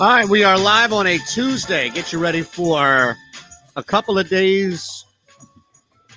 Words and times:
All 0.00 0.06
right, 0.06 0.28
we 0.28 0.44
are 0.44 0.56
live 0.56 0.92
on 0.92 1.08
a 1.08 1.18
Tuesday. 1.18 1.90
Get 1.90 2.12
you 2.12 2.20
ready 2.20 2.42
for 2.42 3.16
a 3.74 3.82
couple 3.82 4.16
of 4.16 4.28
days 4.28 5.04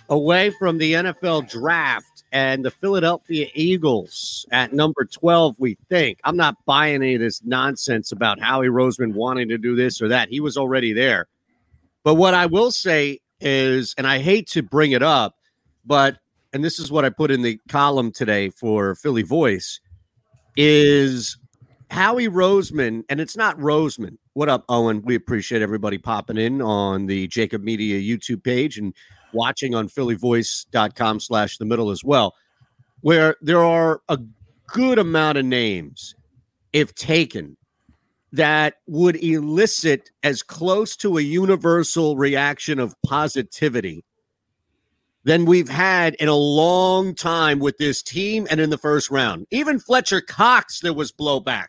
away 0.07 0.51
from 0.51 0.77
the 0.77 0.93
NFL 0.93 1.49
draft 1.49 2.23
and 2.31 2.63
the 2.63 2.69
Philadelphia 2.69 3.47
Eagles 3.55 4.45
at 4.51 4.71
number 4.71 5.05
12, 5.05 5.55
we 5.57 5.77
think. 5.89 6.19
I'm 6.23 6.37
not 6.37 6.63
buying 6.65 6.97
any 6.97 7.15
of 7.15 7.21
this 7.21 7.43
nonsense 7.43 8.11
about 8.11 8.39
Howie 8.39 8.67
Roseman 8.67 9.13
wanting 9.13 9.49
to 9.49 9.57
do 9.57 9.75
this 9.75 9.99
or 9.99 10.09
that. 10.09 10.29
He 10.29 10.39
was 10.39 10.57
already 10.57 10.93
there. 10.93 11.27
But 12.03 12.15
what 12.15 12.35
I 12.35 12.45
will 12.45 12.69
say 12.69 13.19
is, 13.39 13.95
and 13.97 14.05
I 14.05 14.19
hate 14.19 14.47
to 14.49 14.61
bring 14.61 14.91
it 14.91 15.01
up, 15.01 15.37
but, 15.83 16.19
and 16.53 16.63
this 16.63 16.79
is 16.79 16.91
what 16.91 17.05
I 17.05 17.09
put 17.09 17.31
in 17.31 17.41
the 17.41 17.59
column 17.69 18.11
today 18.11 18.49
for 18.49 18.95
Philly 18.95 19.23
Voice, 19.23 19.79
is 20.57 21.37
Howie 21.89 22.27
Roseman, 22.27 23.03
and 23.09 23.21
it's 23.21 23.37
not 23.37 23.57
Roseman. 23.57 24.17
What 24.33 24.49
up, 24.49 24.65
Owen? 24.69 25.01
We 25.03 25.15
appreciate 25.15 25.61
everybody 25.61 25.97
popping 25.97 26.37
in 26.37 26.61
on 26.61 27.05
the 27.05 27.27
JAKIB 27.27 27.63
Media 27.63 27.99
YouTube 27.99 28.43
page 28.43 28.77
and 28.77 28.93
watching 29.33 29.75
on 29.75 29.87
phillyvoice.com 29.87 31.19
slash 31.19 31.57
the 31.57 31.65
middle 31.65 31.89
as 31.89 32.03
well, 32.03 32.35
where 33.01 33.37
there 33.41 33.63
are 33.63 34.01
a 34.09 34.19
good 34.67 34.99
amount 34.99 35.37
of 35.37 35.45
names, 35.45 36.15
if 36.73 36.93
taken, 36.95 37.55
that 38.33 38.75
would 38.87 39.21
elicit 39.21 40.11
as 40.23 40.41
close 40.41 40.95
to 40.97 41.17
a 41.17 41.21
universal 41.21 42.15
reaction 42.15 42.79
of 42.79 42.95
positivity 43.05 44.05
than 45.23 45.45
we've 45.45 45.69
had 45.69 46.15
in 46.15 46.27
a 46.27 46.35
long 46.35 47.13
time 47.13 47.59
with 47.59 47.77
this 47.77 48.01
team 48.01 48.47
and 48.49 48.59
in 48.59 48.69
the 48.69 48.77
first 48.77 49.11
round. 49.11 49.45
Even 49.51 49.79
Fletcher 49.79 50.21
Cox, 50.21 50.79
there 50.79 50.93
was 50.93 51.11
blowback 51.11 51.67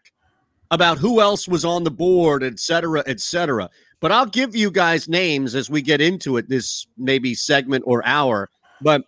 about 0.71 0.99
who 0.99 1.21
else 1.21 1.47
was 1.47 1.65
on 1.65 1.85
the 1.85 1.91
board, 1.91 2.43
et 2.43 2.59
cetera, 2.59 3.03
et 3.07 3.21
cetera. 3.21 3.69
But 4.01 4.11
I'll 4.11 4.27
give 4.27 4.57
you 4.57 4.71
guys 4.71 5.09
names 5.09 5.55
as 5.55 5.69
we 5.69 5.83
get 5.83 6.01
into 6.01 6.39
it 6.39 6.49
this 6.49 6.87
maybe 6.97 7.35
segment 7.35 7.85
or 7.87 8.05
hour. 8.07 8.49
But 8.81 9.03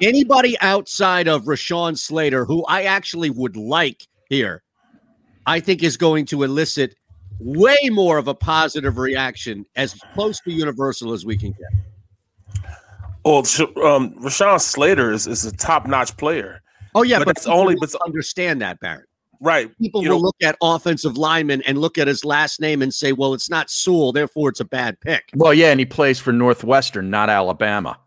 anybody 0.00 0.56
outside 0.60 1.26
of 1.26 1.44
Rashawn 1.44 1.98
Slater, 1.98 2.44
who 2.44 2.64
I 2.66 2.84
actually 2.84 3.30
would 3.30 3.56
like 3.56 4.06
here, 4.28 4.62
I 5.44 5.58
think 5.58 5.82
is 5.82 5.96
going 5.96 6.26
to 6.26 6.44
elicit 6.44 6.94
way 7.40 7.90
more 7.90 8.16
of 8.16 8.28
a 8.28 8.34
positive 8.34 8.96
reaction 8.96 9.66
as 9.74 9.94
close 10.14 10.38
to 10.40 10.52
universal 10.52 11.12
as 11.12 11.26
we 11.26 11.36
can 11.36 11.50
get. 11.50 11.91
Well, 13.24 13.38
um, 13.38 14.14
Rashawn 14.20 14.60
Slater 14.60 15.12
is, 15.12 15.26
is 15.26 15.44
a 15.44 15.52
top 15.56 15.86
notch 15.86 16.16
player. 16.16 16.62
Oh 16.94 17.02
yeah, 17.02 17.18
but, 17.18 17.26
but 17.26 17.36
it's 17.38 17.46
only 17.46 17.76
but 17.76 17.94
understand 18.04 18.60
that 18.62 18.80
Barrett. 18.80 19.06
Right. 19.40 19.76
People 19.78 20.02
You 20.02 20.10
will 20.10 20.18
know- 20.18 20.22
look 20.26 20.36
at 20.42 20.56
offensive 20.62 21.16
lineman 21.16 21.62
and 21.62 21.78
look 21.78 21.98
at 21.98 22.06
his 22.06 22.24
last 22.24 22.60
name 22.60 22.80
and 22.82 22.92
say, 22.94 23.12
"Well, 23.12 23.34
it's 23.34 23.50
not 23.50 23.70
Sewell, 23.70 24.12
therefore 24.12 24.50
it's 24.50 24.60
a 24.60 24.64
bad 24.64 25.00
pick." 25.00 25.24
Well, 25.34 25.52
yeah, 25.54 25.70
and 25.70 25.80
he 25.80 25.86
plays 25.86 26.18
for 26.20 26.32
Northwestern, 26.32 27.10
not 27.10 27.28
Alabama. 27.30 27.98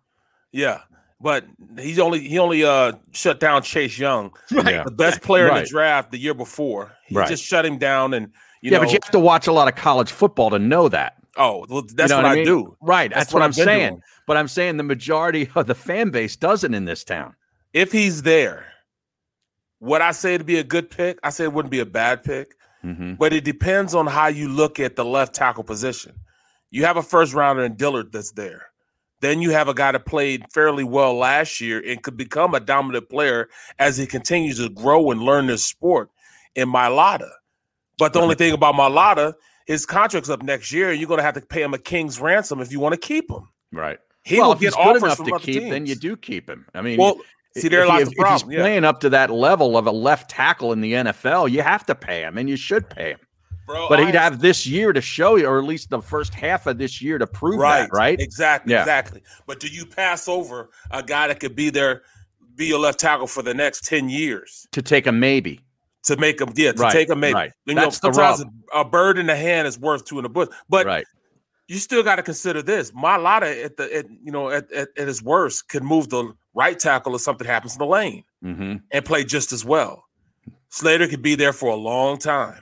Yeah, 0.52 0.80
but 1.20 1.46
he's 1.78 2.00
only 2.00 2.20
he 2.20 2.38
only 2.40 2.64
uh 2.64 2.94
shut 3.12 3.40
down 3.40 3.64
Chase 3.64 3.98
Young, 3.98 4.32
Right. 4.52 4.86
the 4.86 4.92
best 4.92 5.22
player 5.22 5.48
in 5.50 5.56
the 5.56 5.66
draft 5.70 6.12
the 6.12 6.18
year 6.20 6.34
before. 6.34 6.94
He 7.08 7.16
Right. 7.16 7.28
just 7.28 7.44
shut 7.44 7.66
him 7.66 7.78
down, 7.78 8.14
and 8.14 8.28
you 8.62 8.72
yeah, 8.72 8.78
know, 8.78 8.84
but 8.84 8.92
you 8.94 9.00
have 9.04 9.12
to 9.12 9.20
watch 9.20 9.48
a 9.48 9.52
lot 9.52 9.68
of 9.68 9.76
college 9.76 10.12
football 10.12 10.50
to 10.52 10.60
know 10.60 10.88
that. 10.90 11.16
Oh, 11.38 11.66
well, 11.70 11.84
that's 11.94 12.12
You 12.12 12.18
know 12.18 12.24
what, 12.24 12.32
I, 12.32 12.36
mean? 12.36 12.46
do. 12.46 12.78
Right. 12.82 13.12
That's, 13.14 13.34
what, 13.34 13.40
what 13.42 13.46
I'm 13.46 13.54
saying. 13.54 13.90
doing. 13.90 14.02
But 14.28 14.38
I'm 14.38 14.48
saying 14.48 14.78
the 14.78 14.84
majority 14.84 15.50
of 15.56 15.68
the 15.68 15.76
fan 15.76 16.10
base 16.12 16.36
doesn't 16.36 16.74
in 16.74 16.86
this 16.86 17.04
town. 17.04 17.36
If 17.74 17.92
he's 17.92 18.22
there, 18.22 18.68
would 19.80 20.02
I 20.02 20.12
say 20.12 20.36
it'd 20.36 20.48
be 20.48 20.58
a 20.60 20.64
good 20.64 20.90
pick? 20.90 21.20
I 21.24 21.30
say 21.30 21.44
it 21.44 21.54
wouldn't 21.54 21.72
be 21.72 21.80
a 21.80 21.86
bad 21.86 22.24
pick, 22.24 22.56
Mm-hmm. 22.84 23.16
but 23.16 23.34
it 23.34 23.44
depends 23.44 23.96
on 23.96 24.06
how 24.06 24.28
you 24.28 24.48
look 24.48 24.80
at 24.80 24.96
the 24.96 25.04
left 25.04 25.34
tackle 25.34 25.64
position. 25.64 26.14
You 26.70 26.86
have 26.86 26.98
a 26.98 27.02
first 27.02 27.34
rounder 27.34 27.64
in 27.64 27.76
Dillard 27.78 28.12
that's 28.12 28.32
there. 28.34 28.68
Then 29.22 29.42
you 29.42 29.50
have 29.52 29.68
a 29.68 29.74
guy 29.74 29.92
that 29.92 30.06
played 30.06 30.46
fairly 30.54 30.84
well 30.84 31.16
last 31.16 31.60
year 31.60 31.82
and 31.84 32.04
could 32.04 32.16
become 32.16 32.54
a 32.54 32.60
dominant 32.60 33.10
player 33.10 33.50
as 33.80 33.98
he 33.98 34.06
continues 34.06 34.60
to 34.60 34.70
grow 34.70 35.10
and 35.10 35.20
learn 35.24 35.48
this 35.48 35.66
sport 35.66 36.12
in 36.54 36.70
Mailata. 36.70 37.32
But 37.98 38.14
the 38.14 38.20
only 38.22 38.36
thing 38.36 38.54
about 38.54 38.76
Mailata, 38.76 39.34
his 39.66 39.86
contract's 39.86 40.30
up 40.30 40.44
next 40.44 40.72
year. 40.72 40.92
You're 40.92 41.08
going 41.08 41.20
to 41.20 41.24
have 41.24 41.36
to 41.36 41.42
pay 41.42 41.62
him 41.64 41.74
a 41.74 41.78
king's 41.78 42.20
ransom 42.20 42.60
if 42.62 42.72
you 42.72 42.80
want 42.80 42.94
to 42.94 43.00
keep 43.00 43.30
him. 43.30 43.50
Right. 43.72 43.98
He 44.24 44.38
well, 44.40 44.48
will 44.50 44.54
if 44.54 44.60
get 44.60 44.66
he's 44.68 44.76
good 44.76 45.04
offers 45.04 45.20
enough 45.20 45.40
to 45.42 45.46
keep, 45.46 45.64
then 45.70 45.86
you 45.86 45.96
do 45.96 46.16
keep 46.18 46.50
him. 46.50 46.66
I 46.74 46.82
mean, 46.82 46.98
Well, 47.00 47.18
see, 47.58 47.68
there 47.68 47.84
if 47.84 47.90
lies 47.90 48.00
he- 48.00 48.06
the 48.06 48.12
if 48.12 48.18
problem. 48.18 48.50
he's 48.50 48.58
yeah. 48.58 48.64
playing 48.64 48.84
up 48.84 49.00
to 49.02 49.10
that 49.10 49.30
level 49.30 49.78
of 49.78 49.86
a 49.88 49.92
left 49.92 50.30
tackle 50.30 50.72
in 50.72 50.82
the 50.82 50.94
NFL, 50.94 51.52
you 51.52 51.62
have 51.62 51.86
to 51.88 51.96
pay 51.96 52.22
him, 52.22 52.38
and 52.38 52.50
you 52.50 52.56
should 52.56 52.90
pay 52.90 53.12
him. 53.12 53.20
Bro, 53.68 53.90
But 53.90 54.00
I- 54.00 54.06
he'd 54.06 54.16
have 54.16 54.42
this 54.42 54.66
year 54.68 54.94
to 54.94 55.02
show 55.02 55.36
you, 55.36 55.48
or 55.48 55.58
at 55.60 55.66
least 55.66 55.90
the 55.90 56.02
first 56.02 56.34
half 56.34 56.68
of 56.68 56.78
this 56.78 57.02
year 57.02 57.18
to 57.18 57.26
prove 57.28 57.60
right, 57.60 57.82
that, 57.82 57.90
right? 57.92 58.20
Exactly, 58.20 58.74
Yeah. 58.74 58.82
exactly. 58.82 59.22
But 59.48 59.60
do 59.60 59.68
you 59.68 59.86
pass 59.86 60.28
over 60.28 60.70
a 60.92 61.02
guy 61.04 61.28
that 61.28 61.40
could 61.40 61.56
be 61.56 61.70
there, 61.72 62.04
be 62.56 62.68
your 62.68 62.80
left 62.80 63.00
tackle 63.00 63.28
for 63.28 63.42
the 63.42 63.54
next 63.54 63.84
ten 63.86 64.08
years 64.10 64.66
To 64.72 64.82
take 64.82 65.06
a 65.08 65.12
maybe. 65.12 65.60
To 66.06 66.18
make 66.18 66.40
him? 66.40 66.50
Yeah, 66.56 66.72
to 66.72 66.82
Right, 66.84 66.92
take 66.92 67.10
him 67.10 67.20
maybe. 67.20 67.34
right. 67.34 67.52
You 67.66 67.74
That's 67.76 68.02
know, 68.04 68.12
sometimes 68.12 68.42
a, 68.74 68.80
a 68.80 68.86
bird 68.86 69.18
in 69.18 69.26
the 69.26 69.36
hand 69.36 69.68
is 69.68 69.80
worth 69.80 70.06
two 70.06 70.20
in 70.20 70.24
the 70.24 70.30
bush. 70.30 70.50
But 70.70 70.86
right. 70.86 71.06
you 71.68 71.78
still 71.78 72.04
got 72.04 72.18
to 72.18 72.24
consider 72.24 72.62
this. 72.62 72.92
Mailata 72.92 73.64
at 73.66 73.78
the 73.78 73.92
at, 73.96 74.06
you 74.24 74.32
know 74.32 74.50
at, 74.52 74.72
at, 74.72 74.90
at 74.98 75.08
his 75.08 75.24
worst 75.24 75.68
could 75.68 75.84
move 75.84 76.10
the 76.10 76.32
right 76.54 76.78
tackle 76.78 77.16
if 77.16 77.22
something 77.22 77.48
happens 77.48 77.74
in 77.74 77.80
the 77.80 77.86
lane 77.88 78.24
Mm-hmm. 78.44 78.76
and 78.92 79.06
play 79.06 79.24
just 79.24 79.52
as 79.52 79.66
well. 79.66 80.04
Slater 80.70 81.08
could 81.08 81.24
be 81.24 81.34
there 81.36 81.54
for 81.54 81.70
a 81.72 81.76
long 81.76 82.18
time. 82.20 82.62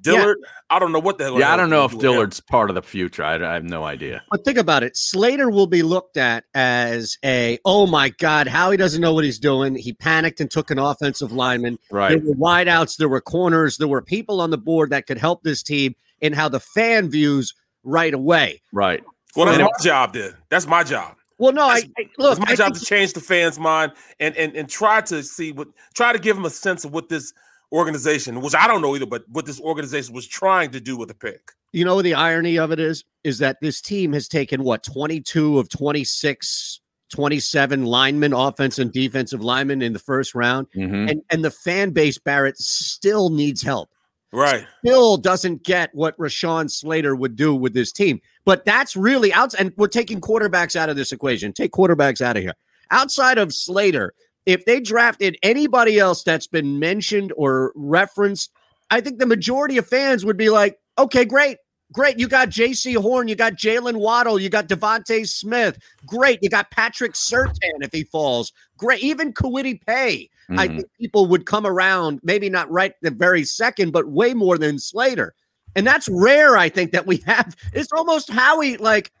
Dillard, 0.00 0.38
I 0.70 0.78
don't 0.78 0.90
know 0.90 0.98
what 0.98 1.18
the 1.18 1.24
hell. 1.24 1.38
Yeah, 1.38 1.52
I 1.52 1.56
don't 1.56 1.70
know 1.70 1.84
if 1.84 1.90
do 1.90 1.96
with 1.98 2.04
him. 2.04 2.12
Dillard's 2.12 2.40
part 2.40 2.70
of 2.70 2.74
the 2.74 2.82
future. 2.82 3.22
I, 3.22 3.34
I 3.34 3.54
have 3.54 3.64
no 3.64 3.84
idea. 3.84 4.22
But 4.30 4.44
think 4.44 4.58
about 4.58 4.82
it. 4.82 4.96
Slater 4.96 5.50
will 5.50 5.66
be 5.66 5.82
looked 5.82 6.16
at 6.16 6.44
as 6.54 7.18
a, 7.24 7.58
oh 7.64 7.86
my 7.86 8.08
God, 8.08 8.46
Howie 8.46 8.76
doesn't 8.78 9.00
know 9.00 9.12
what 9.12 9.24
he's 9.24 9.38
doing. 9.38 9.74
He 9.74 9.92
panicked 9.92 10.40
and 10.40 10.50
took 10.50 10.70
an 10.70 10.78
offensive 10.78 11.30
lineman. 11.32 11.78
Right. 11.90 12.10
There 12.10 12.20
were 12.20 12.34
wideouts, 12.34 12.96
there 12.96 13.08
were 13.08 13.20
corners, 13.20 13.76
there 13.76 13.88
were 13.88 14.02
people 14.02 14.40
on 14.40 14.50
the 14.50 14.58
board 14.58 14.90
that 14.90 15.06
could 15.06 15.18
help 15.18 15.42
this 15.42 15.62
team 15.62 15.94
in 16.20 16.32
how 16.32 16.48
the 16.48 16.60
fan 16.60 17.10
views 17.10 17.54
right 17.84 18.14
away. 18.14 18.62
Right. 18.72 19.02
Well, 19.36 19.46
that's 19.46 19.58
And 19.58 19.64
my 19.66 19.84
job 19.84 20.14
then. 20.14 20.34
That's 20.48 20.66
my 20.66 20.84
job. 20.84 21.16
Well, 21.38 21.52
no, 21.52 21.66
I, 21.66 21.80
That's- 21.80 21.90
I 21.98 22.22
look. 22.22 22.38
it's 22.38 22.46
my 22.46 22.52
I 22.52 22.54
job 22.54 22.74
to 22.74 22.84
change 22.84 23.14
the 23.14 23.20
fans' 23.20 23.58
mind 23.58 23.92
and 24.20 24.36
and 24.36 24.54
and 24.54 24.68
try 24.68 25.00
to 25.00 25.24
see 25.24 25.50
what 25.50 25.68
try 25.94 26.12
to 26.12 26.18
give 26.18 26.36
them 26.36 26.44
a 26.44 26.50
sense 26.50 26.84
of 26.84 26.92
what 26.92 27.08
this 27.08 27.32
organization, 27.72 28.40
which 28.40 28.54
I 28.54 28.66
don't 28.66 28.82
know 28.82 28.94
either, 28.94 29.06
but 29.06 29.24
what 29.28 29.46
this 29.46 29.60
organization 29.60 30.14
was 30.14 30.26
trying 30.26 30.70
to 30.72 30.80
do 30.80 30.96
with 30.96 31.08
the 31.08 31.14
pick. 31.14 31.52
you 31.72 31.84
know 31.86 32.02
the 32.02 32.12
irony 32.14 32.58
of 32.58 32.70
it 32.70 32.78
is 32.78 33.02
is 33.24 33.38
that 33.38 33.56
this 33.62 33.80
team 33.80 34.12
has 34.12 34.28
taken 34.28 34.62
what 34.62 34.82
22 34.82 35.58
of 35.58 35.70
26 35.70 36.80
27 37.10 37.84
linemen 37.86 38.32
offense 38.34 38.78
and 38.78 38.92
defensive 38.92 39.42
linemen 39.42 39.80
in 39.82 39.92
the 39.94 39.98
first 39.98 40.34
round 40.34 40.66
Mhm. 40.76 41.10
and 41.10 41.22
and 41.30 41.42
the 41.44 41.50
fan 41.50 41.90
base 41.90 42.18
barrett 42.18 42.58
still 42.58 43.30
needs 43.30 43.62
help 43.62 43.88
Right. 44.32 44.66
still 44.84 45.16
doesn't 45.18 45.62
get 45.62 45.94
what 45.94 46.16
Rashawn 46.18 46.70
Slater 46.70 47.14
would 47.14 47.36
do 47.36 47.54
with 47.54 47.74
this 47.74 47.92
team. 47.92 48.18
But 48.46 48.64
that's 48.64 48.96
really 48.96 49.30
out, 49.32 49.52
and 49.58 49.72
we're 49.76 49.88
taking 49.88 50.22
quarterbacks 50.22 50.74
out 50.74 50.88
of 50.88 50.96
this 50.96 51.12
equation. 51.12 51.52
Take 51.52 51.72
quarterbacks 51.72 52.22
out 52.22 52.38
of 52.38 52.42
here. 52.42 52.54
Outside 52.90 53.36
of 53.36 53.52
Slater, 53.52 54.14
if 54.46 54.64
they 54.64 54.80
drafted 54.80 55.36
anybody 55.42 55.98
else 55.98 56.22
that's 56.22 56.46
been 56.46 56.78
mentioned 56.78 57.32
or 57.36 57.72
referenced, 57.74 58.50
I 58.90 59.00
think 59.00 59.18
the 59.18 59.26
majority 59.26 59.78
of 59.78 59.86
fans 59.86 60.24
would 60.24 60.36
be 60.36 60.50
like, 60.50 60.78
okay, 60.98 61.24
great. 61.24 61.58
Great. 61.92 62.18
You 62.18 62.26
got 62.26 62.48
Jaycee 62.48 62.96
Horn. 62.96 63.28
You 63.28 63.34
got 63.34 63.52
Jaylen 63.52 63.96
Waddle. 63.96 64.40
You 64.40 64.48
got 64.48 64.66
DeVonta 64.66 65.28
Smith. 65.28 65.78
Great. 66.06 66.38
You 66.40 66.48
got 66.48 66.70
Patrick 66.70 67.12
Surtain 67.12 67.82
if 67.82 67.92
he 67.92 68.04
falls. 68.04 68.52
Great. 68.78 69.02
Even 69.02 69.32
Kwity 69.32 69.78
Paye. 69.86 70.30
Mm-hmm. 70.50 70.58
I 70.58 70.68
think 70.68 70.86
people 70.98 71.26
would 71.26 71.44
come 71.44 71.66
around, 71.66 72.20
maybe 72.22 72.48
not 72.48 72.70
right 72.70 72.94
the 73.02 73.10
very 73.10 73.44
second, 73.44 73.92
but 73.92 74.08
way 74.08 74.32
more 74.32 74.56
than 74.56 74.78
Slater. 74.78 75.34
And 75.76 75.86
that's 75.86 76.08
rare, 76.08 76.56
I 76.56 76.68
think, 76.70 76.92
that 76.92 77.06
we 77.06 77.18
have. 77.26 77.54
It's 77.74 77.92
almost 77.92 78.30
Howie, 78.30 78.78
like, 78.78 79.12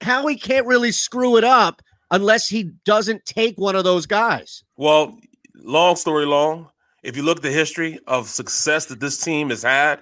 Howie 0.00 0.36
can't 0.36 0.66
really 0.66 0.92
screw 0.92 1.36
it 1.36 1.44
up 1.44 1.82
unless 2.12 2.48
he 2.48 2.70
doesn't 2.84 3.24
take 3.26 3.58
one 3.58 3.74
of 3.74 3.82
those 3.82 4.06
guys. 4.06 4.62
Well, 4.76 5.18
long 5.56 5.96
story 5.96 6.26
long, 6.26 6.68
if 7.02 7.16
you 7.16 7.24
look 7.24 7.38
at 7.38 7.42
the 7.42 7.50
history 7.50 7.98
of 8.06 8.28
success 8.28 8.86
that 8.86 9.00
this 9.00 9.18
team 9.18 9.50
has 9.50 9.64
had, 9.64 10.00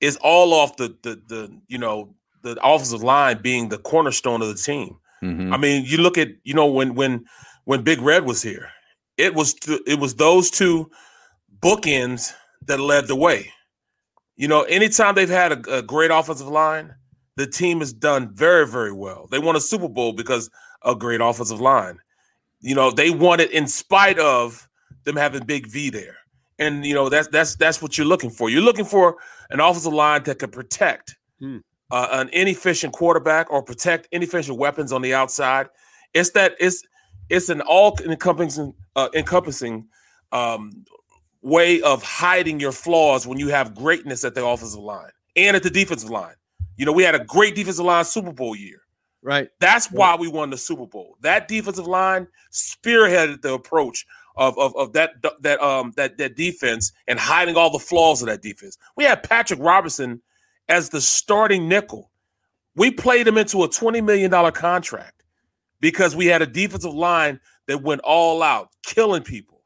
it's 0.00 0.16
all 0.16 0.52
off 0.52 0.76
the 0.76 0.94
the 1.02 1.22
the 1.26 1.60
you 1.68 1.78
know 1.78 2.14
the 2.42 2.58
offensive 2.62 3.02
line 3.02 3.40
being 3.40 3.70
the 3.70 3.78
cornerstone 3.78 4.42
of 4.42 4.48
the 4.48 4.54
team. 4.54 4.98
Mm-hmm. 5.22 5.54
I 5.54 5.56
mean, 5.56 5.84
you 5.86 5.98
look 5.98 6.18
at 6.18 6.28
you 6.42 6.52
know 6.52 6.66
when 6.66 6.94
when 6.94 7.24
when 7.64 7.82
Big 7.82 8.02
Red 8.02 8.26
was 8.26 8.42
here, 8.42 8.68
it 9.16 9.34
was 9.34 9.54
th- 9.54 9.80
it 9.86 9.98
was 9.98 10.16
those 10.16 10.50
two 10.50 10.90
bookends 11.60 12.34
that 12.66 12.80
led 12.80 13.06
the 13.06 13.16
way. 13.16 13.50
You 14.36 14.48
know, 14.48 14.62
anytime 14.62 15.14
they've 15.14 15.28
had 15.28 15.52
a, 15.52 15.78
a 15.78 15.82
great 15.82 16.10
offensive 16.10 16.48
line, 16.48 16.94
the 17.36 17.46
team 17.46 17.78
has 17.78 17.92
done 17.92 18.34
very 18.34 18.66
very 18.66 18.92
well. 18.92 19.28
They 19.30 19.38
won 19.38 19.56
a 19.56 19.60
Super 19.60 19.88
Bowl 19.88 20.12
because 20.12 20.50
a 20.84 20.94
great 20.94 21.20
offensive 21.20 21.60
line. 21.60 21.98
You 22.60 22.74
know, 22.74 22.90
they 22.90 23.10
won 23.10 23.40
it 23.40 23.50
in 23.50 23.66
spite 23.66 24.18
of 24.18 24.68
them 25.04 25.16
having 25.16 25.44
Big 25.44 25.66
V 25.66 25.90
there. 25.90 26.16
And 26.58 26.84
you 26.84 26.94
know, 26.94 27.08
that's 27.08 27.28
that's 27.28 27.56
that's 27.56 27.82
what 27.82 27.98
you're 27.98 28.06
looking 28.06 28.30
for. 28.30 28.48
You're 28.48 28.62
looking 28.62 28.84
for 28.84 29.16
an 29.50 29.60
offensive 29.60 29.92
line 29.92 30.22
that 30.24 30.38
can 30.38 30.50
protect 30.50 31.16
hmm. 31.40 31.58
uh, 31.90 32.08
an 32.12 32.28
inefficient 32.32 32.92
quarterback 32.92 33.50
or 33.50 33.62
protect 33.62 34.08
inefficient 34.12 34.58
weapons 34.58 34.92
on 34.92 35.02
the 35.02 35.14
outside. 35.14 35.68
It's 36.14 36.30
that 36.30 36.54
it's 36.60 36.82
it's 37.28 37.48
an 37.48 37.60
all 37.62 37.98
encompassing 38.04 38.72
uh, 38.94 39.08
encompassing 39.14 39.86
um, 40.32 40.84
way 41.42 41.82
of 41.82 42.02
hiding 42.02 42.60
your 42.60 42.72
flaws 42.72 43.26
when 43.26 43.38
you 43.38 43.48
have 43.48 43.74
greatness 43.74 44.24
at 44.24 44.34
the 44.34 44.44
offensive 44.44 44.80
line 44.80 45.10
and 45.36 45.56
at 45.56 45.62
the 45.62 45.70
defensive 45.70 46.10
line. 46.10 46.34
You 46.76 46.86
know, 46.86 46.92
we 46.92 47.02
had 47.02 47.14
a 47.14 47.24
great 47.24 47.54
defensive 47.54 47.84
line 47.84 48.04
Super 48.04 48.32
Bowl 48.32 48.56
year. 48.56 48.83
Right. 49.24 49.48
That's 49.58 49.90
why 49.90 50.16
we 50.16 50.28
won 50.28 50.50
the 50.50 50.58
Super 50.58 50.86
Bowl. 50.86 51.16
That 51.22 51.48
defensive 51.48 51.86
line 51.86 52.28
spearheaded 52.52 53.40
the 53.40 53.54
approach 53.54 54.04
of, 54.36 54.58
of, 54.58 54.76
of 54.76 54.92
that 54.92 55.12
that 55.40 55.62
um 55.62 55.94
that 55.96 56.18
that 56.18 56.36
defense 56.36 56.92
and 57.08 57.18
hiding 57.18 57.56
all 57.56 57.70
the 57.70 57.78
flaws 57.78 58.20
of 58.20 58.28
that 58.28 58.42
defense. 58.42 58.76
We 58.96 59.04
had 59.04 59.22
Patrick 59.22 59.60
Robinson 59.60 60.20
as 60.68 60.90
the 60.90 61.00
starting 61.00 61.68
nickel. 61.68 62.10
We 62.76 62.90
played 62.90 63.26
him 63.26 63.38
into 63.38 63.62
a 63.62 63.68
$20 63.68 64.04
million 64.04 64.30
contract 64.52 65.22
because 65.80 66.14
we 66.14 66.26
had 66.26 66.42
a 66.42 66.46
defensive 66.46 66.92
line 66.92 67.40
that 67.66 67.82
went 67.82 68.02
all 68.02 68.42
out, 68.42 68.70
killing 68.84 69.22
people. 69.22 69.62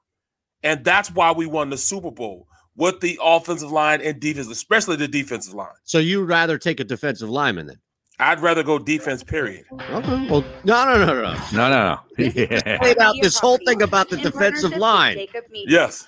And 0.62 0.84
that's 0.84 1.10
why 1.10 1.32
we 1.32 1.46
won 1.46 1.70
the 1.70 1.78
Super 1.78 2.10
Bowl 2.10 2.46
with 2.76 3.00
the 3.00 3.18
offensive 3.20 3.72
line 3.72 4.00
and 4.02 4.20
defense, 4.20 4.48
especially 4.48 4.96
the 4.96 5.08
defensive 5.08 5.54
line. 5.54 5.68
So 5.84 5.98
you'd 5.98 6.26
rather 6.26 6.58
take 6.58 6.78
a 6.80 6.84
defensive 6.84 7.30
lineman 7.30 7.66
then? 7.66 7.78
I'd 8.20 8.40
rather 8.40 8.62
go 8.62 8.78
defense. 8.78 9.22
Period. 9.22 9.64
Okay. 9.72 10.28
Well, 10.28 10.44
no, 10.64 10.84
no, 10.84 11.06
no, 11.06 11.06
no, 11.06 11.22
no, 11.22 11.38
no, 11.52 11.68
no. 11.68 12.00
Yeah. 12.18 12.78
Played 12.78 12.98
out 12.98 13.14
this 13.22 13.38
whole 13.38 13.58
thing 13.58 13.82
about 13.82 14.10
the 14.10 14.16
defensive 14.16 14.76
line. 14.76 15.26
Yes. 15.52 16.06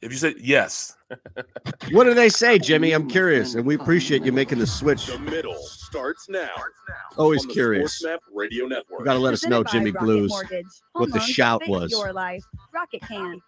If 0.00 0.12
you 0.12 0.18
said 0.18 0.34
yes. 0.38 0.96
what 1.90 2.04
do 2.04 2.14
they 2.14 2.28
say, 2.28 2.58
Jimmy? 2.58 2.92
I'm 2.92 3.08
curious, 3.08 3.54
and 3.54 3.64
we 3.64 3.74
appreciate 3.74 4.24
you 4.24 4.32
making 4.32 4.58
the 4.58 4.66
switch. 4.66 5.06
The 5.06 5.18
middle 5.18 5.56
starts 5.56 6.28
now. 6.28 6.50
Always 7.16 7.44
curious. 7.46 8.04
Radio 8.32 8.66
Network. 8.66 9.00
You 9.00 9.04
got 9.04 9.14
to 9.14 9.18
let 9.18 9.34
us 9.34 9.44
know, 9.46 9.64
Jimmy 9.64 9.90
Blues, 9.90 10.32
what 10.92 11.12
the 11.12 11.20
shout 11.20 11.66
was. 11.66 11.90
Your 11.90 12.12
life. 12.12 12.44
Rocket 12.72 13.02
can. 13.02 13.40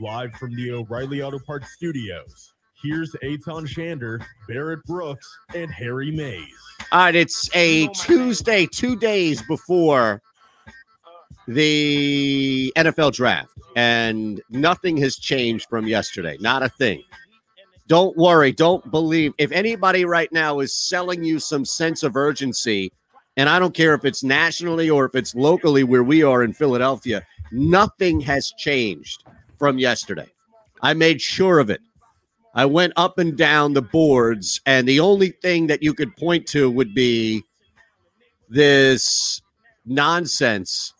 Live 0.00 0.32
from 0.34 0.54
the 0.54 0.72
O'Reilly 0.72 1.22
Auto 1.22 1.38
Parts 1.38 1.72
Studios. 1.72 2.54
Here's 2.82 3.12
Eytan 3.22 3.66
Shander, 3.66 4.24
Barrett 4.48 4.82
Brooks, 4.84 5.38
and 5.54 5.70
Harry 5.70 6.10
Mayes. 6.10 6.46
All 6.92 7.00
right, 7.00 7.14
it's 7.14 7.50
a 7.54 7.88
Tuesday, 7.88 8.66
two 8.66 8.96
days 8.96 9.42
before 9.42 10.22
the 11.46 12.72
NFL 12.76 13.12
draft, 13.12 13.52
and 13.76 14.40
nothing 14.48 14.96
has 14.98 15.16
changed 15.16 15.68
from 15.68 15.86
yesterday. 15.86 16.38
Not 16.40 16.62
a 16.62 16.70
thing. 16.70 17.02
Don't 17.86 18.16
worry. 18.16 18.52
Don't 18.52 18.88
believe. 18.90 19.34
If 19.36 19.52
anybody 19.52 20.04
right 20.04 20.32
now 20.32 20.60
is 20.60 20.74
selling 20.74 21.22
you 21.22 21.38
some 21.38 21.64
sense 21.64 22.02
of 22.02 22.16
urgency, 22.16 22.92
and 23.36 23.48
I 23.48 23.58
don't 23.58 23.74
care 23.74 23.94
if 23.94 24.04
it's 24.04 24.22
nationally 24.22 24.88
or 24.88 25.04
if 25.04 25.14
it's 25.14 25.34
locally 25.34 25.84
where 25.84 26.04
we 26.04 26.22
are 26.22 26.42
in 26.42 26.52
Philadelphia, 26.52 27.26
nothing 27.52 28.20
has 28.20 28.52
changed 28.56 29.24
from 29.58 29.78
yesterday. 29.78 30.28
I 30.82 30.94
made 30.94 31.20
sure 31.20 31.58
of 31.58 31.68
it. 31.68 31.80
I 32.54 32.66
went 32.66 32.92
up 32.96 33.18
and 33.18 33.36
down 33.36 33.74
the 33.74 33.82
boards, 33.82 34.60
and 34.66 34.88
the 34.88 35.00
only 35.00 35.30
thing 35.30 35.68
that 35.68 35.82
you 35.82 35.94
could 35.94 36.16
point 36.16 36.46
to 36.48 36.70
would 36.70 36.94
be 36.94 37.44
this 38.48 39.40
nonsense 39.86 40.92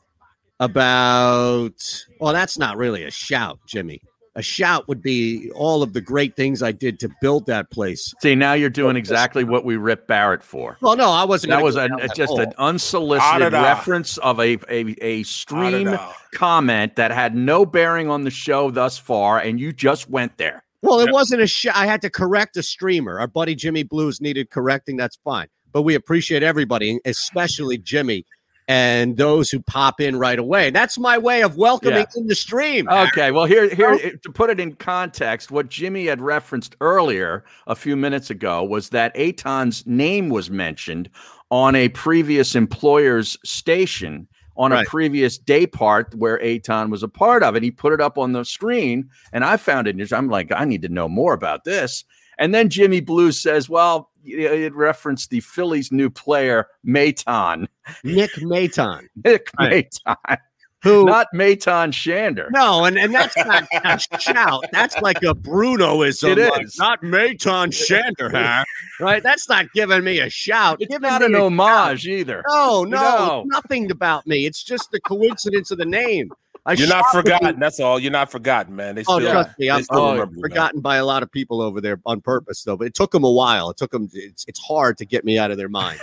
about, 0.60 2.04
well, 2.20 2.32
that's 2.32 2.58
not 2.58 2.76
really 2.76 3.04
a 3.04 3.10
shout, 3.10 3.58
Jimmy. 3.66 4.00
A 4.36 4.42
shout 4.42 4.86
would 4.86 5.02
be 5.02 5.50
all 5.56 5.82
of 5.82 5.92
the 5.92 6.00
great 6.00 6.36
things 6.36 6.62
I 6.62 6.70
did 6.70 7.00
to 7.00 7.10
build 7.20 7.46
that 7.46 7.68
place. 7.70 8.14
See, 8.22 8.36
now 8.36 8.52
you're 8.52 8.70
doing 8.70 8.94
exactly 8.94 9.42
what 9.42 9.64
we 9.64 9.76
ripped 9.76 10.06
Barrett 10.06 10.44
for. 10.44 10.76
Well, 10.80 10.96
no, 10.96 11.10
I 11.10 11.24
wasn't. 11.24 11.50
That 11.50 11.64
was 11.64 11.74
a, 11.74 11.92
uh, 11.92 12.06
just 12.14 12.38
an 12.38 12.52
unsolicited 12.56 13.52
reference 13.52 14.18
of 14.18 14.38
a 14.38 14.56
a, 14.68 14.94
a 15.02 15.24
stream 15.24 15.98
comment 16.32 16.94
that 16.94 17.10
had 17.10 17.34
no 17.34 17.66
bearing 17.66 18.08
on 18.08 18.22
the 18.22 18.30
show 18.30 18.70
thus 18.70 18.96
far, 18.98 19.40
and 19.40 19.58
you 19.58 19.72
just 19.72 20.08
went 20.08 20.38
there. 20.38 20.62
Well, 20.82 21.00
it 21.00 21.06
yep. 21.06 21.14
wasn't 21.14 21.42
a 21.42 21.46
shot. 21.46 21.76
I 21.76 21.86
had 21.86 22.00
to 22.02 22.10
correct 22.10 22.56
a 22.56 22.62
streamer. 22.62 23.20
Our 23.20 23.26
buddy 23.26 23.54
Jimmy 23.54 23.82
Blues 23.82 24.20
needed 24.20 24.50
correcting. 24.50 24.96
That's 24.96 25.16
fine. 25.24 25.48
But 25.72 25.82
we 25.82 25.94
appreciate 25.94 26.42
everybody, 26.42 27.00
especially 27.04 27.78
Jimmy 27.78 28.24
and 28.70 29.16
those 29.16 29.50
who 29.50 29.60
pop 29.60 30.00
in 30.00 30.16
right 30.16 30.38
away. 30.38 30.70
That's 30.70 30.96
my 30.96 31.18
way 31.18 31.42
of 31.42 31.56
welcoming 31.56 31.98
yeah. 31.98 32.20
in 32.20 32.28
the 32.28 32.36
stream. 32.36 32.88
Okay. 32.88 33.32
Well, 33.32 33.44
here, 33.44 33.74
here 33.74 33.90
oh. 33.90 34.10
to 34.22 34.32
put 34.32 34.48
it 34.48 34.60
in 34.60 34.76
context, 34.76 35.50
what 35.50 35.68
Jimmy 35.68 36.06
had 36.06 36.20
referenced 36.20 36.76
earlier 36.80 37.44
a 37.66 37.74
few 37.74 37.96
minutes 37.96 38.30
ago 38.30 38.62
was 38.62 38.90
that 38.90 39.12
Eytan's 39.16 39.84
name 39.88 40.28
was 40.28 40.50
mentioned 40.50 41.10
on 41.50 41.74
a 41.74 41.88
previous 41.88 42.54
employer's 42.54 43.36
station 43.44 44.28
on 44.60 44.72
right. 44.72 44.86
a 44.86 44.90
previous 44.90 45.38
day 45.38 45.66
part 45.66 46.14
where 46.14 46.38
Eytan 46.38 46.90
was 46.90 47.02
a 47.02 47.08
part 47.08 47.42
of 47.42 47.56
it. 47.56 47.62
He 47.62 47.70
put 47.70 47.94
it 47.94 48.00
up 48.00 48.18
on 48.18 48.32
the 48.32 48.44
screen, 48.44 49.08
and 49.32 49.42
I 49.42 49.56
found 49.56 49.88
it. 49.88 50.12
I'm 50.12 50.28
like, 50.28 50.52
I 50.54 50.66
need 50.66 50.82
to 50.82 50.90
know 50.90 51.08
more 51.08 51.32
about 51.32 51.64
this. 51.64 52.04
And 52.38 52.54
then 52.54 52.68
Jimmy 52.68 53.00
Blues 53.00 53.40
says, 53.40 53.70
well, 53.70 54.10
it 54.22 54.74
referenced 54.74 55.30
the 55.30 55.40
Phillies' 55.40 55.90
new 55.90 56.10
player, 56.10 56.68
Maton. 56.86 57.68
Nick 58.04 58.32
Maton. 58.32 59.08
Nick 59.24 59.48
right. 59.58 59.90
Maton 60.06 60.38
who 60.82 61.04
not 61.04 61.28
Maton 61.34 61.92
Shander. 61.92 62.50
No, 62.50 62.84
and, 62.84 62.98
and 62.98 63.14
that's 63.14 63.36
not 63.36 63.68
a 63.84 64.18
shout. 64.18 64.64
That's 64.72 65.00
like 65.00 65.18
a 65.18 65.34
Brunoism. 65.34 66.36
It 66.36 66.50
like, 66.50 66.64
is 66.64 66.78
not 66.78 67.02
Maton 67.02 67.68
Shander, 67.68 68.30
huh? 68.30 68.64
Right? 68.98 69.22
That's 69.22 69.48
not 69.48 69.72
giving 69.72 70.04
me 70.04 70.20
a 70.20 70.30
shout. 70.30 70.78
It's 70.80 70.90
giving 70.90 71.08
not 71.08 71.22
an 71.22 71.34
homage 71.34 72.02
shout. 72.02 72.12
either. 72.12 72.42
No, 72.48 72.84
no, 72.84 73.00
no, 73.00 73.44
nothing 73.46 73.90
about 73.90 74.26
me. 74.26 74.46
It's 74.46 74.62
just 74.62 74.90
the 74.90 75.00
coincidence 75.00 75.70
of 75.70 75.78
the 75.78 75.84
name. 75.84 76.30
I 76.66 76.74
You're 76.74 76.88
not 76.88 77.06
forgotten. 77.10 77.58
That's 77.58 77.80
all. 77.80 77.98
You're 77.98 78.12
not 78.12 78.30
forgotten, 78.30 78.76
man. 78.76 78.94
They 78.94 79.04
oh, 79.06 79.18
still, 79.18 79.28
oh, 79.28 79.32
trust 79.32 79.58
me, 79.58 79.70
I'm, 79.70 79.84
oh, 79.90 80.26
forgotten 80.40 80.80
by 80.80 80.96
a 80.96 81.04
lot 81.04 81.22
of 81.22 81.32
people 81.32 81.62
over 81.62 81.80
there 81.80 82.00
on 82.04 82.20
purpose, 82.20 82.62
though. 82.64 82.76
But 82.76 82.86
it 82.88 82.94
took 82.94 83.12
them 83.12 83.24
a 83.24 83.30
while. 83.30 83.70
It 83.70 83.78
took 83.78 83.90
them. 83.90 84.10
It's, 84.12 84.44
it's 84.46 84.60
hard 84.60 84.98
to 84.98 85.06
get 85.06 85.24
me 85.24 85.38
out 85.38 85.50
of 85.50 85.56
their 85.56 85.70
mind. 85.70 86.00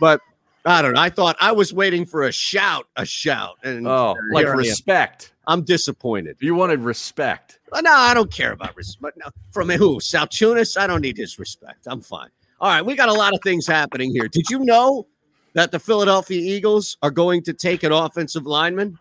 but 0.00 0.20
I 0.66 0.82
don't 0.82 0.94
know. 0.94 1.00
I 1.00 1.10
thought 1.10 1.36
I 1.40 1.52
was 1.52 1.72
waiting 1.72 2.04
for 2.04 2.24
a 2.24 2.32
shout, 2.32 2.88
a 2.96 3.06
shout, 3.06 3.56
and 3.62 3.86
oh, 3.86 4.16
like 4.32 4.46
respect. 4.48 5.32
I'm 5.46 5.62
disappointed. 5.62 6.36
You 6.40 6.56
wanted 6.56 6.80
respect. 6.80 7.60
No, 7.72 7.92
I 7.92 8.14
don't 8.14 8.32
care 8.32 8.50
about 8.50 8.74
respect. 8.76 9.16
No, 9.16 9.30
from 9.52 9.70
who? 9.70 10.00
Sal 10.00 10.26
Tunis? 10.26 10.76
I 10.76 10.88
don't 10.88 11.00
need 11.00 11.16
his 11.16 11.38
respect. 11.38 11.86
I'm 11.86 12.00
fine. 12.00 12.30
All 12.60 12.68
right, 12.68 12.84
we 12.84 12.96
got 12.96 13.08
a 13.08 13.12
lot 13.12 13.32
of 13.32 13.40
things 13.44 13.66
happening 13.66 14.10
here. 14.10 14.26
Did 14.28 14.50
you 14.50 14.58
know 14.60 15.06
that 15.52 15.70
the 15.70 15.78
Philadelphia 15.78 16.40
Eagles 16.40 16.96
are 17.02 17.10
going 17.10 17.42
to 17.44 17.52
take 17.52 17.84
an 17.84 17.92
offensive 17.92 18.44
lineman? 18.44 18.98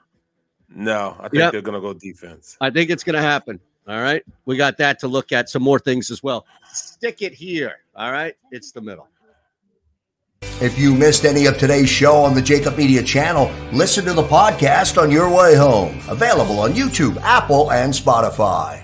No, 0.69 1.15
I 1.19 1.29
think 1.29 1.35
yep. 1.35 1.51
they're 1.51 1.61
going 1.61 1.75
to 1.75 1.81
go 1.81 1.93
defense. 1.93 2.57
I 2.61 2.69
think 2.69 2.91
it's 2.91 3.03
going 3.03 3.15
to 3.15 3.21
happen. 3.21 3.59
All 3.87 4.01
right, 4.01 4.23
we 4.45 4.55
got 4.57 4.77
that 4.77 4.99
to 4.99 5.07
look 5.07 5.31
at. 5.31 5.49
Some 5.49 5.63
more 5.63 5.79
things 5.79 6.11
as 6.11 6.21
well. 6.21 6.45
Stick 6.73 7.21
it 7.21 7.33
here. 7.33 7.77
All 7.95 8.11
right, 8.11 8.35
it's 8.51 8.71
the 8.71 8.81
middle. 8.81 9.07
If 10.61 10.79
you 10.79 10.95
missed 10.95 11.25
any 11.25 11.47
of 11.47 11.57
today's 11.57 11.89
show 11.89 12.23
on 12.23 12.33
the 12.33 12.41
JAKIB 12.41 12.77
Media 12.77 13.03
channel, 13.03 13.51
listen 13.73 14.05
to 14.05 14.13
the 14.13 14.23
podcast 14.23 15.01
on 15.01 15.11
your 15.11 15.29
way 15.29 15.53
home. 15.53 15.99
Available 16.07 16.59
on 16.59 16.71
YouTube, 16.71 17.17
Apple, 17.23 17.73
and 17.73 17.93
Spotify. 17.93 18.81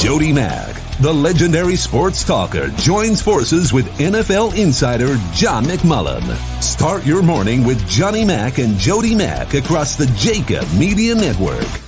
Jody 0.00 0.32
Mack, 0.32 0.74
the 1.00 1.12
legendary 1.14 1.76
sports 1.76 2.24
talker, 2.24 2.68
joins 2.70 3.22
forces 3.22 3.72
with 3.72 3.86
NFL 3.98 4.56
insider 4.58 5.16
John 5.32 5.64
McMullen. 5.64 6.22
Start 6.60 7.06
your 7.06 7.22
morning 7.22 7.62
with 7.64 7.88
Johnny 7.88 8.24
Mack 8.24 8.58
and 8.58 8.76
Jody 8.78 9.14
Mack 9.14 9.54
across 9.54 9.94
the 9.94 10.06
JAKIB 10.06 10.76
Media 10.76 11.14
Network. 11.14 11.87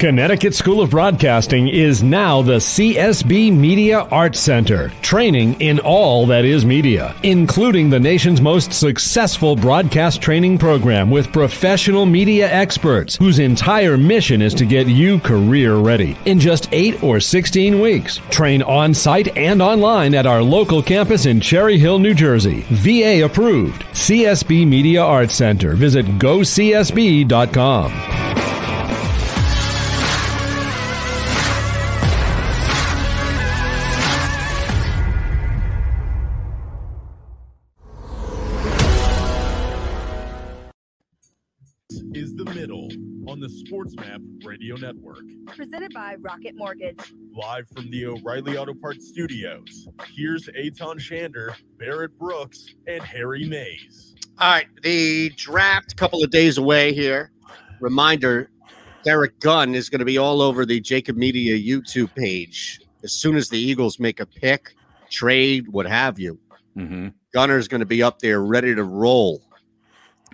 Connecticut 0.00 0.54
School 0.54 0.80
of 0.80 0.88
Broadcasting 0.88 1.68
is 1.68 2.02
now 2.02 2.40
the 2.40 2.56
CSB 2.56 3.54
Media 3.54 3.98
Arts 4.10 4.40
Center, 4.40 4.88
training 5.02 5.60
in 5.60 5.78
all 5.78 6.24
that 6.28 6.46
is 6.46 6.64
media, 6.64 7.14
including 7.22 7.90
the 7.90 8.00
nation's 8.00 8.40
most 8.40 8.72
successful 8.72 9.56
broadcast 9.56 10.22
training 10.22 10.56
program 10.56 11.10
with 11.10 11.30
professional 11.34 12.06
media 12.06 12.50
experts 12.50 13.16
whose 13.16 13.38
entire 13.38 13.98
mission 13.98 14.40
is 14.40 14.54
to 14.54 14.64
get 14.64 14.86
you 14.86 15.18
career 15.18 15.76
ready. 15.76 16.16
In 16.24 16.40
just 16.40 16.70
8 16.72 17.02
or 17.02 17.20
16 17.20 17.78
weeks, 17.78 18.22
train 18.30 18.62
on 18.62 18.94
site 18.94 19.36
and 19.36 19.60
online 19.60 20.14
at 20.14 20.24
our 20.24 20.42
local 20.42 20.82
campus 20.82 21.26
in 21.26 21.42
Cherry 21.42 21.76
Hill, 21.76 21.98
New 21.98 22.14
Jersey. 22.14 22.64
VA 22.70 23.22
approved. 23.22 23.82
CSB 23.92 24.66
Media 24.66 25.02
Arts 25.02 25.34
Center. 25.34 25.74
Visit 25.74 26.06
gocsb.com. 26.18 27.90
Rocket 46.30 46.54
Mortgage. 46.54 47.12
Live 47.34 47.66
from 47.74 47.90
the 47.90 48.06
O'Reilly 48.06 48.56
Auto 48.56 48.72
Parts 48.72 49.08
Studios. 49.08 49.88
Here's 50.14 50.46
Eytan 50.46 51.00
Shander, 51.00 51.56
Barrett 51.76 52.16
Brooks, 52.20 52.72
and 52.86 53.02
Harry 53.02 53.44
Mayes. 53.46 54.14
All 54.38 54.48
right, 54.52 54.68
the 54.84 55.30
draft, 55.30 55.96
couple 55.96 56.22
of 56.22 56.30
days 56.30 56.56
away 56.56 56.92
here. 56.92 57.32
Reminder 57.80 58.48
Derek 59.02 59.40
Gunn 59.40 59.74
is 59.74 59.88
going 59.88 59.98
to 59.98 60.04
be 60.04 60.18
all 60.18 60.40
over 60.40 60.64
the 60.64 60.80
JAKIB 60.80 61.16
Media 61.16 61.58
YouTube 61.58 62.14
page 62.14 62.80
as 63.02 63.12
soon 63.12 63.34
as 63.34 63.48
the 63.48 63.58
Eagles 63.58 63.98
make 63.98 64.20
a 64.20 64.26
pick, 64.26 64.74
trade, 65.10 65.66
what 65.66 65.86
have 65.86 66.20
you. 66.20 66.38
Mm-hmm. 66.76 67.08
Gunner's 67.34 67.66
going 67.66 67.80
to 67.80 67.86
be 67.86 68.04
up 68.04 68.20
there 68.20 68.40
ready 68.40 68.72
to 68.76 68.84
roll. 68.84 69.42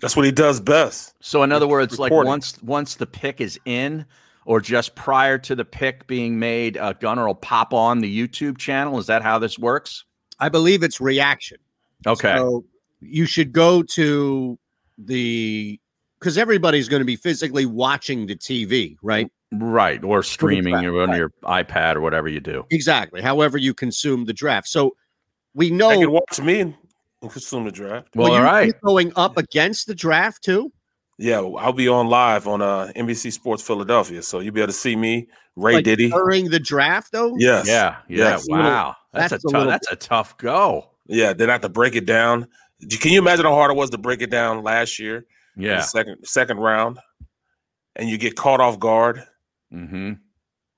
That's 0.02 0.14
what 0.14 0.26
he 0.26 0.32
does 0.32 0.60
best. 0.60 1.14
So, 1.20 1.42
in 1.42 1.52
other 1.52 1.66
words, 1.66 1.98
like 1.98 2.12
once 2.12 2.62
once 2.62 2.96
the 2.96 3.06
pick 3.06 3.40
is 3.40 3.58
in, 3.64 4.04
or 4.46 4.60
just 4.60 4.94
prior 4.94 5.36
to 5.38 5.54
the 5.54 5.64
pick 5.64 6.06
being 6.06 6.38
made, 6.38 6.78
uh, 6.78 6.94
Gunner 6.94 7.26
will 7.26 7.34
pop 7.34 7.74
on 7.74 7.98
the 7.98 8.28
YouTube 8.28 8.56
channel. 8.56 8.98
Is 8.98 9.06
that 9.08 9.22
how 9.22 9.38
this 9.38 9.58
works? 9.58 10.04
I 10.38 10.48
believe 10.48 10.82
it's 10.82 11.00
reaction. 11.00 11.58
Okay. 12.06 12.34
So 12.36 12.64
you 13.00 13.26
should 13.26 13.52
go 13.52 13.82
to 13.82 14.58
the 14.96 15.78
because 16.18 16.38
everybody's 16.38 16.88
going 16.88 17.00
to 17.00 17.04
be 17.06 17.16
physically 17.16 17.66
watching 17.66 18.26
the 18.26 18.36
TV, 18.36 18.96
right? 19.02 19.30
Right, 19.52 20.02
or 20.02 20.22
streaming 20.22 20.74
Right, 20.74 20.86
or 20.86 21.02
on 21.02 21.10
right. 21.10 21.18
your 21.18 21.30
iPad 21.44 21.96
or 21.96 22.00
whatever 22.00 22.28
you 22.28 22.40
do. 22.40 22.64
Exactly. 22.70 23.20
However, 23.20 23.58
you 23.58 23.74
consume 23.74 24.24
the 24.24 24.32
draft. 24.32 24.68
So 24.68 24.96
we 25.54 25.70
They 25.70 25.76
know 25.76 25.90
can 26.00 26.10
watch 26.10 26.40
me 26.40 26.60
and 26.60 26.74
and 27.22 27.30
consume 27.30 27.64
the 27.64 27.72
draft. 27.72 28.14
Well, 28.14 28.30
Will 28.30 28.36
all 28.36 28.38
you 28.40 28.66
be 28.66 28.72
right. 28.72 28.80
going 28.82 29.12
up 29.16 29.36
against 29.38 29.86
the 29.86 29.94
draft 29.94 30.42
too. 30.44 30.72
Yeah, 31.18 31.40
I'll 31.40 31.72
be 31.72 31.88
on 31.88 32.08
live 32.08 32.46
on 32.46 32.60
uh, 32.60 32.92
NBC 32.94 33.32
Sports 33.32 33.62
Philadelphia, 33.62 34.22
so 34.22 34.40
you'll 34.40 34.52
be 34.52 34.60
able 34.60 34.68
to 34.68 34.72
see 34.78 34.96
me, 34.96 35.28
Ray 35.56 35.76
Like, 35.76 35.84
Diddy. 35.84 36.10
during 36.10 36.50
the 36.50 36.58
draft, 36.60 37.10
though. 37.12 37.34
Yes. 37.38 37.66
Yeah, 37.66 37.96
yeah. 38.08 38.16
Yes. 38.18 38.46
Wow, 38.48 38.94
that's, 39.14 39.30
That's 39.30 39.44
a 39.44 39.48
a 39.48 39.50
tough. 39.50 39.52
little- 39.58 39.70
That's 39.70 39.90
a 39.92 39.96
tough 39.96 40.36
go. 40.36 40.90
Yeah, 41.06 41.32
then 41.32 41.48
I 41.48 41.52
have 41.52 41.62
to 41.62 41.68
break 41.70 41.94
it 41.94 42.04
down. 42.04 42.48
Can 43.00 43.12
you 43.12 43.18
imagine 43.18 43.46
how 43.46 43.54
hard 43.54 43.70
it 43.70 43.76
was 43.76 43.88
to 43.90 43.98
break 43.98 44.20
it 44.20 44.30
down 44.30 44.62
last 44.62 44.98
year? 44.98 45.24
in 45.56 45.62
the 45.62 45.68
Yeah. 45.68 45.80
second 45.80 46.18
second 46.24 46.58
round, 46.58 46.98
and 47.94 48.10
you 48.10 48.18
get 48.18 48.36
caught 48.36 48.60
off 48.60 48.78
guard 48.78 49.24
Mm-hmm. 49.72 50.12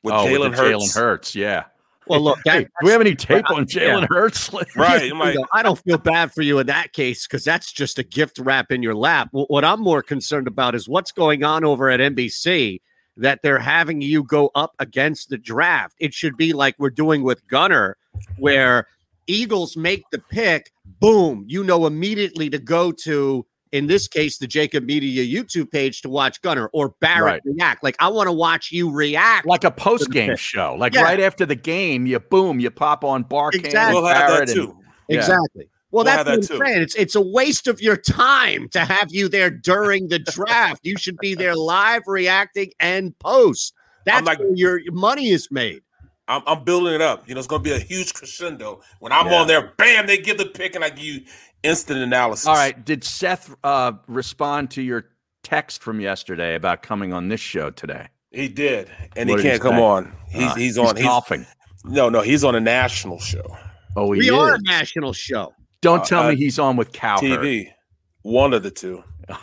with 0.04 0.14
oh, 0.14 0.24
Jalen 0.24 0.54
Hurts. 0.54 0.60
Jalen 0.60 0.94
Hurts. 0.94 1.34
Yeah. 1.34 1.64
Well, 2.08 2.20
look, 2.20 2.38
that, 2.44 2.54
Hey, 2.54 2.64
do 2.64 2.68
we 2.82 2.90
have 2.90 3.00
any 3.00 3.14
tape 3.14 3.50
on 3.50 3.66
Jalen 3.66 4.02
yeah. 4.02 4.06
Hurts? 4.08 4.50
Right. 4.76 5.10
I'm 5.10 5.18
like, 5.18 5.34
You 5.34 5.40
know, 5.40 5.46
I 5.52 5.62
don't 5.62 5.78
feel 5.78 5.98
bad 5.98 6.32
for 6.32 6.42
you 6.42 6.58
in 6.58 6.66
that 6.68 6.92
case 6.92 7.26
because 7.26 7.44
that's 7.44 7.72
just 7.72 7.98
a 7.98 8.02
gift 8.02 8.38
wrap 8.38 8.70
in 8.72 8.82
your 8.82 8.94
lap. 8.94 9.28
Wh- 9.32 9.50
What 9.50 9.64
I'm 9.64 9.80
more 9.80 10.02
concerned 10.02 10.46
about 10.48 10.74
is 10.74 10.88
what's 10.88 11.12
going 11.12 11.44
on 11.44 11.64
over 11.64 11.90
at 11.90 12.00
NBC 12.00 12.80
that 13.16 13.40
they're 13.42 13.58
having 13.58 14.00
you 14.00 14.22
go 14.22 14.50
up 14.54 14.74
against 14.78 15.28
the 15.28 15.38
draft. 15.38 15.96
It 15.98 16.14
should 16.14 16.36
be 16.36 16.52
like 16.52 16.76
we're 16.78 16.90
doing 16.90 17.22
with 17.24 17.46
Gunner, 17.48 17.96
where 18.38 18.86
Eagles 19.26 19.76
make 19.76 20.04
the 20.10 20.18
pick, 20.20 20.70
boom, 21.00 21.44
you 21.48 21.64
know 21.64 21.86
immediately 21.86 22.48
to 22.50 22.58
go 22.58 22.92
to 22.92 23.44
in 23.72 23.86
this 23.86 24.08
case, 24.08 24.38
the 24.38 24.46
JAKIB 24.46 24.84
Media 24.84 25.24
YouTube 25.24 25.70
page 25.70 26.02
to 26.02 26.08
watch 26.08 26.40
Gunner 26.42 26.68
or 26.72 26.94
Barrett 27.00 27.22
Right. 27.22 27.40
react. 27.44 27.82
Like 27.84 27.96
I 27.98 28.08
want 28.08 28.26
to 28.28 28.32
watch 28.32 28.70
you 28.72 28.90
react. 28.90 29.46
Like 29.46 29.64
a 29.64 29.70
post 29.70 30.10
game 30.10 30.36
show. 30.36 30.74
Like 30.78 30.94
Yeah. 30.94 31.02
right 31.02 31.20
after 31.20 31.44
the 31.46 31.54
game, 31.54 32.06
you 32.06 32.18
boom, 32.20 32.60
you 32.60 32.70
pop 32.70 33.04
on 33.04 33.24
Barcam. 33.24 33.64
Exactly. 33.64 34.00
We'll 34.00 34.08
have 34.08 34.18
that 34.18 34.28
Barrett 34.28 34.48
and- 34.50 34.56
too. 34.56 34.78
Yeah. 35.08 35.16
Exactly. 35.18 35.68
Well, 35.90 36.04
We'll 36.04 36.04
that's 36.04 36.16
have 36.18 36.26
what 36.26 36.60
I'm 36.60 36.66
saying. 36.66 36.82
It's 36.82 36.94
it's 36.96 37.14
a 37.14 37.20
waste 37.22 37.66
of 37.66 37.80
your 37.80 37.96
time 37.96 38.68
to 38.70 38.84
have 38.84 39.08
you 39.10 39.28
there 39.28 39.48
during 39.50 40.08
the 40.08 40.18
draft. 40.18 40.80
you 40.84 40.98
should 40.98 41.16
be 41.18 41.34
there 41.34 41.54
live, 41.56 42.02
reacting, 42.06 42.72
and 42.78 43.18
post. 43.18 43.72
That's 44.04 44.26
like- 44.26 44.38
where 44.38 44.54
your 44.54 44.78
your 44.78 44.92
money 44.92 45.30
is 45.30 45.48
made. 45.50 45.80
I'm, 46.30 46.42
I'm 46.46 46.62
building 46.62 46.92
it 46.92 47.00
up. 47.00 47.26
You 47.26 47.34
know, 47.34 47.38
it's 47.38 47.46
going 47.48 47.62
to 47.64 47.70
be 47.70 47.74
a 47.74 47.78
huge 47.78 48.12
crescendo. 48.12 48.82
When 49.00 49.12
I'm 49.12 49.28
Yeah. 49.28 49.40
on 49.40 49.46
there, 49.46 49.72
bam, 49.78 50.06
they 50.06 50.18
give 50.18 50.36
the 50.36 50.44
pick 50.44 50.74
and 50.74 50.84
I 50.84 50.90
give 50.90 50.98
you 51.06 51.20
instant 51.62 52.00
analysis. 52.00 52.46
All 52.46 52.54
right. 52.54 52.84
Did 52.84 53.04
Seth 53.04 53.54
uh, 53.64 53.92
respond 54.06 54.70
to 54.72 54.82
your 54.82 55.06
text 55.42 55.82
from 55.82 56.00
yesterday 56.00 56.54
about 56.54 56.82
coming 56.82 57.12
on 57.12 57.28
this 57.28 57.40
show 57.40 57.70
today? 57.70 58.08
He 58.30 58.48
did, 58.48 58.90
and 59.16 59.28
What 59.30 59.40
he 59.40 59.48
can't 59.48 59.62
come 59.62 59.76
say? 59.76 59.82
on. 59.82 60.12
He's 60.30 60.42
Uh, 60.42 60.54
he's 60.54 60.64
he's 60.64 60.78
on. 60.78 60.96
He's, 60.96 61.04
golfing. 61.06 61.46
No, 61.84 62.08
no, 62.10 62.20
he's 62.20 62.44
on 62.44 62.54
a 62.54 62.60
national 62.60 63.18
show. 63.20 63.56
Oh, 63.96 64.12
he 64.12 64.18
we 64.20 64.26
is. 64.28 64.34
are 64.34 64.54
a 64.54 64.58
national 64.62 65.12
show. 65.14 65.54
Don't 65.80 66.00
Uh, 66.00 66.04
tell 66.04 66.22
uh, 66.24 66.30
me 66.30 66.36
he's 66.36 66.58
on 66.58 66.76
with 66.76 66.92
Cowherd. 66.92 67.22
TV. 67.40 67.68
One 68.22 68.52
of 68.52 68.62
the 68.62 68.70
two. 68.70 69.02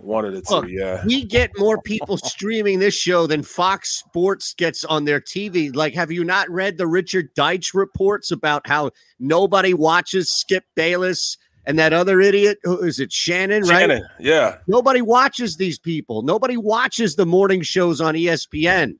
One 0.00 0.24
of 0.24 0.32
the 0.34 0.40
two. 0.42 0.54
Look, 0.54 0.66
yeah. 0.68 1.04
We 1.06 1.24
get 1.24 1.50
more 1.58 1.80
people 1.80 2.16
streaming 2.16 2.80
this 2.80 2.94
show 2.94 3.26
than 3.28 3.42
Fox 3.44 3.90
Sports 3.98 4.52
gets 4.54 4.84
on 4.84 5.04
their 5.04 5.20
TV. 5.20 5.74
Like, 5.74 5.94
have 5.94 6.10
you 6.10 6.24
not 6.24 6.50
read 6.50 6.76
the 6.78 6.86
Richard 6.88 7.32
Deitsch 7.36 7.72
reports 7.74 8.30
about 8.32 8.66
how 8.66 8.90
nobody 9.20 9.74
watches 9.74 10.28
Skip 10.30 10.64
Bayless 10.74 11.36
and 11.66 11.78
that 11.78 11.92
other 11.92 12.20
idiot? 12.20 12.58
Who 12.62 12.80
is 12.82 13.00
it? 13.00 13.12
Shannon, 13.12 13.64
right? 13.64 14.00
Yeah. 14.18 14.58
Nobody 14.66 15.02
watches 15.02 15.56
these 15.56 15.78
people. 15.78 16.22
Nobody 16.22 16.56
watches 16.56 17.16
the 17.16 17.26
morning 17.26 17.62
shows 17.62 18.00
on 18.00 18.14
ESPN. 18.14 18.94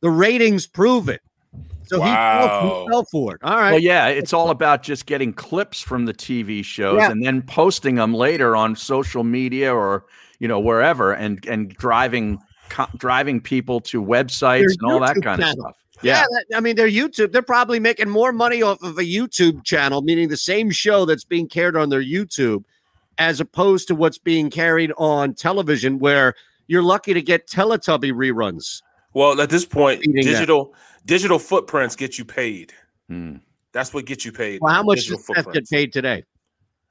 The 0.00 0.10
ratings 0.10 0.66
prove 0.66 1.08
it. 1.08 1.20
So 1.86 2.00
he, 2.00 2.08
fell, 2.08 2.84
he 2.84 2.90
fell 2.90 3.04
for 3.10 3.34
it. 3.34 3.40
All 3.42 3.56
right. 3.56 3.72
Well, 3.72 3.80
yeah, 3.80 4.06
it's 4.06 4.32
all 4.32 4.50
about 4.50 4.84
just 4.84 5.06
getting 5.06 5.32
clips 5.32 5.80
from 5.80 6.04
the 6.04 6.14
TV 6.14 6.64
shows 6.64 6.98
Yeah. 6.98 7.10
and 7.10 7.24
then 7.24 7.42
posting 7.42 7.96
them 7.96 8.14
later 8.14 8.54
on 8.54 8.76
social 8.76 9.24
media 9.24 9.74
or 9.74 10.04
you 10.38 10.46
know 10.46 10.60
wherever, 10.60 11.12
and 11.12 11.44
and 11.46 11.74
driving 11.74 12.38
co- 12.68 12.86
driving 12.96 13.40
people 13.40 13.80
to 13.80 14.00
websites 14.00 14.60
Their 14.60 14.68
and 14.68 14.82
all 14.84 15.00
that 15.00 15.16
YouTube 15.16 15.22
kind 15.24 15.42
of 15.42 15.48
stuff. 15.48 15.76
Yeah, 16.02 16.24
Yeah, 16.30 16.56
I 16.56 16.60
mean, 16.60 16.76
they're 16.76 16.88
YouTube. 16.88 17.32
They're 17.32 17.42
probably 17.42 17.80
making 17.80 18.08
more 18.08 18.32
money 18.32 18.62
off 18.62 18.82
of 18.82 18.98
a 18.98 19.02
YouTube 19.02 19.64
channel, 19.64 20.02
meaning 20.02 20.28
the 20.28 20.36
same 20.36 20.70
show 20.70 21.04
that's 21.04 21.24
being 21.24 21.48
carried 21.48 21.76
on 21.76 21.88
their 21.88 22.02
YouTube, 22.02 22.64
as 23.18 23.40
opposed 23.40 23.88
to 23.88 23.94
what's 23.94 24.18
being 24.18 24.50
carried 24.50 24.92
on 24.96 25.34
television, 25.34 25.98
where 25.98 26.34
you're 26.66 26.82
lucky 26.82 27.12
to 27.14 27.22
get 27.22 27.46
Teletubby 27.46 28.12
reruns. 28.12 28.82
Well, 29.12 29.40
at 29.40 29.50
this 29.50 29.64
point, 29.64 30.00
Eating 30.00 30.14
that. 30.14 30.22
digital 30.22 30.74
digital 31.04 31.38
footprints 31.38 31.96
get 31.96 32.18
you 32.18 32.24
paid. 32.24 32.72
Hmm. 33.08 33.36
That's 33.72 33.94
what 33.94 34.04
gets 34.04 34.24
you 34.24 34.32
paid. 34.32 34.60
Well, 34.60 34.74
how 34.74 34.82
much 34.82 34.98
Digital 34.98 35.18
does 35.18 35.44
Seth 35.44 35.52
get 35.52 35.68
paid 35.68 35.92
today? 35.92 36.24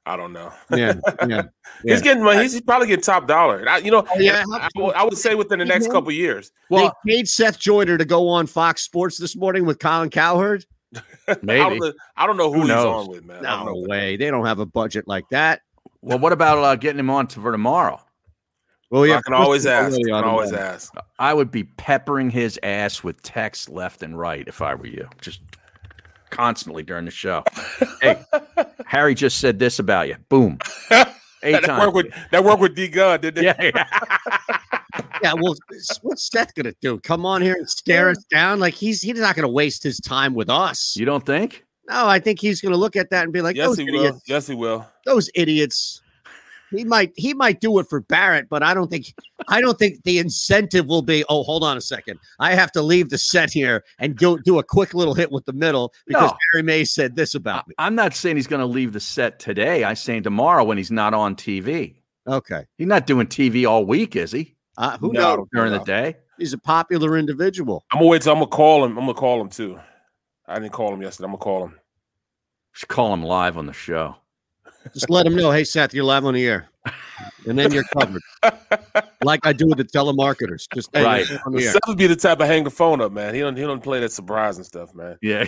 I 0.06 0.16
don't 0.16 0.32
know. 0.32 0.50
Yeah, 0.70 0.94
yeah. 1.28 1.42
He's 1.84 2.00
getting 2.02 2.22
money. 2.24 2.42
He's 2.42 2.60
probably 2.62 2.88
getting 2.88 3.02
top 3.02 3.26
dollar. 3.28 3.64
I, 3.68 3.78
you 3.78 3.90
know, 3.90 4.04
Oh, 4.12 4.18
yeah. 4.18 4.42
I, 4.52 4.58
I 4.58 4.68
would- 4.80 4.94
I 4.94 5.04
would 5.04 5.16
say 5.18 5.34
within 5.34 5.58
the 5.58 5.64
next 5.64 5.86
Mhm. 5.88 5.92
couple 5.92 6.10
years. 6.12 6.52
Well, 6.70 6.96
they 7.04 7.12
paid 7.16 7.28
Seth 7.28 7.58
Joyner 7.58 7.98
to 7.98 8.04
go 8.04 8.28
on 8.28 8.46
Fox 8.46 8.82
Sports 8.82 9.18
this 9.18 9.36
morning 9.36 9.66
with 9.66 9.78
Colin 9.78 10.10
Cowherd. 10.10 10.64
I 11.28 11.36
maybe. 11.42 11.78
don't, 11.78 11.94
I 12.16 12.26
don't 12.26 12.36
know 12.38 12.50
who, 12.52 12.62
Who 12.62 12.66
he's 12.66 12.70
on 12.76 13.08
with, 13.08 13.24
man. 13.24 13.44
I 13.46 13.56
don't 13.56 13.66
No 13.66 13.72
know. 13.74 13.86
way. 13.88 14.16
They 14.16 14.30
don't 14.30 14.46
have 14.46 14.58
a 14.58 14.66
budget 14.66 15.06
like 15.06 15.28
that. 15.30 15.60
Well, 16.00 16.18
what 16.18 16.32
about 16.32 16.58
uh, 16.58 16.76
getting 16.76 16.98
him 16.98 17.10
on 17.10 17.26
to, 17.28 17.40
for 17.40 17.52
tomorrow? 17.52 18.00
Well, 18.90 19.04
I 19.04 19.20
can 19.22 19.34
always 19.34 19.66
ask. 19.66 19.94
I 19.96 20.02
can 20.02 20.12
always 20.24 20.50
board. 20.50 20.62
ask. 20.62 20.92
I 21.18 21.32
would 21.34 21.52
be 21.52 21.62
peppering 21.64 22.30
his 22.30 22.58
ass 22.64 23.04
with 23.04 23.22
texts 23.22 23.68
left 23.68 24.02
and 24.02 24.18
right 24.18 24.48
if 24.48 24.60
I 24.62 24.74
were 24.74 24.86
you, 24.88 25.08
just 25.20 25.42
constantly 26.30 26.82
during 26.82 27.04
the 27.04 27.10
show. 27.12 27.44
hey, 28.00 28.20
Harry 28.90 29.14
just 29.14 29.38
said 29.38 29.60
this 29.60 29.78
about 29.78 30.08
you. 30.08 30.16
Boom. 30.28 30.58
Eight 31.44 31.52
that 31.52 31.62
times. 31.64 31.80
worked 31.80 31.94
with 31.94 32.06
that 32.32 32.42
worked 32.42 32.60
with 32.60 32.74
D 32.74 32.88
Gun, 32.88 33.20
didn't 33.20 33.44
it? 33.44 33.56
yeah, 33.60 33.70
yeah. 33.76 34.56
Yeah, 35.22 35.34
well, 35.34 35.54
what's 36.02 36.30
Seth 36.30 36.54
gonna 36.54 36.72
do? 36.80 36.98
Come 37.00 37.24
on 37.26 37.40
here 37.42 37.54
and 37.54 37.68
stare 37.68 38.08
us 38.08 38.24
down? 38.32 38.58
Like 38.58 38.74
he's 38.74 39.00
he's 39.02 39.18
not 39.20 39.36
gonna 39.36 39.48
waste 39.48 39.82
his 39.82 40.00
time 40.00 40.34
with 40.34 40.48
us. 40.50 40.96
You 40.96 41.04
don't 41.06 41.24
think? 41.24 41.64
No, 41.88 42.06
I 42.08 42.18
think 42.18 42.40
he's 42.40 42.60
gonna 42.60 42.76
look 42.76 42.96
at 42.96 43.10
that 43.10 43.24
and 43.24 43.32
be 43.32 43.42
like, 43.42 43.54
Yes, 43.54 43.68
those 43.68 43.78
he 43.78 43.84
idiots, 43.86 44.12
will. 44.14 44.20
Yes, 44.26 44.46
he 44.48 44.54
will. 44.54 44.86
those 45.04 45.30
idiots. 45.34 46.02
He 46.70 46.84
might 46.84 47.12
he 47.16 47.34
might 47.34 47.60
do 47.60 47.78
it 47.78 47.86
for 47.88 48.00
Barrett, 48.00 48.48
but 48.48 48.62
I 48.62 48.74
don't 48.74 48.88
think 48.90 49.12
I 49.48 49.60
don't 49.60 49.78
think 49.78 50.02
the 50.04 50.18
incentive 50.18 50.86
will 50.86 51.02
be. 51.02 51.24
Oh, 51.28 51.42
hold 51.42 51.64
on 51.64 51.76
a 51.76 51.80
second, 51.80 52.18
I 52.38 52.54
have 52.54 52.70
to 52.72 52.82
leave 52.82 53.10
the 53.10 53.18
set 53.18 53.50
here 53.52 53.84
and 53.98 54.16
go 54.16 54.36
do 54.36 54.58
a 54.58 54.62
quick 54.62 54.94
little 54.94 55.14
hit 55.14 55.32
with 55.32 55.44
the 55.46 55.52
middle 55.52 55.92
because 56.06 56.30
No. 56.30 56.36
Harry 56.52 56.62
May 56.62 56.84
said 56.84 57.16
this 57.16 57.34
about 57.34 57.66
me. 57.68 57.74
I'm 57.78 57.94
not 57.94 58.14
saying 58.14 58.36
he's 58.36 58.46
going 58.46 58.60
to 58.60 58.66
leave 58.66 58.92
the 58.92 59.00
set 59.00 59.38
today. 59.38 59.84
I'm 59.84 59.96
saying 59.96 60.22
tomorrow 60.22 60.62
when 60.64 60.78
he's 60.78 60.90
not 60.90 61.14
on 61.14 61.34
TV. 61.36 61.96
Okay, 62.28 62.64
He's 62.78 62.86
not 62.86 63.06
doing 63.06 63.26
TV 63.26 63.66
all 63.68 63.84
week, 63.84 64.14
is 64.14 64.30
he? 64.30 64.54
uh, 64.76 64.96
who 64.98 65.12
No. 65.12 65.36
knows? 65.36 65.46
During 65.52 65.72
No. 65.72 65.78
the 65.78 65.84
day? 65.84 66.16
He's 66.38 66.52
a 66.52 66.58
popular 66.58 67.18
individual. 67.18 67.84
I'm 67.92 67.98
gonna 67.98 68.08
wait 68.10 68.22
till 68.22 68.32
I'm 68.32 68.38
gonna 68.38 68.46
call 68.50 68.84
him. 68.84 68.92
I'm 68.96 69.04
gonna 69.06 69.14
call 69.14 69.40
him 69.40 69.48
too. 69.48 69.78
I 70.46 70.58
didn't 70.58 70.72
call 70.72 70.94
him 70.94 71.02
yesterday. 71.02 71.24
I'm 71.26 71.32
gonna 71.32 71.42
call 71.42 71.64
him. 71.64 71.80
Just 72.74 72.88
call 72.88 73.12
him 73.12 73.22
live 73.24 73.58
on 73.58 73.66
the 73.66 73.72
show. 73.72 74.16
Just 74.94 75.10
let 75.10 75.26
him 75.26 75.36
know, 75.36 75.50
hey 75.50 75.64
Seth, 75.64 75.92
you're 75.94 76.04
live 76.04 76.24
on 76.24 76.34
the 76.34 76.46
air, 76.46 76.68
and 77.46 77.58
then 77.58 77.70
you're 77.72 77.84
covered, 77.98 78.22
like 79.24 79.40
I 79.44 79.52
do 79.52 79.66
with 79.66 79.76
the 79.78 79.84
telemarketers. 79.84 80.66
Just 80.74 80.88
hey, 80.94 81.04
Right. 81.04 81.26
on 81.44 81.52
the 81.52 81.62
air. 81.64 81.72
Seth 81.72 81.82
would 81.86 81.98
be 81.98 82.06
the 82.06 82.16
type 82.16 82.40
of 82.40 82.46
hang 82.46 82.64
the 82.64 82.70
phone 82.70 83.00
up, 83.00 83.12
man. 83.12 83.34
He 83.34 83.40
don't 83.40 83.56
he 83.56 83.62
don't 83.62 83.82
play 83.82 84.00
that 84.00 84.10
surprise 84.12 84.56
and 84.56 84.64
stuff, 84.64 84.94
man. 84.94 85.16
Yeah. 85.22 85.44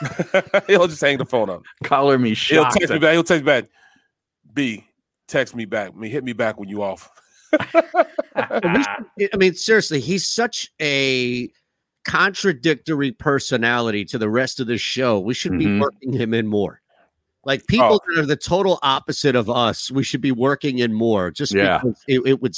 He'll 0.68 0.86
just 0.86 1.00
hang 1.00 1.18
the 1.18 1.24
phone 1.26 1.50
up. 1.50 1.62
Color 1.82 2.18
me 2.18 2.34
He'll 2.34 2.64
text 2.64 2.90
me 2.90 2.98
back. 2.98 3.12
He'll 3.12 3.24
text 3.24 3.42
me 3.42 3.46
back. 3.46 3.64
B, 4.54 4.84
text 5.26 5.54
me 5.56 5.64
back. 5.64 5.92
I 5.94 5.98
mean, 5.98 6.10
hit 6.10 6.22
me 6.24 6.32
back 6.32 6.58
when 6.58 6.68
you 6.68 6.82
off. 6.82 7.10
I 8.34 9.36
mean, 9.36 9.54
seriously, 9.54 10.00
he's 10.00 10.26
such 10.28 10.70
a 10.80 11.50
contradictory 12.04 13.10
personality 13.12 14.04
to 14.04 14.18
the 14.18 14.28
rest 14.30 14.60
of 14.60 14.66
the 14.66 14.78
show. 14.78 15.18
We 15.18 15.34
should 15.34 15.58
be 15.58 15.66
Mhm. 15.66 15.80
working 15.80 16.12
him 16.12 16.34
in 16.34 16.46
more. 16.46 16.80
Like 17.46 17.66
people 17.68 18.00
Oh. 18.04 18.14
that 18.14 18.20
are 18.22 18.26
the 18.26 18.36
total 18.36 18.78
opposite 18.82 19.36
of 19.36 19.48
us, 19.48 19.90
we 19.90 20.02
should 20.02 20.20
be 20.20 20.32
working 20.32 20.78
in 20.80 20.92
more. 20.92 21.30
Just 21.30 21.54
Yeah. 21.54 21.78
because 21.78 22.02
it, 22.08 22.20
it 22.26 22.42
would 22.42 22.54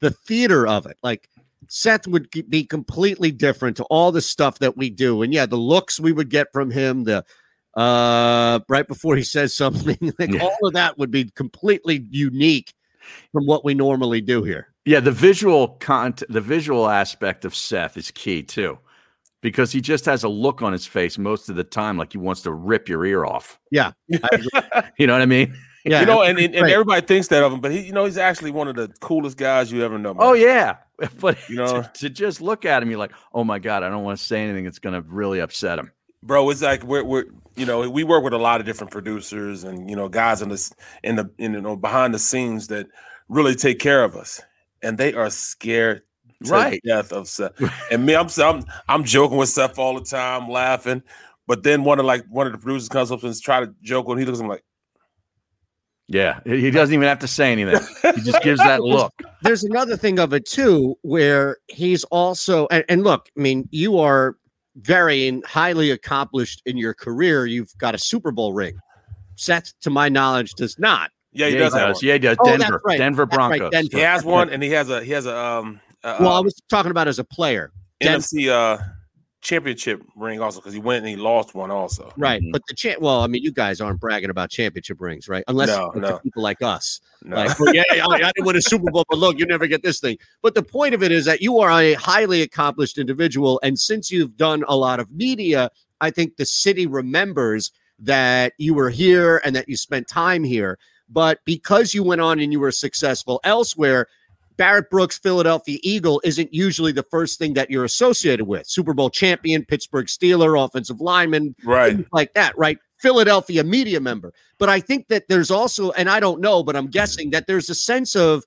the 0.00 0.10
theater 0.10 0.66
of 0.68 0.86
it. 0.86 0.96
Like 1.02 1.28
Seth 1.66 2.06
would 2.06 2.28
be 2.48 2.64
completely 2.64 3.30
different 3.32 3.76
to 3.78 3.84
all 3.84 4.12
the 4.12 4.20
stuff 4.22 4.58
that 4.60 4.76
we 4.76 4.90
do. 4.90 5.22
And 5.22 5.32
yeah, 5.34 5.46
the 5.46 5.56
looks 5.56 5.98
we 5.98 6.12
would 6.12 6.28
get 6.28 6.52
from 6.52 6.70
him, 6.70 7.04
the 7.04 7.24
uh 7.74 8.60
right 8.68 8.86
before 8.86 9.16
he 9.16 9.22
says 9.22 9.54
something, 9.54 9.96
like 10.18 10.32
Yeah. 10.32 10.42
all 10.42 10.56
of 10.68 10.74
that 10.74 10.98
would 10.98 11.10
be 11.10 11.24
completely 11.34 12.06
unique 12.10 12.74
from 13.32 13.46
what 13.46 13.64
we 13.64 13.72
normally 13.74 14.20
do 14.20 14.42
here. 14.42 14.68
Yeah, 14.84 15.00
the 15.00 15.12
visual 15.12 15.68
content, 15.68 16.30
the 16.32 16.40
visual 16.40 16.88
aspect 16.88 17.44
of 17.44 17.54
Seth 17.54 17.96
is 17.96 18.10
key 18.10 18.42
too, 18.42 18.78
because 19.40 19.70
he 19.72 19.80
just 19.80 20.04
has 20.06 20.24
a 20.24 20.28
look 20.28 20.62
on 20.62 20.72
his 20.72 20.86
face 20.86 21.18
most 21.18 21.48
of 21.48 21.56
the 21.56 21.64
time, 21.64 21.96
like 21.98 22.12
he 22.12 22.18
wants 22.18 22.42
to 22.42 22.52
rip 22.52 22.88
your 22.88 23.04
ear 23.06 23.24
off. 23.24 23.58
Yeah. 23.70 23.92
You 24.98 25.06
know 25.06 25.12
what 25.12 25.22
I 25.22 25.26
mean? 25.26 25.56
Yeah, 25.84 26.00
you 26.00 26.06
know, 26.06 26.22
and, 26.22 26.38
and, 26.38 26.54
and 26.54 26.68
everybody 26.68 27.06
thinks 27.06 27.28
that 27.28 27.42
of 27.42 27.52
him, 27.52 27.60
but 27.60 27.70
he, 27.70 27.80
you 27.82 27.92
know, 27.92 28.04
he's 28.04 28.18
actually 28.18 28.50
one 28.50 28.66
of 28.68 28.74
the 28.74 28.88
coolest 29.00 29.36
guys 29.36 29.70
you 29.72 29.84
ever 29.84 29.96
know. 29.98 30.12
Man. 30.12 30.22
Oh 30.26 30.32
yeah, 30.32 30.76
but 31.20 31.38
You 31.48 31.56
know- 31.56 31.82
to, 31.82 31.90
to 31.94 32.10
just 32.10 32.40
look 32.40 32.64
at 32.64 32.82
him, 32.82 32.90
you're 32.90 32.98
like, 32.98 33.12
oh 33.32 33.44
my 33.44 33.58
god, 33.58 33.82
I 33.84 33.88
don't 33.88 34.02
want 34.02 34.18
to 34.18 34.24
say 34.24 34.42
anything 34.42 34.64
that's 34.64 34.80
going 34.80 35.00
to 35.00 35.08
really 35.08 35.38
upset 35.40 35.78
him. 35.78 35.92
bro 36.22 36.50
it's 36.50 36.62
like 36.62 36.82
we're, 36.82 37.04
we're 37.04 37.26
you 37.56 37.64
know 37.64 37.88
we 37.88 38.02
work 38.02 38.24
with 38.24 38.32
a 38.32 38.38
lot 38.38 38.58
of 38.60 38.66
different 38.66 38.90
producers 38.92 39.62
and 39.64 39.88
you 39.88 39.94
know 39.96 40.08
guys 40.08 40.42
in 40.42 40.48
this 40.48 40.72
in 41.04 41.14
the 41.16 41.30
in, 41.38 41.54
you 41.54 41.60
know 41.60 41.76
behind 41.76 42.12
the 42.12 42.18
scenes 42.18 42.66
that 42.68 42.86
really 43.28 43.54
take 43.54 43.78
care 43.78 44.02
of 44.02 44.16
us 44.16 44.40
and 44.82 44.98
they 44.98 45.14
are 45.14 45.30
scared 45.30 45.98
to 45.98 46.02
Right. 46.46 46.80
death 46.84 47.12
of 47.12 47.26
Seth. 47.28 47.52
and 47.90 48.06
me 48.06 48.14
I'm, 48.14 48.28
I'm 48.38 48.64
I'm 48.88 49.04
joking 49.04 49.38
with 49.38 49.48
Seth 49.48 49.78
all 49.78 49.94
the 49.98 50.04
time 50.04 50.48
laughing 50.48 51.02
but 51.46 51.62
then 51.62 51.82
one 51.84 51.98
of 51.98 52.04
like 52.06 52.24
one 52.28 52.46
of 52.46 52.52
the 52.52 52.58
producers 52.58 52.88
comes 52.88 53.10
up 53.10 53.22
and 53.24 53.40
try 53.40 53.60
to 53.60 53.74
joke 53.82 54.06
when 54.06 54.18
he 54.18 54.24
looks 54.24 54.38
at 54.38 54.42
him 54.44 54.48
like 54.48 54.62
Yeah, 56.06 56.40
he 56.44 56.60
he 56.60 56.70
doesn't 56.70 56.94
even 56.94 57.08
have 57.08 57.18
to 57.20 57.28
say 57.28 57.52
anything. 57.52 57.80
He 58.14 58.20
just 58.22 58.42
gives 58.42 58.60
that 58.60 58.82
look. 58.94 59.12
there's 59.42 59.64
another 59.64 59.96
thing 59.96 60.18
of 60.18 60.32
it 60.32 60.46
too, 60.46 60.96
where 61.02 61.58
he's 61.68 62.04
also 62.04 62.66
and, 62.70 62.84
and 62.88 63.02
look, 63.04 63.28
I 63.36 63.40
mean, 63.40 63.68
you 63.72 63.98
are 63.98 64.36
very 64.76 65.26
and 65.28 65.44
highly 65.44 65.90
accomplished 65.90 66.62
in 66.64 66.76
your 66.76 66.94
career. 66.94 67.46
You've 67.46 67.76
got 67.78 67.94
a 67.94 67.98
Super 67.98 68.30
Bowl 68.30 68.52
ring. 68.52 68.78
Seth, 69.36 69.72
to 69.80 69.90
my 69.90 70.08
knowledge, 70.08 70.54
does 70.54 70.78
not. 70.78 71.10
yeah 71.32 71.48
he 71.48 71.54
Yeah, 71.54 71.58
does, 71.60 71.72
he 71.74 71.78
have 71.80 71.88
does. 71.88 71.96
one. 72.02 72.06
Yeah, 72.08 72.12
he 72.14 72.18
does. 72.20 72.36
Oh, 72.40 72.44
Denver, 72.58 72.80
right. 72.84 72.98
Denver 72.98 73.26
That's 73.26 73.36
right, 73.36 73.58
Broncos. 73.58 73.70
Denver. 73.72 73.96
he 73.96 74.00
has 74.02 74.24
one 74.24 74.50
and 74.50 74.62
he 74.62 74.70
has 74.70 74.88
a 74.90 75.02
he 75.04 75.12
has 75.12 75.26
a 75.26 75.36
um 75.36 75.80
uh, 76.04 76.16
Well, 76.20 76.32
I 76.32 76.38
uh, 76.38 76.42
was 76.42 76.54
talking 76.68 76.90
about 76.90 77.08
as 77.08 77.18
a 77.18 77.24
player. 77.24 77.72
Den- 78.00 78.20
NFC 78.20 78.48
uh 78.48 78.82
championship 79.40 80.02
ring 80.16 80.40
also 80.40 80.58
because 80.58 80.74
he 80.74 80.80
went 80.80 80.98
and 80.98 81.08
he 81.08 81.16
lost 81.16 81.54
one 81.54 81.70
also. 81.70 82.12
Right. 82.16 82.42
But 82.50 82.62
the 82.68 82.74
champ, 82.74 83.00
well, 83.00 83.22
I 83.22 83.28
mean, 83.28 83.42
you 83.42 83.52
guys 83.52 83.80
aren't 83.80 84.00
bragging 84.00 84.30
about 84.30 84.50
championship 84.50 85.00
rings, 85.00 85.28
right? 85.28 85.44
Unless 85.48 85.68
No, 85.68 85.90
no. 85.94 86.18
people 86.18 86.42
like 86.42 86.60
us. 86.60 87.00
No. 87.22 87.36
Like, 87.36 87.58
well, 87.58 87.74
yeah, 87.74 87.82
I, 87.92 88.14
I 88.14 88.32
didn't 88.34 88.46
win 88.46 88.56
a 88.56 88.62
Super 88.62 88.90
Bowl, 88.90 89.04
but 89.08 89.18
look, 89.18 89.38
you 89.38 89.46
never 89.46 89.66
get 89.66 89.82
this 89.82 90.00
thing. 90.00 90.18
But 90.42 90.54
the 90.54 90.62
point 90.62 90.94
of 90.94 91.02
it 91.02 91.12
is 91.12 91.24
that 91.26 91.40
you 91.40 91.58
are 91.60 91.70
a 91.70 91.94
highly 91.94 92.42
accomplished 92.42 92.98
individual. 92.98 93.60
And 93.62 93.78
since 93.78 94.10
you've 94.10 94.36
done 94.36 94.64
a 94.68 94.76
lot 94.76 95.00
of 95.00 95.12
media, 95.12 95.70
I 96.00 96.10
think 96.10 96.36
the 96.36 96.46
city 96.46 96.86
remembers 96.86 97.70
that 98.00 98.54
you 98.58 98.74
were 98.74 98.90
here 98.90 99.40
and 99.44 99.54
that 99.56 99.68
you 99.68 99.76
spent 99.76 100.08
time 100.08 100.44
here. 100.44 100.78
But 101.08 101.40
because 101.44 101.94
you 101.94 102.02
went 102.02 102.20
on 102.20 102.38
and 102.38 102.52
you 102.52 102.60
were 102.60 102.72
successful 102.72 103.40
elsewhere, 103.44 104.08
Barrett 104.58 104.90
Brooks, 104.90 105.16
Philadelphia 105.18 105.78
Eagle, 105.82 106.20
isn't 106.24 106.52
usually 106.52 106.92
the 106.92 107.04
first 107.04 107.38
thing 107.38 107.54
that 107.54 107.70
you're 107.70 107.84
associated 107.84 108.46
with. 108.46 108.66
Super 108.66 108.92
Bowl 108.92 109.08
champion, 109.08 109.64
Pittsburgh 109.64 110.06
Steeler, 110.06 110.62
offensive 110.62 111.00
lineman, 111.00 111.54
Right. 111.64 112.04
like 112.12 112.34
that, 112.34 112.58
right? 112.58 112.76
Philadelphia 112.98 113.62
media 113.64 114.00
member. 114.00 114.34
But 114.58 114.68
I 114.68 114.80
think 114.80 115.08
that 115.08 115.28
there's 115.28 115.50
also, 115.50 115.92
and 115.92 116.10
I 116.10 116.18
don't 116.20 116.40
know, 116.40 116.62
but 116.64 116.74
I'm 116.76 116.88
guessing 116.88 117.30
that 117.30 117.46
there's 117.46 117.70
a 117.70 117.74
sense 117.74 118.16
of 118.16 118.44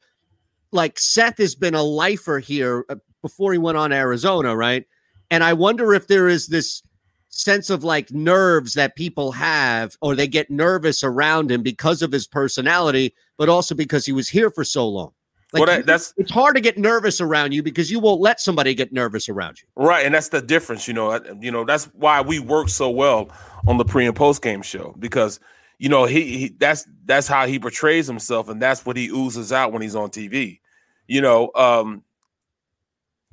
like 0.74 1.00
Seth 1.00 1.38
has 1.38 1.56
been 1.56 1.74
a 1.76 1.84
lifer 1.84 2.40
here 2.40 2.86
uh, 2.90 2.96
before 3.22 3.54
he 3.54 3.58
went 3.58 3.78
on 3.78 3.92
Arizona, 3.94 4.56
right? 4.56 4.86
And 5.30 5.44
I 5.44 5.54
wonder 5.54 5.94
if 5.94 6.08
there 6.08 6.28
is 6.28 6.48
this 6.48 6.84
sense 7.30 7.70
of 7.70 7.86
like 7.86 8.12
nerves 8.12 8.74
that 8.74 8.98
people 8.98 9.32
have, 9.32 9.96
or 10.02 10.16
they 10.16 10.28
get 10.28 10.52
nervous 10.52 11.02
around 11.06 11.50
him 11.50 11.64
because 11.64 12.02
of 12.02 12.12
his 12.12 12.28
personality, 12.28 13.14
but 13.38 13.48
also 13.48 13.74
because 13.74 14.06
he 14.06 14.12
was 14.12 14.28
here 14.28 14.50
for 14.52 14.66
so 14.66 14.86
long. 14.88 15.14
Like 15.54 15.60
Well, 15.60 15.78
that- 15.78 15.86
that's- 15.86 16.14
it's 16.18 16.32
hard 16.32 16.56
to 16.56 16.62
get 16.62 16.78
nervous 16.78 17.20
around 17.20 17.54
you 17.54 17.62
because 17.62 17.92
you 17.92 18.00
won't 18.00 18.22
let 18.22 18.40
somebody 18.40 18.74
get 18.74 18.94
nervous 18.94 19.28
around 19.28 19.62
you. 19.62 19.68
Right, 19.76 20.06
and 20.06 20.16
that's 20.16 20.30
the 20.30 20.42
difference, 20.42 20.88
you 20.88 20.94
know. 20.94 21.20
You 21.42 21.52
know 21.52 21.66
that's 21.66 21.86
why 21.94 22.22
we 22.22 22.40
work 22.40 22.70
so 22.70 22.90
well 22.90 23.30
on 23.68 23.78
the 23.78 23.86
pre 23.86 24.06
and 24.06 24.16
post 24.16 24.42
game 24.42 24.62
show 24.62 24.96
because 25.00 25.40
you 25.78 25.90
know 25.90 26.06
he, 26.06 26.38
he 26.38 26.56
that's 26.58 26.88
that's 27.06 27.28
how 27.28 27.48
he 27.48 27.60
portrays 27.60 28.08
himself, 28.08 28.48
and 28.48 28.62
that's 28.62 28.86
what 28.86 28.96
he 28.96 29.10
oozes 29.10 29.52
out 29.52 29.74
when 29.74 29.82
he's 29.82 29.96
on 29.96 30.10
TV. 30.10 30.60
You 31.08 31.20
know, 31.22 31.52
um, 31.56 32.04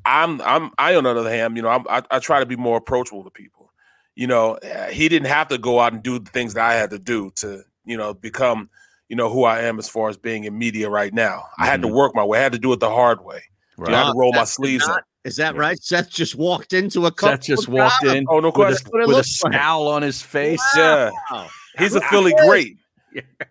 I'm 0.04 0.40
I'm 0.40 0.70
I 0.78 0.94
on 0.96 1.04
the 1.04 1.10
other 1.10 1.30
hand, 1.30 1.56
you 1.56 1.62
know, 1.62 1.68
I'm, 1.68 1.84
I 1.88 2.02
I 2.10 2.18
try 2.18 2.40
to 2.40 2.46
be 2.46 2.56
more 2.56 2.78
approachable 2.78 3.24
to 3.24 3.30
people. 3.30 3.70
You 4.16 4.26
know, 4.26 4.54
uh, 4.54 4.86
he 4.88 5.08
didn't 5.08 5.28
have 5.28 5.48
to 5.48 5.58
go 5.58 5.78
out 5.78 5.92
and 5.92 6.02
do 6.02 6.18
the 6.18 6.30
things 6.30 6.54
that 6.54 6.64
I 6.64 6.74
had 6.74 6.90
to 6.90 6.98
do 6.98 7.30
to 7.36 7.62
you 7.84 7.96
know 7.96 8.14
become 8.14 8.70
you 9.08 9.16
know 9.16 9.30
who 9.30 9.44
I 9.44 9.60
am 9.62 9.78
as 9.78 9.88
far 9.88 10.08
as 10.08 10.16
being 10.16 10.44
in 10.44 10.56
media 10.58 10.88
right 10.90 11.12
now. 11.12 11.44
I 11.58 11.66
had 11.66 11.82
to 11.82 11.88
work 11.88 12.14
my 12.14 12.24
way. 12.24 12.38
I 12.38 12.42
had 12.42 12.52
to 12.52 12.58
do 12.58 12.72
it 12.72 12.80
the 12.80 12.90
hard 12.90 13.24
way. 13.24 13.42
You 13.78 13.84
know, 13.84 13.94
I 13.94 13.98
had 14.04 14.12
to 14.12 14.18
roll 14.18 14.32
my 14.32 14.44
sleeves 14.44 14.86
not- 14.86 14.98
up. 14.98 15.04
Is 15.24 15.36
that 15.36 15.56
right? 15.56 15.78
Seth 15.82 16.08
just 16.08 16.36
walked 16.36 16.72
into 16.72 17.04
a 17.04 17.10
couple. 17.10 17.32
Seth 17.36 17.42
just 17.42 17.68
of 17.68 17.74
walked 17.74 18.04
in 18.04 18.24
Oh, 18.30 18.40
no 18.40 18.48
with 18.48 18.54
question. 18.54 18.72
a, 18.72 18.78
That's 18.84 18.92
what 18.92 19.02
it 19.02 19.06
with 19.08 19.14
a 19.14 19.18
looks 19.18 19.42
like. 19.44 19.52
scowl 19.52 19.88
on 19.88 20.00
his 20.02 20.22
face. 20.22 20.62
Yeah, 20.76 21.10
he's 21.78 21.94
a 21.94 22.00
Philly 22.02 22.32
great. 22.46 22.76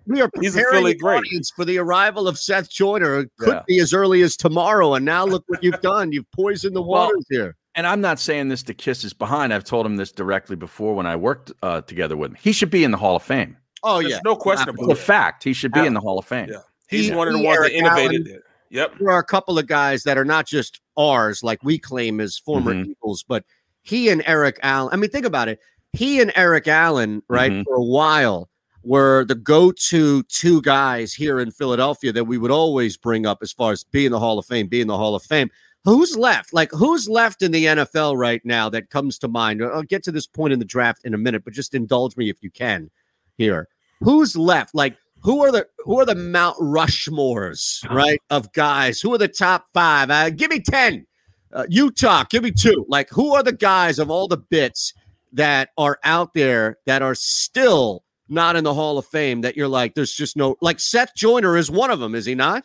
We 0.07 0.21
are 0.21 0.29
He's 0.39 0.55
a 0.55 0.59
preparing 0.59 0.73
Philly 0.81 0.93
the 0.93 0.99
great. 0.99 1.17
audience 1.17 1.51
for 1.55 1.65
the 1.65 1.77
arrival 1.77 2.27
of 2.27 2.39
Seth 2.39 2.69
Joyner. 2.69 3.19
It 3.19 3.29
could 3.37 3.53
Yeah. 3.53 3.63
be 3.67 3.79
as 3.79 3.93
early 3.93 4.21
as 4.21 4.37
tomorrow, 4.37 4.93
and 4.95 5.03
now 5.05 5.25
look 5.25 5.43
what 5.47 5.61
you've 5.63 5.81
done. 5.81 6.11
You've 6.11 6.29
poisoned 6.31 6.75
the 6.75 6.81
Well, 6.81 7.07
waters 7.07 7.25
here. 7.29 7.55
And 7.75 7.85
I'm 7.85 8.01
not 8.01 8.19
saying 8.19 8.47
this 8.47 8.63
to 8.63 8.73
kiss 8.73 9.01
his 9.03 9.13
behind. 9.13 9.53
I've 9.53 9.65
told 9.65 9.85
him 9.85 9.97
this 9.97 10.11
directly 10.11 10.55
before 10.55 10.95
when 10.95 11.05
I 11.05 11.15
worked 11.15 11.51
uh, 11.61 11.81
together 11.81 12.15
with 12.17 12.31
him. 12.31 12.37
He 12.41 12.53
should 12.53 12.71
be 12.71 12.83
in 12.83 12.91
the 12.91 12.97
Hall 12.97 13.15
of 13.17 13.23
Fame. 13.23 13.57
Oh 13.83 13.99
There's 13.99 14.11
yeah, 14.13 14.19
no 14.25 14.35
question 14.35 14.69
It's 14.69 14.77
about 14.79 14.89
a 14.89 14.93
it. 14.93 14.97
fact. 14.97 15.43
He 15.43 15.53
should 15.53 15.71
be 15.71 15.85
in 15.85 15.93
the 15.93 15.99
Hall 15.99 16.17
of 16.19 16.25
Fame. 16.25 16.49
Yeah. 16.51 16.59
He's 16.89 17.07
He- 17.07 17.13
one 17.15 17.27
of 17.27 17.33
the 17.33 17.41
ones 17.43 17.59
that 17.61 17.71
innovated 17.71 18.27
Allen. 18.27 18.37
it. 18.37 18.43
Yep. 18.69 18.93
there 18.99 19.09
are 19.11 19.19
a 19.19 19.23
couple 19.25 19.57
of 19.57 19.65
guys 19.65 20.03
that 20.03 20.17
are 20.17 20.25
not 20.25 20.45
just 20.45 20.81
ours, 20.97 21.41
like 21.41 21.63
we 21.63 21.77
claim 21.79 22.19
as 22.19 22.37
former 22.37 22.73
Mhm. 22.73 22.87
Eagles, 22.87 23.23
but 23.25 23.45
he 23.81 24.09
and 24.09 24.21
Eric 24.25 24.59
Allen. 24.61 24.89
I 24.91 24.97
mean, 24.97 25.09
think 25.09 25.25
about 25.25 25.47
it. 25.47 25.59
He 25.93 26.19
and 26.19 26.33
Eric 26.35 26.67
Allen, 26.67 27.21
right, 27.29 27.51
Mhm. 27.51 27.63
for 27.63 27.75
a 27.75 27.83
while 27.83 28.49
were 28.83 29.23
the 29.25 29.35
go-to 29.35 30.23
two 30.23 30.61
guys 30.63 31.13
here 31.13 31.39
in 31.39 31.51
Philadelphia 31.51 32.11
that 32.11 32.25
we 32.25 32.37
would 32.37 32.51
always 32.51 32.97
bring 32.97 33.25
up 33.25 33.39
as 33.41 33.53
far 33.53 33.71
as 33.71 33.83
being 33.85 34.11
the 34.11 34.19
Hall 34.19 34.37
of 34.37 34.45
Fame, 34.45 34.67
being 34.67 34.87
the 34.87 34.97
Hall 34.97 35.15
of 35.15 35.23
Fame. 35.23 35.49
Who's 35.85 36.17
left? 36.17 36.53
Like, 36.53 36.69
who's 36.73 37.07
left 37.07 37.41
in 37.41 37.51
the 37.51 37.65
NFL 37.67 38.17
right 38.17 38.41
now 38.43 38.67
that 38.69 38.89
comes 38.89 39.17
to 39.19 39.29
mind? 39.29 39.63
I'll 39.63 39.81
get 39.83 40.03
to 40.03 40.11
this 40.11 40.27
point 40.27 40.51
in 40.51 40.59
the 40.59 40.65
draft 40.65 41.05
in 41.05 41.13
a 41.13 41.17
minute, 41.17 41.45
but 41.45 41.53
just 41.53 41.73
indulge 41.73 42.17
me 42.17 42.29
if 42.29 42.37
you 42.43 42.51
can 42.51 42.89
here. 43.37 43.67
Who's 44.01 44.35
left? 44.35 44.75
Like, 44.75 44.97
who 45.23 45.43
are 45.43 45.51
the 45.51 45.67
who 45.79 45.99
are 45.99 46.05
the 46.05 46.15
Mount 46.15 46.57
Rushmores, 46.57 47.89
right? 47.89 48.21
Of 48.29 48.51
guys. 48.53 49.01
Who 49.01 49.13
are 49.13 49.17
the 49.17 49.27
top 49.27 49.65
five? 49.73 50.09
Uh, 50.09 50.29
give 50.29 50.51
me 50.51 50.59
10. 50.59 51.05
Uh, 51.51 51.65
Utah, 51.69 52.23
give 52.29 52.43
me 52.43 52.51
two. 52.51 52.85
Like, 52.87 53.09
who 53.09 53.33
are 53.33 53.43
the 53.43 53.53
guys 53.53 53.99
of 53.99 54.09
all 54.09 54.27
the 54.27 54.37
bits 54.37 54.93
that 55.33 55.69
are 55.77 55.99
out 56.03 56.33
there 56.33 56.77
that 56.85 57.01
are 57.01 57.15
still 57.15 58.03
not 58.29 58.55
in 58.55 58.63
the 58.63 58.73
Hall 58.73 58.97
of 58.97 59.05
Fame 59.05 59.41
that 59.41 59.55
you're 59.55 59.67
like, 59.67 59.95
there's 59.95 60.13
just 60.13 60.35
no 60.35 60.55
like 60.61 60.79
Seth 60.79 61.15
Joyner 61.15 61.57
is 61.57 61.71
one 61.71 61.91
of 61.91 61.99
them, 61.99 62.15
is 62.15 62.25
he 62.25 62.35
not? 62.35 62.63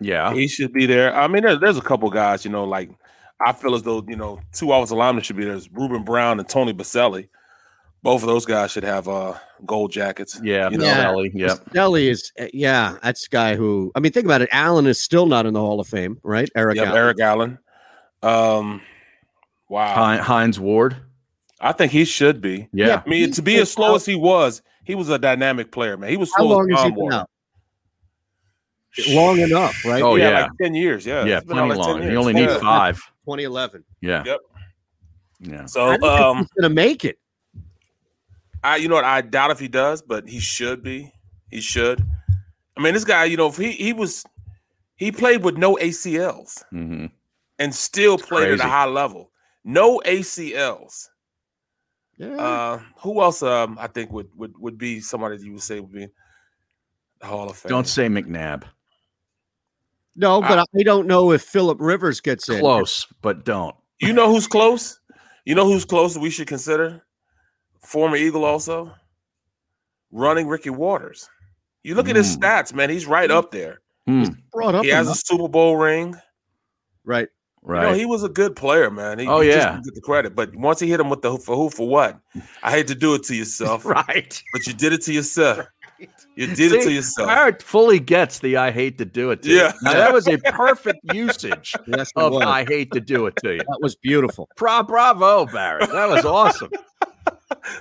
Yeah. 0.00 0.32
He 0.32 0.48
should 0.48 0.72
be 0.72 0.86
there. 0.86 1.14
I 1.14 1.28
mean, 1.28 1.42
there's, 1.42 1.60
there's 1.60 1.78
a 1.78 1.82
couple 1.82 2.10
guys, 2.10 2.44
you 2.44 2.50
know, 2.50 2.64
like 2.64 2.90
I 3.44 3.52
feel 3.52 3.74
as 3.74 3.82
though, 3.82 4.04
you 4.08 4.16
know, 4.16 4.40
two 4.52 4.72
offensive 4.72 4.96
linemen 4.96 5.22
should 5.22 5.36
be 5.36 5.44
there. 5.44 5.52
There's 5.52 5.70
Ruben 5.70 6.04
Brown 6.04 6.38
and 6.38 6.48
Tony 6.48 6.72
Boselli. 6.72 7.28
Both 8.06 8.22
of 8.22 8.28
those 8.28 8.46
guys 8.46 8.70
should 8.70 8.84
have 8.84 9.08
uh 9.08 9.34
gold 9.66 9.90
jackets. 9.90 10.40
Yeah. 10.40 10.70
You 10.70 10.78
Bill 10.78 10.94
know, 10.94 11.00
Ellie, 11.02 11.32
Yep. 11.34 11.70
Delly 11.70 12.08
is, 12.08 12.30
uh, 12.40 12.46
yeah, 12.54 12.98
that's 13.02 13.26
a 13.26 13.30
guy 13.30 13.56
who, 13.56 13.90
I 13.96 13.98
mean, 14.00 14.12
think 14.12 14.26
about 14.26 14.42
it. 14.42 14.48
Allen 14.52 14.86
is 14.86 15.00
still 15.00 15.26
not 15.26 15.44
in 15.44 15.54
the 15.54 15.60
Hall 15.60 15.80
of 15.80 15.88
Fame, 15.88 16.20
right? 16.22 16.48
Eric 16.54 16.76
Yep, 16.76 16.86
Allen. 16.86 16.98
Eric 16.98 17.20
Allen. 17.20 17.58
Um 18.22 18.80
wow. 19.68 19.92
Hein- 19.92 20.20
Hines 20.20 20.60
Ward. 20.60 20.96
I 21.60 21.72
think 21.72 21.90
he 21.90 22.04
should 22.04 22.40
be. 22.40 22.68
Yeah. 22.72 23.02
I 23.04 23.08
mean, 23.08 23.32
to 23.32 23.42
be 23.42 23.56
as 23.58 23.72
slow 23.72 23.96
as 23.96 24.06
he 24.06 24.14
was, 24.14 24.62
he 24.84 24.94
was 24.94 25.08
a 25.08 25.18
dynamic 25.18 25.72
player, 25.72 25.96
man. 25.96 26.08
He 26.10 26.16
was 26.16 26.32
slow 26.32 26.46
How 26.46 26.54
long 26.54 26.70
as 26.72 26.78
has 26.78 26.84
he 26.84 26.90
Tom 26.90 26.98
been 27.08 27.12
out? 27.12 27.30
Long 29.08 29.38
enough, 29.40 29.84
right? 29.84 30.02
Oh, 30.02 30.14
yeah. 30.14 30.42
like 30.42 30.50
10 30.62 30.74
years. 30.76 31.04
Yeah. 31.04 31.24
Yeah. 31.24 31.38
It's 31.38 31.46
been 31.46 31.56
Plenty 31.56 31.74
like 31.74 31.86
long. 31.88 32.02
You 32.04 32.16
only 32.16 32.34
need 32.34 32.48
Yeah. 32.50 32.58
five. 32.60 32.96
2011. 33.24 33.84
Yeah. 34.00 34.22
Yep. 34.24 34.40
Yeah. 35.40 35.66
So 35.66 35.88
I 35.90 35.94
um 35.96 36.38
he's 36.38 36.46
going 36.52 36.62
to 36.62 36.68
make 36.68 37.04
it. 37.04 37.18
I 38.66 38.76
you 38.76 38.88
know 38.88 38.96
what 38.96 39.04
I 39.04 39.20
doubt 39.20 39.52
if 39.52 39.60
he 39.60 39.68
does, 39.68 40.02
but 40.02 40.28
he 40.28 40.40
should 40.40 40.82
be. 40.82 41.12
He 41.50 41.60
should. 41.60 42.04
I 42.76 42.82
mean, 42.82 42.94
this 42.94 43.04
guy, 43.04 43.24
you 43.24 43.36
know, 43.36 43.46
if 43.46 43.56
he 43.56 43.70
he 43.70 43.92
was 43.92 44.24
he 44.96 45.12
played 45.12 45.44
with 45.44 45.56
no 45.56 45.76
ACLs 45.76 46.64
hmm 46.70 47.06
and 47.58 47.74
still 47.74 48.18
played 48.18 48.52
at 48.52 48.60
a 48.60 48.64
high 48.64 48.84
level. 48.86 49.30
No 49.64 50.00
ACLs. 50.04 51.08
Yeah. 52.18 52.36
Uh 52.36 52.80
who 52.98 53.22
else 53.22 53.42
um 53.42 53.78
I 53.80 53.86
think 53.86 54.10
would 54.10 54.28
would 54.34 54.58
would 54.58 54.78
be 54.78 55.00
somebody 55.00 55.36
that 55.36 55.44
you 55.44 55.52
would 55.52 55.62
say 55.62 55.78
would 55.78 55.92
be 55.92 56.08
the 57.20 57.26
Hall 57.26 57.48
of 57.48 57.56
Fame. 57.56 57.70
Don't 57.70 57.86
say 57.86 58.08
McNabb. 58.08 58.64
no, 60.16 60.40
but 60.40 60.58
I 60.58 60.82
don't 60.82 61.06
know 61.06 61.30
if 61.30 61.42
Philip 61.42 61.78
Rivers 61.80 62.20
gets 62.20 62.48
in. 62.48 62.58
Close, 62.58 63.06
but 63.22 63.44
don't. 63.44 63.76
You 64.00 64.12
know 64.12 64.30
who's 64.30 64.48
close? 64.48 64.98
You 65.44 65.54
know 65.54 65.66
who's 65.66 65.84
close 65.84 66.18
we 66.18 66.30
should 66.30 66.48
consider? 66.48 67.05
Former 67.86 68.16
Eagle 68.16 68.44
also. 68.44 68.92
Running 70.10 70.46
Ricky 70.48 70.70
Watters. 70.70 71.28
You 71.82 71.94
look 71.94 72.08
at 72.08 72.16
his 72.16 72.36
Mm. 72.36 72.40
stats, 72.40 72.72
man, 72.74 72.90
he's 72.90 73.06
right 73.06 73.30
up 73.30 73.50
there. 73.50 73.80
Hmm. 74.06 74.24
Brought 74.52 74.74
up 74.74 74.84
He 74.84 74.90
has 74.90 75.08
a. 75.08 75.14
Super 75.14 75.48
Bowl 75.48 75.76
ring. 75.76 76.16
right. 77.04 77.28
Right. 77.62 77.82
You 77.82 77.88
know, 77.88 77.94
he 77.94 78.04
was 78.06 78.22
a 78.22 78.28
good 78.28 78.54
player, 78.54 78.92
man. 78.92 79.18
He, 79.18 79.26
Oh, 79.26 79.40
he 79.40 79.48
just 79.50 79.58
yeah. 79.58 79.72
didn't 79.72 79.86
get 79.86 79.94
the 79.96 80.00
credit. 80.00 80.36
But 80.36 80.54
once 80.54 80.78
he 80.78 80.88
hit 80.88 81.00
him 81.00 81.10
with 81.10 81.22
the 81.22 81.32
who 81.32 81.38
for 81.38 81.56
who 81.56 81.68
for 81.68 81.88
what, 81.88 82.16
I 82.62 82.70
hate 82.70 82.86
to 82.86 82.94
do 82.94 83.14
it 83.14 83.24
to 83.24 83.34
yourself, 83.34 83.84
right. 83.84 84.40
but 84.52 84.66
you 84.68 84.72
did 84.72 84.92
it 84.92 85.02
to 85.02 85.12
yourself. 85.12 85.66
You 86.36 86.46
did 86.54 86.70
it 86.72 86.82
to 86.84 86.92
yourself. 86.92 87.26
Barrett 87.26 87.60
fully 87.64 87.98
gets 87.98 88.38
the 88.38 88.56
I 88.56 88.70
hate 88.70 88.98
to 88.98 89.04
do 89.04 89.32
it 89.32 89.42
to 89.42 89.48
Yeah. 89.50 89.72
you. 89.72 89.78
Now, 89.82 89.94
that 89.94 90.12
was 90.12 90.28
a 90.28 90.38
perfect 90.38 91.00
usage 91.12 91.74
Yes, 91.88 92.12
of 92.14 92.34
was. 92.34 92.42
I 92.44 92.64
hate 92.64 92.92
to 92.92 93.00
do 93.00 93.26
it 93.26 93.34
to 93.42 93.54
you. 93.54 93.58
That 93.58 93.78
was 93.80 93.96
beautiful. 93.96 94.48
Bra- 94.56 94.84
bravo, 94.84 95.46
Barrett. 95.46 95.90
That 95.90 96.08
was 96.08 96.24
awesome. 96.24 96.70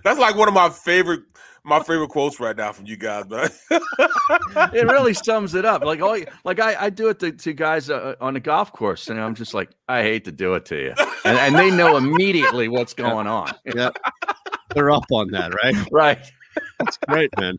That's 0.04 0.20
like 0.20 0.36
one 0.36 0.48
of 0.48 0.54
my 0.54 0.70
favorite 0.70 1.24
my 1.66 1.82
favorite 1.82 2.10
quotes 2.10 2.40
right 2.40 2.56
now 2.56 2.72
from 2.72 2.86
you 2.86 2.96
guys, 2.96 3.28
man. 3.28 3.50
It 4.72 4.88
really 4.88 5.14
sums 5.26 5.56
it 5.56 5.66
up. 5.66 5.84
Like, 5.84 6.00
oh, 6.00 6.24
like 6.44 6.60
I, 6.60 6.76
I 6.86 6.90
do 6.92 7.10
it 7.10 7.20
to, 7.20 7.32
to 7.32 7.54
guys 7.54 7.90
uh, 7.90 8.16
on 8.22 8.36
a 8.36 8.40
golf 8.40 8.72
course, 8.72 9.10
and 9.10 9.20
I'm 9.20 9.34
just 9.34 9.54
like, 9.54 9.72
I 9.88 10.04
hate 10.04 10.26
to 10.26 10.32
do 10.32 10.54
it 10.54 10.66
to 10.66 10.76
you, 10.76 10.94
and, 11.26 11.38
and 11.38 11.56
they 11.56 11.72
know 11.72 11.98
immediately 11.98 12.68
what's 12.68 12.94
going 12.94 13.26
on. 13.28 13.52
Yeah. 13.66 13.90
They're 14.76 14.92
up 14.92 15.06
on 15.12 15.32
that, 15.32 15.54
right? 15.64 15.76
Right. 15.92 16.20
That's 16.80 16.98
great, 17.10 17.30
man. 17.38 17.58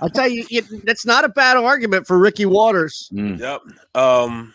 I'll 0.00 0.10
tell 0.10 0.28
you, 0.28 0.44
it, 0.50 0.66
that's 0.84 1.06
not 1.06 1.24
a 1.24 1.30
bad 1.30 1.56
argument 1.56 2.06
for 2.06 2.18
Ricky 2.18 2.44
Watters. 2.44 3.10
Mm. 3.12 3.38
yep. 3.38 3.62
Um 3.94 4.54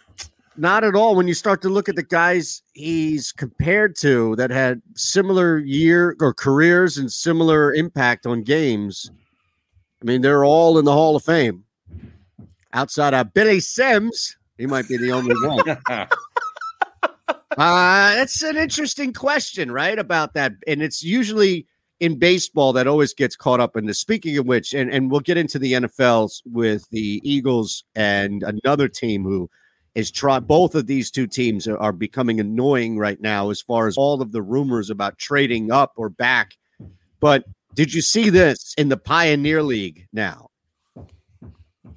Not 0.57 0.83
at 0.83 0.95
all. 0.95 1.15
When 1.15 1.27
you 1.27 1.33
start 1.33 1.61
to 1.61 1.69
look 1.69 1.87
at 1.87 1.95
the 1.95 2.03
guys 2.03 2.61
he's 2.73 3.31
compared 3.31 3.95
to 3.97 4.35
that 4.35 4.49
had 4.49 4.81
similar 4.95 5.57
year 5.59 6.15
or 6.19 6.33
careers 6.33 6.97
and 6.97 7.11
similar 7.11 7.73
impact 7.73 8.25
on 8.25 8.43
games, 8.43 9.09
I 10.01 10.05
mean, 10.05 10.21
they're 10.21 10.43
all 10.43 10.77
in 10.77 10.85
the 10.85 10.91
Hall 10.91 11.15
of 11.15 11.23
Fame. 11.23 11.63
Outside 12.73 13.13
of 13.13 13.33
Billy 13.33 13.59
Sims, 13.59 14.37
he 14.57 14.65
might 14.65 14.87
be 14.87 14.97
the 14.97 15.11
only 15.11 15.35
one. 15.35 15.69
uh, 15.87 16.07
that's 17.57 18.41
an 18.43 18.57
interesting 18.57 19.13
question, 19.13 19.71
right? 19.71 19.97
About 19.97 20.33
that, 20.33 20.53
and 20.67 20.81
it's 20.81 21.03
usually 21.03 21.67
in 21.99 22.17
baseball 22.17 22.73
that 22.73 22.87
always 22.87 23.13
gets 23.13 23.35
caught 23.35 23.59
up 23.59 23.75
in 23.77 23.85
this. 23.85 23.99
Speaking 23.99 24.37
of 24.37 24.45
which, 24.45 24.73
and 24.73 24.91
and 24.91 25.11
we'll 25.11 25.19
get 25.19 25.37
into 25.37 25.59
the 25.59 25.73
NFLs 25.73 26.41
with 26.45 26.89
the 26.89 27.21
Eagles 27.23 27.83
and 27.95 28.43
another 28.43 28.87
team 28.87 29.23
who 29.23 29.49
is 29.95 30.11
try. 30.11 30.39
Both 30.39 30.75
of 30.75 30.87
these 30.87 31.11
two 31.11 31.27
teams 31.27 31.67
are, 31.67 31.77
are 31.77 31.91
becoming 31.91 32.39
annoying 32.39 32.97
right 32.97 33.19
now 33.19 33.49
as 33.49 33.61
far 33.61 33.87
as 33.87 33.97
all 33.97 34.21
of 34.21 34.31
the 34.31 34.41
rumors 34.41 34.89
about 34.89 35.17
trading 35.17 35.71
up 35.71 35.93
or 35.97 36.09
back. 36.09 36.55
But 37.19 37.43
did 37.75 37.93
you 37.93 38.01
see 38.01 38.29
this 38.29 38.73
in 38.77 38.89
the 38.89 38.97
Pioneer 38.97 39.61
League 39.63 40.07
now? 40.13 40.49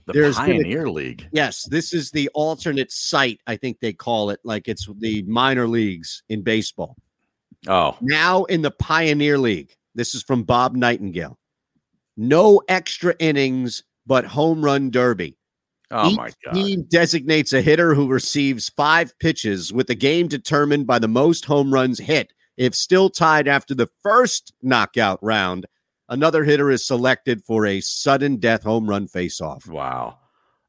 The 0.07 0.13
There's 0.13 0.37
been 0.39 0.51
a- 0.51 0.63
Pioneer 0.63 0.89
League. 0.91 1.29
Yes, 1.33 1.65
this 1.71 1.95
is 1.95 2.11
the 2.11 2.29
alternate 2.35 2.93
site, 2.93 3.41
I 3.47 3.57
think 3.57 3.81
they 3.81 3.93
call 3.93 4.31
it, 4.31 4.41
like 4.45 4.69
it's 4.69 4.87
the 4.99 5.23
minor 5.23 5.67
leagues 5.67 6.23
in 6.29 6.43
baseball. 6.43 6.97
Oh, 7.67 7.97
Now 8.03 8.45
in 8.45 8.61
the 8.61 8.71
Pioneer 8.71 9.39
League, 9.39 9.75
this 9.95 10.15
is 10.15 10.23
from 10.23 10.43
Bob 10.43 10.77
Nightingale. 10.77 11.39
No 12.17 12.61
extra 12.69 13.15
innings, 13.19 13.83
but 14.07 14.27
home 14.27 14.63
run 14.63 14.91
derby. 14.91 15.39
Oh 15.95 16.11
Each 16.11 16.17
my 16.17 16.31
God. 16.45 16.55
team 16.55 16.83
designates 16.83 17.53
a 17.53 17.63
hitter 17.63 17.95
who 17.95 18.09
receives 18.09 18.69
five 18.69 19.17
pitches, 19.19 19.73
with 19.73 19.87
the 19.87 19.95
game 19.95 20.29
determined 20.29 20.87
by 20.87 20.99
the 20.99 21.09
most 21.09 21.45
home 21.45 21.73
runs 21.73 21.99
hit. 21.99 22.33
If 22.57 22.75
still 22.75 23.09
tied 23.11 23.49
after 23.49 23.75
the 23.75 23.89
first 24.03 24.53
knockout 24.63 25.19
round, 25.23 25.67
another 26.09 26.45
hitter 26.45 26.71
is 26.71 26.87
selected 26.87 27.43
for 27.45 27.65
a 27.67 27.81
sudden 27.81 28.37
death 28.37 28.63
home 28.63 28.89
run 28.89 29.07
face-off. 29.07 29.67
Wow. 29.67 30.19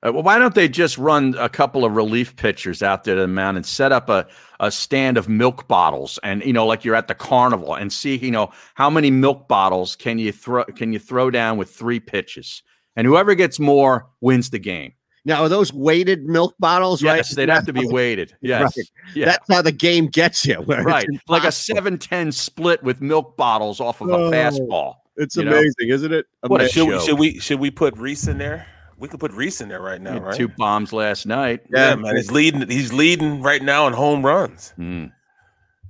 Uh, 0.06 0.12
well, 0.14 0.24
why 0.24 0.38
don't 0.38 0.54
they 0.54 0.68
just 0.68 0.98
run 0.98 1.36
a 1.40 1.50
couple 1.50 1.84
of 1.84 1.96
relief 1.96 2.36
pitchers 2.36 2.84
out 2.84 3.04
there 3.04 3.16
to 3.16 3.22
the 3.22 3.28
mound 3.28 3.58
and 3.58 3.66
set 3.66 3.92
up 3.92 4.10
a, 4.10 4.28
a 4.60 4.72
stand 4.72 5.18
of 5.18 5.28
milk 5.28 5.68
bottles 5.68 6.20
and 6.22 6.44
you 6.44 6.54
know 6.54 6.66
like 6.66 6.86
you're 6.86 6.96
at 6.96 7.08
the 7.08 7.16
carnival 7.16 7.74
and 7.74 7.92
see 7.92 8.16
you 8.18 8.30
know 8.30 8.52
how 8.76 8.90
many 8.90 9.10
milk 9.10 9.48
bottles 9.48 9.96
can 9.96 10.20
you 10.20 10.32
throw 10.32 10.64
can 10.66 10.94
you 10.94 11.00
throw 11.00 11.32
down 11.32 11.58
with 11.58 11.72
three 11.72 12.00
pitches 12.00 12.62
and 12.96 13.08
whoever 13.08 13.36
gets 13.36 13.60
more 13.60 14.08
wins 14.22 14.50
the 14.50 14.60
game. 14.60 14.94
Now, 15.28 15.42
are 15.44 15.50
those 15.50 15.74
weighted 15.74 16.26
milk 16.26 16.54
bottles, 16.60 17.02
right? 17.04 17.18
Yes, 17.18 17.34
they'd 17.36 17.50
have 17.50 17.66
to 17.66 17.74
be 17.74 17.88
weighted. 17.88 18.36
Yes, 18.42 18.62
Right. 18.78 18.86
yeah, 19.16 19.26
That's 19.26 19.48
how 19.50 19.62
the 19.64 19.72
game 19.72 20.08
gets 20.08 20.46
you. 20.46 20.62
right. 20.62 21.08
Like 21.28 21.44
a 21.44 21.48
impossible. 21.48 21.82
7-10 21.82 22.32
split 22.34 22.84
with 22.84 23.02
milk 23.02 23.36
bottles 23.36 23.80
off 23.80 24.02
of 24.02 24.10
a 24.10 24.14
Oh, 24.14 24.32
fastball. 24.32 24.96
It's 25.18 25.36
you 25.36 25.46
know? 25.46 25.52
amazing, 25.52 25.90
isn't 25.90 26.14
it? 26.14 26.26
What 26.42 26.62
a 26.62 26.68
Should 26.70 26.88
we, 26.88 27.00
should 27.00 27.18
we 27.20 27.40
should 27.40 27.60
we 27.60 27.72
put 27.72 27.96
Rhys 27.98 28.28
in 28.28 28.38
there? 28.38 28.68
We 28.98 29.08
could 29.08 29.20
put 29.20 29.32
Rhys 29.32 29.62
in 29.62 29.70
there 29.70 29.82
right 29.82 30.00
now, 30.02 30.20
right? 30.20 30.36
Two 30.36 30.48
bombs 30.48 30.94
last 30.94 31.26
night. 31.26 31.62
yeah, 31.74 31.90
Yeah. 31.90 31.96
man, 31.96 32.16
he's 32.18 32.32
leading. 32.32 32.70
He's 32.70 32.94
leading 32.94 33.42
right 33.42 33.62
now 33.64 33.88
in 33.88 33.94
home 33.94 34.26
runs. 34.26 34.74
Mm. 34.78 35.12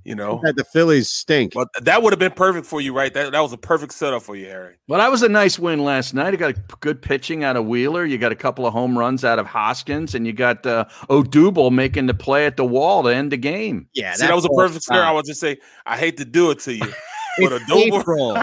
You 0.06 0.14
know, 0.14 0.40
Had 0.44 0.56
the 0.56 0.64
Phillies 0.64 1.10
stink. 1.10 1.52
but 1.54 1.68
that 1.82 2.02
would 2.02 2.12
have 2.12 2.20
been 2.20 2.30
perfect 2.32 2.66
for 2.66 2.80
you, 2.80 2.94
right? 2.94 3.12
That 3.12 3.32
that 3.32 3.40
was 3.40 3.52
a 3.52 3.58
perfect 3.58 3.92
setup 3.92 4.22
for 4.22 4.36
you, 4.36 4.46
Harry. 4.46 4.76
Well, 4.86 5.00
that 5.00 5.10
was 5.10 5.22
a 5.22 5.28
nice 5.28 5.58
win 5.58 5.82
last 5.84 6.14
night. 6.14 6.32
You 6.32 6.38
got 6.38 6.52
a 6.56 6.60
good 6.80 7.02
pitching 7.02 7.42
out 7.42 7.56
of 7.56 7.66
Wheeler. 7.66 8.04
You 8.04 8.16
got 8.16 8.30
a 8.30 8.36
couple 8.36 8.66
of 8.66 8.72
home 8.72 8.96
runs 8.96 9.24
out 9.24 9.38
of 9.40 9.46
Hoskins, 9.46 10.14
and 10.14 10.26
you 10.26 10.32
got 10.32 10.64
uh, 10.64 10.84
Odubel 11.10 11.72
making 11.72 12.06
the 12.06 12.14
play 12.14 12.46
at 12.46 12.56
the 12.56 12.64
wall 12.64 13.02
to 13.02 13.08
end 13.08 13.32
the 13.32 13.36
game. 13.36 13.88
Yeah, 13.94 14.14
See, 14.14 14.26
that 14.26 14.34
was 14.34 14.44
a 14.44 14.48
perfect 14.50 14.84
scenario. 14.84 15.02
I 15.02 15.06
stopped. 15.08 15.16
would 15.16 15.26
just 15.26 15.40
say, 15.40 15.56
I 15.84 15.96
hate 15.98 16.16
to 16.18 16.24
do 16.24 16.50
it 16.52 16.60
to 16.60 16.74
you, 16.74 16.84
but 17.38 17.52
a 17.52 17.56
It's. 17.56 17.72
April. 17.96 18.36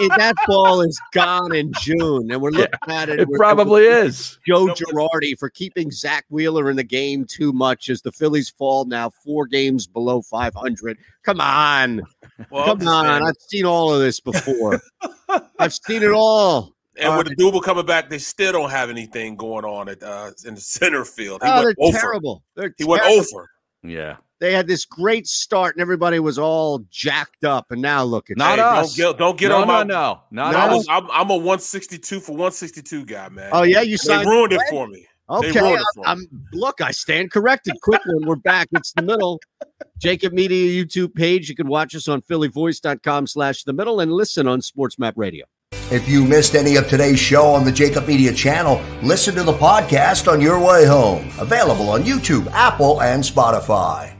It- 0.00 0.12
that 0.16 0.34
ball 0.46 0.80
is 0.80 1.00
gone 1.12 1.54
in 1.54 1.72
June, 1.80 2.30
and 2.30 2.40
we're 2.40 2.50
looking 2.50 2.74
at 2.88 3.08
it. 3.08 3.20
It 3.20 3.28
probably 3.36 3.84
is. 3.84 4.38
Joe 4.46 4.66
No, 4.66 4.74
Girardi 4.74 5.38
for 5.38 5.48
keeping 5.50 5.90
Zack 5.90 6.24
Wheeler 6.30 6.70
in 6.70 6.76
the 6.76 6.82
game 6.84 7.24
too 7.26 7.52
much 7.52 7.88
as 7.90 8.02
the 8.02 8.10
Phillies 8.12 8.48
fall 8.50 8.84
now 8.86 9.10
four 9.24 9.46
games 9.46 9.86
below 9.86 10.22
500. 10.22 10.98
Come 11.22 11.40
on. 11.40 12.02
Well, 12.50 12.62
I'm 12.62 12.66
Come 12.68 12.78
just 12.80 12.90
on. 12.90 13.04
saying. 13.06 13.22
I've 13.22 13.36
seen 13.48 13.64
all 13.66 13.94
of 13.94 14.00
this 14.00 14.20
before. 14.20 14.80
I've 15.58 15.74
seen 15.74 16.02
it 16.02 16.10
all. 16.12 16.72
And 16.96 17.16
with 17.18 17.26
the 17.28 17.34
double 17.36 17.60
coming 17.60 17.86
back, 17.86 18.08
they 18.08 18.18
still 18.18 18.52
don't 18.52 18.70
have 18.70 18.88
anything 18.90 19.36
going 19.36 19.64
on 19.64 19.88
at 19.88 20.02
uh, 20.02 20.30
in 20.46 20.54
the 20.54 20.60
center 20.60 21.04
field. 21.04 21.42
He 21.42 21.48
Oh, 21.50 21.64
went 21.64 21.76
they're 21.78 21.86
over. 21.88 21.98
terrible. 21.98 22.42
They're 22.54 22.74
He 22.78 22.84
went 22.84 23.02
over. 23.02 23.50
Yeah. 23.82 24.16
They 24.44 24.52
had 24.52 24.66
this 24.66 24.84
great 24.84 25.26
start, 25.26 25.74
and 25.74 25.80
everybody 25.80 26.18
was 26.18 26.38
all 26.38 26.80
jacked 26.90 27.44
up. 27.44 27.70
And 27.70 27.80
now 27.80 28.04
look 28.04 28.28
at 28.28 28.36
Not 28.36 28.56
that. 28.56 28.76
us. 28.76 28.94
Don't 28.94 29.12
get, 29.12 29.18
don't 29.18 29.38
get 29.38 29.48
no, 29.48 29.62
on 29.62 29.66
no, 29.66 29.72
my. 29.72 29.82
no, 29.84 30.20
not 30.30 30.54
I 30.54 30.66
us. 30.66 30.76
was, 30.76 30.86
I'm, 30.90 31.10
I'm 31.10 31.30
a 31.30 31.36
162 31.36 32.20
for 32.20 32.32
162 32.32 33.06
guy, 33.06 33.30
man. 33.30 33.48
Oh, 33.54 33.62
yeah, 33.62 33.80
you 33.80 33.96
signed 33.96 34.26
they 34.26 34.30
ruined 34.30 34.52
it 34.52 34.60
for 34.68 34.86
me. 34.86 35.06
Okay, 35.30 35.58
ruined 35.58 35.82
I'm, 36.04 36.18
me. 36.18 36.26
I'm- 36.28 36.46
look. 36.52 36.82
I 36.82 36.90
stand 36.90 37.30
corrected. 37.30 37.72
Quick 37.80 38.02
one. 38.04 38.26
We're 38.26 38.36
back. 38.36 38.68
It's 38.72 38.92
the 38.92 39.00
middle. 39.00 39.40
JAKIB 40.02 40.32
Media 40.32 40.84
YouTube 40.84 41.14
page. 41.14 41.48
You 41.48 41.54
can 41.54 41.68
watch 41.68 41.94
us 41.94 42.06
on 42.06 42.20
phillyvoice.com 42.20 43.26
slash 43.26 43.64
the 43.64 43.72
middle 43.72 44.00
and 44.00 44.12
listen 44.12 44.46
on 44.46 44.60
Sports 44.60 44.98
Map 44.98 45.14
Radio. 45.16 45.46
If 45.90 46.06
you 46.06 46.22
missed 46.22 46.54
any 46.54 46.76
of 46.76 46.86
today's 46.86 47.18
show 47.18 47.46
on 47.46 47.64
the 47.64 47.72
JAKIB 47.72 48.06
Media 48.06 48.34
channel, 48.34 48.82
listen 49.02 49.34
to 49.36 49.42
the 49.42 49.54
podcast 49.54 50.30
on 50.30 50.42
your 50.42 50.60
way 50.62 50.84
home. 50.84 51.30
Available 51.38 51.88
on 51.88 52.02
YouTube, 52.02 52.46
Apple, 52.52 53.00
and 53.00 53.22
Spotify. 53.22 54.13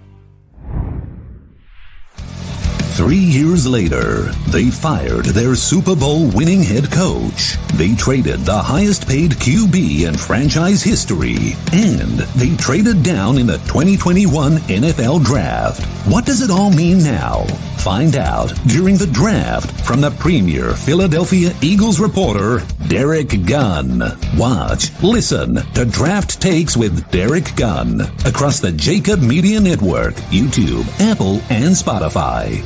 Three 2.94 3.16
years 3.16 3.66
later, 3.66 4.30
they 4.50 4.70
fired 4.70 5.24
their 5.24 5.56
Super 5.56 5.96
Bowl 5.96 6.30
winning 6.30 6.62
head 6.62 6.92
coach. 6.92 7.56
They 7.74 7.96
traded 7.96 8.40
the 8.40 8.56
highest 8.56 9.08
paid 9.08 9.32
QB 9.32 10.06
in 10.06 10.16
franchise 10.16 10.80
history. 10.80 11.56
And 11.72 12.20
they 12.38 12.54
traded 12.54 13.02
down 13.02 13.36
in 13.38 13.48
the 13.48 13.58
2021 13.66 14.58
NFL 14.58 15.24
Draft. 15.24 15.84
What 16.06 16.24
does 16.24 16.40
it 16.40 16.52
all 16.52 16.70
mean 16.70 17.02
now? 17.02 17.42
Find 17.78 18.14
out 18.14 18.54
during 18.68 18.96
the 18.96 19.08
draft 19.08 19.84
from 19.84 20.00
the 20.00 20.12
premier 20.12 20.74
Philadelphia 20.74 21.52
Eagles 21.62 21.98
reporter, 21.98 22.62
Derek 22.86 23.44
Gunn. 23.44 24.04
Watch, 24.38 24.92
listen 25.02 25.56
to 25.56 25.84
Draft 25.84 26.40
Takes 26.40 26.76
with 26.76 27.10
Derek 27.10 27.56
Gunn 27.56 28.02
across 28.24 28.60
the 28.60 28.70
JAKIB 28.70 29.20
Media 29.20 29.58
Network, 29.58 30.14
YouTube, 30.30 30.86
Apple, 31.00 31.40
and 31.50 31.74
Spotify. 31.74 32.62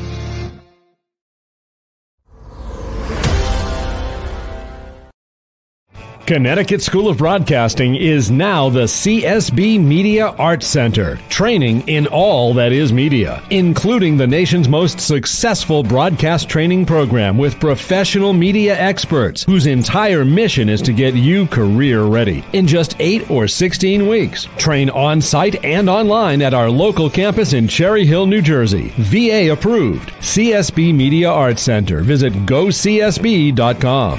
Connecticut 6.29 6.83
School 6.83 7.09
of 7.09 7.17
Broadcasting 7.17 7.95
is 7.95 8.31
now 8.31 8.69
the 8.69 8.83
CSB 8.83 9.83
Media 9.83 10.27
Arts 10.27 10.67
Center, 10.67 11.17
training 11.31 11.89
in 11.89 12.07
all 12.07 12.53
that 12.53 12.71
is 12.71 12.93
media, 12.93 13.43
including 13.49 14.19
the 14.19 14.27
nation's 14.27 14.69
most 14.69 15.01
successful 15.01 15.83
broadcast 15.83 16.51
training 16.51 16.85
program 16.85 17.39
with 17.39 17.59
professional 17.59 18.35
media 18.35 18.79
experts 18.79 19.43
whose 19.45 19.67
entire 19.67 20.23
mission 20.23 20.69
is 20.69 20.83
to 20.83 20.93
get 20.93 21.15
you 21.15 21.47
career 21.47 22.03
ready 22.03 22.45
in 22.53 22.67
just 22.67 22.95
8 22.99 23.31
or 23.31 23.49
16 23.49 24.07
weeks. 24.07 24.49
Train 24.59 24.91
on 24.91 25.23
site 25.23 25.65
and 25.65 25.89
online 25.89 26.43
at 26.43 26.53
our 26.53 26.69
local 26.69 27.09
campus 27.09 27.55
in 27.55 27.67
Cherry 27.67 28.05
Hill, 28.05 28.27
New 28.27 28.43
Jersey. 28.43 28.93
VA 28.99 29.51
approved. 29.51 30.11
CSB 30.21 30.95
Media 30.95 31.31
Arts 31.31 31.63
Center. 31.63 32.03
Visit 32.03 32.35
gocsb.com. 32.45 34.19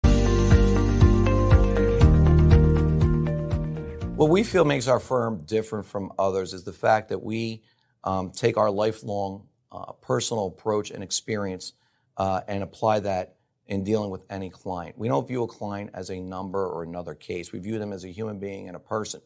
What 4.21 4.29
we 4.29 4.43
feel 4.43 4.65
makes 4.65 4.87
our 4.87 4.99
firm 4.99 5.45
different 5.47 5.83
from 5.83 6.13
others 6.19 6.53
is 6.53 6.63
the 6.63 6.71
fact 6.71 7.09
that 7.09 7.23
we 7.23 7.63
um, 8.03 8.29
take 8.29 8.55
our 8.55 8.69
lifelong 8.69 9.47
uh, 9.71 9.93
personal 9.93 10.45
approach 10.45 10.91
and 10.91 11.03
experience 11.03 11.73
uh, 12.17 12.41
and 12.47 12.61
apply 12.61 12.99
that 12.99 13.37
in 13.65 13.83
dealing 13.83 14.11
with 14.11 14.21
any 14.29 14.51
client. 14.51 14.95
We 14.95 15.07
don't 15.07 15.27
view 15.27 15.41
a 15.41 15.47
client 15.47 15.89
as 15.95 16.11
a 16.11 16.19
number 16.19 16.67
or 16.67 16.83
another 16.83 17.15
case. 17.15 17.51
We 17.51 17.57
view 17.57 17.79
them 17.79 17.91
as 17.91 18.03
a 18.03 18.09
human 18.09 18.37
being 18.37 18.67
and 18.67 18.75
a 18.75 18.79
person, 18.79 19.21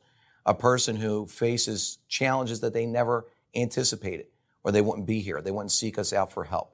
a 0.46 0.54
person 0.54 0.96
who 0.96 1.26
faces 1.26 1.98
challenges 2.08 2.62
that 2.62 2.72
they 2.72 2.86
never 2.86 3.28
anticipated 3.54 4.28
or 4.64 4.72
they 4.72 4.80
wouldn't 4.80 5.08
be 5.08 5.20
here. 5.20 5.42
They 5.42 5.52
wouldn't 5.52 5.74
seek 5.74 6.00
us 6.00 6.14
out 6.14 6.32
for 6.32 6.46
help. 6.46 6.74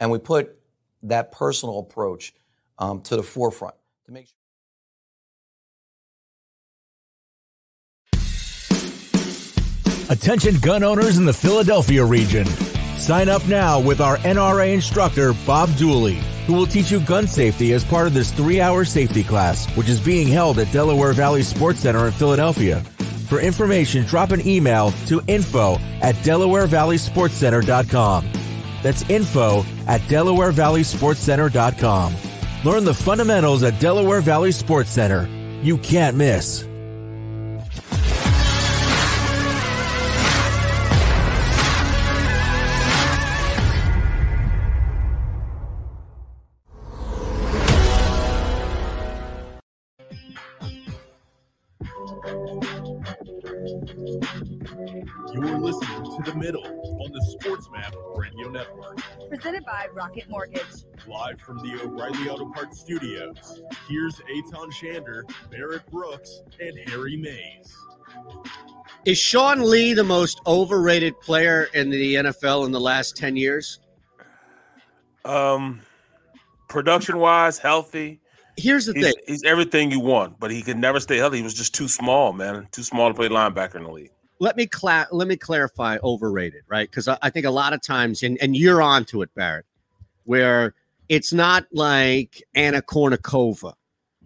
And 0.00 0.10
we 0.10 0.18
put 0.18 0.58
that 1.04 1.30
personal 1.30 1.78
approach 1.78 2.34
um, 2.80 3.00
to 3.02 3.14
the 3.14 3.22
forefront 3.22 3.76
to 4.06 4.12
make 4.12 4.26
sure. 4.26 4.39
Attention 10.10 10.56
gun 10.56 10.82
owners 10.82 11.16
in 11.18 11.24
the 11.24 11.32
Philadelphia 11.32 12.04
region. 12.04 12.44
Sign 12.98 13.28
up 13.28 13.46
now 13.46 13.78
with 13.78 14.00
our 14.00 14.16
NRA 14.16 14.74
instructor, 14.74 15.32
Bob 15.46 15.72
Dooley, 15.76 16.18
who 16.46 16.54
will 16.54 16.66
teach 16.66 16.90
you 16.90 16.98
gun 16.98 17.28
safety 17.28 17.72
as 17.74 17.84
part 17.84 18.08
of 18.08 18.14
this 18.14 18.32
three 18.32 18.60
hour 18.60 18.84
safety 18.84 19.22
class, 19.22 19.72
which 19.76 19.88
is 19.88 20.00
being 20.00 20.26
held 20.26 20.58
at 20.58 20.72
Delaware 20.72 21.12
Valley 21.12 21.44
Sports 21.44 21.78
Center 21.78 22.06
in 22.06 22.12
Philadelphia. 22.12 22.80
For 23.28 23.40
information, 23.40 24.04
drop 24.04 24.32
an 24.32 24.44
email 24.44 24.90
to 25.06 25.22
info 25.28 25.76
at 26.02 26.16
DelawareValleySportsCenter.com. 26.16 28.32
That's 28.82 29.08
info 29.08 29.64
at 29.86 30.00
DelawareValleySportsCenter.com. 30.00 32.14
Learn 32.64 32.84
the 32.84 32.94
fundamentals 32.94 33.62
at 33.62 33.78
Delaware 33.78 34.22
Valley 34.22 34.50
Sports 34.50 34.90
Center. 34.90 35.28
You 35.62 35.78
can't 35.78 36.16
miss. 36.16 36.66
Network. 58.50 59.00
Presented 59.28 59.64
by 59.64 59.88
Rocket 59.94 60.28
Mortgage. 60.28 60.84
Live 61.06 61.40
from 61.40 61.58
the 61.58 61.80
O'Reilly 61.82 62.28
Auto 62.28 62.50
Parts 62.50 62.80
Studios, 62.80 63.62
here's 63.88 64.16
Eytan 64.16 64.70
Shander, 64.72 65.22
Barrett 65.50 65.88
Brooks, 65.90 66.42
and 66.60 66.78
Harry 66.88 67.16
Mayes. 67.16 67.74
Is 69.04 69.18
Sean 69.18 69.68
Lee 69.68 69.94
the 69.94 70.04
most 70.04 70.40
overrated 70.46 71.18
player 71.20 71.68
in 71.74 71.90
the 71.90 72.16
NFL 72.16 72.66
in 72.66 72.72
the 72.72 72.80
last 72.80 73.16
10 73.16 73.36
years? 73.36 73.80
Um, 75.24 75.80
production 76.68 77.18
wise, 77.18 77.58
healthy. 77.58 78.20
Here's 78.56 78.86
the 78.86 78.92
he's, 78.92 79.04
thing. 79.04 79.14
He's 79.26 79.42
everything 79.44 79.90
you 79.90 80.00
want, 80.00 80.38
but 80.38 80.50
he 80.50 80.62
could 80.62 80.76
never 80.76 81.00
stay 81.00 81.16
healthy. 81.16 81.38
He 81.38 81.42
was 81.42 81.54
just 81.54 81.74
too 81.74 81.88
small, 81.88 82.32
man. 82.32 82.68
Too 82.72 82.82
small 82.82 83.08
to 83.08 83.14
play 83.14 83.28
linebacker 83.28 83.76
in 83.76 83.84
the 83.84 83.90
league. 83.90 84.12
Let 84.40 84.56
me 84.56 84.66
cla- 84.66 85.08
let 85.12 85.28
me 85.28 85.36
clarify 85.36 85.98
overrated, 86.02 86.62
right? 86.66 86.90
Because 86.90 87.06
I, 87.08 87.18
I 87.22 87.30
think 87.30 87.46
a 87.46 87.50
lot 87.50 87.72
of 87.72 87.82
times, 87.82 88.22
and, 88.22 88.38
and 88.40 88.56
you're 88.56 88.82
onto 88.82 89.22
it, 89.22 89.32
Barrett, 89.34 89.66
where 90.24 90.74
it's 91.08 91.32
not 91.32 91.66
like 91.72 92.42
Anna 92.54 92.80
Kournikova, 92.80 93.74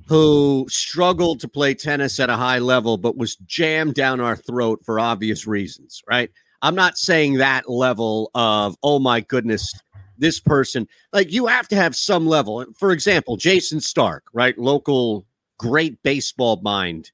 who 0.07 0.67
struggled 0.69 1.41
to 1.41 1.49
play 1.49 1.75
tennis 1.75 2.21
at 2.21 2.31
a 2.31 2.37
high 2.37 2.59
level, 2.59 2.97
but 2.97 3.17
was 3.17 3.37
jammed 3.37 3.95
down 3.95 4.21
our 4.21 4.37
throat 4.37 4.81
for 4.85 5.01
obvious 5.01 5.47
reasons, 5.47 6.03
right? 6.09 6.31
I'm 6.63 6.75
not 6.75 6.97
saying 6.97 7.35
that 7.35 7.69
level 7.69 8.31
of, 8.35 8.77
oh 8.83 8.99
my 8.99 9.21
goodness, 9.21 9.73
this 10.17 10.41
person, 10.41 10.87
like 11.13 11.33
you 11.33 11.47
have 11.47 11.69
to 11.69 11.77
have 11.77 11.97
some 11.97 12.27
level. 12.27 12.65
For 12.79 12.93
example, 12.93 13.37
Jayson 13.37 13.81
Stark, 13.83 14.25
right? 14.33 14.57
Local 14.59 15.27
great 15.59 16.03
baseball 16.03 16.61
mind, 16.63 17.11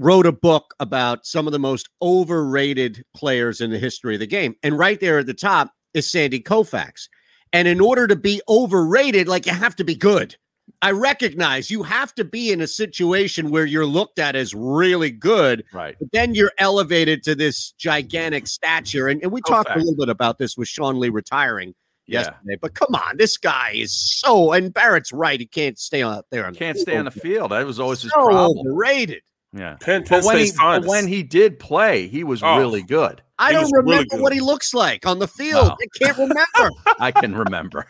wrote 0.00 0.26
a 0.26 0.32
book 0.32 0.74
about 0.80 1.26
some 1.26 1.46
of 1.46 1.52
the 1.52 1.58
most 1.58 1.88
overrated 2.00 3.04
players 3.14 3.60
in 3.60 3.70
the 3.70 3.78
history 3.78 4.14
of 4.14 4.20
the 4.20 4.26
game. 4.26 4.56
And 4.62 4.78
right 4.78 4.98
there 4.98 5.18
at 5.18 5.26
the 5.26 5.34
top 5.34 5.72
is 5.94 6.10
Sandy 6.10 6.40
Koufax. 6.40 7.08
And 7.52 7.68
in 7.68 7.80
order 7.80 8.06
to 8.06 8.16
be 8.16 8.40
overrated, 8.48 9.28
like 9.28 9.44
you 9.44 9.52
have 9.52 9.76
to 9.76 9.84
be 9.84 9.94
good. 9.94 10.36
I 10.82 10.92
recognize 10.92 11.70
you 11.70 11.82
have 11.82 12.14
to 12.14 12.24
be 12.24 12.52
in 12.52 12.60
a 12.60 12.66
situation 12.66 13.50
where 13.50 13.66
you're 13.66 13.84
looked 13.84 14.18
at 14.20 14.36
as 14.36 14.54
really 14.54 15.10
good, 15.10 15.64
right? 15.72 15.96
But 15.98 16.12
then 16.12 16.34
you're 16.34 16.52
elevated 16.58 17.22
to 17.24 17.34
this 17.34 17.72
gigantic 17.72 18.46
stature, 18.46 19.08
and, 19.08 19.20
and 19.22 19.32
we 19.32 19.40
talked 19.42 19.68
a 19.70 19.76
little 19.78 19.96
bit 19.96 20.08
about 20.08 20.38
this 20.38 20.56
with 20.56 20.68
Sean 20.68 21.00
Lee 21.00 21.08
retiring 21.08 21.74
Yeah. 22.06 22.20
yesterday. 22.20 22.56
But 22.62 22.74
come 22.74 22.94
on, 22.94 23.16
this 23.16 23.36
guy 23.36 23.72
is 23.74 23.92
so. 23.92 24.52
And 24.52 24.72
Barrett's 24.72 25.12
right; 25.12 25.40
he 25.40 25.46
can't 25.46 25.76
stay 25.76 26.04
out 26.04 26.24
there. 26.30 26.46
On 26.46 26.54
Can't 26.54 26.76
the 26.76 26.82
stay 26.82 26.96
on 26.96 27.04
the 27.06 27.10
field. 27.10 27.50
That 27.50 27.66
was 27.66 27.80
always 27.80 28.02
his 28.02 28.12
problem. 28.12 28.58
overrated. 28.60 29.22
Yeah. 29.52 29.76
Penn, 29.80 30.04
But 30.08 30.24
when 30.24 30.36
he, 30.38 30.46
State's 30.46 30.58
finest. 30.60 30.86
but 30.86 30.88
when 30.90 31.06
he 31.08 31.22
did 31.22 31.58
play, 31.58 32.06
he 32.06 32.22
was 32.24 32.42
Oh. 32.42 32.56
really 32.58 32.82
good. 32.82 33.20
I 33.38 33.52
don't 33.52 33.62
was 33.62 33.72
really 33.72 33.90
remember 34.04 34.22
what 34.22 34.32
he 34.32 34.40
looks 34.40 34.72
like 34.74 35.06
on 35.06 35.18
the 35.18 35.26
field. 35.26 35.68
Wow. 35.70 35.76
I 35.80 35.86
can't 36.04 36.18
remember. 36.18 36.70
I 37.00 37.10
can 37.10 37.34
remember. 37.34 37.86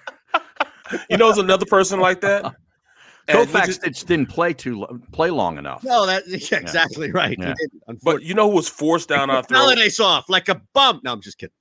you 1.10 1.16
know, 1.18 1.26
there's 1.26 1.38
another 1.38 1.66
person 1.66 2.00
like 2.00 2.20
that. 2.22 2.54
And 3.28 3.38
he 3.38 3.44
Koufax 3.54 3.66
just- 3.66 3.82
just 3.84 4.06
didn't 4.08 4.28
play 4.30 4.52
too 4.52 4.86
play 5.12 5.30
long 5.30 5.56
enough. 5.58 5.84
no, 5.84 6.04
that's 6.04 6.26
yeah, 6.50 6.58
exactly 6.58 7.12
right. 7.12 7.36
Yeah. 7.38 7.54
but 8.02 8.22
you 8.24 8.34
know 8.34 8.50
who 8.50 8.56
was 8.56 8.68
forced 8.68 9.08
down 9.08 9.30
our 9.30 9.44
throat? 9.44 9.58
Holidays 9.58 10.00
off 10.00 10.28
like 10.28 10.48
a 10.48 10.60
bump. 10.72 11.04
No, 11.04 11.12
I'm 11.12 11.20
just 11.20 11.38
kidding. 11.38 11.54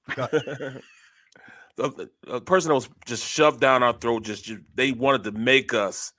the, 1.75 2.09
the 2.25 2.41
person 2.41 2.69
that 2.69 2.75
was 2.75 2.89
just 3.05 3.23
shoved 3.27 3.59
down 3.59 3.83
our 3.83 3.93
throat, 3.93 4.23
just 4.23 4.45
ju- 4.45 4.63
they 4.73 4.93
wanted 4.93 5.23
to 5.25 5.31
make 5.31 5.73
us 5.73 6.11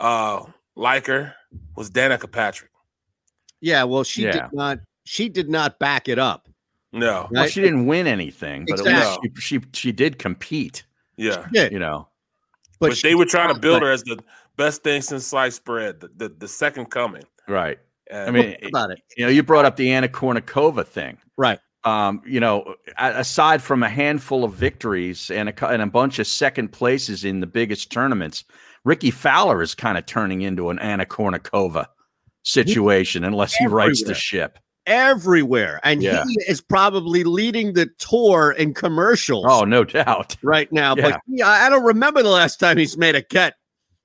uh 0.00 0.42
like 0.74 1.06
her 1.08 1.34
was 1.76 1.90
Danica 1.90 2.30
Patrick. 2.30 2.70
Yeah, 3.64 3.84
well, 3.84 4.04
she 4.04 4.24
Yeah. 4.24 4.32
did 4.32 4.52
not. 4.52 4.78
She 5.04 5.28
did 5.30 5.48
not 5.48 5.78
back 5.78 6.06
it 6.08 6.18
up. 6.18 6.48
No, 6.92 7.28
Well, 7.30 7.46
she 7.48 7.60
didn't 7.60 7.86
win 7.86 8.06
anything, 8.06 8.66
but 8.68 8.78
at 8.80 8.86
Exactly. 8.86 9.28
least 9.30 9.42
she, 9.42 9.58
she 9.58 9.64
she 9.72 9.92
did 9.92 10.18
compete. 10.18 10.84
yeah, 11.16 11.46
Yeah, 11.52 11.68
You 11.72 11.78
know, 11.80 12.08
but, 12.78 12.90
but, 12.90 13.00
they 13.02 13.14
were 13.14 13.24
did 13.24 13.30
trying 13.32 13.48
to 13.48 13.54
not- 13.54 13.62
build 13.62 13.82
her 13.82 13.90
as 13.90 14.02
the 14.04 14.18
best 14.56 14.82
thing 14.84 15.00
since 15.02 15.26
sliced 15.26 15.64
bread, 15.64 16.00
the 16.00 16.08
the, 16.16 16.28
the 16.28 16.48
second 16.48 16.90
coming. 16.90 17.24
right? 17.48 17.78
And 18.10 18.28
I 18.28 18.30
mean, 18.32 18.56
Think 18.60 18.68
about 18.68 18.90
it. 18.90 19.00
you 19.16 19.24
know, 19.24 19.30
you 19.30 19.42
brought 19.42 19.64
up 19.64 19.76
the 19.76 19.90
Anna 19.90 20.08
Kournikova 20.08 20.86
thing. 20.86 21.16
Right. 21.38 21.58
Um, 21.84 22.22
you 22.26 22.38
know, 22.38 22.74
aside 22.98 23.60
from 23.62 23.82
a 23.82 23.88
handful 23.88 24.44
of 24.44 24.52
victories 24.54 25.30
and 25.30 25.48
a, 25.48 25.68
and 25.68 25.82
a 25.82 25.86
bunch 25.86 26.18
of 26.18 26.26
second 26.26 26.68
places 26.68 27.24
in 27.24 27.40
the 27.40 27.46
biggest 27.46 27.90
tournaments, 27.90 28.44
Rickie 28.84 29.10
Fowler 29.10 29.62
is 29.62 29.74
kind 29.74 29.96
of 29.98 30.04
turning 30.06 30.42
into 30.42 30.68
an 30.70 30.78
Anna 30.78 31.06
Kournikova 31.06 31.86
situation 32.44 33.24
unless 33.24 33.54
he 33.54 33.66
rights 33.66 34.04
the 34.04 34.14
ship. 34.14 34.58
everywhere, 34.86 35.80
and 35.82 36.02
Yeah. 36.02 36.24
he 36.28 36.36
is 36.46 36.60
probably 36.60 37.24
leading 37.24 37.72
the 37.72 37.88
tour 37.98 38.52
in 38.52 38.74
commercials. 38.74 39.46
Oh, 39.48 39.64
no 39.64 39.82
doubt. 39.82 40.36
right 40.42 40.70
now. 40.70 40.94
But 40.94 41.20
yeah, 41.26 41.48
I 41.48 41.68
don't 41.70 41.84
remember 41.84 42.22
the 42.22 42.28
last 42.30 42.60
time 42.60 42.76
he's 42.76 42.96
made 42.98 43.14
a 43.14 43.22
cut. 43.22 43.54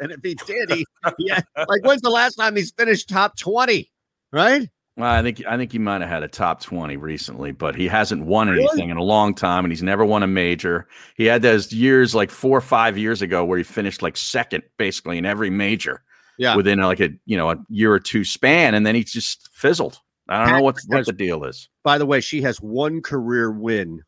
and 0.00 0.12
if 0.12 0.20
he 0.22 0.34
did, 0.34 0.70
he 0.70 0.84
yeah, 1.18 1.40
like 1.56 1.84
when's 1.84 2.02
the 2.02 2.10
last 2.10 2.34
time 2.34 2.54
he's 2.56 2.70
finished 2.72 3.08
top 3.08 3.36
twenty? 3.38 3.90
Right? 4.32 4.68
Well, 4.96 5.10
I 5.10 5.22
think 5.22 5.42
I 5.48 5.56
think 5.56 5.72
he 5.72 5.78
might 5.78 6.02
have 6.02 6.10
had 6.10 6.22
a 6.22 6.28
top 6.28 6.60
twenty 6.60 6.96
recently, 6.98 7.52
but 7.52 7.74
he 7.74 7.88
hasn't 7.88 8.26
won 8.26 8.48
Really? 8.50 8.64
anything 8.64 8.90
in 8.90 8.96
a 8.98 9.02
long 9.02 9.34
time, 9.34 9.64
and 9.64 9.72
he's 9.72 9.82
never 9.82 10.04
won 10.04 10.22
a 10.22 10.26
major. 10.26 10.86
He 11.16 11.24
had 11.24 11.40
those 11.40 11.72
years 11.72 12.14
like 12.14 12.30
four 12.30 12.58
or 12.58 12.62
five 12.62 12.98
years 12.98 13.22
ago 13.22 13.42
where 13.44 13.56
he 13.56 13.64
finished 13.64 14.02
like 14.02 14.16
second 14.18 14.64
basically 14.76 15.16
in 15.18 15.24
every 15.24 15.48
major 15.48 16.02
Yeah. 16.38 16.56
within 16.56 16.80
like 16.80 17.00
a 17.00 17.10
you 17.26 17.36
know 17.36 17.50
a 17.50 17.56
year 17.68 17.92
or 17.92 18.00
two 18.00 18.24
span, 18.24 18.74
and 18.74 18.86
then 18.86 18.94
he 18.94 19.04
just 19.04 19.48
fizzled. 19.52 20.00
I 20.28 20.44
don't 20.44 20.58
know 20.58 20.62
what 20.62 20.76
Patrick 20.76 20.90
what 20.90 21.06
the 21.06 21.12
deal 21.12 21.44
is. 21.44 21.68
By 21.82 21.98
the 21.98 22.06
way, 22.06 22.20
she 22.20 22.42
has 22.42 22.60
one 22.60 23.02
career 23.02 23.50
win, 23.50 24.02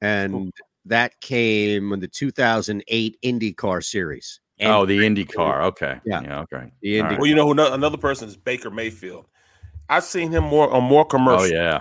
and 0.00 0.34
oh. 0.34 0.50
that 0.86 1.20
came 1.20 1.92
in 1.92 2.00
the 2.00 2.08
2008 2.08 3.18
IndyCar 3.22 3.84
Series. 3.84 4.40
And 4.60 4.72
oh, 4.72 4.84
the 4.84 4.98
IndyCar. 4.98 5.62
Okay. 5.66 6.00
Yeah. 6.04 6.22
Yeah. 6.22 6.40
Okay. 6.40 6.72
The 6.82 7.00
All 7.00 7.04
Indy- 7.04 7.14
right. 7.14 7.20
Well, 7.20 7.28
you 7.28 7.34
know 7.34 7.46
who 7.46 7.52
another 7.52 7.96
person 7.96 8.28
is 8.28 8.36
Baker 8.36 8.70
Mayfield. 8.70 9.26
I've 9.88 10.04
seen 10.04 10.30
him 10.32 10.44
more 10.44 10.70
on 10.70 10.84
more 10.84 11.04
commercial. 11.04 11.44
Oh 11.44 11.46
yeah. 11.46 11.80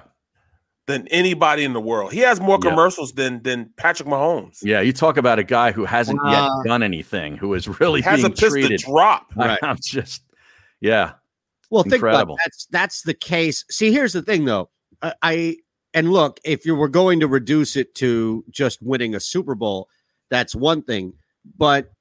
Than 0.88 1.08
anybody 1.10 1.64
in 1.64 1.74
the 1.74 1.82
world. 1.82 2.14
He 2.14 2.20
has 2.22 2.40
more 2.40 2.58
Yeah. 2.64 2.70
commercials 2.72 3.12
than 3.14 3.44
than 3.44 3.70
Patrick 3.78 4.08
Mahomes. 4.10 4.60
Yeah. 4.64 4.80
You 4.82 4.94
talk 4.94 5.18
about 5.18 5.38
a 5.38 5.44
guy 5.44 5.72
who 5.72 5.86
hasn't 5.86 6.20
Uh, 6.26 6.30
yet 6.64 6.70
done 6.70 6.82
anything, 6.82 7.38
who 7.38 7.54
is 7.54 7.68
really 7.80 8.02
He 8.02 8.06
has 8.10 8.22
a 8.22 8.24
being 8.24 8.32
pistol 8.34 8.50
treated. 8.52 8.80
drop. 8.82 9.28
Right. 9.36 9.60
I'm 9.62 9.78
just, 9.82 10.24
yeah. 10.82 11.14
Well, 11.70 11.84
think 11.84 11.96
about 12.02 12.08
Incredible. 12.12 12.38
that's 12.44 12.66
that's 12.72 13.02
the 13.04 13.14
case. 13.14 13.66
See, 13.70 13.92
here's 13.92 14.14
the 14.14 14.22
thing, 14.22 14.46
though. 14.46 14.70
I, 15.02 15.14
I 15.22 15.56
and 15.94 16.12
look, 16.12 16.40
if 16.46 16.66
you 16.66 16.74
were 16.76 16.88
going 16.90 17.20
to 17.20 17.28
reduce 17.28 17.76
it 17.76 17.94
to 17.96 18.46
just 18.50 18.82
winning 18.82 19.14
a 19.16 19.20
Super 19.20 19.56
Bowl, 19.56 19.90
that's 20.30 20.56
one 20.56 20.82
thing. 20.84 21.14
But 21.58 21.92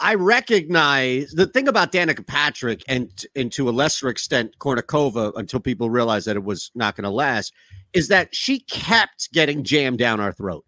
I 0.00 0.14
recognize 0.14 1.32
the 1.32 1.46
thing 1.46 1.66
about 1.66 1.90
Danica 1.90 2.24
Patrick 2.26 2.84
and 2.86 3.10
and 3.34 3.50
to 3.52 3.68
a 3.68 3.72
lesser 3.72 4.08
extent 4.08 4.56
Kournikova, 4.60 5.32
until 5.36 5.60
people 5.60 5.90
realized 5.90 6.26
that 6.26 6.36
it 6.36 6.44
was 6.44 6.70
not 6.74 6.94
going 6.94 7.04
to 7.04 7.10
last, 7.10 7.52
is 7.92 8.08
that 8.08 8.34
she 8.34 8.60
kept 8.60 9.32
getting 9.32 9.64
jammed 9.64 9.98
down 9.98 10.20
our 10.20 10.32
throat. 10.32 10.64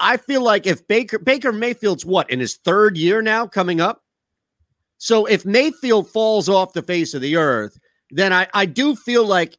I 0.00 0.16
feel 0.16 0.42
like 0.42 0.66
if 0.66 0.86
Baker 0.88 1.18
Baker 1.18 1.52
Mayfield's 1.52 2.04
what 2.04 2.28
in 2.30 2.40
his 2.40 2.56
third 2.56 2.96
year 2.96 3.22
now 3.22 3.46
coming 3.46 3.80
up. 3.80 4.02
So 4.98 5.26
if 5.26 5.44
Mayfield 5.44 6.08
falls 6.08 6.48
off 6.48 6.72
the 6.72 6.82
face 6.82 7.14
of 7.14 7.20
the 7.20 7.36
earth, 7.36 7.78
then 8.10 8.32
I, 8.32 8.48
I 8.54 8.66
do 8.66 8.96
feel 8.96 9.26
like 9.26 9.58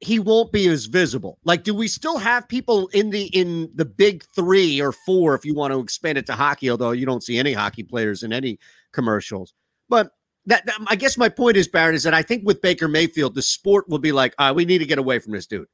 he 0.00 0.18
won't 0.18 0.50
be 0.50 0.66
as 0.68 0.86
visible. 0.86 1.38
Like, 1.44 1.62
do 1.62 1.74
we 1.74 1.86
still 1.86 2.16
have 2.18 2.48
people 2.48 2.88
in 2.88 3.10
the 3.10 3.24
in 3.26 3.70
the 3.74 3.84
big 3.84 4.24
three 4.34 4.80
or 4.80 4.92
four 4.92 5.34
if 5.34 5.44
you 5.44 5.54
want 5.54 5.72
to 5.72 5.80
expand 5.80 6.16
it 6.18 6.26
to 6.26 6.32
hockey, 6.32 6.70
although 6.70 6.92
you 6.92 7.04
don't 7.06 7.22
see 7.22 7.38
any 7.38 7.52
hockey 7.52 7.82
players 7.82 8.22
in 8.22 8.32
any 8.32 8.58
commercials. 8.92 9.52
But 9.88 10.10
that, 10.46 10.64
that- 10.66 10.78
I 10.86 10.96
guess 10.96 11.18
my 11.18 11.28
point 11.28 11.56
is, 11.58 11.68
Barrett, 11.68 11.94
is 11.96 12.02
that 12.04 12.14
I 12.14 12.22
think 12.22 12.44
with 12.46 12.62
Baker 12.62 12.88
Mayfield, 12.88 13.34
the 13.34 13.42
sport 13.42 13.88
will 13.88 13.98
be 13.98 14.12
like, 14.12 14.34
ah, 14.38 14.52
we 14.52 14.64
need 14.64 14.78
to 14.78 14.86
get 14.86 14.98
away 14.98 15.18
from 15.18 15.32
this 15.32 15.46
dude. 15.46 15.66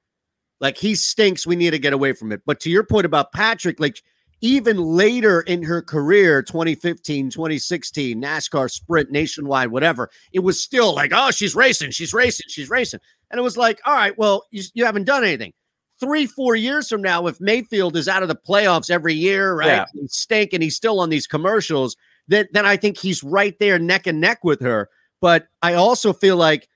Like 0.61 0.77
he 0.77 0.95
stinks. 0.95 1.47
We 1.47 1.55
need 1.55 1.70
to 1.70 1.79
get 1.79 1.93
away 1.93 2.12
from 2.12 2.33
it. 2.33 2.43
But 2.45 2.61
to 2.61 2.70
your 2.70 2.83
point 2.83 3.07
about 3.07 3.33
Patrick, 3.33 3.79
like 3.79 4.03
even 4.41 4.79
later 4.79 5.41
in 5.43 5.62
her 5.62 5.83
career, 5.83 6.43
2015, 6.43 7.31
2016, 7.31 8.20
NASCAR 8.20 8.70
sprint, 8.70 9.11
nationwide, 9.11 9.70
whatever, 9.70 10.11
it 10.33 10.41
was 10.41 10.61
still 10.61 10.95
like, 10.95 11.12
oh, 11.14 11.31
she's 11.31 11.55
racing, 11.55 11.91
she's 11.91 12.12
racing, 12.12 12.47
she's 12.49 12.68
racing. 12.68 13.01
And 13.31 13.39
it 13.39 13.43
was 13.43 13.57
like, 13.57 13.81
all 13.85 13.95
right, 13.95 14.16
well, 14.16 14.45
you, 14.51 14.62
you 14.74 14.85
haven't 14.85 15.05
done 15.05 15.24
anything. 15.24 15.53
Three, 15.99 16.27
four 16.27 16.55
years 16.55 16.89
from 16.89 17.01
now, 17.03 17.27
if 17.27 17.41
Mayfield 17.41 17.97
is 17.97 18.09
out 18.09 18.22
of 18.22 18.29
the 18.29 18.37
playoffs 18.37 18.91
every 18.91 19.14
year, 19.14 19.55
right? 19.55 19.66
Yeah. 19.66 19.85
And 19.95 20.11
stink 20.11 20.53
and 20.53 20.62
he's 20.62 20.77
still 20.77 21.01
on 21.01 21.09
these 21.09 21.27
commercials, 21.27 21.97
then 22.29 22.47
then 22.53 22.66
I 22.66 22.77
think 22.77 22.99
he's 22.99 23.22
right 23.22 23.57
there 23.59 23.79
neck 23.79 24.07
and 24.07 24.20
neck 24.20 24.45
with 24.45 24.61
her. 24.61 24.91
But 25.20 25.47
I 25.62 25.74
also 25.74 26.12
feel 26.12 26.37
like 26.37 26.68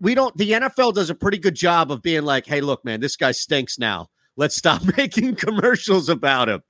we 0.00 0.14
don't 0.14 0.34
the 0.36 0.52
NFL 0.52 0.94
does 0.94 1.10
a 1.10 1.14
pretty 1.14 1.38
good 1.38 1.54
job 1.54 1.90
of 1.90 2.00
being 2.00 2.22
like, 2.22 2.46
hey, 2.46 2.62
look, 2.62 2.82
man, 2.84 3.00
this 3.00 3.16
guy 3.16 3.32
stinks 3.32 3.78
now. 3.78 4.08
Let's 4.36 4.56
stop 4.56 4.82
making 4.96 5.36
commercials 5.36 6.08
about 6.08 6.48
him. 6.48 6.62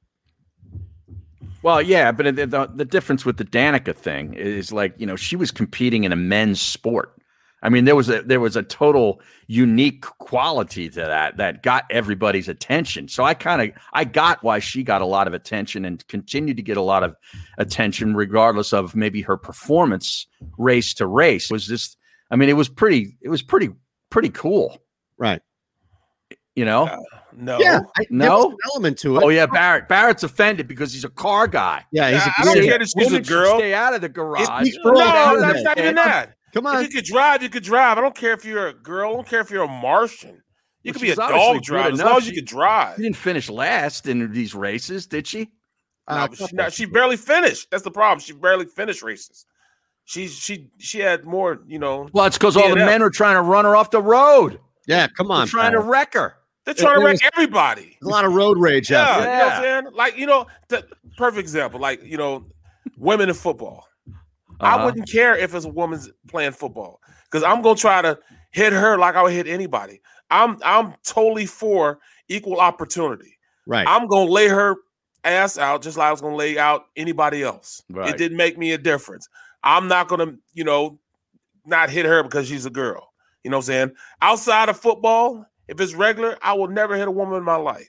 Well, 1.62 1.82
yeah, 1.82 2.12
but 2.12 2.36
the, 2.36 2.46
the, 2.46 2.70
the 2.72 2.84
difference 2.84 3.24
with 3.24 3.38
the 3.38 3.44
Danica 3.44 3.94
thing 3.94 4.34
is 4.34 4.72
like, 4.72 4.94
you 4.98 5.06
know, 5.06 5.16
she 5.16 5.34
was 5.34 5.50
competing 5.50 6.04
in 6.04 6.12
a 6.12 6.16
men's 6.16 6.60
sport. 6.60 7.12
I 7.66 7.68
mean, 7.68 7.84
there 7.84 7.96
was 7.96 8.08
a 8.08 8.22
there 8.22 8.38
was 8.38 8.54
a 8.54 8.62
total 8.62 9.20
unique 9.48 10.02
quality 10.02 10.88
to 10.88 11.00
that 11.00 11.36
that 11.38 11.64
got 11.64 11.84
everybody's 11.90 12.48
attention. 12.48 13.08
So 13.08 13.24
I 13.24 13.34
kind 13.34 13.60
of 13.60 13.76
I 13.92 14.04
got 14.04 14.40
why 14.44 14.60
she 14.60 14.84
got 14.84 15.02
a 15.02 15.04
lot 15.06 15.26
of 15.26 15.34
attention 15.34 15.84
and 15.84 16.06
continued 16.06 16.58
to 16.58 16.62
get 16.62 16.76
a 16.76 16.80
lot 16.82 17.02
of 17.02 17.16
attention, 17.58 18.14
regardless 18.14 18.72
of 18.72 18.94
maybe 18.94 19.20
her 19.22 19.36
performance 19.36 20.28
race 20.58 20.94
to 20.94 21.08
race. 21.08 21.50
It 21.50 21.54
was 21.54 21.66
just, 21.66 21.96
I 22.30 22.36
mean, 22.36 22.48
it 22.48 22.52
was 22.56 22.68
pretty, 22.68 23.16
it 23.20 23.30
was 23.30 23.42
pretty, 23.42 23.70
pretty 24.10 24.28
cool, 24.28 24.78
right? 25.18 25.42
You 26.54 26.64
know, 26.66 26.86
uh, 26.86 26.98
no, 27.36 27.58
Yeah, 27.58 27.80
I- 27.98 28.06
no 28.10 28.50
an 28.52 28.56
element 28.72 28.98
to 29.00 29.16
it. 29.18 29.24
Oh 29.24 29.28
yeah, 29.28 29.46
Barrett. 29.46 29.88
Barrett's 29.88 30.22
offended 30.22 30.68
because 30.68 30.92
he's 30.92 31.04
a 31.04 31.10
car 31.10 31.48
guy. 31.48 31.84
Yeah, 31.90 32.10
he's 32.12 32.22
a 32.26 32.32
I 32.38 32.44
don't 32.44 32.54
great- 32.54 32.68
care 32.68 32.78
that 32.78 32.88
she's 32.96 33.12
a 33.12 33.20
girl. 33.20 33.58
Stay 33.58 33.74
out 33.74 33.92
of 33.92 34.00
the 34.02 34.08
garage. 34.08 34.48
he's 34.64 34.76
No, 34.76 34.82
throwing 34.92 35.02
out 35.02 35.38
that's 35.40 35.62
not 35.64 35.78
even 35.78 35.96
that. 35.96 36.32
Come 36.52 36.66
If 36.66 36.74
on. 36.74 36.82
you 36.82 36.88
could 36.88 37.04
drive, 37.04 37.42
you 37.42 37.48
could 37.48 37.62
drive. 37.64 37.98
I 37.98 38.00
don't 38.00 38.14
care 38.14 38.32
if 38.32 38.44
you're 38.44 38.68
a 38.68 38.74
girl. 38.74 39.10
I 39.10 39.14
don't 39.14 39.28
care 39.28 39.40
if 39.40 39.50
you're 39.50 39.64
a 39.64 39.68
Martian. 39.68 40.42
You 40.82 40.90
Well, 40.90 40.92
could 40.94 41.02
be 41.02 41.08
a 41.08 41.10
she's 41.12 41.18
obviously 41.18 41.44
dog 41.46 41.54
good 41.56 41.62
driver 41.64 41.92
as 41.92 42.00
long 42.02 42.16
as 42.18 42.28
you 42.28 42.34
could 42.34 42.46
drive. 42.46 42.96
She 42.96 43.02
didn't 43.02 43.16
finish 43.16 43.50
last 43.50 44.06
in 44.06 44.32
these 44.32 44.54
races, 44.54 45.06
did 45.06 45.26
she? 45.26 45.40
No, 45.40 45.48
ah, 46.08 46.28
but 46.28 46.38
she, 46.38 46.46
no, 46.56 46.68
she 46.68 46.84
barely 46.86 47.16
finished. 47.16 47.68
That's 47.70 47.82
the 47.82 47.90
problem. 47.90 48.20
She 48.20 48.32
barely 48.32 48.66
finished 48.66 49.02
races. 49.02 49.44
She 50.04 50.28
she 50.28 50.70
she 50.78 51.00
had 51.00 51.24
more, 51.24 51.58
you 51.66 51.80
know. 51.80 52.08
Well, 52.12 52.26
it's 52.26 52.38
because 52.38 52.56
all 52.56 52.68
the 52.68 52.76
DNF. 52.76 52.86
men 52.86 53.02
are 53.02 53.10
trying 53.10 53.34
to 53.34 53.42
run 53.42 53.64
her 53.64 53.74
off 53.74 53.90
the 53.90 54.00
road. 54.00 54.60
Yeah, 54.86 55.08
come 55.08 55.26
They're 55.28 55.38
on. 55.38 55.46
trying 55.48 55.72
to 55.72 55.80
wreck 55.80 56.14
her. 56.14 56.36
They're 56.64 56.74
trying 56.74 57.00
to 57.00 57.04
wreck 57.04 57.14
was- 57.14 57.30
everybody. 57.34 57.96
There's 58.00 58.08
a 58.08 58.12
lot 58.12 58.24
of 58.24 58.32
road 58.34 58.56
rage 58.60 58.88
Yeah, 58.88 59.02
out 59.02 59.16
you 59.18 59.24
there. 59.24 59.38
know 59.38 59.44
what 59.46 59.52
I'm 59.54 59.62
saying? 59.84 59.94
Like, 59.94 60.16
you 60.16 60.26
know, 60.26 60.46
the 60.68 60.86
perfect 61.16 61.40
example, 61.40 61.80
like, 61.80 62.04
you 62.04 62.16
know, 62.16 62.46
women 62.96 63.28
in 63.28 63.34
football. 63.34 63.88
I 64.60 64.74
Uh-huh. 64.74 64.84
wouldn't 64.86 65.10
care 65.10 65.36
if 65.36 65.54
it's 65.54 65.64
a 65.66 65.70
woman's 65.70 66.10
playing 66.28 66.52
football 66.52 67.00
because 67.24 67.42
I'm 67.42 67.62
gonna 67.62 67.76
try 67.76 68.02
to 68.02 68.18
hit 68.50 68.72
her 68.72 68.96
like 68.98 69.14
I 69.16 69.22
would 69.22 69.32
hit 69.32 69.46
anybody. 69.46 70.00
I'm 70.30 70.58
I'm 70.64 70.94
totally 71.04 71.46
for 71.46 71.98
equal 72.28 72.60
opportunity. 72.60 73.38
Right. 73.66 73.86
I'm 73.86 74.06
gonna 74.06 74.30
lay 74.30 74.48
her 74.48 74.76
ass 75.24 75.58
out 75.58 75.82
just 75.82 75.96
like 75.96 76.08
I 76.08 76.10
was 76.10 76.20
gonna 76.20 76.36
lay 76.36 76.58
out 76.58 76.86
anybody 76.96 77.42
else. 77.42 77.82
Right. 77.90 78.08
It 78.08 78.16
didn't 78.16 78.36
make 78.36 78.56
me 78.58 78.72
a 78.72 78.78
difference. 78.78 79.28
I'm 79.62 79.88
not 79.88 80.08
gonna, 80.08 80.34
you 80.54 80.64
know, 80.64 80.98
not 81.64 81.90
hit 81.90 82.06
her 82.06 82.22
because 82.22 82.48
she's 82.48 82.66
a 82.66 82.70
girl. 82.70 83.12
You 83.42 83.50
know 83.50 83.58
what 83.58 83.64
I'm 83.64 83.66
saying? 83.66 83.92
Outside 84.22 84.68
of 84.68 84.78
football, 84.78 85.44
if 85.68 85.80
it's 85.80 85.94
regular, 85.94 86.36
I 86.42 86.52
will 86.54 86.68
never 86.68 86.96
hit 86.96 87.08
a 87.08 87.10
woman 87.12 87.38
in 87.38 87.44
my 87.44 87.56
life. 87.56 87.88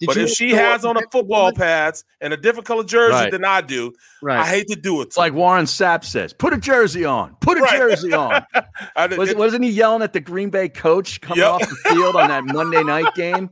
Did 0.00 0.06
but 0.06 0.16
you 0.16 0.22
if 0.22 0.30
she 0.30 0.50
has 0.52 0.84
on 0.84 0.96
a 0.96 1.00
football 1.10 1.46
woman? 1.46 1.54
pads 1.56 2.04
and 2.20 2.32
a 2.32 2.36
different 2.36 2.66
color 2.66 2.84
jersey 2.84 3.12
Right. 3.14 3.30
than 3.32 3.44
I 3.44 3.60
do, 3.62 3.92
Right. 4.22 4.38
I 4.38 4.46
hate 4.46 4.68
to 4.68 4.76
do 4.76 5.00
it. 5.00 5.06
It's 5.08 5.16
like 5.16 5.32
Warren 5.32 5.64
Sapp 5.64 6.04
says, 6.04 6.32
put 6.32 6.52
a 6.52 6.56
jersey 6.58 7.04
on. 7.04 7.36
Put 7.40 7.58
a 7.58 7.62
Right. 7.62 7.78
jersey 7.78 8.12
on. 8.12 8.44
I, 8.96 9.06
Was, 9.16 9.30
it- 9.30 9.36
wasn't 9.38 9.64
he 9.64 9.70
yelling 9.70 10.02
at 10.02 10.12
the 10.12 10.20
Green 10.20 10.50
Bay 10.50 10.68
coach 10.68 11.20
coming 11.20 11.42
Yep. 11.42 11.50
off 11.52 11.60
the 11.68 11.76
field 11.90 12.14
on 12.16 12.28
that 12.28 12.44
Monday 12.44 12.84
night 12.84 13.12
game? 13.14 13.50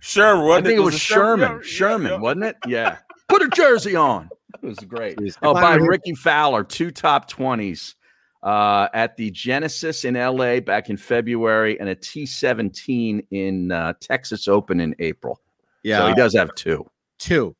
Sherman, 0.00 0.44
I 0.44 0.46
wasn't 0.46 0.66
think 0.66 0.78
it 0.78 0.82
was 0.82 0.94
a 0.94 0.98
Sherman. 0.98 1.48
Yeah, 1.50 1.56
yeah, 1.56 1.62
Sherman, 1.62 2.12
yeah. 2.12 2.18
wasn't 2.18 2.44
it? 2.44 2.56
Yeah. 2.66 2.96
Put 3.28 3.42
a 3.42 3.48
jersey 3.48 3.94
on. 3.96 4.28
It 4.62 4.66
was 4.66 4.78
great. 4.78 5.18
Oh, 5.42 5.54
by 5.54 5.74
Rickie 5.74 6.14
Fowler, 6.14 6.64
two 6.64 6.90
top 6.90 7.30
20s 7.30 7.94
uh, 8.42 8.88
at 8.94 9.16
the 9.16 9.30
Genesis 9.30 10.04
in 10.04 10.14
LA 10.14 10.60
back 10.60 10.90
in 10.90 10.96
February 10.96 11.78
and 11.80 11.88
a 11.88 11.94
T17 11.96 13.26
in 13.30 13.72
uh, 13.72 13.94
Texas 14.00 14.48
Open 14.48 14.80
in 14.80 14.94
April. 14.98 15.40
Yeah. 15.82 15.98
So 15.98 16.08
he 16.08 16.14
does 16.14 16.34
have 16.34 16.54
two. 16.54 16.86
two. 17.18 17.54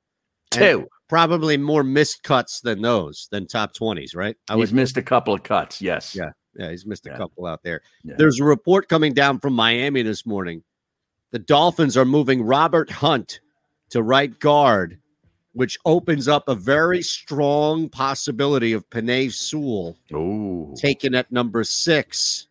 And 0.56 0.86
Probably 1.08 1.56
more 1.56 1.82
missed 1.82 2.22
cuts 2.22 2.60
than 2.60 2.82
those, 2.82 3.28
than 3.30 3.46
top 3.46 3.74
20s, 3.74 4.14
right? 4.14 4.36
I 4.50 4.56
He's 4.56 4.72
missed 4.74 4.98
a 4.98 5.02
couple 5.02 5.32
of 5.32 5.42
cuts. 5.42 5.80
Yes. 5.80 6.14
Yeah. 6.14 6.30
Yeah, 6.54 6.70
he's 6.70 6.84
missed 6.84 7.06
a 7.06 7.10
Yeah. 7.10 7.16
couple 7.16 7.46
out 7.46 7.62
there. 7.62 7.80
Yeah. 8.04 8.14
There's 8.18 8.40
a 8.40 8.44
report 8.44 8.88
coming 8.88 9.14
down 9.14 9.38
from 9.40 9.54
Miami 9.54 10.02
this 10.02 10.26
morning. 10.26 10.62
The 11.30 11.38
Dolphins 11.38 11.96
are 11.96 12.04
moving 12.04 12.42
Robert 12.42 12.90
Hunt 12.90 13.40
to 13.90 14.02
right 14.02 14.38
guard, 14.38 14.98
which 15.52 15.78
opens 15.84 16.28
up 16.28 16.48
a 16.48 16.54
very 16.54 17.02
strong 17.02 17.88
possibility 17.88 18.72
of 18.72 18.88
Penei 18.90 19.32
Sewell 19.32 19.96
Ooh. 20.12 20.74
taken 20.76 21.14
at 21.14 21.30
number 21.32 21.64
six. 21.64 22.48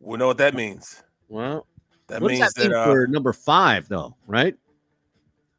We 0.00 0.16
know 0.16 0.26
what 0.26 0.38
that 0.38 0.54
means. 0.54 1.02
Well, 1.28 1.66
That 2.08 2.22
what 2.22 2.30
does 2.30 2.40
means 2.40 2.52
that 2.54 2.60
mean 2.62 2.70
that, 2.70 2.78
uh, 2.78 2.84
for 2.86 3.06
number 3.06 3.32
five, 3.32 3.88
though, 3.88 4.16
right? 4.26 4.56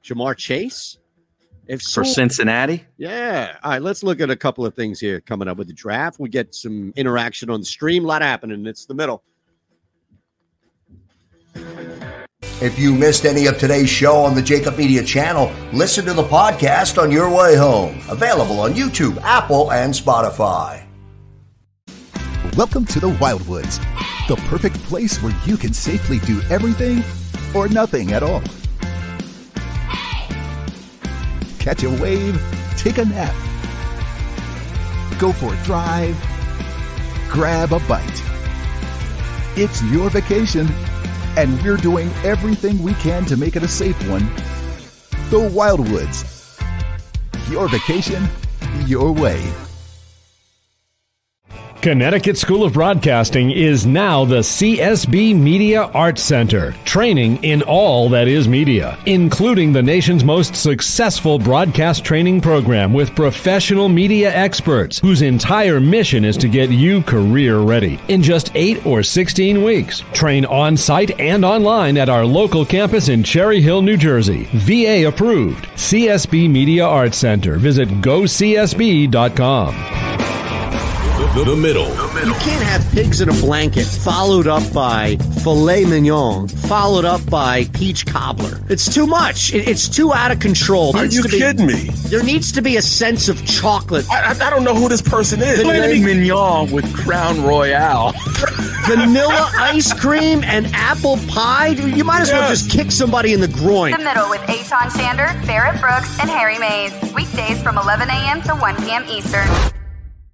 Ja'Marr 0.04 0.36
Chase? 0.36 0.98
If 1.68 1.82
For 1.84 2.04
Cincinnati? 2.04 2.84
Yeah. 2.98 3.56
All 3.64 3.72
right. 3.72 3.82
Let's 3.82 4.04
look 4.04 4.20
at 4.20 4.30
a 4.30 4.36
couple 4.36 4.66
of 4.66 4.74
things 4.74 5.00
here 5.00 5.22
coming 5.22 5.48
up 5.48 5.58
with 5.58 5.68
the 5.68 5.74
draft. 5.74 6.20
We 6.20 6.28
get 6.28 6.54
some 6.54 6.92
interaction 6.98 7.50
on 7.50 7.62
the 7.62 7.66
stream. 7.66 8.04
A 8.04 8.08
lot 8.08 8.22
happening. 8.22 8.66
It's 8.66 8.86
the 8.86 8.96
middle. 8.96 9.24
If 12.42 12.78
you 12.78 12.94
missed 12.94 13.26
any 13.26 13.46
of 13.48 13.58
today's 13.58 13.89
show 13.89 14.18
on 14.18 14.36
the 14.36 14.42
JAKIB 14.42 14.78
Media 14.78 15.04
channel, 15.04 15.52
listen 15.74 16.06
to 16.06 16.14
the 16.14 16.24
podcast 16.24 17.02
on 17.02 17.12
your 17.12 17.30
way 17.30 17.56
home. 17.56 18.00
Available 18.10 18.60
on 18.60 18.74
YouTube, 18.74 19.20
Apple, 19.22 19.72
and 19.72 19.94
Spotify. 19.94 20.84
Welcome 22.58 22.86
to 22.86 23.00
the 23.00 23.10
Wildwoods, 23.10 23.78
the 24.28 24.36
perfect 24.48 24.76
place 24.84 25.22
where 25.24 25.34
you 25.46 25.56
can 25.58 25.74
safely 25.74 26.20
do 26.20 26.42
everything 26.50 27.04
or 27.56 27.68
nothing 27.68 28.12
at 28.14 28.24
all. 28.24 28.42
Catch 31.60 31.84
a 31.84 31.89
wave, 32.02 32.42
take 32.78 32.98
a 32.98 33.06
nap, 33.06 33.36
go 35.20 35.32
for 35.32 35.54
a 35.54 35.64
drive, 35.64 36.16
grab 37.30 37.72
a 37.72 37.80
bite. 37.88 38.24
It's 39.56 39.84
your 39.84 40.10
vacation, 40.10 40.68
and 41.38 41.62
we're 41.62 41.78
doing 41.78 42.10
everything 42.24 42.82
we 42.84 42.94
can 42.96 43.26
to 43.26 43.38
make 43.38 43.56
it 43.56 43.64
a 43.64 43.68
safe 43.68 43.98
one. 44.10 44.26
The 45.30 45.50
Wildwoods. 45.50 46.28
Your 47.50 47.68
vacation, 47.68 48.28
your 48.86 49.12
way. 49.12 49.70
Connecticut 51.82 52.38
School 52.38 52.64
of 52.64 52.74
Broadcasting 52.74 53.50
is 53.50 53.88
now 53.88 54.24
the 54.24 54.42
CSB 54.42 55.36
Media 55.36 55.82
Arts 55.82 56.22
Center, 56.22 56.76
training 56.86 57.44
in 57.44 57.64
all 57.64 58.08
that 58.10 58.28
is 58.28 58.48
media, 58.48 59.00
including 59.08 59.74
the 59.74 59.82
nation's 59.82 60.24
most 60.24 60.56
successful 60.56 61.40
broadcast 61.40 62.06
training 62.06 62.40
program 62.40 62.94
with 62.94 63.16
professional 63.16 63.90
media 63.90 64.32
experts 64.32 65.00
whose 65.00 65.24
entire 65.24 65.80
mission 65.80 66.24
is 66.24 66.38
to 66.38 66.48
get 66.48 66.70
you 66.70 67.02
career 67.02 67.58
ready. 67.58 68.00
In 68.10 68.22
just 68.22 68.52
8 68.54 68.86
or 68.86 69.02
16 69.02 69.64
weeks, 69.64 70.04
train 70.14 70.46
on 70.46 70.78
site 70.78 71.20
and 71.20 71.44
online 71.44 71.98
at 71.98 72.10
our 72.10 72.26
local 72.26 72.64
campus 72.64 73.10
in 73.10 73.24
Cherry 73.24 73.60
Hill, 73.60 73.82
New 73.82 73.98
Jersey. 73.98 74.48
VA 74.54 75.08
approved. 75.08 75.66
CSB 75.70 76.48
Media 76.48 76.86
Arts 76.86 77.18
Center. 77.18 77.58
Visit 77.58 77.90
gocsb.com. 78.02 79.72
The, 81.34 81.46
the 81.46 81.56
middle. 81.56 81.88
You 82.28 82.34
can't 82.40 82.62
have 82.64 82.86
pigs 82.92 83.22
in 83.22 83.30
a 83.30 83.34
blanket 83.34 83.86
followed 83.86 84.48
up 84.48 84.74
by 84.74 85.16
filet 85.44 85.86
mignon, 85.86 86.50
followed 86.50 87.06
up 87.06 87.26
by 87.30 87.64
peach 87.74 88.06
cobbler. 88.06 88.60
It's 88.68 88.94
too 88.94 89.08
much. 89.08 89.54
It- 89.54 89.66
it's 89.70 89.88
too 89.88 90.12
out 90.12 90.32
of 90.32 90.40
control. 90.40 90.96
Are 90.98 91.06
you 91.06 91.24
be- 91.24 91.30
kidding 91.40 91.68
me? 91.68 91.90
There 92.10 92.22
needs 92.22 92.52
to 92.52 92.62
be 92.62 92.76
a 92.76 92.82
sense 92.82 93.30
of 93.30 93.46
chocolate. 93.46 94.06
I, 94.12 94.34
I, 94.34 94.48
I 94.48 94.50
don't 94.50 94.66
know 94.66 94.76
who 94.76 94.90
this 94.90 95.02
person 95.02 95.42
is. 95.42 95.62
Filet 95.62 96.02
mignon 96.02 96.70
with 96.70 96.94
Crown 96.94 97.42
Royal. 97.44 98.12
Vanilla 98.86 99.50
ice 99.56 99.94
cream 99.94 100.44
and 100.44 100.68
apple 100.74 101.18
pie. 101.30 101.68
You 101.68 102.04
might 102.04 102.22
as 102.22 102.32
well 102.32 102.50
just 102.50 102.70
kick 102.70 102.92
somebody 102.92 103.32
in 103.32 103.40
the 103.40 103.48
groin. 103.48 103.92
The 103.92 104.00
Middle 104.00 104.30
with 104.30 104.42
Eytan 104.42 104.90
Shander, 104.90 105.48
Barrett 105.48 105.80
Brooks, 105.80 106.20
and 106.20 106.30
Harry 106.30 106.60
Mayes. 106.60 106.92
Weekdays 107.14 107.62
from 107.64 107.78
11 107.78 108.10
a.m. 108.10 108.42
to 108.42 108.54
1 108.56 108.76
p.m. 108.84 109.06
Eastern. 109.08 109.48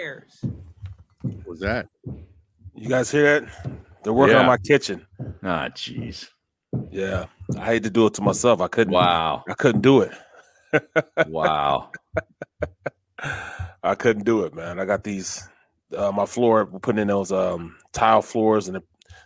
play. 0.00 0.20
Stairs. 0.42 0.44
What 1.22 1.46
was 1.46 1.60
that? 1.60 1.88
You 2.74 2.88
guys 2.88 3.10
hear 3.10 3.40
that? 3.40 3.80
They're 4.02 4.12
working 4.12 4.34
Yeah. 4.36 4.40
on 4.40 4.46
my 4.46 4.56
kitchen. 4.56 5.06
Ah, 5.42 5.68
jeez. 5.68 6.28
Yeah, 6.90 7.26
I 7.58 7.64
hate 7.64 7.82
to 7.82 7.90
do 7.90 8.06
it 8.06 8.14
to 8.14 8.22
myself. 8.22 8.60
I 8.60 8.68
couldn't. 8.68 8.92
Wow. 8.94 9.44
I 9.48 9.54
couldn't 9.54 9.82
do 9.82 10.00
it. 10.02 10.12
wow. 11.26 11.90
I 13.82 13.94
couldn't 13.96 14.24
do 14.24 14.44
it, 14.44 14.54
man. 14.54 14.78
I 14.78 14.84
got 14.84 15.04
these. 15.04 15.48
Uh, 15.96 16.12
my 16.12 16.26
floor. 16.26 16.66
We're 16.70 16.78
putting 16.78 17.00
in 17.02 17.08
those 17.08 17.32
um, 17.32 17.76
tile 17.92 18.22
floors, 18.22 18.68
and 18.68 18.76
the, 18.76 18.82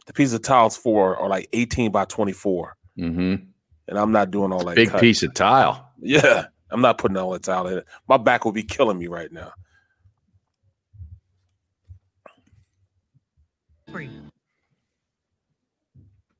the 0.07 0.14
piece 0.14 0.33
of 0.33 0.41
tiles 0.43 0.77
for 0.77 1.16
are 1.18 1.29
like 1.29 1.49
eighteen 1.53 1.93
by 1.93 2.07
twenty 2.07 2.33
four. 2.33 2.77
Mm-hmm. 2.99 3.45
And 3.89 3.99
I'm 3.99 4.12
not 4.12 4.31
doing 4.31 4.51
all 4.53 4.64
that. 4.64 4.75
Big 4.77 4.89
cutting. 4.89 5.01
piece 5.01 5.22
of 5.22 5.35
tile. 5.35 5.91
Yeah, 6.01 6.47
I'm 6.70 6.81
not 6.81 6.97
putting 6.97 7.18
all 7.18 7.31
that 7.33 7.43
tile 7.43 7.66
in 7.66 7.79
it. 7.79 7.87
My 8.09 8.16
back 8.16 8.47
will 8.47 8.53
be 8.53 8.62
killing 8.62 8.99
me 8.99 9.07
right 9.09 9.31
now. 9.31 9.53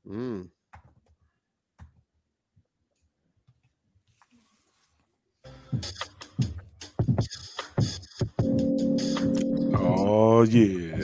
Mm. 0.05 0.49
Oh 9.73 10.43
yeah. 10.43 10.97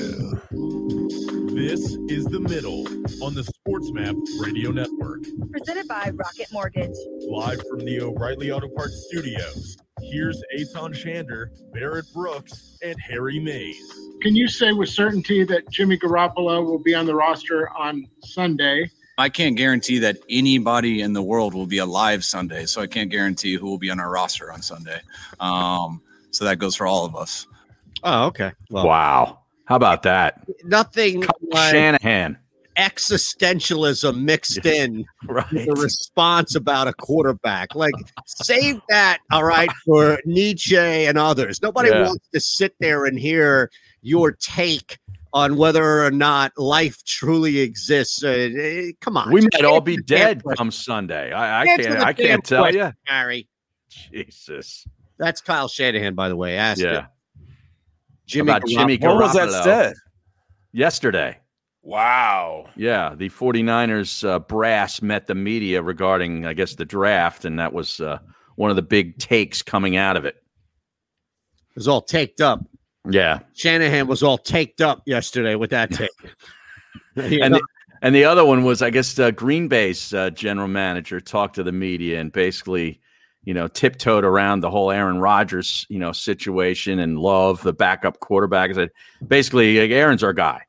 This 1.53 1.95
is 2.09 2.25
The 2.25 2.39
Middle 2.41 2.85
on 3.23 3.33
the 3.33 3.45
Sports 3.45 3.93
Map 3.93 4.15
Radio 4.41 4.71
Network. 4.71 5.21
Presented 5.51 5.87
by 5.87 6.11
Rocket 6.13 6.47
Mortgage. 6.51 6.97
Live 7.29 7.61
from 7.69 7.79
the 7.79 8.01
O'Reilly 8.01 8.51
Auto 8.51 8.67
Parts 8.67 9.07
Studios. 9.09 9.77
Here's 10.01 10.41
Eytan 10.57 10.93
Shander, 10.93 11.47
Barrett 11.73 12.05
Brooks, 12.13 12.77
and 12.83 12.95
Harry 12.99 13.39
Mayes. 13.39 13.93
Can 14.21 14.35
you 14.35 14.47
say 14.47 14.71
with 14.71 14.89
certainty 14.89 15.43
that 15.45 15.69
Jimmy 15.69 15.97
Garoppolo 15.97 16.65
will 16.65 16.79
be 16.79 16.93
on 16.93 17.05
the 17.05 17.15
roster 17.15 17.69
on 17.69 18.07
Sunday? 18.23 18.89
I 19.17 19.29
can't 19.29 19.55
guarantee 19.55 19.99
that 19.99 20.17
anybody 20.29 21.01
in 21.01 21.13
the 21.13 21.21
world 21.21 21.53
will 21.53 21.67
be 21.67 21.77
alive 21.77 22.23
Sunday, 22.23 22.65
so 22.65 22.81
I 22.81 22.87
can't 22.87 23.09
guarantee 23.09 23.55
who 23.55 23.67
will 23.67 23.77
be 23.77 23.89
on 23.89 23.99
our 23.99 24.09
roster 24.09 24.51
on 24.51 24.61
Sunday. 24.61 24.99
Um, 25.39 26.01
so 26.31 26.45
that 26.45 26.57
goes 26.57 26.75
for 26.75 26.87
all 26.87 27.05
of 27.05 27.15
us. 27.15 27.45
Oh, 28.03 28.25
okay. 28.27 28.51
Well, 28.69 28.87
wow. 28.87 29.39
How 29.65 29.75
about 29.75 30.03
that? 30.03 30.43
Nothing 30.63 31.23
like 31.41 31.71
Shanahan. 31.71 32.37
Existentialism 32.77 34.21
mixed 34.21 34.65
in 34.65 35.05
right. 35.27 35.49
the 35.49 35.73
response 35.73 36.55
about 36.55 36.87
a 36.87 36.93
quarterback. 36.93 37.75
Like, 37.75 37.93
save 38.25 38.79
that, 38.89 39.19
all 39.31 39.43
right, 39.43 39.69
for 39.85 40.19
Nietzsche 40.25 40.75
and 40.77 41.17
others. 41.17 41.61
Nobody 41.61 41.89
Yeah. 41.89 42.05
wants 42.07 42.27
to 42.33 42.39
sit 42.39 42.75
there 42.79 43.05
and 43.05 43.19
hear 43.19 43.69
your 44.01 44.31
take 44.31 44.97
on 45.33 45.55
whether 45.55 46.03
or 46.05 46.11
not 46.11 46.51
life 46.57 47.03
truly 47.05 47.59
exists. 47.59 48.23
Uh, 48.23 48.27
eh, 48.27 48.91
come 48.99 49.15
on. 49.15 49.31
We 49.31 49.41
might 49.53 49.63
all 49.63 49.79
be 49.81 49.95
dead 49.97 50.43
question. 50.43 50.57
come 50.57 50.71
Sunday. 50.71 51.31
I, 51.31 51.61
I 51.61 51.65
Answer 51.65 51.83
can't. 51.89 51.99
I 52.03 52.13
can't 52.13 52.43
tell 52.43 52.65
you. 52.71 52.79
question, 52.79 52.95
Harry. 53.05 53.47
Jesus. 53.89 54.85
That's 55.17 55.39
Kyle 55.39 55.67
Shanahan, 55.67 56.15
by 56.15 56.27
the 56.29 56.35
way. 56.35 56.57
Ask 56.57 56.81
Yeah. 56.81 57.05
Jimmy 58.25 58.51
About 58.51 58.67
Jimmy 58.67 58.97
Garoppolo. 58.97 59.07
When 59.09 59.17
was 59.19 59.33
that 59.33 59.63
said? 59.63 59.93
Yesterday. 60.73 61.37
Wow. 61.83 62.69
Yeah, 62.75 63.15
the 63.15 63.29
49ers 63.29 64.27
uh, 64.27 64.39
brass 64.39 65.01
met 65.01 65.27
the 65.27 65.35
media 65.35 65.81
regarding, 65.81 66.45
I 66.45 66.53
guess, 66.53 66.75
the 66.75 66.85
draft, 66.85 67.45
and 67.45 67.57
that 67.59 67.73
was 67.73 67.99
uh, 67.99 68.19
one 68.55 68.69
of 68.69 68.75
the 68.75 68.81
big 68.81 69.17
takes 69.17 69.61
coming 69.61 69.95
out 69.97 70.15
of 70.15 70.25
it. 70.25 70.35
It 71.69 71.75
was 71.75 71.87
all 71.87 72.01
taked 72.01 72.41
up. 72.41 72.63
Yeah, 73.09 73.39
Shanahan 73.53 74.07
was 74.07 74.21
all 74.21 74.37
taked 74.37 74.79
up 74.79 75.01
yesterday 75.05 75.55
with 75.55 75.71
that 75.71 75.91
take. 75.91 76.09
And 77.15 77.55
the, 77.55 77.61
and 78.01 78.15
the 78.15 78.23
other 78.23 78.45
one 78.45 78.63
was, 78.63 78.81
I 78.81 78.89
guess, 78.89 79.17
uh, 79.19 79.31
Green 79.31 79.67
Bay's 79.67 80.13
uh, 80.13 80.29
general 80.31 80.67
manager 80.67 81.19
talked 81.19 81.55
to 81.55 81.63
the 81.63 81.71
media 81.71 82.19
and 82.19 82.31
basically, 82.31 82.99
you 83.43 83.53
know, 83.53 83.67
tiptoed 83.67 84.23
around 84.23 84.61
the 84.61 84.69
whole 84.69 84.91
Aaron 84.91 85.19
Rodgers, 85.19 85.85
you 85.89 85.99
know, 85.99 86.11
situation 86.11 86.99
and 86.99 87.19
love 87.19 87.61
the 87.63 87.73
backup 87.73 88.19
quarterback. 88.19 88.71
I 88.71 88.73
said, 88.73 88.89
basically, 89.27 89.79
like, 89.79 89.91
Aaron's 89.91 90.23
our 90.23 90.33
guy. 90.33 90.63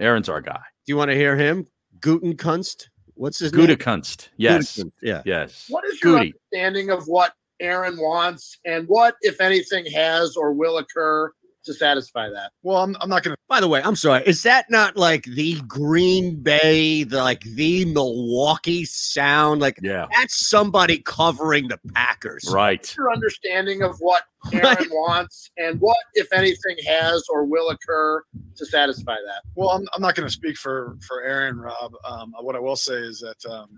Aaron's 0.00 0.28
our 0.28 0.40
guy. 0.40 0.62
Do 0.86 0.92
you 0.92 0.96
want 0.96 1.10
to 1.10 1.14
hear 1.16 1.36
him? 1.36 1.66
Gutenkunst? 2.00 2.88
What's 3.14 3.38
his 3.38 3.52
name? 3.52 3.66
Gutekunst. 3.66 4.28
Yes. 4.36 4.76
Gutekunst, 4.78 4.92
Yeah. 5.02 5.22
Yes. 5.26 5.66
What 5.68 5.84
is 5.84 6.02
your 6.02 6.14
Goody. 6.18 6.34
understanding 6.54 6.90
of 6.90 7.04
what 7.06 7.34
Aaron 7.60 7.98
wants 7.98 8.58
and 8.64 8.88
what, 8.88 9.16
if 9.20 9.40
anything, 9.40 9.84
has 9.92 10.36
or 10.36 10.52
will 10.54 10.78
occur 10.78 11.30
to 11.64 11.74
satisfy 11.74 12.28
that? 12.30 12.52
Well, 12.62 12.78
I'm, 12.82 12.96
I'm 13.00 13.08
not 13.08 13.22
going 13.22 13.34
to. 13.34 13.40
By 13.48 13.60
the 13.60 13.68
way, 13.68 13.82
I'm 13.82 13.96
sorry. 13.96 14.22
Is 14.26 14.42
that 14.44 14.70
not 14.70 14.96
like 14.96 15.24
the 15.24 15.60
Green 15.66 16.40
Bay, 16.40 17.02
the 17.04 17.18
like 17.18 17.42
the 17.42 17.84
Milwaukee 17.86 18.84
sound? 18.84 19.60
Like, 19.60 19.78
Yeah. 19.82 20.06
that's 20.16 20.48
somebody 20.48 20.98
covering 20.98 21.68
the 21.68 21.78
Packers. 21.94 22.48
Right. 22.52 22.94
Your 22.96 23.12
understanding 23.12 23.82
of 23.82 23.96
what 23.98 24.22
Aaron 24.52 24.88
wants 24.90 25.50
and 25.56 25.80
what, 25.80 25.96
if 26.14 26.32
anything, 26.32 26.76
has 26.86 27.24
or 27.30 27.44
will 27.44 27.70
occur 27.70 28.22
to 28.56 28.66
satisfy 28.66 29.16
that? 29.26 29.42
Well, 29.54 29.70
I'm, 29.70 29.86
I'm 29.94 30.02
not 30.02 30.14
going 30.14 30.28
to 30.28 30.32
speak 30.32 30.56
for 30.56 30.96
for 31.06 31.22
Aaron, 31.22 31.58
Rob. 31.58 31.92
Um, 32.04 32.32
what 32.40 32.56
I 32.56 32.60
will 32.60 32.76
say 32.76 32.94
is 32.94 33.20
that 33.20 33.50
um, 33.50 33.68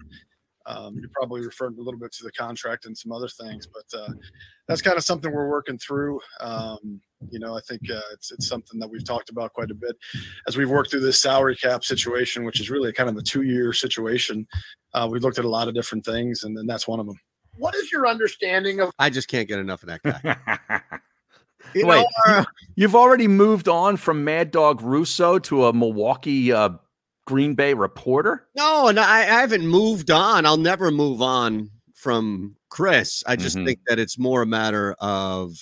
um, 0.67 0.97
you 0.97 1.09
probably 1.13 1.45
referring 1.45 1.77
a 1.79 1.83
little 1.83 1.99
bit 2.01 2.13
to 2.13 2.25
the 2.25 2.33
contract 2.33 2.87
and 2.87 2.97
some 2.97 3.13
other 3.13 3.29
things, 3.29 3.67
but 3.67 3.99
uh, 3.99 4.09
that's 4.69 4.83
kind 4.83 4.97
of 4.97 5.05
something 5.05 5.33
we're 5.33 5.49
working 5.49 5.79
through. 5.79 6.21
Um, 6.41 7.01
you 7.31 7.39
know, 7.39 7.57
I 7.57 7.61
think 7.61 7.83
uh, 7.91 8.01
it's 8.13 8.33
it's 8.33 8.49
something 8.49 8.79
that 8.81 8.89
we've 8.89 9.05
talked 9.05 9.31
about 9.31 9.53
quite 9.53 9.71
a 9.71 9.75
bit 9.75 9.97
as 10.49 10.57
we've 10.57 10.71
worked 10.71 10.91
through 10.91 11.01
this 11.01 11.21
salary 11.21 11.57
cap 11.57 11.85
situation, 11.85 12.45
which 12.45 12.61
is 12.61 12.71
really 12.71 12.93
kind 12.93 13.09
of 13.09 13.17
a 13.17 13.23
two 13.23 13.43
year 13.43 13.73
situation. 13.73 14.47
Uh, 14.95 15.09
we've 15.11 15.23
looked 15.23 15.39
at 15.39 15.45
a 15.45 15.49
lot 15.49 15.69
of 15.69 15.75
different 15.75 16.05
things, 16.05 16.43
and 16.45 16.57
then 16.57 16.67
that's 16.67 16.87
one 16.89 17.01
of 17.01 17.07
them. 17.07 17.19
What 17.59 17.75
is 17.75 17.93
your 17.93 18.07
understanding 18.07 18.81
of 18.81 18.91
I 18.99 19.11
just 19.11 19.29
can't 19.29 19.47
get 19.47 19.59
enough 19.59 19.83
of 19.83 19.89
that 19.91 20.03
guy. 20.03 20.99
You 21.75 21.87
Wait, 21.87 22.01
know, 22.27 22.35
uh, 22.35 22.39
you- 22.41 22.45
you've 22.75 22.97
already 22.97 23.29
moved 23.29 23.69
on 23.69 23.97
from 23.97 24.25
Mad 24.25 24.51
Dog 24.51 24.83
Russo 24.83 25.39
to 25.39 25.67
a 25.67 25.73
Milwaukee 25.73 26.53
uh, 26.53 26.71
Green 27.27 27.55
Bay 27.55 27.75
reporter? 27.75 28.47
no, 28.57 28.89
and 28.89 28.99
I, 28.99 29.21
I 29.21 29.41
haven't 29.41 29.67
moved 29.67 30.11
on. 30.11 30.45
I'll 30.47 30.57
never 30.57 30.91
move 30.91 31.23
on 31.23 31.71
from 31.95 32.57
Chris. 32.69 33.23
I 33.27 33.37
just 33.37 33.57
Mhm. 33.57 33.65
think 33.67 33.79
that 33.87 33.99
it's 33.99 34.19
more 34.19 34.43
a 34.43 34.47
matter 34.47 34.95
of 34.99 35.53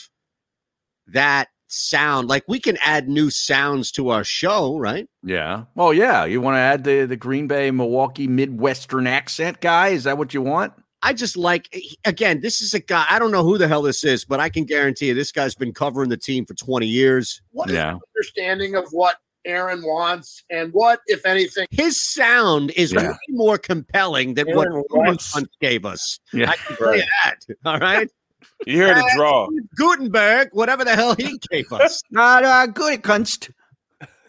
that 1.08 1.48
sound. 1.66 2.28
Like 2.28 2.44
we 2.48 2.58
can 2.58 2.78
add 2.84 3.08
new 3.08 3.30
sounds 3.30 3.90
to 3.92 4.08
our 4.10 4.24
show, 4.24 4.76
right? 4.78 5.08
Yeah. 5.22 5.64
Oh, 5.76 5.90
yeah. 5.90 6.24
You 6.24 6.40
want 6.40 6.54
to 6.56 6.60
add 6.60 6.84
the, 6.84 7.04
the 7.06 7.16
Green 7.16 7.46
Bay 7.46 7.70
Milwaukee 7.70 8.26
Midwestern 8.26 9.06
accent 9.06 9.60
guy? 9.60 9.88
Is 9.88 10.04
that 10.04 10.18
what 10.18 10.34
you 10.34 10.42
want? 10.42 10.72
I 11.02 11.12
just 11.14 11.36
like 11.36 11.74
again, 12.04 12.40
this 12.42 12.60
is 12.60 12.74
a 12.74 12.80
guy. 12.80 13.06
I 13.08 13.18
don't 13.18 13.30
know 13.32 13.42
who 13.44 13.56
the 13.56 13.66
hell 13.68 13.80
this 13.82 14.04
is, 14.04 14.24
but 14.26 14.38
I 14.38 14.50
can 14.50 14.64
guarantee 14.64 15.06
you 15.08 15.14
this 15.14 15.32
guy's 15.32 15.54
been 15.54 15.72
covering 15.72 16.10
the 16.10 16.16
team 16.16 16.44
for 16.44 16.54
20 16.54 16.86
years. 16.86 17.40
what 17.52 17.70
is 17.70 17.74
Yeah. 17.76 17.92
your 17.92 18.00
understanding 18.16 18.74
of 18.76 18.84
what 18.92 19.16
Aaron 19.44 19.82
wants 19.82 20.42
and 20.50 20.72
what, 20.72 21.00
if 21.06 21.24
anything, 21.24 21.66
His 21.70 22.00
sound 22.00 22.70
is 22.72 22.92
Yeah. 22.92 23.10
way 23.10 23.16
more 23.30 23.58
compelling 23.58 24.34
than 24.34 24.48
what 24.54 24.66
Aaron 24.68 24.84
Boomer 24.88 25.04
wants- 25.06 25.32
Hunt 25.32 25.48
gave 25.60 25.84
us. 25.84 26.20
Yeah. 26.32 26.50
I 26.50 26.56
can 26.56 26.76
tell 26.76 26.96
you 26.96 27.04
that. 27.24 27.36
All 27.64 27.78
right. 27.78 28.08
You 28.66 28.74
hear 28.74 28.94
the 28.94 29.10
draw. 29.16 29.48
Gutenberg, 29.76 30.50
whatever 30.52 30.84
the 30.84 30.94
hell 30.94 31.14
he 31.14 31.38
gave 31.50 31.72
us. 31.72 32.02
Not 32.10 32.44
uh, 32.44 32.66
good, 32.66 33.02
Kunst. 33.02 33.50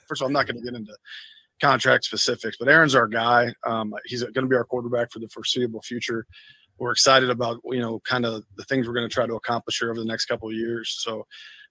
First 0.08 0.22
of 0.22 0.24
all, 0.24 0.28
I'm 0.28 0.34
not 0.34 0.48
going 0.48 0.56
to 0.58 0.64
get 0.64 0.74
into 0.74 0.94
contract 1.62 2.06
specifics, 2.06 2.56
but 2.58 2.70
Aaron's 2.70 2.96
our 2.96 3.08
guy. 3.08 3.54
Um, 3.66 3.94
he's 4.06 4.22
going 4.24 4.34
to 4.34 4.48
be 4.48 4.56
our 4.56 4.64
quarterback 4.64 5.12
for 5.12 5.20
the 5.20 5.28
foreseeable 5.28 5.82
future. 5.82 6.26
We're 6.78 6.92
excited 6.92 7.30
about 7.30 7.60
you 7.66 7.80
know 7.80 8.00
kind 8.06 8.26
of 8.26 8.44
the 8.56 8.64
things 8.64 8.88
we're 8.88 8.94
going 8.94 9.08
to 9.08 9.14
try 9.14 9.28
to 9.28 9.36
accomplish 9.36 9.80
here 9.80 9.92
over 9.92 10.00
the 10.00 10.06
next 10.06 10.26
couple 10.28 10.48
of 10.48 10.56
years. 10.56 10.96
So 11.00 11.28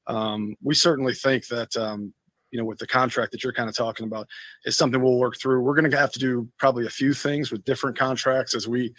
um, 0.07 0.55
we 0.63 0.75
certainly 0.75 1.15
think 1.15 1.47
that 1.49 1.75
um, 1.79 2.13
you 2.51 2.59
know 2.59 2.65
with 2.65 2.79
the 2.79 2.87
contract 2.87 3.33
that 3.33 3.43
you're 3.45 3.53
kind 3.53 3.69
of 3.69 3.77
talking 3.77 4.07
about 4.07 4.29
is 4.65 4.77
something 4.77 5.03
we'll 5.03 5.19
work 5.19 5.39
through. 5.39 5.61
We're 5.63 5.75
going 5.75 5.91
to 5.91 5.97
have 5.97 6.13
to 6.13 6.19
do 6.19 6.49
probably 6.59 6.87
a 6.87 6.91
few 6.91 7.15
things 7.15 7.51
with 7.51 7.65
different 7.65 7.99
contracts 7.99 8.55
as 8.55 8.69
we 8.69 8.95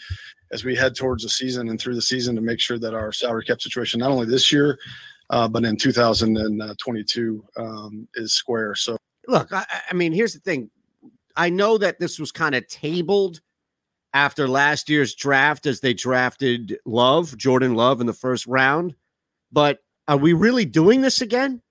as 0.52 0.64
we 0.64 0.76
head 0.76 0.96
towards 0.96 1.24
the 1.24 1.30
season 1.30 1.70
and 1.70 1.80
through 1.80 1.96
the 1.96 2.02
season 2.02 2.36
to 2.36 2.42
make 2.42 2.60
sure 2.60 2.80
that 2.80 2.94
our 2.94 3.12
salary 3.12 3.46
cap 3.46 3.62
situation 3.62 4.00
not 4.00 4.12
only 4.12 4.26
this 4.26 4.52
year 4.52 4.78
uh, 5.32 5.48
but 5.48 5.64
in 5.64 5.78
2022 5.78 7.46
um, 7.58 8.08
is 8.16 8.34
square. 8.34 8.76
So 8.76 8.98
Look, 9.28 9.54
I, 9.54 9.66
I 9.90 9.94
mean, 9.94 10.12
here's 10.12 10.34
the 10.34 10.40
thing. 10.40 10.70
I 11.36 11.50
know 11.50 11.78
that 11.78 12.00
this 12.00 12.20
was 12.20 12.32
kind 12.32 12.56
of 12.56 12.68
tabled 12.68 13.40
after 14.14 14.48
last 14.48 14.90
year's 14.90 15.16
draft 15.16 15.66
as 15.66 15.80
they 15.80 15.94
drafted 15.94 16.78
Love, 16.86 17.38
Jordan 17.38 17.76
Love 17.76 18.02
in 18.02 18.08
the 18.08 18.14
first 18.14 18.46
round. 18.46 18.96
But 19.52 19.80
are 20.08 20.18
we 20.18 20.34
really 20.34 20.66
doing 20.66 21.02
this 21.02 21.22
again? 21.22 21.62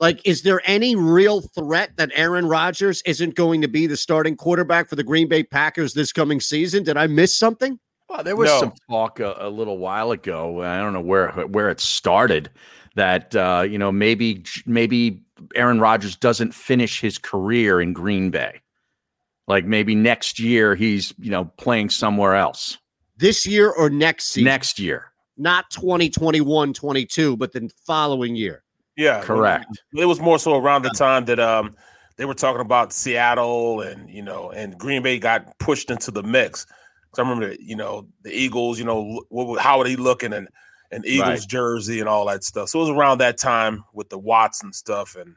Like, 0.00 0.26
is 0.26 0.42
there 0.42 0.62
any 0.64 0.96
real 0.96 1.42
threat 1.42 1.96
that 1.98 2.10
Aaron 2.14 2.46
Rodgers 2.48 3.02
isn't 3.02 3.34
going 3.34 3.60
to 3.60 3.68
be 3.68 3.86
the 3.86 3.98
starting 3.98 4.34
quarterback 4.34 4.88
for 4.88 4.96
the 4.96 5.04
Green 5.04 5.28
Bay 5.28 5.42
Packers 5.42 5.92
this 5.92 6.10
coming 6.12 6.40
season? 6.40 6.82
Did 6.84 6.96
I 6.96 7.06
miss 7.06 7.36
something? 7.36 7.78
Well, 8.08 8.24
there 8.24 8.34
was 8.34 8.48
No. 8.48 8.60
some 8.60 8.72
talk 8.90 9.20
a, 9.20 9.36
a 9.38 9.50
little 9.50 9.76
while 9.78 10.10
ago. 10.10 10.62
I 10.62 10.78
don't 10.78 10.94
know 10.94 11.00
where 11.02 11.30
where 11.32 11.68
it 11.70 11.80
started. 11.80 12.50
That 12.96 13.36
uh, 13.36 13.64
you 13.68 13.78
know 13.78 13.92
maybe 13.92 14.42
maybe 14.66 15.22
Aaron 15.54 15.78
Rodgers 15.78 16.16
doesn't 16.16 16.54
finish 16.54 17.00
his 17.00 17.18
career 17.18 17.80
in 17.80 17.92
Green 17.92 18.30
Bay. 18.30 18.62
Like 19.46 19.64
maybe 19.64 19.94
next 19.94 20.40
year 20.40 20.74
he's 20.74 21.14
you 21.18 21.30
know 21.30 21.44
playing 21.56 21.90
somewhere 21.90 22.34
else. 22.34 22.78
This 23.16 23.46
year 23.46 23.70
or 23.70 23.90
next 23.90 24.28
season? 24.28 24.46
Next 24.46 24.78
year, 24.80 25.12
Not 25.36 25.70
2021 25.70 26.72
22, 26.72 27.36
but 27.36 27.52
the 27.52 27.70
following 27.86 28.34
year. 28.34 28.64
Yeah, 28.96 29.22
Correct. 29.22 29.66
It 29.94 30.04
was 30.06 30.20
more 30.20 30.38
so 30.38 30.56
around 30.56 30.82
the 30.82 30.90
time 30.90 31.24
that 31.26 31.38
um 31.40 31.74
they 32.16 32.24
were 32.26 32.34
talking 32.34 32.60
about 32.60 32.92
Seattle 32.92 33.80
and 33.80 34.10
you 34.10 34.22
know 34.22 34.50
and 34.50 34.76
Green 34.78 35.02
Bay 35.02 35.18
got 35.18 35.58
pushed 35.58 35.90
into 35.90 36.10
the 36.10 36.22
mix. 36.22 36.66
So 37.14 37.22
I 37.22 37.28
remember 37.28 37.54
you 37.60 37.76
know 37.76 38.06
the 38.22 38.30
Eagles, 38.32 38.78
you 38.78 38.84
know 38.84 39.02
what, 39.02 39.46
what- 39.46 39.60
how 39.60 39.78
are 39.80 39.84
they 39.84 39.96
looking 39.96 40.32
and 40.32 40.48
an 40.92 41.02
Eagles 41.06 41.28
Right. 41.40 41.48
jersey 41.48 42.00
and 42.00 42.08
all 42.08 42.26
that 42.26 42.42
stuff. 42.44 42.68
So 42.68 42.80
it 42.80 42.82
was 42.82 42.90
around 42.90 43.18
that 43.18 43.38
time 43.38 43.84
with 43.94 44.08
the 44.10 44.18
Watson 44.18 44.72
stuff 44.72 45.16
and 45.16 45.34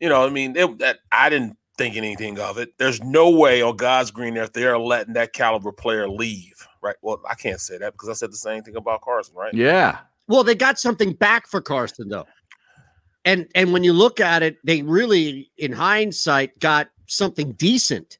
you 0.00 0.08
know 0.08 0.24
I 0.24 0.28
mean 0.30 0.54
it, 0.56 0.78
that 0.78 0.98
I 1.10 1.28
didn't 1.30 1.56
think 1.78 1.96
anything 1.96 2.38
of 2.38 2.56
it. 2.58 2.72
There's 2.78 3.02
no 3.02 3.30
way 3.30 3.62
on 3.62 3.76
God's 3.76 4.10
green 4.10 4.36
earth 4.38 4.52
they 4.52 4.64
are 4.64 4.78
letting 4.78 5.14
that 5.14 5.32
caliber 5.32 5.72
player 5.72 6.08
leave. 6.08 6.66
Right. 6.82 6.96
Well, 7.02 7.20
I 7.28 7.34
can't 7.34 7.60
say 7.60 7.78
that 7.78 7.92
because 7.92 8.08
I 8.08 8.12
said 8.12 8.30
the 8.32 8.36
same 8.36 8.62
thing 8.62 8.76
about 8.76 9.00
Carson. 9.00 9.34
Right. 9.34 9.52
yeah. 9.54 9.98
Well, 10.28 10.42
they 10.42 10.54
got 10.56 10.78
something 10.78 11.12
back 11.14 11.46
for 11.48 11.60
Carson 11.60 12.08
though. 12.08 12.26
And 13.26 13.48
and 13.54 13.72
when 13.72 13.84
you 13.84 13.92
look 13.92 14.20
at 14.20 14.42
it, 14.42 14.56
they 14.64 14.82
really, 14.82 15.50
in 15.58 15.72
hindsight, 15.72 16.58
got 16.60 16.88
something 17.06 17.52
decent. 17.52 18.18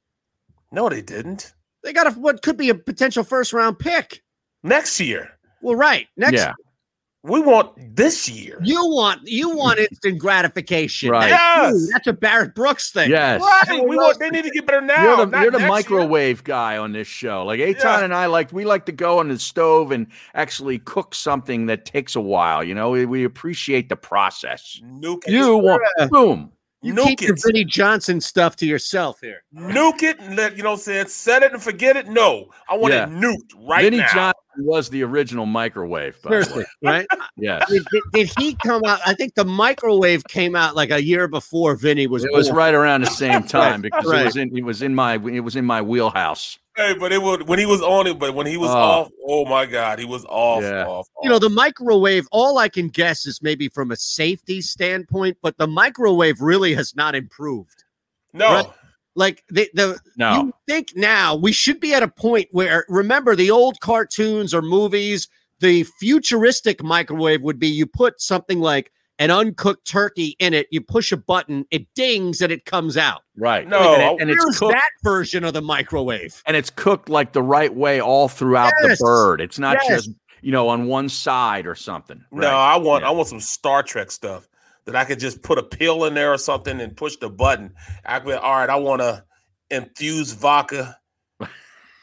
No, 0.72 0.88
they 0.88 1.00
didn't. 1.00 1.54
They 1.82 1.92
got 1.92 2.08
a 2.08 2.10
what 2.10 2.42
could 2.42 2.56
be 2.56 2.68
a 2.68 2.74
potential 2.74 3.22
first 3.24 3.52
round 3.52 3.78
pick. 3.78 4.22
Next 4.64 4.98
year. 5.00 5.30
Well, 5.62 5.76
right. 5.76 6.08
Next 6.16 6.34
Yeah. 6.34 6.54
We 7.26 7.40
want 7.40 7.96
this 7.96 8.28
year. 8.28 8.58
you 8.62 8.86
want 8.86 9.20
you 9.24 9.50
want 9.56 9.78
instant 9.90 10.18
gratification. 10.18 11.10
Right. 11.10 11.30
That's, 11.30 11.72
you. 11.72 11.78
Yes. 11.78 11.92
That's 11.92 12.06
a 12.06 12.12
Barrett 12.12 12.54
Brooks 12.54 12.90
thing. 12.90 13.10
Yes. 13.10 13.40
Right. 13.40 13.86
We 13.86 13.96
want, 13.96 14.18
they 14.18 14.30
need 14.30 14.44
to 14.44 14.50
get 14.50 14.66
better 14.66 14.80
now. 14.80 15.02
You're 15.02 15.26
the, 15.26 15.40
you're 15.40 15.50
the 15.50 15.58
next 15.58 15.60
year. 15.60 15.98
microwave 15.98 16.44
guy 16.44 16.76
on 16.76 16.92
this 16.92 17.08
show. 17.08 17.44
Like 17.44 17.60
Eytan 17.60 17.82
Yeah. 17.82 18.04
and 18.04 18.14
I 18.14 18.26
like 18.26 18.52
we 18.52 18.64
like 18.64 18.86
to 18.86 18.92
go 18.92 19.18
on 19.18 19.28
the 19.28 19.38
stove 19.38 19.90
and 19.92 20.06
actually 20.34 20.78
cook 20.78 21.14
something 21.14 21.66
that 21.66 21.84
takes 21.84 22.14
a 22.16 22.20
while. 22.20 22.62
You 22.62 22.74
know, 22.74 22.90
we, 22.90 23.06
we 23.06 23.24
appreciate 23.24 23.88
the 23.88 23.96
process. 23.96 24.80
Nuke. 24.84 25.26
You 25.26 25.56
want 25.56 25.82
boom. 26.10 26.52
You 26.86 26.94
Nuke 26.94 27.06
keep 27.06 27.20
your 27.22 27.34
it. 27.34 27.42
Vinny 27.44 27.64
Johnson 27.64 28.20
stuff 28.20 28.56
to 28.56 28.66
yourself 28.66 29.18
here. 29.20 29.42
Nuke 29.54 30.02
it 30.02 30.18
and 30.20 30.36
let 30.36 30.56
you 30.56 30.62
know 30.62 30.70
what 30.70 30.76
I'm 30.76 30.82
saying 30.82 31.08
set 31.08 31.42
it 31.42 31.52
and 31.52 31.62
forget 31.62 31.96
it. 31.96 32.08
No. 32.08 32.50
I 32.68 32.76
want 32.76 32.94
Yeah. 32.94 33.04
it 33.04 33.10
nuked 33.10 33.50
right 33.68 33.82
Vinny 33.82 33.98
now. 33.98 34.08
Johnson 34.12 34.32
was 34.58 34.88
the 34.88 35.02
original 35.02 35.44
microwave. 35.46 36.20
By 36.22 36.30
the 36.38 36.44
Seriously, 36.44 36.64
way. 36.82 36.90
right? 36.90 37.06
yeah. 37.36 37.64
Did, 37.68 37.84
did- 37.92 38.02
did 38.12 38.32
he 38.38 38.54
come 38.54 38.82
out? 38.86 39.00
I 39.06 39.14
think 39.14 39.34
the 39.34 39.44
microwave 39.44 40.24
came 40.28 40.54
out 40.56 40.74
like 40.74 40.90
a 40.90 41.02
year 41.02 41.28
before 41.28 41.76
Vinny 41.76 42.06
was. 42.06 42.24
It 42.24 42.32
was 42.32 42.50
right 42.50 42.74
around 42.74 43.02
the 43.02 43.10
same 43.10 43.42
time 43.46 43.82
because 43.82 44.06
right. 44.06 44.22
it 44.22 44.24
was 44.26 44.36
in 44.36 44.56
it 44.56 44.64
was 44.64 44.82
in 44.82 44.94
my 44.94 45.14
it 45.14 45.40
was 45.40 45.56
in 45.56 45.64
my 45.64 45.82
wheelhouse. 45.82 46.58
Hey, 46.76 46.92
but 46.94 47.10
it 47.10 47.22
would 47.22 47.48
when 47.48 47.58
he 47.58 47.64
was 47.66 47.80
on 47.80 48.06
it, 48.06 48.18
but 48.18 48.34
when 48.34 48.46
he 48.46 48.56
was 48.58 48.70
Oh. 48.70 48.74
off, 48.74 49.08
oh 49.26 49.44
my 49.46 49.64
god, 49.64 49.98
he 49.98 50.04
was 50.04 50.24
off, 50.26 50.62
Yeah. 50.62 50.86
off, 50.86 51.08
You 51.22 51.30
know, 51.30 51.38
the 51.38 51.48
microwave, 51.48 52.26
all 52.30 52.58
I 52.58 52.68
can 52.68 52.88
guess 52.88 53.24
is 53.26 53.40
maybe 53.42 53.68
from 53.68 53.90
a 53.90 53.96
safety 53.96 54.60
standpoint, 54.60 55.38
but 55.42 55.56
the 55.56 55.66
microwave 55.66 56.40
really 56.40 56.74
has 56.74 56.94
not 56.94 57.14
improved. 57.14 57.84
No. 58.34 58.46
Right? 58.52 58.66
Like 59.14 59.42
the 59.48 59.70
the 59.72 59.98
No. 60.18 60.34
you 60.42 60.52
think 60.68 60.88
now 60.94 61.34
we 61.34 61.50
should 61.50 61.80
be 61.80 61.94
at 61.94 62.02
a 62.02 62.08
point 62.08 62.48
where 62.52 62.84
remember 62.90 63.34
the 63.34 63.50
old 63.50 63.80
cartoons 63.80 64.52
or 64.52 64.60
movies, 64.60 65.28
the 65.60 65.84
futuristic 65.98 66.82
microwave 66.82 67.40
would 67.40 67.58
be 67.58 67.68
you 67.68 67.86
put 67.86 68.20
something 68.20 68.60
like 68.60 68.92
an 69.18 69.30
uncooked 69.30 69.86
turkey 69.86 70.36
in 70.38 70.52
it, 70.54 70.66
you 70.70 70.80
push 70.80 71.10
a 71.12 71.16
button, 71.16 71.64
it 71.70 71.86
dings 71.94 72.42
and 72.42 72.52
it 72.52 72.64
comes 72.64 72.96
out. 72.96 73.22
Right. 73.36 73.66
No, 73.66 73.94
and, 73.94 74.02
it- 74.02 74.06
oh. 74.08 74.16
and 74.20 74.30
it's 74.30 74.58
cooked 74.58 74.72
that 74.72 74.90
version 75.02 75.44
of 75.44 75.52
the 75.54 75.62
microwave? 75.62 76.42
and 76.46 76.56
it's 76.56 76.70
cooked 76.70 77.08
like 77.08 77.32
the 77.32 77.42
right 77.42 77.74
way 77.74 78.00
all 78.00 78.28
throughout 78.28 78.72
Yes. 78.82 78.98
the 78.98 79.04
bird. 79.04 79.40
It's 79.40 79.58
not 79.58 79.78
Yes. 79.82 79.88
just 80.06 80.10
you 80.42 80.52
know 80.52 80.68
on 80.68 80.86
one 80.86 81.08
side 81.08 81.66
or 81.66 81.74
something. 81.74 82.22
No, 82.30 82.48
I 82.48 82.76
want 82.76 83.02
Yeah. 83.02 83.08
I 83.08 83.12
want 83.12 83.28
some 83.28 83.40
Star 83.40 83.82
Trek 83.82 84.10
stuff 84.10 84.48
that 84.84 84.94
I 84.94 85.04
could 85.04 85.18
just 85.18 85.42
put 85.42 85.58
a 85.58 85.62
pill 85.62 86.04
in 86.04 86.14
there 86.14 86.32
or 86.32 86.38
something 86.38 86.80
and 86.80 86.96
push 86.96 87.16
the 87.16 87.28
button. 87.30 87.74
I 88.04 88.20
could, 88.20 88.34
all 88.34 88.52
right, 88.56 88.70
I 88.70 88.76
want 88.76 89.00
to 89.02 89.24
infuse 89.70 90.30
vodka, 90.32 90.96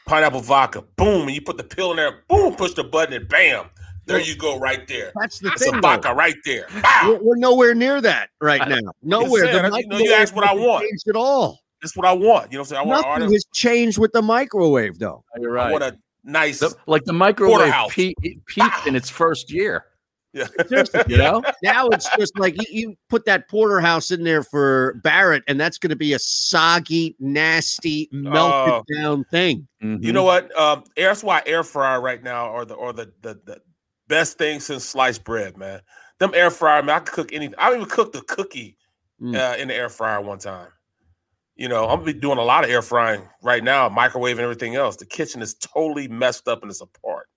pineapple 0.06 0.40
vodka. 0.40 0.82
Boom, 0.96 1.22
and 1.28 1.34
you 1.34 1.40
put 1.40 1.56
the 1.56 1.64
pill 1.64 1.92
in 1.92 1.96
there. 1.96 2.22
Boom, 2.28 2.54
push 2.56 2.72
the 2.74 2.84
button 2.84 3.14
and 3.14 3.28
bam, 3.28 3.66
there 4.06 4.20
you 4.20 4.36
go, 4.36 4.58
right 4.58 4.86
there. 4.88 5.12
That's 5.20 5.38
the 5.38 5.48
That's 5.50 5.64
thing. 5.64 5.74
a 5.74 5.80
though. 5.80 6.12
right 6.14 6.36
there. 6.44 6.66
We're, 7.04 7.18
we're 7.22 7.36
nowhere 7.36 7.74
near 7.74 8.00
that 8.00 8.30
right 8.40 8.66
now. 8.68 8.92
Nowhere. 9.02 9.46
saying, 9.46 9.72
you 9.74 9.86
know, 9.88 9.98
you 9.98 10.12
asked 10.12 10.34
what 10.34 10.44
I 10.46 10.54
want. 10.54 10.82
hasn't 10.82 10.90
changed 10.90 11.08
at 11.08 11.16
all. 11.16 11.60
That's 11.82 11.96
what 11.96 12.06
I 12.06 12.12
want. 12.12 12.50
You 12.52 12.58
know 12.58 12.62
what 12.62 12.66
I'm 12.72 12.76
saying? 12.76 12.82
I 12.82 12.84
want, 12.86 13.06
Nothing 13.06 13.28
I 13.28 13.32
has 13.32 13.44
changed 13.52 13.98
with 13.98 14.12
the 14.12 14.22
microwave, 14.22 14.98
though. 14.98 15.24
You're 15.38 15.52
right. 15.52 15.70
want 15.72 15.84
a 15.84 15.96
nice. 16.24 16.60
The- 16.60 16.74
like 16.86 17.04
the 17.04 17.12
microwave 17.12 17.56
Porterhouse. 17.58 17.92
pe- 17.94 18.14
peaked 18.46 18.86
in 18.86 18.96
its 18.96 19.10
first 19.10 19.50
year. 19.52 19.84
yeah. 20.32 20.46
You 21.06 21.16
know, 21.18 21.42
Now 21.62 21.86
it's 21.88 22.08
just 22.16 22.36
like 22.38 22.56
you, 22.60 22.66
you 22.88 22.94
put 23.08 23.24
that 23.26 23.48
porterhouse 23.48 24.10
in 24.10 24.24
there 24.24 24.42
for 24.42 24.94
Barrett, 25.04 25.44
and 25.46 25.60
that's 25.60 25.78
going 25.78 25.90
to 25.90 25.96
be 25.96 26.12
a 26.14 26.18
soggy, 26.18 27.14
nasty, 27.20 28.08
melted 28.10 28.72
Oh. 28.74 28.82
down 28.96 29.24
thing. 29.30 29.68
Mm-hmm. 29.82 30.02
You 30.02 30.12
know 30.12 30.24
what? 30.24 30.56
Um, 30.58 30.82
air- 30.96 31.08
that's 31.10 31.22
why 31.22 31.42
air 31.46 31.62
fryer 31.62 32.00
right 32.00 32.20
now 32.22 32.48
or 32.48 32.64
the 32.64 32.74
or 32.74 32.92
the, 32.92 33.12
the 33.22 33.38
the 33.44 33.60
best 34.08 34.38
thing 34.38 34.60
since 34.60 34.84
sliced 34.84 35.24
bread, 35.24 35.56
man. 35.56 35.80
Them 36.18 36.32
air 36.34 36.50
fryer, 36.50 36.82
man. 36.82 36.96
I 36.96 37.00
could 37.00 37.14
cook 37.14 37.32
anything. 37.32 37.54
I 37.58 37.74
even 37.74 37.86
cooked 37.86 38.14
a 38.16 38.22
cookie 38.22 38.76
Mm. 39.22 39.36
uh, 39.36 39.56
in 39.56 39.68
the 39.68 39.74
air 39.74 39.88
fryer 39.88 40.20
one 40.20 40.38
time. 40.38 40.68
You 41.54 41.68
know, 41.68 41.84
I'm 41.84 42.00
gonna 42.00 42.12
be 42.12 42.18
doing 42.18 42.38
a 42.38 42.42
lot 42.42 42.64
of 42.64 42.70
air 42.70 42.82
frying 42.82 43.22
right 43.42 43.62
now, 43.62 43.88
microwave 43.88 44.38
and 44.38 44.42
everything 44.42 44.74
else. 44.74 44.96
The 44.96 45.06
kitchen 45.06 45.40
is 45.40 45.54
totally 45.54 46.08
messed 46.08 46.48
up 46.48 46.62
and 46.62 46.70
it's 46.70 46.80
apart. 46.80 47.28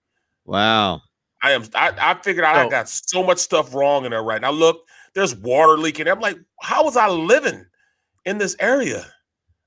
Wow. 0.44 1.02
I 1.44 1.52
am. 1.52 1.64
I, 1.76 1.94
I 2.00 2.14
figured 2.24 2.44
out 2.44 2.56
I 2.56 2.68
got 2.68 2.90
so 2.90 3.22
much 3.24 3.38
stuff 3.38 3.76
wrong 3.76 4.06
in 4.06 4.12
there 4.12 4.24
right 4.24 4.42
now. 4.42 4.50
Look, 4.50 4.88
there's 5.14 5.36
water 5.36 5.78
leaking. 5.78 6.08
I'm 6.08 6.20
like, 6.20 6.40
how 6.62 6.84
was 6.84 6.98
I 6.98 7.08
living 7.10 7.64
in 8.26 8.40
this 8.40 8.56
area? 8.60 9.02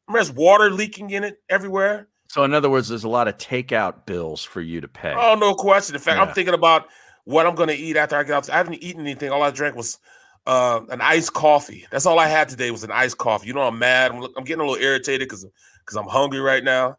I 0.08 0.12
mean, 0.12 0.14
there's 0.14 0.32
water 0.32 0.68
leaking 0.68 1.10
in 1.10 1.22
it 1.22 1.36
everywhere. 1.48 2.08
So 2.30 2.44
in 2.44 2.54
other 2.54 2.70
words, 2.70 2.86
there's 2.86 3.02
a 3.02 3.08
lot 3.08 3.26
of 3.26 3.38
takeout 3.38 4.06
bills 4.06 4.44
for 4.44 4.60
you 4.60 4.80
to 4.80 4.86
pay. 4.86 5.12
Oh, 5.16 5.34
no 5.34 5.52
question. 5.52 5.96
In 5.96 6.00
fact, 6.00 6.16
Yeah. 6.18 6.22
I'm 6.26 6.32
thinking 6.32 6.54
about 6.54 6.86
what 7.24 7.44
I'm 7.44 7.56
going 7.56 7.70
to 7.70 7.74
eat 7.74 7.96
after 7.96 8.14
I 8.14 8.22
get 8.22 8.32
out. 8.34 8.48
I 8.48 8.56
haven't 8.56 8.74
eaten 8.74 9.00
anything. 9.00 9.30
All 9.32 9.42
I 9.42 9.50
drank 9.50 9.74
was 9.74 9.98
uh, 10.46 10.80
an 10.90 11.00
iced 11.00 11.32
coffee. 11.32 11.88
That's 11.90 12.06
all 12.06 12.20
I 12.20 12.28
had 12.28 12.48
today 12.48 12.70
was 12.70 12.84
an 12.84 12.92
iced 12.92 13.18
coffee. 13.18 13.48
You 13.48 13.54
know, 13.54 13.62
I'm 13.62 13.80
mad. 13.80 14.12
I'm, 14.12 14.22
I'm 14.36 14.44
getting 14.44 14.60
a 14.60 14.64
little 14.64 14.80
irritated 14.80 15.28
because 15.28 15.44
because 15.84 15.96
I'm 15.96 16.06
hungry 16.06 16.38
right 16.38 16.62
now. 16.62 16.98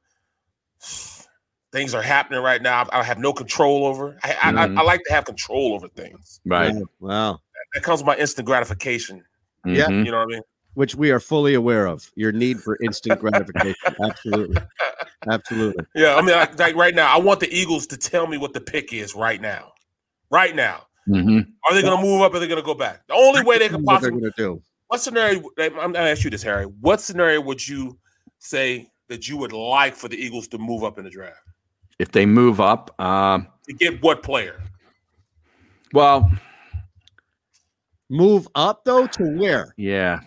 Things 1.72 1.94
are 1.94 2.02
happening 2.02 2.42
right 2.44 2.62
now. 2.62 2.86
I 2.92 3.02
have 3.02 3.18
no 3.18 3.32
control 3.32 3.86
over. 3.86 4.18
I, 4.26 4.32
I, 4.32 4.52
Mhm. 4.52 4.78
I, 4.78 4.82
I 4.82 4.84
like 4.84 5.02
to 5.06 5.14
have 5.14 5.24
control 5.24 5.74
over 5.74 5.88
things. 5.88 6.42
Right. 6.46 6.74
Wow. 6.76 6.82
Wow. 7.00 7.40
That 7.74 7.84
comes 7.84 8.02
with 8.02 8.08
my 8.08 8.18
instant 8.18 8.46
gratification. 8.46 9.24
Yeah. 9.66 9.88
Mhm. 9.88 10.06
You 10.06 10.12
know 10.12 10.18
what 10.18 10.24
I 10.24 10.34
mean? 10.34 10.42
Which 10.74 10.96
we 10.96 11.12
are 11.12 11.20
fully 11.20 11.54
aware 11.54 11.86
of. 11.88 12.10
Your 12.16 12.32
need 12.32 12.62
for 12.62 12.78
instant 12.82 13.20
gratification. 13.22 13.76
Absolutely. 14.04 14.62
Absolutely. 15.30 15.86
Yeah. 15.96 16.16
I 16.16 16.22
mean, 16.22 16.36
like, 16.36 16.58
like 16.58 16.76
right 16.76 16.96
now, 16.96 17.14
I 17.14 17.20
want 17.20 17.40
the 17.42 17.54
Eagles 17.54 17.86
to 17.88 17.98
tell 17.98 18.26
me 18.26 18.38
what 18.38 18.54
the 18.54 18.62
pick 18.62 18.94
is 18.94 19.14
right 19.16 19.42
now. 19.42 19.74
Right 20.30 20.56
now. 20.56 20.84
Mhm. 21.10 21.46
Are 21.70 21.74
they 21.74 21.82
going 21.82 21.98
to 21.98 22.02
move 22.02 22.22
up 22.22 22.34
or 22.34 22.38
are 22.38 22.40
they 22.40 22.48
going 22.48 22.62
to 22.62 22.66
go 22.66 22.74
back? 22.74 23.06
The 23.08 23.14
only 23.16 23.44
way 23.44 23.58
they 23.58 23.68
can 23.68 23.84
What 23.84 23.96
possibly 23.96 24.22
going 24.22 24.32
to 24.32 24.38
do. 24.38 24.62
What 24.88 25.02
scenario? 25.02 25.42
I'm 25.58 25.74
going 25.74 25.94
to 25.94 26.00
ask 26.00 26.24
you 26.24 26.30
this, 26.30 26.44
Harry. 26.44 26.66
What 26.66 27.02
scenario 27.02 27.42
would 27.42 27.68
you 27.68 27.98
say 28.40 28.90
that 29.10 29.28
you 29.28 29.36
would 29.38 29.52
like 29.52 29.96
for 29.96 30.08
the 30.08 30.16
Eagles 30.16 30.48
to 30.50 30.58
move 30.58 30.84
up 30.84 30.98
in 30.98 31.04
the 31.04 31.10
draft 31.10 31.42
If 32.00 32.12
they 32.12 32.26
move 32.26 32.62
up, 32.62 32.98
um, 33.02 33.48
to 33.68 33.74
get 33.74 34.02
what 34.02 34.24
player? 34.24 34.62
well, 35.94 36.32
Move 38.10 38.48
up 38.56 38.84
though 38.84 39.08
to 39.08 39.24
where? 39.38 39.74
Yeah. 39.78 40.20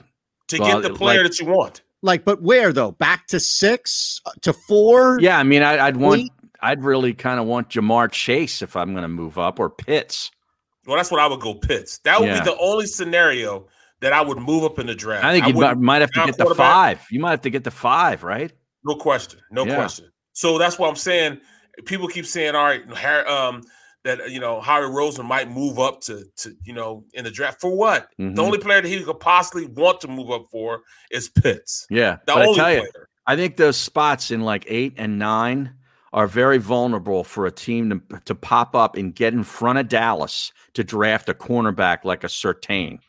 To 0.57 0.63
Well, 0.63 0.81
get 0.83 0.89
the 0.93 0.95
player 0.97 1.23
like- 1.23 1.33
that 1.33 1.41
you 1.41 1.47
want. 1.47 1.53
Yeah. 1.55 1.59
To 1.59 1.61
Well, 1.61 1.61
get 1.63 1.73
the 1.73 1.79
player 1.79 1.79
like- 1.79 1.79
that 1.79 1.81
you 1.81 1.81
want. 1.81 1.83
Like, 2.03 2.25
but 2.25 2.43
where 2.43 2.73
though? 2.73 2.91
Back 2.93 3.27
to 3.29 3.41
six 3.41 4.21
Uh, 4.27 4.31
to 4.43 4.53
four? 4.53 5.19
Yeah, 5.21 5.39
I 5.39 5.43
mean, 5.43 5.63
I, 5.63 5.87
I'd 5.87 5.97
want, 5.97 6.21
Eight? 6.23 6.33
I'd 6.61 6.85
really 6.85 7.15
kind 7.15 7.41
of 7.41 7.47
want 7.47 7.71
Ja'Marr 7.71 8.11
Chase 8.13 8.61
if 8.63 8.77
I'm 8.77 8.93
going 8.93 9.03
to 9.03 9.09
move 9.09 9.39
up, 9.39 9.59
or 9.59 9.71
Pitts. 9.71 10.31
Well, 10.87 10.97
that's 10.97 11.11
what 11.11 11.21
I 11.21 11.27
would 11.27 11.41
go 11.41 11.55
Pitts. 11.55 11.99
That 12.05 12.21
would 12.21 12.29
Yeah. 12.29 12.41
be 12.41 12.45
the 12.51 12.57
only 12.59 12.87
scenario 12.87 13.69
that 14.03 14.13
I 14.13 14.21
would 14.21 14.39
move 14.39 14.65
up 14.65 14.79
in 14.79 14.87
the 14.87 14.95
draft. 14.95 15.25
I 15.25 15.33
think 15.33 15.47
you 15.47 15.55
might, 15.55 15.79
might 15.79 16.03
have 16.03 16.11
to 16.11 16.27
get 16.27 16.37
the 16.37 16.55
five. 16.55 17.07
You 17.11 17.21
might 17.21 17.31
have 17.31 17.41
to 17.43 17.51
get 17.51 17.65
the 17.65 17.71
five, 17.71 18.23
right? 18.23 18.53
No 18.85 18.97
question. 18.97 19.41
No 19.51 19.65
Yeah. 19.65 19.77
question. 19.77 20.11
So 20.35 20.59
that's 20.59 20.79
what 20.79 20.91
I'm 20.91 20.97
saying. 20.97 21.41
People 21.87 22.09
keep 22.09 22.27
saying, 22.27 22.55
all 22.55 22.65
right, 22.65 22.83
Harry, 22.95 23.25
um, 23.27 23.63
that 24.05 24.31
you 24.31 24.39
know 24.39 24.61
Howie 24.61 24.83
Roseman 24.85 25.25
might 25.25 25.51
move 25.51 25.79
up 25.79 26.01
to 26.03 26.25
to 26.37 26.55
you 26.63 26.73
know 26.73 27.05
in 27.15 27.25
the 27.25 27.31
draft 27.31 27.61
for 27.61 27.75
what? 27.75 28.09
Mhm. 28.21 28.37
The 28.37 28.43
only 28.43 28.59
player 28.59 28.81
that 28.81 28.89
he 28.89 29.03
could 29.03 29.21
possibly 29.21 29.67
want 29.67 30.01
to 30.03 30.09
move 30.09 30.31
up 30.31 30.47
for 30.51 30.83
is 31.11 31.29
Pitts. 31.29 31.87
Yeah. 31.91 32.17
The 32.27 32.35
but 32.35 32.39
I 32.39 32.47
only 32.47 32.59
tell 32.59 32.73
you. 32.73 32.89
I 33.27 33.37
think 33.37 33.57
those 33.57 33.77
spots 33.77 34.31
in 34.31 34.43
like 34.43 34.65
eight 34.69 34.95
and 34.99 35.19
nine 35.19 35.75
are 36.13 36.27
very 36.29 36.59
vulnerable 36.59 37.25
for 37.25 37.47
a 37.47 37.51
team 37.51 37.91
to, 37.91 38.21
to 38.21 38.35
pop 38.35 38.77
up 38.77 38.97
and 38.97 39.15
get 39.15 39.33
in 39.33 39.43
front 39.43 39.79
of 39.79 39.89
Dallas 39.89 40.53
to 40.75 40.85
draft 40.85 41.29
a 41.29 41.35
cornerback 41.35 42.05
like 42.05 42.23
a 42.23 42.29
Certain. 42.29 43.01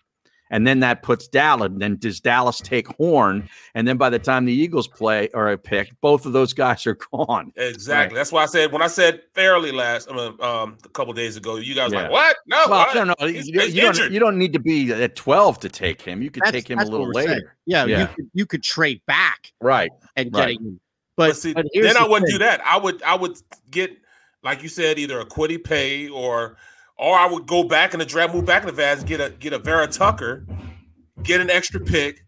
And 0.51 0.67
then 0.67 0.79
that 0.81 1.01
puts 1.01 1.27
Dallas. 1.27 1.71
Then 1.75 1.97
does 1.97 2.19
Dallas 2.19 2.59
take 2.59 2.87
Horn? 2.97 3.49
And 3.73 3.87
then 3.87 3.97
by 3.97 4.09
the 4.11 4.19
time 4.19 4.45
the 4.45 4.53
Eagles 4.53 4.87
play 4.87 5.27
or 5.33 5.49
a 5.49 5.57
pick, 5.57 5.89
both 6.01 6.25
of 6.27 6.33
those 6.33 6.53
guys 6.63 6.85
are 6.85 6.97
gone. 7.11 7.51
Exactly. 7.55 8.15
That's 8.15 8.31
why 8.31 8.43
I 8.43 8.45
said 8.45 8.71
when 8.71 8.81
I 8.83 8.87
said 8.87 9.21
fairly 9.33 9.71
last 9.71 10.07
um, 10.09 10.39
um 10.41 10.77
a 10.85 10.89
couple 10.89 11.13
days 11.13 11.35
ago, 11.35 11.55
you 11.55 11.73
guys 11.73 11.91
Yeah. 11.91 12.03
like 12.03 12.11
what? 12.11 12.35
No, 12.45 12.63
Well, 12.69 12.85
what? 12.85 12.95
no, 12.95 13.03
no. 13.05 13.15
He's- 13.27 13.47
You, 13.47 13.59
he's 13.61 13.73
you 13.75 13.81
don't, 13.81 13.95
injured. 13.95 14.13
you 14.13 14.19
don't 14.19 14.37
need 14.37 14.53
to 14.53 14.59
be 14.59 14.93
at 14.93 15.15
12 15.15 15.59
to 15.61 15.69
take 15.69 16.01
him. 16.01 16.21
You 16.21 16.29
could 16.29 16.43
That's- 16.43 16.63
take 16.63 16.69
him 16.69 16.79
a 16.79 16.85
little 16.85 17.07
we're 17.07 17.13
saying. 17.23 17.27
later. 17.29 17.55
Yeah, 17.65 17.85
Yeah. 17.85 17.99
You, 18.01 18.07
could, 18.15 18.29
you 18.33 18.45
could 18.45 18.63
trade 18.63 19.01
back 19.07 19.51
Right. 19.61 19.89
and 20.15 20.31
Right. 20.33 20.41
getting 20.49 20.61
him. 20.63 20.79
But, 21.17 21.29
But 21.29 21.37
see, 21.37 21.53
but 21.53 21.65
here's 21.73 21.87
then 21.87 21.97
I 21.97 22.07
wouldn't 22.07 22.27
thing. 22.29 22.35
do 22.39 22.45
that. 22.45 22.61
I 22.65 22.77
would 22.77 23.01
I 23.01 23.15
would 23.15 23.37
get 23.71 23.97
like 24.43 24.61
you 24.61 24.69
said, 24.69 24.99
either 24.99 25.19
a 25.19 25.25
Kwity 25.25 25.63
Paye 25.63 26.07
or 26.09 26.57
or 26.97 27.17
I 27.17 27.25
would 27.27 27.47
go 27.47 27.63
back 27.63 27.93
in 27.93 27.99
the 27.99 28.05
draft, 28.05 28.33
move 28.33 28.45
back 28.45 28.61
in 28.63 28.67
the 28.67 28.73
Vaz, 28.73 29.03
get 29.03 29.19
a 29.21 29.29
get 29.29 29.53
a 29.53 29.59
Vera 29.59 29.87
Tucker, 29.87 30.45
get 31.23 31.41
an 31.41 31.49
extra 31.49 31.79
pick, 31.79 32.23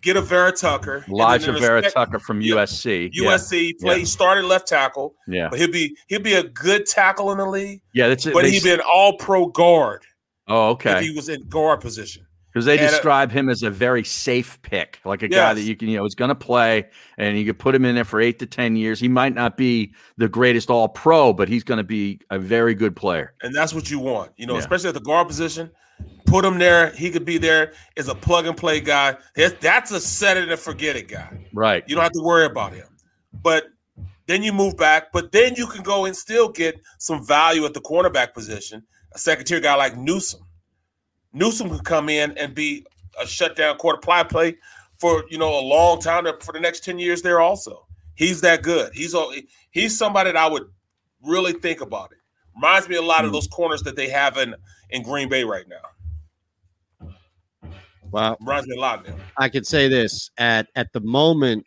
get 0.00 0.16
a 0.16 0.20
Vera 0.20 0.52
Tucker, 0.52 1.04
Alijah 1.08 1.58
Vera 1.60 1.82
Tucker 1.90 2.18
from 2.18 2.40
USC. 2.40 3.10
Yeah. 3.12 3.30
USC 3.30 3.78
play. 3.80 3.92
Yeah. 3.94 3.98
He 4.00 4.04
started 4.04 4.44
left 4.44 4.66
tackle, 4.68 5.14
Yeah. 5.28 5.48
but 5.50 5.58
he'll 5.58 5.70
be 5.70 5.96
he'll 6.08 6.20
be 6.22 6.34
a 6.34 6.44
good 6.44 6.86
tackle 6.86 7.32
in 7.32 7.38
the 7.38 7.46
league. 7.46 7.80
Yeah, 7.94 8.08
that's 8.08 8.26
it. 8.26 8.34
But 8.34 8.42
They 8.42 8.50
he'd 8.52 8.62
be 8.64 8.72
an 8.72 8.80
All 8.80 9.16
Pro 9.16 9.46
guard 9.46 10.02
Oh, 10.48 10.72
if 10.72 10.86
okay. 10.86 11.02
he 11.04 11.14
was 11.14 11.28
in 11.28 11.46
guard 11.48 11.80
position. 11.80 12.26
Because 12.52 12.66
they 12.66 12.76
And, 12.78 12.86
uh, 12.86 12.90
describe 12.90 13.30
him 13.32 13.48
as 13.48 13.62
a 13.62 13.70
very 13.70 14.04
safe 14.04 14.60
pick, 14.60 14.98
like 15.06 15.22
a 15.22 15.28
guy 15.28 15.54
that 15.54 15.62
you 15.62 15.74
can, 15.74 15.88
you 15.88 15.96
know, 15.96 16.04
is 16.04 16.14
going 16.14 16.28
to 16.28 16.34
play, 16.34 16.86
and 17.16 17.38
you 17.38 17.46
could 17.46 17.58
put 17.58 17.74
him 17.74 17.84
in 17.86 17.94
there 17.94 18.04
for 18.04 18.20
eight 18.20 18.38
to 18.40 18.46
ten 18.46 18.76
years. 18.76 19.00
He 19.00 19.08
might 19.08 19.34
not 19.34 19.56
be 19.56 19.94
the 20.18 20.28
greatest 20.28 20.68
All 20.68 20.88
Pro, 20.88 21.32
but 21.32 21.48
he's 21.48 21.64
going 21.64 21.78
to 21.78 21.84
be 21.84 22.20
a 22.30 22.38
very 22.38 22.74
good 22.74 22.94
player. 22.94 23.32
and 23.42 23.54
that's 23.54 23.72
what 23.72 23.90
you 23.90 23.98
want. 23.98 24.32
You 24.36 24.46
know, 24.46 24.54
Yeah. 24.54 24.60
especially 24.60 24.88
at 24.88 24.94
the 24.94 25.00
guard 25.00 25.28
position. 25.28 25.70
Put 26.26 26.44
him 26.44 26.58
there. 26.58 26.90
He 26.90 27.10
could 27.10 27.24
be 27.24 27.38
there 27.38 27.72
as 27.96 28.08
a 28.08 28.14
plug 28.14 28.46
and 28.46 28.56
play 28.56 28.80
guy. 28.80 29.16
That's, 29.36 29.54
that's 29.60 29.90
a 29.92 30.00
set 30.00 30.36
it 30.36 30.48
and 30.48 30.58
forget 30.58 30.96
it 30.96 31.08
guy. 31.08 31.46
Right. 31.54 31.84
You 31.86 31.94
don't 31.94 32.02
have 32.02 32.12
to 32.12 32.22
worry 32.22 32.44
about 32.46 32.72
him. 32.74 32.86
But 33.32 33.66
then 34.26 34.42
you 34.42 34.52
move 34.52 34.76
back. 34.76 35.12
But 35.12 35.32
then 35.32 35.54
you 35.56 35.66
can 35.66 35.82
go 35.82 36.04
and 36.04 36.16
still 36.16 36.48
get 36.48 36.80
some 36.98 37.24
value 37.24 37.64
at 37.64 37.74
the 37.74 37.80
cornerback 37.80 38.34
position. 38.34 38.82
A 39.14 39.18
second 39.18 39.44
tier 39.46 39.60
guy 39.60 39.74
like 39.74 39.96
Newsome. 39.96 40.42
Newsome 41.32 41.70
could 41.70 41.84
come 41.84 42.08
in 42.08 42.36
and 42.36 42.54
be 42.54 42.84
a 43.20 43.26
shutdown 43.26 43.76
quarter 43.76 43.98
play 43.98 44.24
play 44.24 44.56
for 44.98 45.24
you 45.30 45.38
know 45.38 45.58
a 45.58 45.64
long 45.64 46.00
time 46.00 46.26
for 46.40 46.52
the 46.52 46.60
next 46.60 46.84
ten 46.84 46.98
years 46.98 47.22
there. 47.22 47.40
Also, 47.40 47.86
he's 48.14 48.40
that 48.42 48.62
good. 48.62 48.92
He's 48.94 49.14
a, 49.14 49.24
he's 49.70 49.96
somebody 49.96 50.32
that 50.32 50.36
I 50.36 50.48
would 50.48 50.68
really 51.22 51.52
think 51.52 51.80
about 51.80 52.12
it. 52.12 52.18
Reminds 52.54 52.88
me 52.88 52.96
a 52.96 53.02
lot 53.02 53.24
of 53.24 53.30
hmm. 53.30 53.34
those 53.34 53.46
corners 53.48 53.82
that 53.82 53.96
they 53.96 54.08
have 54.08 54.36
in 54.36 54.54
in 54.90 55.02
Green 55.02 55.28
Bay 55.28 55.44
right 55.44 55.66
now. 55.68 57.10
Wow. 58.10 58.36
Reminds 58.40 58.68
me 58.68 58.76
a 58.76 58.80
lot 58.80 59.00
of 59.00 59.06
them. 59.06 59.18
I 59.38 59.48
could 59.48 59.66
say 59.66 59.88
this 59.88 60.30
at 60.36 60.68
at 60.76 60.92
the 60.92 61.00
moment, 61.00 61.66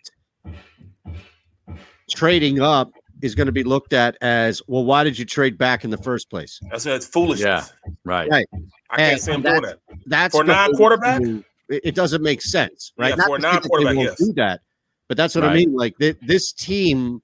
trading 2.10 2.62
up 2.62 2.92
is 3.22 3.36
going 3.36 3.48
to 3.48 3.52
be 3.52 3.64
looked 3.64 3.94
at 3.94 4.18
as 4.22 4.62
well. 4.68 4.84
Why 4.86 5.04
did 5.04 5.18
you 5.18 5.26
trade 5.26 5.58
back 5.58 5.84
in 5.84 5.90
the 5.90 5.98
first 5.98 6.30
place? 6.30 6.60
That's 6.70 6.84
said 6.84 6.96
it's 6.96 7.06
foolishness. 7.06 7.74
Yeah. 7.86 7.94
Right. 8.04 8.30
Right. 8.30 8.48
I 8.90 8.98
can't 8.98 9.14
And 9.14 9.22
see 9.22 9.32
him 9.32 9.42
doing 9.42 9.62
that. 9.62 9.80
That's 10.06 10.36
For 10.36 10.44
a 10.44 10.46
non-quarterback? 10.46 11.22
be- 11.22 11.44
It, 11.70 11.82
it 11.86 11.96
doesn't 11.96 12.22
make 12.22 12.42
sense, 12.42 12.94
right? 12.98 13.10
Yeah, 13.10 13.16
Not 13.16 13.28
for 13.28 13.36
a 13.38 13.40
to 13.40 13.44
say 13.44 13.52
that 13.52 13.64
they 13.64 13.70
non-quarterback, 13.70 13.96
yes. 13.96 14.18
do 14.18 14.34
that, 14.34 14.62
but 15.08 15.18
that's 15.18 15.34
what 15.34 15.44
I 15.44 15.54
mean. 15.54 15.74
Like 15.74 15.98
th- 15.98 16.18
this 16.22 16.52
team 16.52 17.22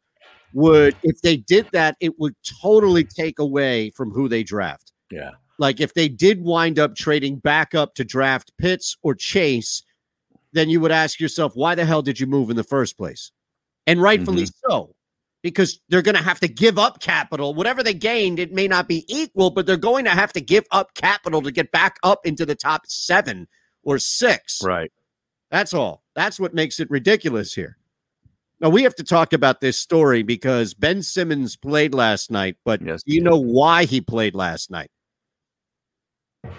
would, 0.54 0.96
if 1.04 1.22
they 1.22 1.38
did 1.38 1.68
that, 1.74 1.96
it 2.00 2.18
would 2.20 2.36
totally 2.62 3.04
take 3.04 3.40
away 3.40 3.92
from 3.92 4.12
who 4.12 4.28
they 4.28 4.44
draft. 4.44 4.92
Yeah. 5.12 5.32
Like 5.60 5.80
if 5.80 5.94
they 5.94 6.10
did 6.10 6.42
wind 6.42 6.80
up 6.80 6.96
trading 6.96 7.36
back 7.36 7.76
up 7.76 7.94
to 7.96 8.04
draft 8.04 8.52
Pitts 8.58 8.98
or 9.04 9.14
Chase, 9.14 9.84
then 10.54 10.70
you 10.70 10.80
would 10.82 10.92
ask 10.92 11.20
yourself, 11.20 11.52
why 11.54 11.76
the 11.76 11.86
hell 11.86 12.02
did 12.02 12.20
you 12.20 12.26
move 12.26 12.50
in 12.50 12.56
the 12.56 12.64
first 12.64 12.98
place? 12.98 13.32
And 13.86 14.02
rightfully 14.02 14.44
mm-hmm. 14.44 14.72
so, 14.72 14.96
because 15.44 15.80
they're 15.90 16.02
going 16.02 16.16
to 16.16 16.22
have 16.24 16.40
to 16.42 16.48
give 16.48 16.78
up 16.78 17.00
capital. 17.02 17.54
Whatever 17.54 17.82
they 17.84 17.94
gained, 17.94 18.40
it 18.40 18.52
may 18.54 18.68
not 18.68 18.88
be 18.88 19.06
equal, 19.08 19.50
but 19.50 19.66
they're 19.66 19.78
going 19.78 20.06
to 20.06 20.12
have 20.12 20.32
to 20.34 20.42
give 20.42 20.66
up 20.72 20.94
capital 20.94 21.42
to 21.42 21.52
get 21.52 21.72
back 21.72 21.98
up 22.04 22.26
into 22.26 22.46
the 22.46 22.56
top 22.56 22.84
seven 22.88 23.48
or 23.84 23.98
six. 24.00 24.62
Right. 24.64 24.92
That's 25.50 25.74
all. 25.74 26.04
That's 26.16 26.40
what 26.40 26.54
makes 26.54 26.80
it 26.80 26.90
ridiculous 26.90 27.54
here. 27.54 27.78
Now 28.60 28.70
we 28.70 28.84
have 28.84 28.94
to 28.96 29.04
talk 29.04 29.34
about 29.34 29.60
this 29.60 29.80
story 29.80 30.22
because 30.22 30.76
Ben 30.76 31.02
Simmons 31.02 31.56
played 31.56 31.96
last 31.96 32.30
night, 32.30 32.58
but 32.64 32.82
Yes, 32.82 33.02
do 33.04 33.14
you 33.16 33.22
know 33.22 33.40
why 33.40 33.86
he 33.86 34.02
played 34.02 34.36
last 34.36 34.70
night? 34.70 34.92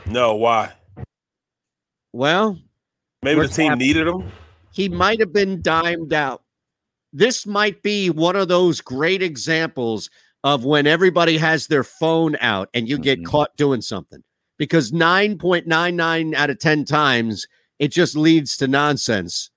No, 0.06 0.34
why? 0.34 0.72
Well, 2.12 2.58
Maybe 3.22 3.40
the 3.42 3.48
team 3.48 3.68
happening? 3.70 3.86
needed 3.86 4.06
him. 4.08 4.32
he 4.72 4.88
might 4.88 5.20
have 5.20 5.32
been 5.32 5.62
dimed 5.62 6.12
out. 6.12 6.42
This 7.12 7.46
might 7.46 7.82
be 7.82 8.08
one 8.10 8.36
of 8.36 8.48
those 8.48 8.80
great 8.80 9.22
examples 9.22 10.08
of 10.44 10.64
when 10.64 10.86
everybody 10.86 11.36
has 11.38 11.66
their 11.66 11.84
phone 11.84 12.36
out 12.40 12.68
and 12.74 12.88
you 12.88 12.98
get 12.98 13.24
caught 13.24 13.56
doing 13.56 13.80
something 13.80 14.22
because 14.58 14.90
9.99 14.92 16.34
out 16.34 16.50
of 16.50 16.58
10 16.58 16.84
times 16.84 17.46
it 17.78 17.88
just 17.92 18.16
leads 18.16 18.56
to 18.58 18.68
nonsense. 18.68 19.50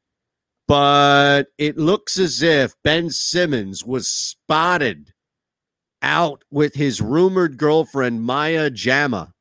But 0.67 1.43
it 1.57 1.77
looks 1.77 2.17
as 2.17 2.41
if 2.41 2.73
Ben 2.83 3.09
Simmons 3.11 3.85
was 3.85 4.07
spotted 4.07 5.13
out 6.01 6.43
with 6.49 6.73
his 6.73 7.01
rumored 7.01 7.57
girlfriend, 7.57 8.23
Maya 8.23 8.69
Jama. 8.71 9.33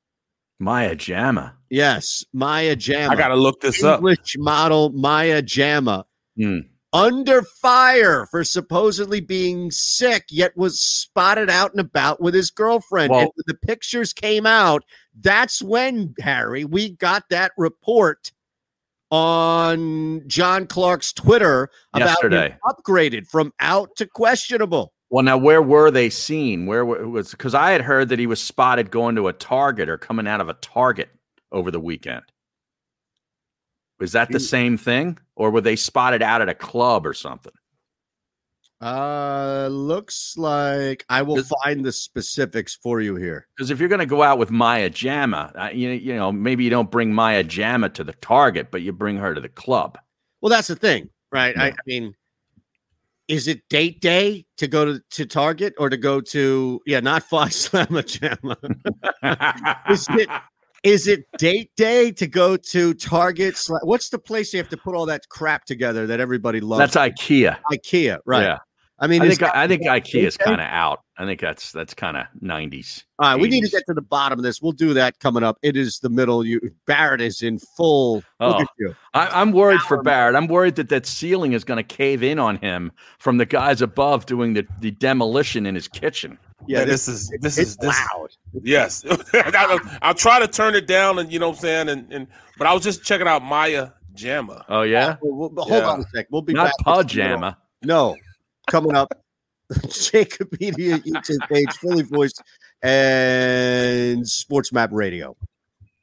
Maya 0.60 0.94
Jama. 0.94 1.56
Yes, 1.70 2.24
Maya 2.32 2.76
Jama. 2.76 3.12
I 3.12 3.16
gotta 3.16 3.36
look 3.36 3.60
this 3.60 3.82
up. 3.82 4.00
English 4.00 4.36
model 4.38 4.90
Maya 4.90 5.42
Jama 5.42 6.06
Hmm. 6.36 6.58
Under 6.94 7.42
fire 7.42 8.26
for 8.30 8.44
supposedly 8.44 9.20
being 9.20 9.70
sick, 9.70 10.24
yet 10.30 10.56
was 10.56 10.80
spotted 10.80 11.50
out 11.50 11.72
and 11.72 11.80
about 11.80 12.20
with 12.20 12.34
his 12.34 12.50
girlfriend. 12.50 13.10
Well- 13.10 13.20
and 13.20 13.30
when 13.34 13.44
the 13.46 13.66
pictures 13.66 14.12
came 14.12 14.46
out, 14.46 14.84
that's 15.20 15.60
when, 15.60 16.14
Harry, 16.20 16.64
we 16.64 16.90
got 16.90 17.24
that 17.30 17.52
report 17.58 18.30
on 19.10 20.22
John 20.26 20.66
Clark's 20.66 21.12
Twitter 21.12 21.68
about 21.92 22.08
Yesterday. 22.08 22.56
upgraded 22.66 23.26
from 23.26 23.52
out 23.60 23.94
to 23.96 24.06
questionable. 24.06 24.92
Well, 25.10 25.22
now 25.22 25.36
where 25.38 25.62
were 25.62 25.90
they 25.90 26.10
seen? 26.10 26.66
Where 26.66 26.84
wa- 26.84 26.96
was 26.96 27.30
because 27.30 27.54
I 27.54 27.70
had 27.70 27.82
heard 27.82 28.08
that 28.08 28.18
he 28.18 28.26
was 28.26 28.40
spotted 28.40 28.90
going 28.90 29.14
to 29.16 29.28
a 29.28 29.32
Target 29.32 29.88
or 29.88 29.98
coming 29.98 30.26
out 30.26 30.40
of 30.40 30.48
a 30.48 30.54
Target 30.54 31.10
over 31.52 31.70
the 31.70 31.78
weekend. 31.78 32.22
Was 34.00 34.12
that 34.12 34.30
the 34.30 34.40
same 34.40 34.76
thing, 34.76 35.18
or 35.36 35.50
were 35.50 35.60
they 35.60 35.76
spotted 35.76 36.22
out 36.22 36.42
at 36.42 36.48
a 36.48 36.54
club 36.54 37.06
or 37.06 37.14
something? 37.14 37.52
Uh, 38.80 39.68
looks 39.70 40.36
like 40.36 41.06
I 41.08 41.22
will 41.22 41.42
find 41.62 41.84
the 41.84 41.92
specifics 41.92 42.74
for 42.74 43.00
you 43.00 43.14
here. 43.16 43.46
Because 43.56 43.70
if 43.70 43.78
you're 43.78 43.88
going 43.88 44.00
to 44.00 44.06
go 44.06 44.22
out 44.22 44.38
with 44.38 44.50
Maya 44.50 44.90
Jama, 44.90 45.70
you 45.72 45.90
you 45.90 46.14
know 46.14 46.32
maybe 46.32 46.64
you 46.64 46.70
don't 46.70 46.90
bring 46.90 47.12
Maya 47.12 47.44
Jama 47.44 47.88
to 47.90 48.04
the 48.04 48.12
Target, 48.14 48.70
but 48.70 48.82
you 48.82 48.92
bring 48.92 49.16
her 49.16 49.34
to 49.34 49.40
the 49.40 49.48
club. 49.48 49.96
Well, 50.40 50.50
that's 50.50 50.68
the 50.68 50.76
thing, 50.76 51.08
right? 51.32 51.56
I, 51.56 51.68
I 51.68 51.74
mean, 51.86 52.14
is 53.28 53.48
it 53.48 53.66
date 53.70 54.00
day 54.00 54.44
to 54.58 54.66
go 54.66 54.84
to, 54.84 55.02
to 55.12 55.24
Target 55.24 55.74
or 55.78 55.88
to 55.88 55.96
go 55.96 56.20
to 56.20 56.80
yeah, 56.84 57.00
not 57.00 57.22
Fox 57.22 57.68
Slamma 57.68 58.02
Jamma? 58.02 58.58
is 59.90 60.06
it 60.10 60.28
is 60.84 61.08
it 61.08 61.24
date 61.38 61.70
day 61.76 62.12
to 62.12 62.26
go 62.26 62.56
to 62.56 62.94
Target? 62.94 63.58
What's 63.82 64.10
the 64.10 64.18
place 64.18 64.52
you 64.52 64.58
have 64.58 64.68
to 64.68 64.76
put 64.76 64.94
all 64.94 65.06
that 65.06 65.28
crap 65.28 65.64
together 65.64 66.06
that 66.06 66.20
everybody 66.20 66.60
loves? 66.60 66.92
That's 66.92 66.96
IKEA. 66.96 67.56
IKEA, 67.72 68.18
right? 68.26 68.42
Yeah. 68.42 68.58
I 69.00 69.08
mean, 69.08 69.22
I 69.22 69.28
think 69.28 69.42
I 69.42 69.66
think 69.66 69.82
IKEA 69.82 70.22
is 70.22 70.36
kind 70.36 70.60
of 70.60 70.68
out. 70.68 71.00
I 71.18 71.24
think 71.24 71.40
that's 71.40 71.72
that's 71.72 71.94
kind 71.94 72.16
of 72.16 72.26
nineties. 72.40 73.04
All 73.18 73.32
right, 73.32 73.40
we 73.40 73.48
need 73.48 73.64
to 73.64 73.68
get 73.68 73.82
to 73.86 73.94
the 73.94 74.00
bottom 74.02 74.38
of 74.38 74.44
this. 74.44 74.62
We'll 74.62 74.72
do 74.72 74.94
that 74.94 75.18
coming 75.18 75.42
up. 75.42 75.58
It 75.62 75.76
is 75.76 75.98
the 75.98 76.08
middle. 76.08 76.44
You 76.44 76.60
Barrett 76.86 77.20
is 77.20 77.42
in 77.42 77.58
full. 77.58 78.16
Look 78.16 78.24
Oh, 78.40 78.60
at 78.60 78.68
you. 78.78 78.94
I, 79.12 79.40
I'm 79.40 79.50
worried 79.50 79.80
for 79.80 80.00
Barrett. 80.02 80.36
I'm 80.36 80.46
worried 80.46 80.76
that 80.76 80.90
that 80.90 81.06
ceiling 81.06 81.54
is 81.54 81.64
going 81.64 81.76
to 81.76 81.82
cave 81.82 82.22
in 82.22 82.38
on 82.38 82.56
him 82.58 82.92
from 83.18 83.38
the 83.38 83.46
guys 83.46 83.82
above 83.82 84.26
doing 84.26 84.54
the, 84.54 84.64
the 84.80 84.92
demolition 84.92 85.66
in 85.66 85.74
his 85.74 85.88
kitchen. 85.88 86.38
Yeah, 86.66 86.84
this, 86.84 87.08
is 87.08 87.30
this 87.40 87.58
is 87.58 87.76
this, 87.76 87.96
Yes, 88.62 89.04
I'll, 89.34 89.80
I'll 90.00 90.14
try 90.14 90.38
to 90.38 90.48
turn 90.48 90.74
it 90.74 90.86
down, 90.86 91.18
and 91.18 91.32
you 91.32 91.38
know 91.38 91.50
what 91.50 91.56
I'm 91.56 91.62
saying. 91.62 91.88
And, 91.88 92.12
and 92.12 92.26
but 92.56 92.66
I 92.66 92.72
was 92.72 92.82
just 92.82 93.04
checking 93.04 93.26
out 93.26 93.42
Maya 93.42 93.90
Jama. 94.14 94.64
Oh 94.68 94.82
yeah, 94.82 95.16
Well, 95.20 95.50
well, 95.50 95.66
hold 95.66 95.84
on 95.84 96.00
a 96.00 96.04
sec. 96.14 96.26
We'll 96.30 96.42
be 96.42 96.54
Not 96.54 96.72
pajama. 96.82 97.58
No, 97.82 98.16
coming 98.66 98.96
up. 98.96 99.12
JAKIB 99.72 100.60
Media 100.60 100.98
YouTube 100.98 101.48
page, 101.48 101.72
fully 101.76 102.02
voiced, 102.02 102.42
and 102.82 104.26
Sports 104.26 104.72
Map 104.72 104.90
Radio. 104.92 105.36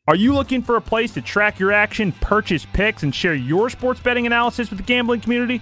Are 0.08 0.16
you 0.16 0.34
looking 0.34 0.64
for 0.64 0.76
a 0.78 0.82
place 0.82 1.14
to 1.14 1.22
track 1.22 1.60
your 1.60 1.72
action, 1.72 2.12
purchase 2.12 2.66
picks, 2.66 3.04
and 3.04 3.14
share 3.14 3.36
your 3.36 3.70
sports 3.70 4.00
betting 4.00 4.26
analysis 4.26 4.70
with 4.70 4.78
the 4.78 4.84
gambling 4.84 5.22
community? 5.22 5.62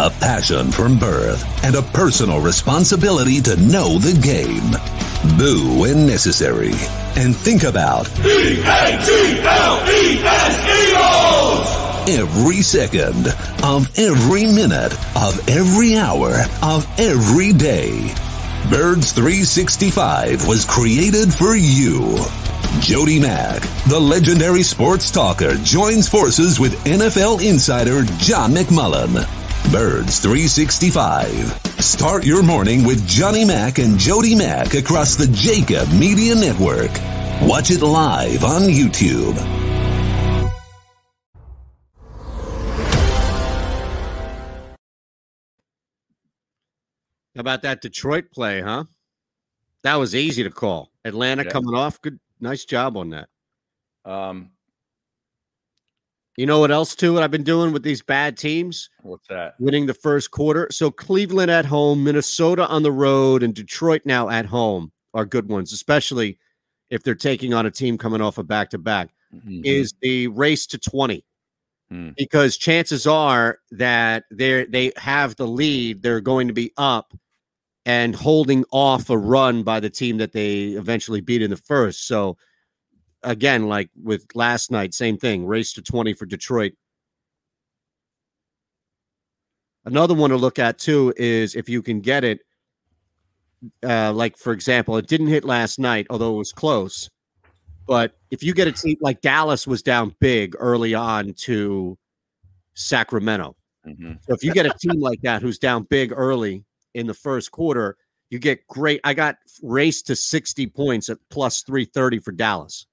a 0.00 0.08
passion 0.08 0.72
from 0.72 0.98
birth, 0.98 1.44
and 1.62 1.76
a 1.76 1.82
personal 1.82 2.40
responsibility 2.40 3.38
to 3.38 3.54
know 3.56 3.98
the 3.98 4.18
game. 4.22 4.72
Boo 5.36 5.78
when 5.78 6.06
necessary. 6.06 6.72
And 7.16 7.36
think 7.36 7.64
about 7.64 8.08
every 12.08 12.62
second 12.62 13.28
of 13.62 13.98
every 13.98 14.46
minute 14.46 14.94
of 15.16 15.46
every 15.50 15.96
hour 15.96 16.32
of 16.62 16.86
every 16.98 17.52
day. 17.52 18.14
Birds 18.70 19.12
365 19.12 20.46
was 20.48 20.64
created 20.64 21.32
for 21.34 21.54
you. 21.54 22.16
Jody 22.80 23.20
Mack, 23.20 23.60
the 23.88 24.00
legendary 24.00 24.62
sports 24.62 25.10
talker, 25.10 25.56
joins 25.56 26.08
forces 26.08 26.58
with 26.58 26.72
NFL 26.84 27.46
insider 27.46 28.04
John 28.16 28.52
McMullen. 28.52 29.39
Birds 29.70 30.18
365. 30.18 31.30
Start 31.78 32.24
your 32.26 32.42
morning 32.42 32.84
with 32.84 33.06
Johnny 33.06 33.44
Mack 33.44 33.78
and 33.78 33.96
Jody 33.98 34.34
Mack 34.34 34.74
across 34.74 35.14
the 35.14 35.26
JAKIB 35.26 35.96
Media 35.98 36.34
Network. 36.34 36.90
Watch 37.48 37.70
it 37.70 37.80
live 37.80 38.42
on 38.42 38.62
YouTube. 38.62 39.36
How 47.34 47.40
about 47.40 47.62
that 47.62 47.80
Detroit 47.80 48.30
play, 48.32 48.60
huh? 48.60 48.84
That 49.82 49.96
was 49.96 50.14
easy 50.14 50.42
to 50.42 50.50
call. 50.50 50.90
Atlanta 51.04 51.44
Yeah. 51.44 51.50
coming 51.50 51.74
off. 51.74 52.00
Good, 52.02 52.18
nice 52.40 52.64
job 52.64 52.96
on 52.96 53.10
that. 53.10 53.28
Um, 54.04 54.50
You 56.36 56.46
know 56.46 56.60
what 56.60 56.70
else 56.70 56.94
too? 56.94 57.12
What 57.12 57.22
I've 57.22 57.30
been 57.30 57.42
doing 57.42 57.72
with 57.72 57.82
these 57.82 58.02
bad 58.02 58.36
teams? 58.36 58.88
what's 59.02 59.26
that? 59.28 59.54
Winning 59.58 59.86
the 59.86 59.94
first 59.94 60.30
quarter. 60.30 60.68
So 60.70 60.90
Cleveland 60.90 61.50
at 61.50 61.66
home, 61.66 62.04
Minnesota 62.04 62.66
on 62.68 62.82
the 62.82 62.92
road, 62.92 63.42
and 63.42 63.54
Detroit 63.54 64.02
now 64.04 64.28
at 64.28 64.46
home 64.46 64.92
are 65.12 65.26
good 65.26 65.48
ones, 65.48 65.72
especially 65.72 66.38
if 66.88 67.02
they're 67.02 67.14
taking 67.14 67.52
on 67.52 67.66
a 67.66 67.70
team 67.70 67.98
coming 67.98 68.20
off 68.20 68.38
a 68.38 68.42
back 68.42 68.70
to 68.70 68.78
back. 68.78 69.10
Is 69.64 69.94
the 70.00 70.28
race 70.28 70.66
to 70.68 70.78
twenty? 70.78 71.24
Hmm. 71.90 72.10
because 72.16 72.56
chances 72.56 73.04
are 73.04 73.58
that 73.72 74.22
they 74.30 74.64
they 74.66 74.92
have 74.96 75.34
the 75.34 75.46
lead 75.48 76.02
they're 76.02 76.20
going 76.20 76.46
to 76.46 76.54
be 76.54 76.72
up 76.76 77.12
and 77.84 78.14
holding 78.14 78.64
off 78.70 79.10
a 79.10 79.18
run 79.18 79.64
by 79.64 79.80
the 79.80 79.90
team 79.90 80.18
that 80.18 80.30
they 80.30 80.66
eventually 80.66 81.20
beat 81.20 81.42
in 81.42 81.50
the 81.50 81.56
first 81.56 82.06
so 82.06 82.36
again 83.22 83.68
like 83.68 83.90
with 84.02 84.24
last 84.34 84.70
night 84.70 84.94
same 84.94 85.18
thing 85.18 85.46
race 85.46 85.72
to 85.72 85.82
20 85.82 86.14
for 86.14 86.26
detroit 86.26 86.72
another 89.84 90.14
one 90.14 90.30
to 90.30 90.36
look 90.36 90.58
at 90.58 90.78
too 90.78 91.12
is 91.16 91.54
if 91.54 91.68
you 91.68 91.82
can 91.82 92.00
get 92.00 92.24
it 92.24 92.40
uh 93.86 94.12
like 94.12 94.38
for 94.38 94.52
example 94.52 94.96
it 94.96 95.06
didn't 95.06 95.26
hit 95.26 95.44
last 95.44 95.78
night 95.78 96.06
although 96.08 96.34
it 96.34 96.38
was 96.38 96.52
close 96.52 97.10
but 97.90 98.12
if 98.30 98.44
you 98.44 98.54
get 98.54 98.68
a 98.68 98.72
team 98.72 98.96
like 99.00 99.20
Dallas 99.20 99.66
was 99.66 99.82
down 99.82 100.14
big 100.20 100.54
early 100.60 100.94
on 100.94 101.34
to 101.38 101.98
Sacramento. 102.74 103.56
Mm-hmm. 103.84 104.12
So 104.20 104.32
if 104.32 104.44
you 104.44 104.52
get 104.54 104.64
a 104.64 104.72
team 104.78 105.00
like 105.00 105.20
that 105.22 105.42
who's 105.42 105.58
down 105.58 105.88
big 105.90 106.12
early 106.14 106.64
in 106.94 107.08
the 107.08 107.14
first 107.14 107.50
quarter, 107.50 107.96
you 108.30 108.38
get 108.38 108.64
great. 108.68 109.00
I 109.02 109.14
got 109.14 109.38
race 109.60 110.02
to 110.02 110.14
60 110.14 110.68
points 110.68 111.08
at 111.08 111.18
plus 111.30 111.62
330 111.62 112.20
for 112.20 112.30
Dallas 112.30 112.86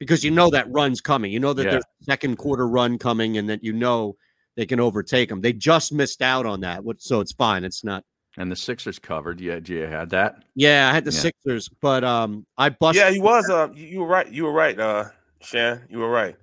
because 0.00 0.24
you 0.24 0.32
know 0.32 0.50
that 0.50 0.66
run's 0.72 1.00
coming. 1.00 1.30
You 1.30 1.38
know 1.38 1.52
that 1.52 1.64
Yeah. 1.64 1.70
there's 1.72 1.84
a 2.00 2.04
second 2.04 2.36
quarter 2.38 2.66
run 2.66 2.98
coming 2.98 3.36
and 3.36 3.48
that 3.48 3.62
you 3.62 3.72
know 3.72 4.16
they 4.56 4.66
can 4.66 4.80
overtake 4.80 5.28
them. 5.28 5.40
They 5.40 5.52
just 5.52 5.92
missed 5.92 6.22
out 6.22 6.46
on 6.46 6.60
that. 6.62 6.82
So 6.98 7.20
it's 7.20 7.32
fine. 7.32 7.62
It's 7.62 7.84
not. 7.84 8.02
And 8.36 8.50
the 8.50 8.56
Sixers 8.56 8.98
covered. 8.98 9.40
Yeah, 9.40 9.60
you 9.64 9.82
had 9.82 10.10
that. 10.10 10.44
Yeah, 10.54 10.88
I 10.90 10.94
had 10.94 11.04
the 11.04 11.12
Yeah. 11.12 11.20
Sixers, 11.20 11.68
but 11.68 12.02
um, 12.02 12.46
I 12.58 12.70
busted. 12.70 13.02
Yeah, 13.02 13.10
he 13.10 13.20
was. 13.20 13.48
Uh, 13.48 13.68
you 13.74 13.86
you 13.86 14.00
were 14.00 14.06
right. 14.06 14.28
You 14.28 14.44
were 14.44 14.52
right, 14.52 14.78
uh, 14.78 15.04
Shan. 15.40 15.86
You 15.88 15.98
were 15.98 16.10
right. 16.10 16.36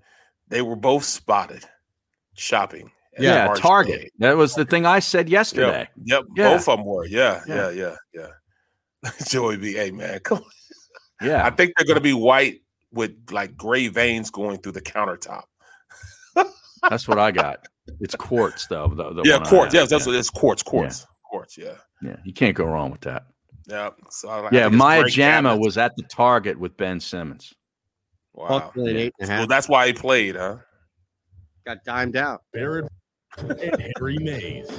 They 0.49 0.61
were 0.61 0.75
both 0.75 1.03
spotted 1.03 1.63
shopping. 2.35 2.91
Yeah, 3.19 3.53
Target. 3.55 4.01
Day. 4.01 4.09
That 4.19 4.37
was 4.37 4.53
the 4.53 4.65
thing 4.65 4.85
I 4.85 4.99
said 4.99 5.27
yesterday. 5.27 5.89
Yep, 6.03 6.05
yep 6.05 6.23
Yeah. 6.35 6.53
both 6.53 6.67
of 6.69 6.77
them 6.77 6.85
were. 6.85 7.05
Yeah, 7.05 7.41
Yeah. 7.47 7.69
yeah, 7.71 7.95
yeah, 8.13 8.29
yeah. 9.03 9.11
Joey 9.27 9.57
B. 9.57 9.73
Hey 9.73 9.89
man, 9.91 10.19
come 10.19 10.39
on. 10.39 10.43
Yeah. 11.27 11.43
I 11.45 11.49
think 11.49 11.73
they're 11.75 11.87
gonna 11.87 11.99
be 12.01 12.13
white 12.13 12.61
with 12.91 13.15
like 13.31 13.57
gray 13.57 13.87
veins 13.87 14.29
going 14.29 14.59
through 14.59 14.73
the 14.73 14.81
countertop. 14.81 15.43
That's 16.89 17.07
what 17.07 17.19
I 17.19 17.31
got. 17.31 17.67
It's 18.01 18.15
quartz 18.15 18.67
though. 18.67 18.89
The, 18.89 19.13
the 19.13 19.21
yeah, 19.23 19.37
quartz. 19.37 19.73
have. 19.73 19.73
Yes, 19.73 19.89
that's 19.89 20.05
yeah. 20.05 20.11
what 20.11 20.19
it's 20.19 20.29
quartz, 20.29 20.61
quartz, 20.61 21.07
quartz. 21.23 21.57
Yeah, 21.57 21.75
Yeah, 22.01 22.17
you 22.25 22.33
can't 22.33 22.53
go 22.53 22.65
wrong 22.65 22.91
with 22.91 22.99
that. 23.01 23.27
yeah. 23.65 23.91
So 24.09 24.27
I, 24.27 24.39
I 24.39 24.43
yeah, 24.43 24.49
think 24.63 24.65
it's 24.65 24.75
Maya 24.75 25.05
Jama 25.05 25.55
was 25.55 25.77
at 25.77 25.95
the 25.95 26.03
Target 26.03 26.59
with 26.59 26.75
Ben 26.75 26.99
Simmons. 26.99 27.53
Wow. 28.33 28.49
Buck 28.49 28.73
played 28.73 28.97
eight 28.97 29.13
and 29.21 29.29
a 29.29 29.31
half. 29.31 29.39
Well, 29.39 29.47
that's 29.47 29.69
why 29.69 29.87
he 29.87 29.93
played, 29.93 30.35
huh? 30.35 30.57
got 31.65 31.83
dimed 31.85 32.15
out. 32.15 32.43
Barrett 32.53 32.91
and 33.37 33.91
Harry 33.97 34.17
Mayes. 34.19 34.69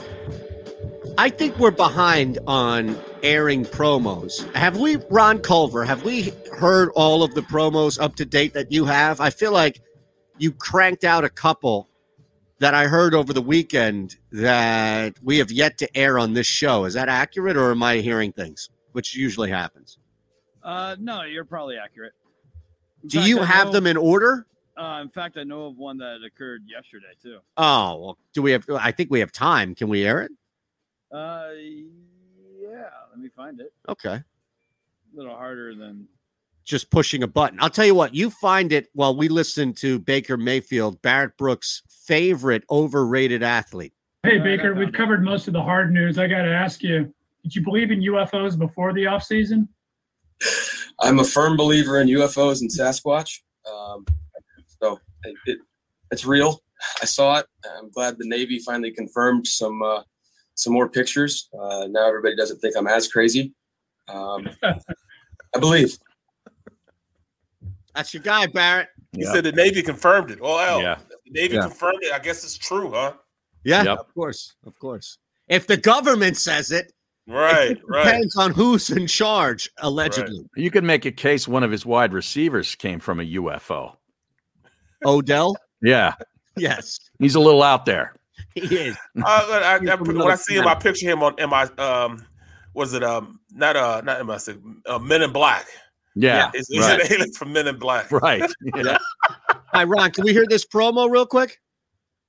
I 1.19 1.29
think 1.29 1.59
we're 1.59 1.71
behind 1.71 2.39
on 2.47 2.99
airing 3.23 3.65
promos. 3.65 4.53
Have 4.55 4.77
we, 4.79 4.97
Ron 5.11 5.41
Culver, 5.41 5.85
have 5.85 6.05
we 6.05 6.33
heard 6.59 6.91
all 6.95 7.23
of 7.23 7.35
the 7.35 7.43
promos 7.43 8.01
up 8.01 8.17
to 8.17 8.25
date 8.25 8.55
that 8.55 8.71
you 8.73 8.85
have? 8.85 9.21
I 9.21 9.31
feel 9.31 9.53
like 9.53 9.81
you 10.39 10.53
cranked 10.53 11.05
out 11.05 11.25
a 11.25 11.29
couple 11.29 11.89
that 12.61 12.75
I 12.75 12.87
heard 12.87 13.15
over 13.15 13.33
the 13.33 13.43
weekend 13.43 14.17
that 14.33 15.15
we 15.23 15.39
have 15.39 15.51
yet 15.51 15.79
to 15.79 15.97
air 15.97 16.19
on 16.19 16.33
this 16.35 16.47
show. 16.47 16.85
Is 16.85 16.95
that 16.95 17.09
accurate 17.09 17.57
or 17.57 17.71
am 17.71 17.83
I 17.83 17.97
hearing 17.99 18.33
things, 18.33 18.69
which 18.93 19.15
usually 19.15 19.51
happens? 19.51 19.99
Uh, 20.63 20.97
no, 20.99 21.23
you're 21.23 21.45
probably 21.45 21.77
accurate. 21.77 22.13
In 23.03 23.09
Do 23.09 23.19
fact, 23.19 23.29
you 23.29 23.41
I 23.41 23.45
have 23.45 23.67
know- 23.69 23.73
them 23.73 23.87
in 23.87 23.97
order? 23.97 24.45
Uh, 24.77 25.01
in 25.03 25.09
fact, 25.09 25.37
I 25.37 25.43
know 25.43 25.67
of 25.67 25.77
one 25.77 25.99
that 25.99 26.19
occurred 26.25 26.63
yesterday 26.69 27.13
too. 27.21 27.39
Oh, 27.57 27.97
well, 28.01 28.19
do 28.33 28.43
we 28.43 28.53
have? 28.53 28.65
I 28.71 28.93
think 28.93 29.11
we 29.11 29.19
have 29.19 29.33
time. 29.33 29.75
Can 29.75 29.89
we 29.89 30.05
air 30.05 30.23
it? 30.23 30.31
Uh. 31.11 31.49
Let 33.19 33.25
me 33.25 33.31
find 33.35 33.61
it. 33.61 33.73
Okay. 33.89 34.15
A 34.15 34.25
little 35.13 35.35
harder 35.35 35.75
than. 35.75 36.07
just 36.65 36.89
pushing 36.89 37.25
a 37.25 37.27
button. 37.27 37.59
I'll 37.61 37.69
tell 37.69 37.85
you 37.85 37.97
what, 37.97 38.15
you 38.15 38.31
find 38.31 38.71
it 38.73 38.87
while 38.93 39.17
we 39.17 39.27
listen 39.27 39.73
to 39.75 39.99
Baker 39.99 40.37
Mayfield, 40.37 41.03
Barrett 41.03 41.37
Brooks' 41.37 41.83
favorite 41.89 42.63
overrated 42.71 43.43
athlete. 43.43 43.93
Hey, 44.23 44.39
Baker, 44.39 44.73
we've 44.73 44.93
covered 44.93 45.25
most 45.25 45.49
of 45.49 45.53
the 45.53 45.61
hard 45.61 45.93
news. 45.93 46.17
I 46.17 46.29
got 46.29 46.43
to 46.43 46.53
ask 46.55 46.81
you, 46.81 47.13
did 47.43 47.57
you 47.57 47.65
believe 47.65 47.91
in 47.91 48.01
UFOs 48.03 48.57
before 48.57 48.93
the 48.93 49.05
offseason? 49.05 49.67
I'm 51.01 51.19
a 51.19 51.25
firm 51.25 51.57
believer 51.57 52.01
in 52.01 52.07
UFOs 52.07 52.61
and 52.61 52.71
Sasquatch. 52.71 53.41
Um, 53.69 54.07
so 54.81 55.01
it, 55.25 55.35
it, 55.47 55.59
it's 56.13 56.25
real. 56.25 56.63
I 57.03 57.05
saw 57.05 57.39
it. 57.39 57.47
I'm 57.79 57.91
glad 57.91 58.17
the 58.17 58.29
Navy 58.29 58.61
finally 58.61 58.93
confirmed 58.93 59.49
some 59.49 59.83
uh, 59.83 60.03
some 60.59 60.73
more 60.73 60.89
pictures. 60.89 61.49
Uh, 61.59 61.87
now 61.89 62.07
everybody 62.09 62.35
doesn't 62.35 62.59
think 62.59 62.75
I'm 62.77 62.89
as 62.89 63.07
crazy. 63.09 63.55
Um, 64.09 64.49
I 64.65 65.59
believe. 65.61 65.97
That's 67.95 68.13
your 68.13 68.23
guy, 68.23 68.47
Barrett. 68.47 68.89
He 69.13 69.25
said 69.25 69.45
the 69.45 69.53
Navy 69.53 69.83
confirmed 69.83 70.31
it. 70.31 70.39
Oh, 70.43 70.59
hell. 70.59 70.83
Yeah. 70.83 70.99
The 71.27 71.31
Navy 71.41 71.55
Yeah. 71.55 71.63
confirmed 71.63 71.99
it. 72.03 72.13
I 72.13 72.19
guess 72.19 72.43
it's 72.45 72.59
true, 72.59 72.91
huh? 72.93 73.15
Yeah, 73.65 73.85
Yep. 73.85 73.99
of 73.99 74.15
course, 74.15 74.55
of 74.67 74.79
course. 74.79 75.19
If 75.49 75.67
the 75.67 75.77
government 75.77 76.37
says 76.37 76.71
it, 76.73 76.93
Right, 77.27 77.73
it 77.73 77.79
right. 77.87 78.05
depends 78.05 78.37
on 78.37 78.53
who's 78.53 78.91
in 78.91 79.07
charge. 79.07 79.71
Allegedly, 79.79 80.45
You 80.57 80.71
could 80.71 80.85
make 80.85 81.05
a 81.05 81.13
case 81.13 81.47
one 81.47 81.63
of 81.63 81.71
his 81.71 81.85
wide 81.87 82.13
receivers 82.13 82.75
came 82.75 82.99
from 83.01 83.21
a 83.21 83.25
UFO. 83.25 83.97
Odell. 85.05 85.57
Yeah, 85.83 86.15
Yes, 86.57 86.99
he's 87.21 87.35
a 87.37 87.41
little 87.41 87.63
out 87.63 87.85
there. 87.87 88.15
he 88.55 88.77
is. 88.77 88.97
Uh, 89.17 89.23
I, 89.27 89.79
I, 89.83 89.93
I, 89.93 89.95
when 90.01 90.23
I 90.23 90.35
see 90.37 90.57
him, 90.57 90.67
I 90.67 90.75
picture 90.75 91.07
him 91.09 91.23
on 91.23 91.35
in 91.39 91.51
my 91.51 91.65
um, 91.79 92.25
was 92.75 92.95
it 92.95 93.03
um, 93.03 93.41
not 93.53 93.77
uh, 93.77 94.01
not 94.05 94.25
MI 94.27 94.55
uh, 94.87 94.99
Men 94.99 95.23
in 95.23 95.33
Black. 95.33 95.67
Yeah, 96.15 96.51
Is, 96.53 96.69
is 96.71 96.81
right. 96.81 96.99
it 96.99 97.13
alien 97.13 97.33
from 97.33 97.53
Men 97.53 97.69
in 97.69 97.79
Black? 97.79 98.11
Right. 98.11 98.43
Yeah. 98.75 98.99
All 99.51 99.59
right, 99.73 99.85
Ron, 99.85 100.11
can 100.11 100.25
we 100.25 100.33
hear 100.33 100.47
this 100.49 100.67
promo 100.67 101.09
real 101.09 101.27
quick? 101.27 101.61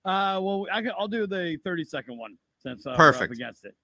Uh, 0.05 0.39
well, 0.41 0.67
I 0.71 0.81
can, 0.83 0.91
I'll 0.97 1.07
do 1.07 1.25
the 1.25 1.57
30 1.63 1.85
second 1.85 2.17
one 2.17 2.37
since 2.61 2.85
uh, 2.85 2.91
we're 2.91 2.97
Perfect. 2.97 3.31
up 3.31 3.31
against 3.31 3.65
it. 3.65 3.75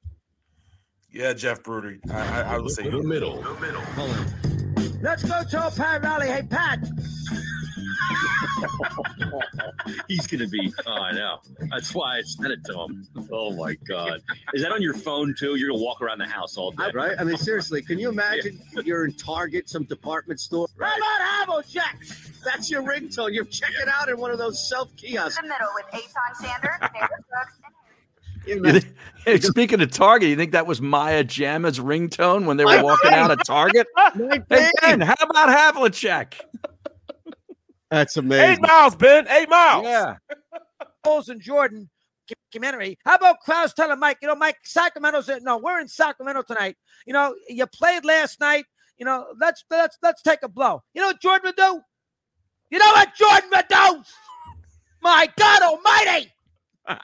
Yeah, 1.12 1.34
Jeff 1.34 1.64
Bruder. 1.64 1.98
I, 2.12 2.14
I, 2.14 2.42
I 2.42 2.58
would 2.60 2.72
say 2.72 2.90
The 2.90 3.02
middle. 3.02 3.44
Let's 5.02 5.24
go 5.24 5.44
to 5.44 5.68
a 5.68 5.72
Pat 5.72 6.04
rally. 6.04 6.28
Hey, 6.28 6.44
Pat. 6.44 6.80
He's 10.08 10.28
gonna 10.28 10.48
be. 10.48 10.74
Oh, 10.86 10.92
I 10.94 11.12
know. 11.12 11.40
That's 11.72 11.94
why 11.94 12.18
I 12.18 12.22
sent 12.22 12.52
it 12.52 12.64
to 12.66 12.80
him. 12.80 13.08
Oh 13.32 13.52
my 13.56 13.76
god! 13.88 14.22
Is 14.54 14.62
that 14.64 14.72
on 14.72 14.82
your 14.82 14.94
phone 14.94 15.36
too? 15.38 15.56
You're 15.56 15.70
gonna 15.70 15.82
walk 15.84 16.02
around 16.02 16.20
the 16.20 16.28
house 16.28 16.58
all 16.58 16.72
day, 16.72 16.90
Right? 16.94 17.16
I 17.20 17.24
mean, 17.24 17.38
seriously, 17.38 17.82
can 17.82 18.00
you 18.00 18.10
imagine 18.10 18.60
you're 18.84 19.06
in 19.06 19.14
Target, 19.14 19.70
some 19.70 19.84
department 19.84 20.40
store? 20.40 20.68
How 20.80 21.48
about 21.48 21.64
Havlicek? 21.64 22.44
That's 22.44 22.70
your 22.70 22.84
ringtone. 22.84 23.34
You're 23.34 23.46
checking 23.46 23.88
out 23.92 24.10
in 24.10 24.18
one 24.18 24.32
of 24.32 24.38
those 24.38 24.68
self 24.68 24.96
kiosks. 24.96 25.38
The 25.38 25.44
middle 25.44 25.68
with 25.76 25.86
Eytan 25.94 26.46
Shander, 26.46 26.94
David 26.94 27.10
Brooks, 27.30 27.58
You 28.46 28.62
think- 28.82 28.96
Hey, 29.26 29.40
speaking 29.40 29.82
of 29.82 29.90
Target, 29.90 30.30
you 30.30 30.36
think 30.36 30.52
that 30.52 30.68
was 30.68 30.82
Maya 30.82 31.24
Jama's 31.24 31.80
ringtone 31.80 32.46
when 32.46 32.58
they 32.58 32.66
were 32.66 32.84
walking 32.84 33.12
out 33.12 33.32
of 33.32 33.44
Target? 33.44 33.88
hey, 34.14 34.40
Ben, 34.48 35.02
how 35.02 35.16
about 35.22 35.50
Havlicek? 35.76 36.34
That's 37.92 38.18
amazing. 38.18 38.50
Eight 38.54 38.62
miles, 38.62 38.96
Ben. 38.96 39.28
Eight 39.30 39.50
miles. 39.50 39.86
Yeah. 39.86 40.16
Bulls 41.04 41.30
and 41.30 41.40
Jordan 41.42 41.90
documentary. 42.52 42.98
How 43.06 43.16
about 43.16 43.40
Krause 43.42 43.74
telling 43.74 44.00
Mike, 44.00 44.18
you 44.22 44.28
know, 44.28 44.36
Mike, 44.36 44.58
Sacramento's 44.64 45.30
no, 45.44 45.58
we're 45.58 45.80
in 45.80 45.88
Sacramento 45.88 46.42
tonight. 46.42 46.76
You 47.06 47.14
know, 47.14 47.36
you 47.48 47.66
played 47.68 48.04
last 48.04 48.40
night. 48.40 48.66
You 48.98 49.06
know, 49.06 49.28
let's 49.40 49.64
let's 49.70 49.98
let's 50.02 50.22
take 50.24 50.40
a 50.42 50.48
blow. 50.50 50.82
You 50.94 51.02
know 51.02 51.08
what 51.10 51.22
Jordan 51.22 51.50
would 51.50 51.56
do? 51.56 51.82
You 52.72 52.80
know 52.80 52.92
what 52.92 53.14
Jordan 53.16 53.50
would 53.54 53.68
do? 53.70 54.04
My 55.02 55.28
God 55.38 55.62
Almighty! 55.62 56.32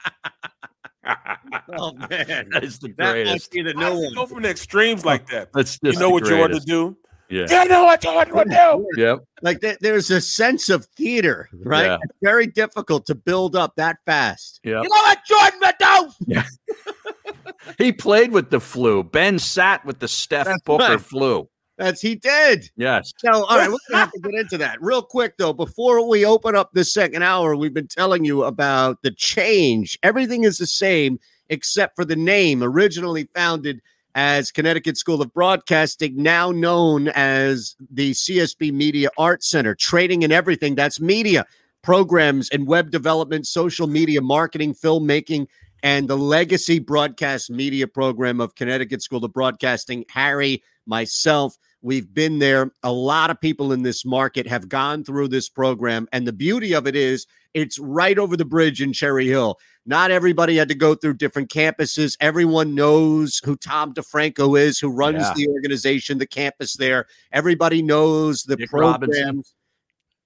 Oh 1.76 1.92
man, 1.94 2.48
that 2.52 2.62
is 2.62 2.78
the 2.78 2.88
That 2.96 2.98
might 2.98 3.12
greatest. 3.24 3.50
be 3.50 3.62
the 3.62 3.74
new 3.74 3.86
you 3.86 3.94
one. 4.04 4.14
go 4.14 4.26
from 4.26 4.42
the 4.42 4.50
extremes 4.50 5.04
like 5.04 5.26
that. 5.30 5.52
That's 5.52 5.78
You 5.82 5.92
know 5.94 5.98
the 6.00 6.10
what 6.10 6.24
Jordan 6.24 6.46
greatest. 6.48 6.66
do? 6.68 6.96
Yeah. 7.32 7.62
You 7.62 7.68
know 7.68 7.84
what 7.84 8.02
Jordan 8.02 8.34
would 8.36 8.50
do? 8.50 8.86
Yep. 8.96 9.24
Like 9.40 9.60
there- 9.60 9.78
there's 9.80 10.10
a 10.10 10.20
sense 10.20 10.68
of 10.68 10.84
theater, 10.96 11.48
right? 11.64 11.86
Yeah. 11.86 11.98
Very 12.22 12.46
difficult 12.46 13.06
to 13.06 13.14
build 13.14 13.56
up 13.56 13.74
that 13.76 13.96
fast. 14.04 14.60
Yeah. 14.62 14.82
You 14.82 14.88
know 14.88 15.02
what 15.02 15.18
Jordan 15.26 15.60
would 15.62 16.26
do? 16.28 16.42
He 17.78 17.92
played 17.92 18.32
with 18.32 18.50
the 18.50 18.60
flu. 18.60 19.02
Ben 19.04 19.38
sat 19.38 19.84
with 19.84 19.98
the 20.00 20.08
Steph 20.08 20.46
That's 20.46 20.62
Booker 20.62 20.82
right. 20.84 21.00
flu. 21.00 21.48
That's 21.78 22.00
he 22.00 22.16
did. 22.16 22.68
Yes. 22.76 23.12
So, 23.18 23.30
all 23.32 23.56
right, 23.56 23.68
we're 23.70 23.78
gonna 23.88 24.00
have 24.04 24.12
to 24.12 24.20
get 24.20 24.34
into 24.34 24.58
that 24.58 24.82
real 24.82 25.02
quick, 25.02 25.36
though. 25.38 25.52
Before 25.52 26.06
we 26.06 26.24
open 26.24 26.54
up 26.56 26.70
this 26.72 26.92
second 26.92 27.22
hour, 27.22 27.56
we've 27.56 27.72
been 27.74 27.88
telling 27.88 28.24
you 28.24 28.44
about 28.44 28.98
the 29.02 29.10
change. 29.12 29.98
Everything 30.02 30.44
is 30.44 30.58
the 30.58 30.66
same 30.66 31.18
except 31.48 31.96
for 31.96 32.04
the 32.04 32.16
name. 32.16 32.62
Originally 32.62 33.28
founded 33.34 33.80
as 34.14 34.50
Connecticut 34.50 34.96
School 34.96 35.22
of 35.22 35.32
Broadcasting, 35.32 36.22
now 36.22 36.50
known 36.50 37.08
as 37.08 37.76
the 37.90 38.12
CSB 38.12 38.72
Media 38.72 39.08
Arts 39.16 39.48
Center, 39.48 39.74
trading 39.74 40.22
in 40.22 40.32
everything 40.32 40.74
that's 40.74 41.00
media, 41.00 41.46
programs, 41.82 42.50
and 42.50 42.66
web 42.66 42.90
development, 42.90 43.46
social 43.46 43.86
media 43.86 44.20
marketing, 44.20 44.74
filmmaking, 44.74 45.46
and 45.82 46.08
the 46.08 46.16
legacy 46.16 46.78
broadcast 46.78 47.50
media 47.50 47.86
program 47.88 48.40
of 48.40 48.54
Connecticut 48.54 49.02
School 49.02 49.24
of 49.24 49.32
Broadcasting. 49.32 50.04
Harry, 50.08 50.62
myself, 50.86 51.56
we've 51.80 52.12
been 52.14 52.38
there. 52.38 52.70
A 52.82 52.92
lot 52.92 53.30
of 53.30 53.40
people 53.40 53.72
in 53.72 53.82
this 53.82 54.04
market 54.04 54.46
have 54.46 54.68
gone 54.68 55.02
through 55.04 55.28
this 55.28 55.48
program. 55.48 56.08
And 56.12 56.26
the 56.26 56.32
beauty 56.32 56.72
of 56.74 56.86
it 56.86 56.94
is 56.94 57.26
it's 57.54 57.78
right 57.78 58.18
over 58.18 58.36
the 58.36 58.44
bridge 58.44 58.80
in 58.82 58.92
Cherry 58.92 59.26
Hill. 59.28 59.58
Not 59.84 60.10
everybody 60.12 60.56
had 60.56 60.68
to 60.68 60.74
go 60.76 60.94
through 60.94 61.14
different 61.14 61.50
campuses. 61.50 62.16
Everyone 62.20 62.74
knows 62.74 63.40
who 63.44 63.56
Tom 63.56 63.92
DeFranco 63.94 64.58
is, 64.60 64.78
who 64.78 64.88
runs 64.88 65.22
Yeah. 65.22 65.32
the 65.34 65.48
organization, 65.48 66.18
the 66.18 66.26
campus 66.26 66.74
there. 66.74 67.06
Everybody 67.32 67.82
knows 67.82 68.44
the 68.44 68.56
Dick 68.56 68.70
programs, 68.70 69.02
Robinson. 69.08 69.42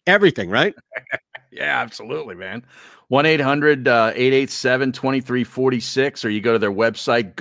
everything, 0.07 0.51
right? 0.51 0.75
Yeah, 1.53 1.81
absolutely, 1.81 2.35
man. 2.35 2.65
1 3.09 3.25
800 3.25 3.89
887 3.89 4.93
2346, 4.93 6.23
or 6.25 6.29
you 6.29 6.43
go 6.43 6.53
to 6.53 6.59
their 6.59 6.71
website, 6.73 7.35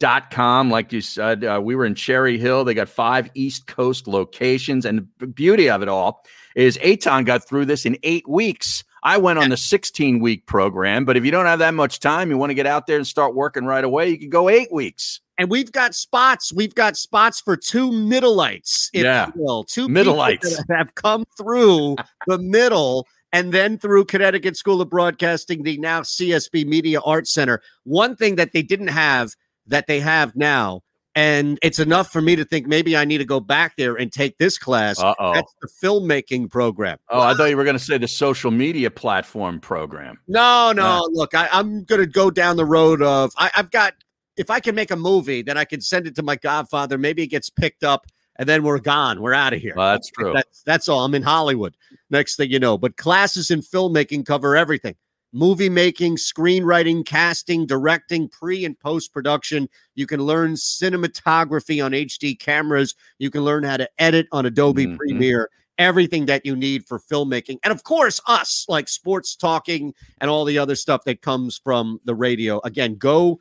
gocsb.com. 0.00 0.70
Like 0.70 0.92
you 0.92 1.00
said, 1.02 1.44
uh, 1.44 1.60
we 1.62 1.74
were 1.74 1.84
in 1.84 1.94
Cherry 1.94 2.38
Hill. 2.38 2.64
They 2.64 2.72
got 2.72 2.88
five 2.88 3.30
East 3.34 3.66
Coast 3.66 4.06
locations. 4.08 4.86
And 4.86 5.06
the 5.18 5.26
beauty 5.26 5.68
of 5.68 5.82
it 5.82 5.88
all 5.88 6.24
is 6.56 6.78
Eytan 6.78 7.24
got 7.26 7.46
through 7.46 7.66
this 7.66 7.84
in 7.86 7.96
eight 8.02 8.26
weeks. 8.26 8.82
I 9.02 9.18
went 9.18 9.38
on 9.38 9.50
the 9.50 9.56
16 9.56 10.18
week 10.18 10.46
program, 10.46 11.04
but 11.04 11.16
if 11.16 11.24
you 11.24 11.30
don't 11.30 11.46
have 11.46 11.60
that 11.60 11.74
much 11.74 12.00
time, 12.00 12.30
you 12.30 12.38
want 12.38 12.50
to 12.50 12.54
get 12.54 12.66
out 12.66 12.86
there 12.88 12.96
and 12.96 13.06
start 13.06 13.36
working 13.36 13.64
right 13.64 13.84
away, 13.84 14.08
you 14.08 14.18
can 14.18 14.30
go 14.30 14.48
eight 14.48 14.72
weeks. 14.72 15.20
And 15.38 15.50
we've 15.50 15.70
got 15.70 15.94
spots. 15.94 16.52
We've 16.52 16.74
got 16.74 16.96
spots 16.96 17.40
for 17.40 17.56
two 17.56 17.90
middleites, 17.90 18.88
if 18.94 19.04
Yeah. 19.04 19.26
you 19.36 19.42
will. 19.44 19.64
Two 19.64 19.86
Middleites. 19.86 20.56
have 20.74 20.94
come 20.94 21.24
through 21.36 21.96
the 22.26 22.38
middle 22.38 23.06
and 23.32 23.52
then 23.52 23.76
through 23.78 24.06
Connecticut 24.06 24.56
School 24.56 24.80
of 24.80 24.88
Broadcasting, 24.88 25.62
the 25.62 25.76
now 25.76 26.00
CSB 26.00 26.64
Media 26.64 27.00
Arts 27.04 27.32
Center. 27.34 27.60
One 27.84 28.16
thing 28.16 28.36
that 28.36 28.52
they 28.52 28.62
didn't 28.62 28.88
have 28.88 29.34
that 29.66 29.86
they 29.86 30.00
have 30.00 30.34
now, 30.34 30.80
and 31.16 31.58
it's 31.62 31.78
enough 31.78 32.12
for 32.12 32.20
me 32.20 32.36
to 32.36 32.44
think 32.44 32.66
maybe 32.66 32.96
I 32.96 33.04
need 33.04 33.18
to 33.18 33.24
go 33.24 33.40
back 33.40 33.76
there 33.76 33.96
and 33.96 34.12
take 34.12 34.36
this 34.38 34.58
class. 34.58 35.00
Uh-oh. 35.00 35.32
That's 35.32 35.54
the 35.62 35.68
filmmaking 35.82 36.50
program. 36.50 36.98
Oh, 37.10 37.20
I 37.20 37.34
thought 37.34 37.46
you 37.46 37.56
were 37.56 37.64
going 37.64 37.78
to 37.78 37.82
say 37.82 37.96
the 37.98 38.06
social 38.06 38.50
media 38.50 38.90
platform 38.90 39.58
program. 39.58 40.20
No, 40.28 40.72
no. 40.72 41.08
Look, 41.10 41.34
I, 41.34 41.48
I'm 41.50 41.84
going 41.84 42.02
to 42.02 42.06
go 42.06 42.30
down 42.30 42.56
the 42.56 42.66
road 42.66 43.02
of 43.02 43.32
I, 43.36 43.50
I've 43.56 43.70
got. 43.70 43.94
If 44.36 44.50
I 44.50 44.60
can 44.60 44.74
make 44.74 44.90
a 44.90 44.96
movie, 44.96 45.40
then 45.40 45.56
I 45.56 45.64
can 45.64 45.80
send 45.80 46.06
it 46.06 46.14
to 46.16 46.22
my 46.22 46.36
Godfather. 46.36 46.98
Maybe 46.98 47.22
it 47.22 47.28
gets 47.28 47.48
picked 47.48 47.82
up, 47.82 48.06
and 48.38 48.46
then 48.46 48.62
we're 48.62 48.78
gone. 48.78 49.22
We're 49.22 49.32
out 49.32 49.54
of 49.54 49.62
here. 49.62 49.72
Well, 49.74 49.92
that's 49.92 50.10
true. 50.10 50.34
That's 50.34 50.62
that's 50.62 50.90
all. 50.90 51.06
I'm 51.06 51.14
in 51.14 51.22
Hollywood. 51.22 51.74
Next 52.10 52.36
thing 52.36 52.50
you 52.50 52.58
know, 52.58 52.76
but 52.76 52.98
classes 52.98 53.50
in 53.50 53.62
filmmaking 53.62 54.26
cover 54.26 54.54
everything: 54.54 54.94
movie 55.36 55.68
making, 55.68 56.16
screenwriting, 56.16 57.04
casting, 57.04 57.66
directing, 57.66 58.28
pre 58.28 58.64
and 58.64 58.78
post 58.80 59.12
production. 59.12 59.68
You 59.94 60.06
can 60.06 60.20
learn 60.20 60.54
cinematography 60.54 61.84
on 61.84 61.92
HD 61.92 62.34
cameras. 62.38 62.94
You 63.18 63.30
can 63.30 63.42
learn 63.44 63.62
how 63.64 63.76
to 63.76 63.88
edit 63.98 64.26
on 64.32 64.46
Adobe 64.46 64.86
Mhm. 64.86 64.96
Premiere. 64.96 65.50
Everything 65.78 66.24
that 66.24 66.46
you 66.46 66.56
need 66.56 66.86
for 66.86 66.98
filmmaking, 66.98 67.58
and 67.62 67.70
of 67.70 67.84
course, 67.84 68.18
us 68.26 68.64
like 68.66 68.88
sports 68.88 69.36
talking 69.36 69.92
and 70.22 70.30
all 70.30 70.46
the 70.46 70.56
other 70.56 70.74
stuff 70.74 71.04
that 71.04 71.20
comes 71.20 71.58
from 71.58 72.00
the 72.06 72.14
radio. 72.14 72.60
Again, 72.64 72.94
go 72.94 73.38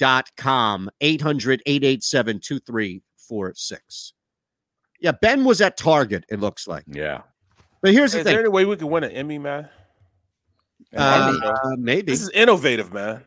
csb.com 0.00 0.90
800 1.00 1.62
887 1.66 2.40
2346. 2.40 4.12
Yeah, 5.00 5.12
Ben 5.20 5.44
was 5.44 5.60
at 5.60 5.76
Target, 5.76 6.24
it 6.30 6.40
looks 6.40 6.66
like. 6.66 6.84
Yeah. 6.86 7.22
But 7.82 7.92
here's 7.92 8.12
the 8.12 8.18
Is 8.20 8.24
thing. 8.24 8.32
there 8.32 8.40
any 8.40 8.48
way 8.48 8.64
we 8.64 8.76
can 8.76 8.88
win 8.88 9.04
an 9.04 9.10
Emmy, 9.10 9.38
man? 9.38 9.68
Uh, 10.96 11.76
maybe. 11.78 12.12
This 12.12 12.22
is 12.22 12.30
innovative, 12.30 12.92
man. 12.92 13.22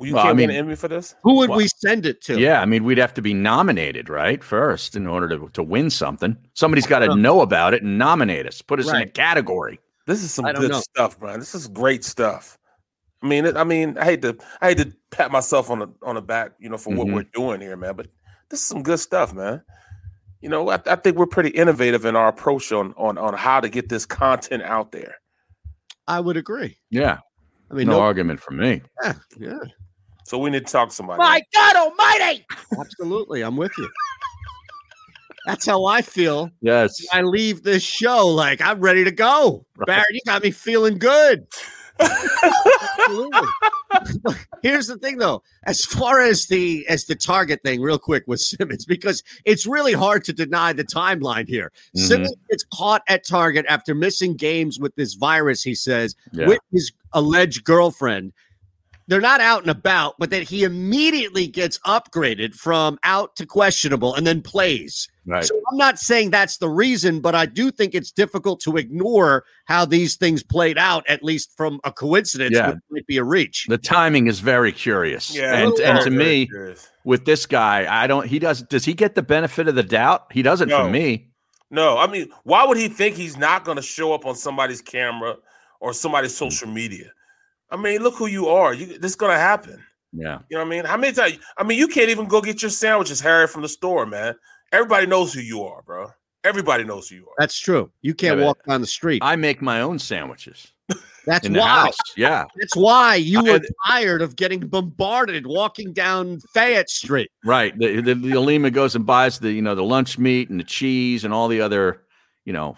You 0.00 0.14
Well, 0.14 0.24
can't 0.24 0.36
mean- 0.36 0.48
win 0.48 0.56
an 0.56 0.64
Emmy 0.66 0.74
for 0.74 0.88
this? 0.88 1.14
Who 1.22 1.36
would 1.36 1.50
Well, 1.50 1.58
we 1.58 1.68
send 1.68 2.04
it 2.04 2.20
to? 2.22 2.38
Yeah, 2.38 2.60
I 2.60 2.64
mean, 2.66 2.82
we'd 2.84 2.98
have 2.98 3.14
to 3.14 3.22
be 3.22 3.32
nominated, 3.32 4.08
right? 4.08 4.42
First, 4.42 4.96
in 4.96 5.06
order 5.06 5.28
to, 5.28 5.48
to 5.52 5.62
win 5.62 5.88
something. 5.88 6.36
Somebody's 6.54 6.86
got 6.86 6.98
to 7.00 7.14
know 7.14 7.42
about 7.42 7.74
it 7.74 7.82
and 7.84 7.96
nominate 7.96 8.46
us, 8.46 8.60
put 8.60 8.80
us 8.80 8.88
in 8.88 8.96
a 8.96 9.06
category. 9.08 9.78
This 10.06 10.22
is 10.22 10.32
some 10.34 10.46
good 10.46 10.70
know. 10.72 10.80
stuff, 10.80 11.20
man. 11.22 11.38
This 11.38 11.54
is 11.54 11.68
great 11.68 12.04
stuff. 12.04 12.58
I 13.22 13.26
mean, 13.26 13.46
it- 13.46 13.56
I 13.56 13.64
mean, 13.64 13.96
I 13.96 14.04
hate 14.04 14.22
to, 14.22 14.36
I 14.60 14.68
hate 14.70 14.78
to 14.78 14.92
pat 15.10 15.30
myself 15.30 15.70
on 15.70 15.78
the 15.78 15.88
on 16.02 16.16
the 16.16 16.22
back, 16.22 16.52
you 16.58 16.68
know, 16.68 16.76
for 16.76 16.92
what 16.94 17.06
Mhm. 17.06 17.14
we're 17.14 17.22
doing 17.32 17.60
here, 17.60 17.76
man. 17.76 17.94
But 17.96 18.08
this 18.50 18.60
is 18.60 18.66
some 18.66 18.82
good 18.82 18.98
stuff, 19.00 19.32
man. 19.32 19.62
You 20.42 20.50
know, 20.50 20.68
I, 20.68 20.78
I 20.86 20.96
think 20.96 21.16
we're 21.16 21.24
pretty 21.26 21.48
innovative 21.50 22.04
in 22.04 22.16
our 22.16 22.28
approach 22.28 22.70
on 22.72 22.92
on 22.98 23.16
on 23.16 23.32
how 23.32 23.60
to 23.60 23.68
get 23.70 23.88
this 23.88 24.04
content 24.04 24.62
out 24.64 24.92
there. 24.92 25.14
I 26.06 26.20
would 26.20 26.36
agree. 26.36 26.76
Yeah. 26.90 27.18
I 27.70 27.74
I 27.74 27.76
mean, 27.76 27.86
no 27.86 27.94
no- 27.94 28.00
argument 28.00 28.40
for 28.40 28.52
me. 28.52 28.82
Yeah, 29.02 29.14
yeah, 29.38 29.58
So 30.26 30.38
we 30.38 30.50
need 30.50 30.66
to 30.66 30.72
talk 30.72 30.90
to 30.90 30.94
somebody. 30.94 31.18
My 31.18 31.42
God 31.54 31.76
Almighty! 31.76 32.44
absolutely. 32.78 33.42
I'm 33.42 33.56
with 33.56 33.72
you. 33.78 33.88
That's 35.46 35.66
how 35.66 35.84
I 35.84 36.00
feel. 36.02 36.50
Yes. 36.62 36.94
I 37.12 37.20
leave 37.22 37.62
this 37.62 37.82
show 37.82 38.26
like 38.26 38.60
I'm 38.62 38.80
ready 38.80 39.04
to 39.04 39.10
go. 39.10 39.66
Barrett, 39.86 40.06
you 40.12 40.20
got 40.26 40.42
me 40.42 40.50
feeling 40.50 40.98
good. 40.98 41.46
Absolutely. 42.00 43.48
Here's 44.62 44.86
the 44.86 44.96
thing 44.98 45.18
though, 45.18 45.42
as 45.64 45.84
far 45.84 46.20
as 46.20 46.46
the 46.46 46.86
as 46.88 47.04
the 47.04 47.14
target 47.14 47.62
thing, 47.62 47.80
real 47.80 47.98
quick 47.98 48.24
with 48.26 48.40
Simmons, 48.42 48.84
because 48.84 49.22
it's 49.44 49.66
really 49.66 49.92
hard 49.92 50.24
to 50.24 50.32
deny 50.32 50.72
the 50.72 50.84
timeline 50.84 51.46
here. 51.48 51.70
Mhm. 51.96 52.00
Simmons 52.06 52.34
gets 52.50 52.64
caught 52.72 53.02
at 53.08 53.26
Target 53.26 53.66
after 53.68 53.94
missing 53.94 54.34
games 54.36 54.78
with 54.80 54.94
this 54.96 55.14
virus, 55.14 55.62
he 55.62 55.74
says, 55.74 56.16
Yeah. 56.32 56.48
with 56.48 56.60
his 56.72 56.92
alleged 57.12 57.64
girlfriend. 57.64 58.32
They're 59.06 59.20
not 59.20 59.40
out 59.42 59.60
and 59.60 59.70
about, 59.70 60.14
but 60.18 60.30
that 60.30 60.44
he 60.44 60.64
immediately 60.64 61.46
gets 61.46 61.78
upgraded 61.80 62.54
from 62.54 62.98
out 63.04 63.36
to 63.36 63.44
questionable 63.46 64.14
and 64.14 64.26
then 64.26 64.40
plays. 64.40 65.08
Right. 65.26 65.44
So 65.44 65.60
I'm 65.70 65.78
not 65.78 65.98
saying 65.98 66.30
that's 66.30 66.58
the 66.58 66.68
reason, 66.68 67.20
but 67.20 67.34
I 67.34 67.46
do 67.46 67.70
think 67.70 67.94
it's 67.94 68.10
difficult 68.10 68.60
to 68.60 68.76
ignore 68.76 69.44
how 69.64 69.84
these 69.86 70.16
things 70.16 70.42
played 70.42 70.76
out, 70.76 71.08
at 71.08 71.22
least 71.22 71.56
from 71.56 71.80
a 71.84 71.92
coincidence, 71.92 72.54
Yeah. 72.54 72.70
which 72.70 72.78
might 72.90 73.06
be 73.06 73.16
a 73.16 73.24
reach. 73.24 73.66
The 73.68 73.78
timing 73.78 74.26
is 74.26 74.40
very 74.40 74.72
curious. 74.72 75.34
Yeah, 75.34 75.56
and 75.56 75.72
and 75.80 76.00
to 76.02 76.10
me, 76.10 76.46
curious. 76.46 76.88
with 77.04 77.24
this 77.24 77.46
guy, 77.46 77.86
I 77.88 78.06
don't. 78.06 78.26
He 78.26 78.38
does. 78.38 78.62
Does 78.62 78.84
he 78.84 78.92
get 78.92 79.14
the 79.14 79.22
benefit 79.22 79.66
of 79.66 79.74
the 79.74 79.82
doubt? 79.82 80.26
He 80.30 80.42
doesn't 80.42 80.68
No. 80.68 80.84
for 80.84 80.90
me. 80.90 81.30
No, 81.70 81.96
I 81.98 82.06
mean, 82.06 82.28
why 82.44 82.64
would 82.66 82.76
he 82.76 82.88
think 82.88 83.16
he's 83.16 83.36
not 83.36 83.64
going 83.64 83.76
to 83.76 83.82
show 83.82 84.12
up 84.12 84.26
on 84.26 84.36
somebody's 84.36 84.80
camera 84.80 85.36
or 85.80 85.92
somebody's 85.92 86.32
mm. 86.32 86.38
social 86.38 86.68
media? 86.68 87.10
I 87.70 87.76
mean, 87.76 88.02
look 88.02 88.14
who 88.14 88.26
you 88.26 88.48
are. 88.48 88.74
You, 88.74 88.98
this 88.98 89.12
is 89.12 89.16
going 89.16 89.32
to 89.32 89.38
happen. 89.38 89.82
Yeah. 90.12 90.38
You 90.48 90.58
know 90.58 90.64
what 90.64 90.66
I 90.66 90.70
mean? 90.70 90.84
How 90.84 90.96
many 90.96 91.12
times? 91.12 91.38
I 91.58 91.64
mean, 91.64 91.78
you 91.78 91.88
can't 91.88 92.10
even 92.10 92.26
go 92.26 92.40
get 92.40 92.62
your 92.62 92.70
sandwiches, 92.70 93.20
Harry, 93.20 93.48
from 93.48 93.62
the 93.62 93.68
store, 93.68 94.06
man. 94.06 94.36
Everybody 94.74 95.06
knows 95.06 95.32
who 95.32 95.40
you 95.40 95.62
are, 95.62 95.82
bro. 95.82 96.10
Everybody 96.42 96.84
knows 96.84 97.08
who 97.08 97.16
you 97.16 97.26
are. 97.28 97.34
That's 97.38 97.58
true. 97.58 97.90
You 98.02 98.12
can't 98.14 98.38
Yeah, 98.38 98.44
walk 98.46 98.58
down 98.66 98.80
the 98.80 98.86
street. 98.86 99.22
I 99.24 99.36
make 99.36 99.62
my 99.62 99.80
own 99.80 99.98
sandwiches. 99.98 100.72
That's 101.26 101.46
in 101.46 101.54
the 101.54 101.60
why. 101.60 101.66
house. 101.68 101.96
Yeah. 102.18 102.44
That's 102.56 102.76
why 102.76 103.14
you 103.14 103.38
I- 103.38 103.52
were 103.52 103.60
tired 103.86 104.20
of 104.20 104.36
getting 104.36 104.60
bombarded 104.66 105.46
walking 105.46 105.92
down 105.94 106.40
Fayette 106.52 106.90
Street. 106.90 107.30
Right. 107.44 107.72
The, 107.78 108.02
the, 108.02 108.14
the 108.14 108.32
Alima 108.34 108.70
goes 108.70 108.94
and 108.94 109.06
buys 109.06 109.38
the 109.38 109.50
you 109.52 109.62
know 109.62 109.74
the 109.74 109.84
lunch 109.84 110.18
meat 110.18 110.50
and 110.50 110.60
the 110.60 110.64
cheese 110.64 111.24
and 111.24 111.32
all 111.32 111.48
the 111.48 111.62
other 111.62 112.02
you 112.44 112.52
know 112.52 112.76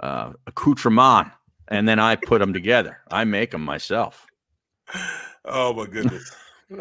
uh, 0.00 0.32
accoutrement, 0.48 1.28
and 1.68 1.86
then 1.88 2.00
I 2.00 2.16
put 2.16 2.40
them 2.40 2.52
together. 2.52 2.98
I 3.10 3.22
make 3.24 3.50
them 3.52 3.62
myself. 3.64 4.26
Oh 5.46 5.74
my 5.74 5.84
goodness. 5.84 6.34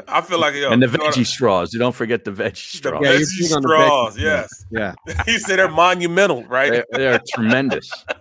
I 0.07 0.21
feel 0.21 0.39
like 0.39 0.55
yo, 0.55 0.71
and 0.71 0.81
the 0.81 0.87
you 0.87 0.97
know 0.97 1.03
what? 1.05 1.13
veggie 1.15 1.25
straws. 1.25 1.73
You 1.73 1.79
don't 1.79 1.95
forget 1.95 2.23
the 2.25 2.31
veggie 2.31 2.71
the 2.71 2.77
straws. 2.77 3.03
veggie 3.03 3.59
straws. 3.59 4.17
Yes. 4.17 4.65
Yeah. 4.71 4.93
he 5.25 5.37
said 5.39 5.59
they're 5.59 5.69
monumental, 5.69 6.43
right? 6.45 6.71
They're, 6.71 6.85
they're 6.91 7.21
tremendous. 7.33 7.89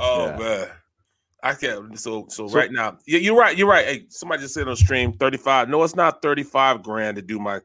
Oh 0.00 0.26
Yeah. 0.26 0.36
man, 0.38 0.68
I 1.42 1.54
can't. 1.54 1.98
So, 1.98 2.26
so 2.28 2.48
right 2.48 2.70
now, 2.70 2.98
yeah, 3.06 3.18
you're 3.18 3.36
right. 3.36 3.56
You're 3.56 3.68
right. 3.68 3.84
Hey, 3.84 4.06
somebody 4.10 4.42
just 4.42 4.54
said 4.54 4.68
on 4.68 4.76
stream 4.76 5.12
thirty 5.14 5.38
five. 5.38 5.68
No, 5.68 5.82
it's 5.82 5.96
not 5.96 6.22
thirty 6.22 6.44
five 6.44 6.82
grand 6.82 7.16
to 7.16 7.22
do 7.22 7.38
my 7.40 7.60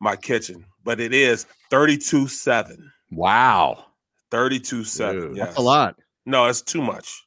my 0.00 0.14
kitchen, 0.14 0.64
but 0.84 1.00
it 1.00 1.12
is 1.12 1.46
thirty 1.70 1.98
two 1.98 2.28
seven. 2.28 2.92
Wow, 3.10 3.86
thirty 4.30 4.60
two 4.60 4.84
seven. 4.84 5.34
Yes. 5.34 5.46
That's 5.48 5.58
a 5.58 5.62
lot. 5.62 5.96
No, 6.24 6.46
it's 6.46 6.62
too 6.62 6.82
much. 6.82 7.26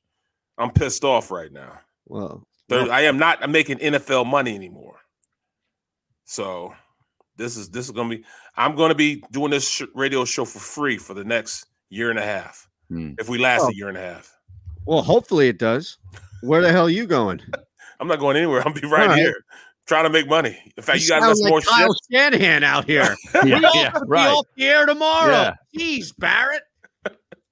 I'm 0.57 0.72
pissed 0.72 1.03
off 1.03 1.32
right 1.32 1.51
now. 1.51 1.80
Well, 2.07 2.47
There- 2.70 2.91
I 2.91 3.01
am 3.01 3.18
not 3.18 3.47
making 3.49 3.78
NFL 3.80 4.26
money 4.26 4.55
anymore. 4.55 4.99
So 6.26 6.74
this 7.38 7.57
is 7.57 7.70
this 7.70 7.86
is 7.86 7.91
gonna 7.91 8.09
be. 8.09 8.24
I'm 8.55 8.76
gonna 8.76 8.95
be 8.95 9.24
doing 9.32 9.51
this 9.51 9.68
sh- 9.68 9.84
radio 9.93 10.26
show 10.26 10.45
for 10.45 10.59
free 10.59 10.97
for 10.97 11.13
the 11.13 11.24
next 11.24 11.66
year 11.89 12.09
and 12.09 12.18
a 12.20 12.24
half. 12.26 12.68
Hmm. 12.89 13.11
If 13.20 13.30
we 13.30 13.38
last 13.38 13.63
Oh. 13.63 13.70
a 13.70 13.74
year 13.74 13.89
and 13.89 13.97
a 13.97 14.01
half. 14.01 14.32
Well, 14.86 15.01
hopefully 15.01 15.47
it 15.49 15.57
does. 15.57 15.97
Where 16.41 16.61
the 16.61 16.72
hell 16.72 16.86
are 16.86 16.89
you 16.89 17.05
going? 17.05 17.41
I'm 17.99 18.07
not 18.07 18.20
going 18.20 18.38
anywhere. 18.38 18.61
I'll 18.66 18.74
be 18.74 18.82
right, 18.88 19.03
All 19.03 19.07
right. 19.09 19.18
here 19.20 19.36
trying 19.88 20.03
to 20.03 20.09
make 20.09 20.28
money. 20.28 20.57
In 20.76 20.84
fact, 20.84 20.99
you, 21.01 21.07
guys 21.09 21.22
sound 21.22 21.36
got 21.36 21.38
like 21.43 21.49
more 21.49 21.61
Kyle 21.61 21.93
shit. 21.93 22.01
Shanahan 22.11 22.63
out 22.63 22.86
here. 22.86 23.16
Yeah, 23.36 23.43
we 23.43 23.53
all 23.66 23.76
yeah, 23.76 23.91
gonna 23.91 24.05
right. 24.07 24.28
off 24.30 24.45
the 24.57 24.66
air 24.66 24.86
tomorrow. 24.86 25.32
Yeah. 25.32 25.53
Jeez, 25.78 26.11
Barrett. 26.18 26.63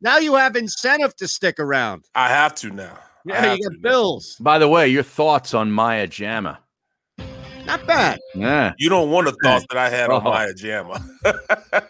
Now 0.01 0.17
you 0.17 0.35
have 0.35 0.55
incentive 0.55 1.15
to 1.17 1.27
stick 1.27 1.59
around. 1.59 2.05
I 2.15 2.27
have 2.29 2.55
to 2.55 2.71
now. 2.71 2.97
I 3.27 3.45
Yeah, 3.45 3.53
you 3.53 3.69
got 3.69 3.81
bills. 3.81 4.35
By 4.39 4.57
the 4.59 4.67
way, 4.67 4.87
your 4.89 5.03
thoughts 5.03 5.53
on 5.53 5.71
Maya 5.71 6.07
Jama? 6.07 6.59
Not 7.65 7.85
bad. 7.87 8.19
Yeah. 8.35 8.73
You 8.77 8.89
don't 8.89 9.09
want 9.09 9.25
the 9.27 9.35
thoughts 9.43 9.65
that 9.69 9.77
I 9.77 9.89
had 9.89 10.09
on 10.09 10.21
Oh. 10.25 10.29
Maya 10.29 10.53
Jama. 10.53 11.01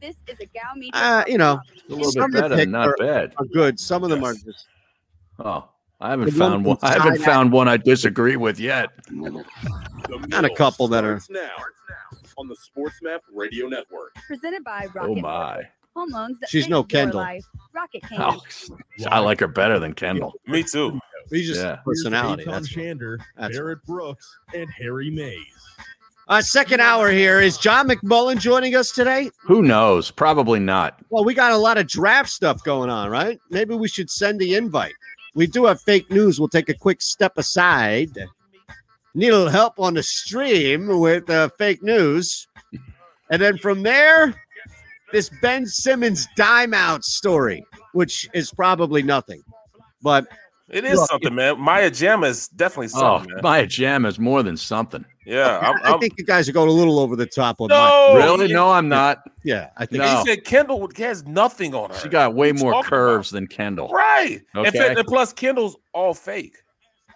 This 0.00 0.16
is 0.26 0.38
a 0.40 0.46
Gal 0.46 0.74
Media. 0.76 0.90
Uh, 0.94 1.24
you 1.28 1.38
know, 1.38 1.60
A 1.88 1.92
little 1.94 2.10
some 2.12 2.30
bit 2.32 2.44
of 2.44 2.50
the 2.50 2.56
better, 2.56 2.62
picks 2.62 2.72
not 2.72 2.88
are, 2.88 2.96
bad. 2.98 3.32
are 3.38 3.44
good. 3.44 3.78
Some 3.78 4.02
of 4.04 4.10
them 4.10 4.24
are 4.24 4.34
just 4.34 4.66
Oh, 5.38 5.68
I 6.00 6.10
haven't 6.10 6.26
The 6.26 6.32
found 6.32 6.64
one. 6.64 6.76
I 6.82 6.92
haven't 6.94 7.14
China. 7.18 7.24
found 7.24 7.52
one 7.52 7.68
I 7.68 7.76
disagree 7.76 8.36
with 8.36 8.58
yet. 8.58 8.90
not 9.10 10.44
a 10.44 10.50
couple 10.56 10.88
that 10.88 11.04
are. 11.04 11.20
now 11.30 11.50
on 12.38 12.48
the 12.48 12.56
Sports 12.56 12.96
Map 13.02 13.22
Radio 13.32 13.68
Network. 13.68 14.14
Presented 14.26 14.64
by 14.64 14.86
Rocket 14.94 15.10
Oh 15.10 15.14
my! 15.16 15.62
Home 15.94 16.10
loans 16.10 16.40
that 16.40 16.48
She's 16.48 16.68
no 16.68 16.82
Kendall. 16.82 17.20
life. 17.20 17.44
Rocket 17.74 18.02
King. 18.08 18.18
Oh, 18.20 18.40
I 19.08 19.18
like 19.20 19.40
her 19.40 19.46
better 19.48 19.78
than 19.78 19.92
Kendall. 19.92 20.32
Me 20.46 20.62
too. 20.62 20.98
He's 21.30 21.46
just 21.46 21.60
Yeah. 21.60 21.76
personality. 21.84 22.44
Here's 22.44 22.54
That's 22.54 22.68
Eytan 22.74 23.18
Shander, 23.38 23.52
Barrett 23.52 23.84
Brooks, 23.84 24.38
and 24.54 24.68
Harry 24.70 25.10
Mayes. 25.10 25.61
Uh, 26.28 26.40
second 26.40 26.80
hour 26.80 27.10
here. 27.10 27.40
Is 27.40 27.58
John 27.58 27.88
McMullen 27.88 28.38
joining 28.38 28.76
us 28.76 28.92
today? 28.92 29.30
Who 29.42 29.62
knows? 29.62 30.10
Probably 30.10 30.60
not. 30.60 31.00
Well, 31.10 31.24
we 31.24 31.34
got 31.34 31.52
a 31.52 31.56
lot 31.56 31.78
of 31.78 31.88
draft 31.88 32.30
stuff 32.30 32.62
going 32.62 32.90
on, 32.90 33.10
right? 33.10 33.40
Maybe 33.50 33.74
we 33.74 33.88
should 33.88 34.08
send 34.08 34.40
the 34.40 34.54
invite. 34.54 34.94
We 35.34 35.46
do 35.46 35.64
have 35.64 35.80
fake 35.80 36.10
news. 36.10 36.38
We'll 36.38 36.48
take 36.48 36.68
a 36.68 36.74
quick 36.74 37.02
step 37.02 37.38
aside. 37.38 38.16
Need 39.14 39.28
a 39.28 39.36
little 39.36 39.50
help 39.50 39.78
on 39.78 39.94
the 39.94 40.02
stream 40.02 41.00
with 41.00 41.28
uh, 41.28 41.48
fake 41.58 41.82
news. 41.82 42.46
And 43.30 43.42
then 43.42 43.58
from 43.58 43.82
there, 43.82 44.34
this 45.10 45.30
Ben 45.42 45.66
Simmons 45.66 46.28
dime 46.36 46.72
out 46.72 47.04
story, 47.04 47.64
which 47.92 48.28
is 48.32 48.52
probably 48.52 49.02
nothing. 49.02 49.42
But 50.02 50.26
It 50.72 50.84
is 50.86 50.98
Look, 50.98 51.10
something, 51.10 51.34
man. 51.34 51.60
Maya 51.60 51.90
Jama 51.90 52.28
is 52.28 52.48
definitely 52.48 52.86
Oh, 52.94 53.18
something, 53.18 53.34
man. 53.34 53.40
Maya 53.42 53.66
Jam 53.66 54.06
is 54.06 54.18
more 54.18 54.42
than 54.42 54.56
something. 54.56 55.04
Yeah, 55.26 55.58
I'm, 55.58 55.76
I 55.84 55.92
I'm, 55.92 56.00
think 56.00 56.14
you 56.16 56.24
guys 56.24 56.48
are 56.48 56.52
going 56.52 56.68
a 56.70 56.72
little 56.72 56.98
over 56.98 57.14
the 57.14 57.26
top 57.26 57.60
on 57.60 57.68
No, 57.68 57.76
my. 58.14 58.16
Really? 58.24 58.48
he- 58.48 58.54
No, 58.54 58.70
I'm 58.72 58.88
not. 58.88 59.18
Yeah, 59.44 59.68
I 59.76 59.84
think. 59.86 60.02
No. 60.02 60.08
he 60.18 60.24
said 60.24 60.44
Kendall 60.44 60.88
has 60.96 61.24
nothing 61.26 61.74
on 61.74 61.90
her. 61.90 61.96
She 61.98 62.08
got 62.08 62.34
way 62.34 62.52
What 62.52 62.60
more 62.60 62.72
talking 62.72 62.88
curves 62.88 63.30
than 63.30 63.46
Kendall. 63.46 63.88
Right. 63.88 64.40
Okay. 64.56 64.70
fact, 64.70 64.98
and 64.98 65.06
plus 65.06 65.32
Kendall's 65.32 65.76
all 65.92 66.14
fake. 66.14 66.56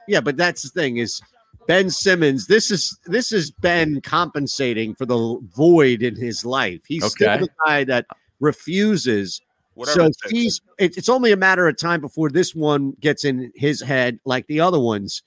Yeah, 0.06 0.20
but 0.20 0.36
that's 0.36 0.62
the 0.62 0.68
thing 0.68 0.98
is 0.98 1.20
Ben 1.66 1.88
Simmons. 1.90 2.46
This 2.46 2.70
is 2.70 2.96
this 3.06 3.32
is 3.32 3.50
Ben 3.50 4.00
compensating 4.02 4.94
for 4.94 5.06
the 5.06 5.40
void 5.56 6.02
in 6.02 6.14
his 6.14 6.44
life. 6.44 6.82
He's 6.86 7.02
Okay. 7.02 7.36
still 7.36 7.38
the 7.38 7.48
guy 7.64 7.84
that 7.84 8.06
refuses 8.38 9.40
Whatever 9.76 10.00
So 10.00 10.06
it 10.06 10.14
he's 10.30 10.60
it, 10.78 10.96
it's 10.96 11.08
only 11.08 11.32
a 11.32 11.36
matter 11.36 11.68
of 11.68 11.76
time 11.76 12.00
before 12.00 12.30
this 12.30 12.54
one 12.54 12.92
gets 12.98 13.24
in 13.24 13.52
his 13.54 13.80
head, 13.80 14.18
like 14.24 14.46
the 14.46 14.58
other 14.58 14.80
ones 14.80 15.22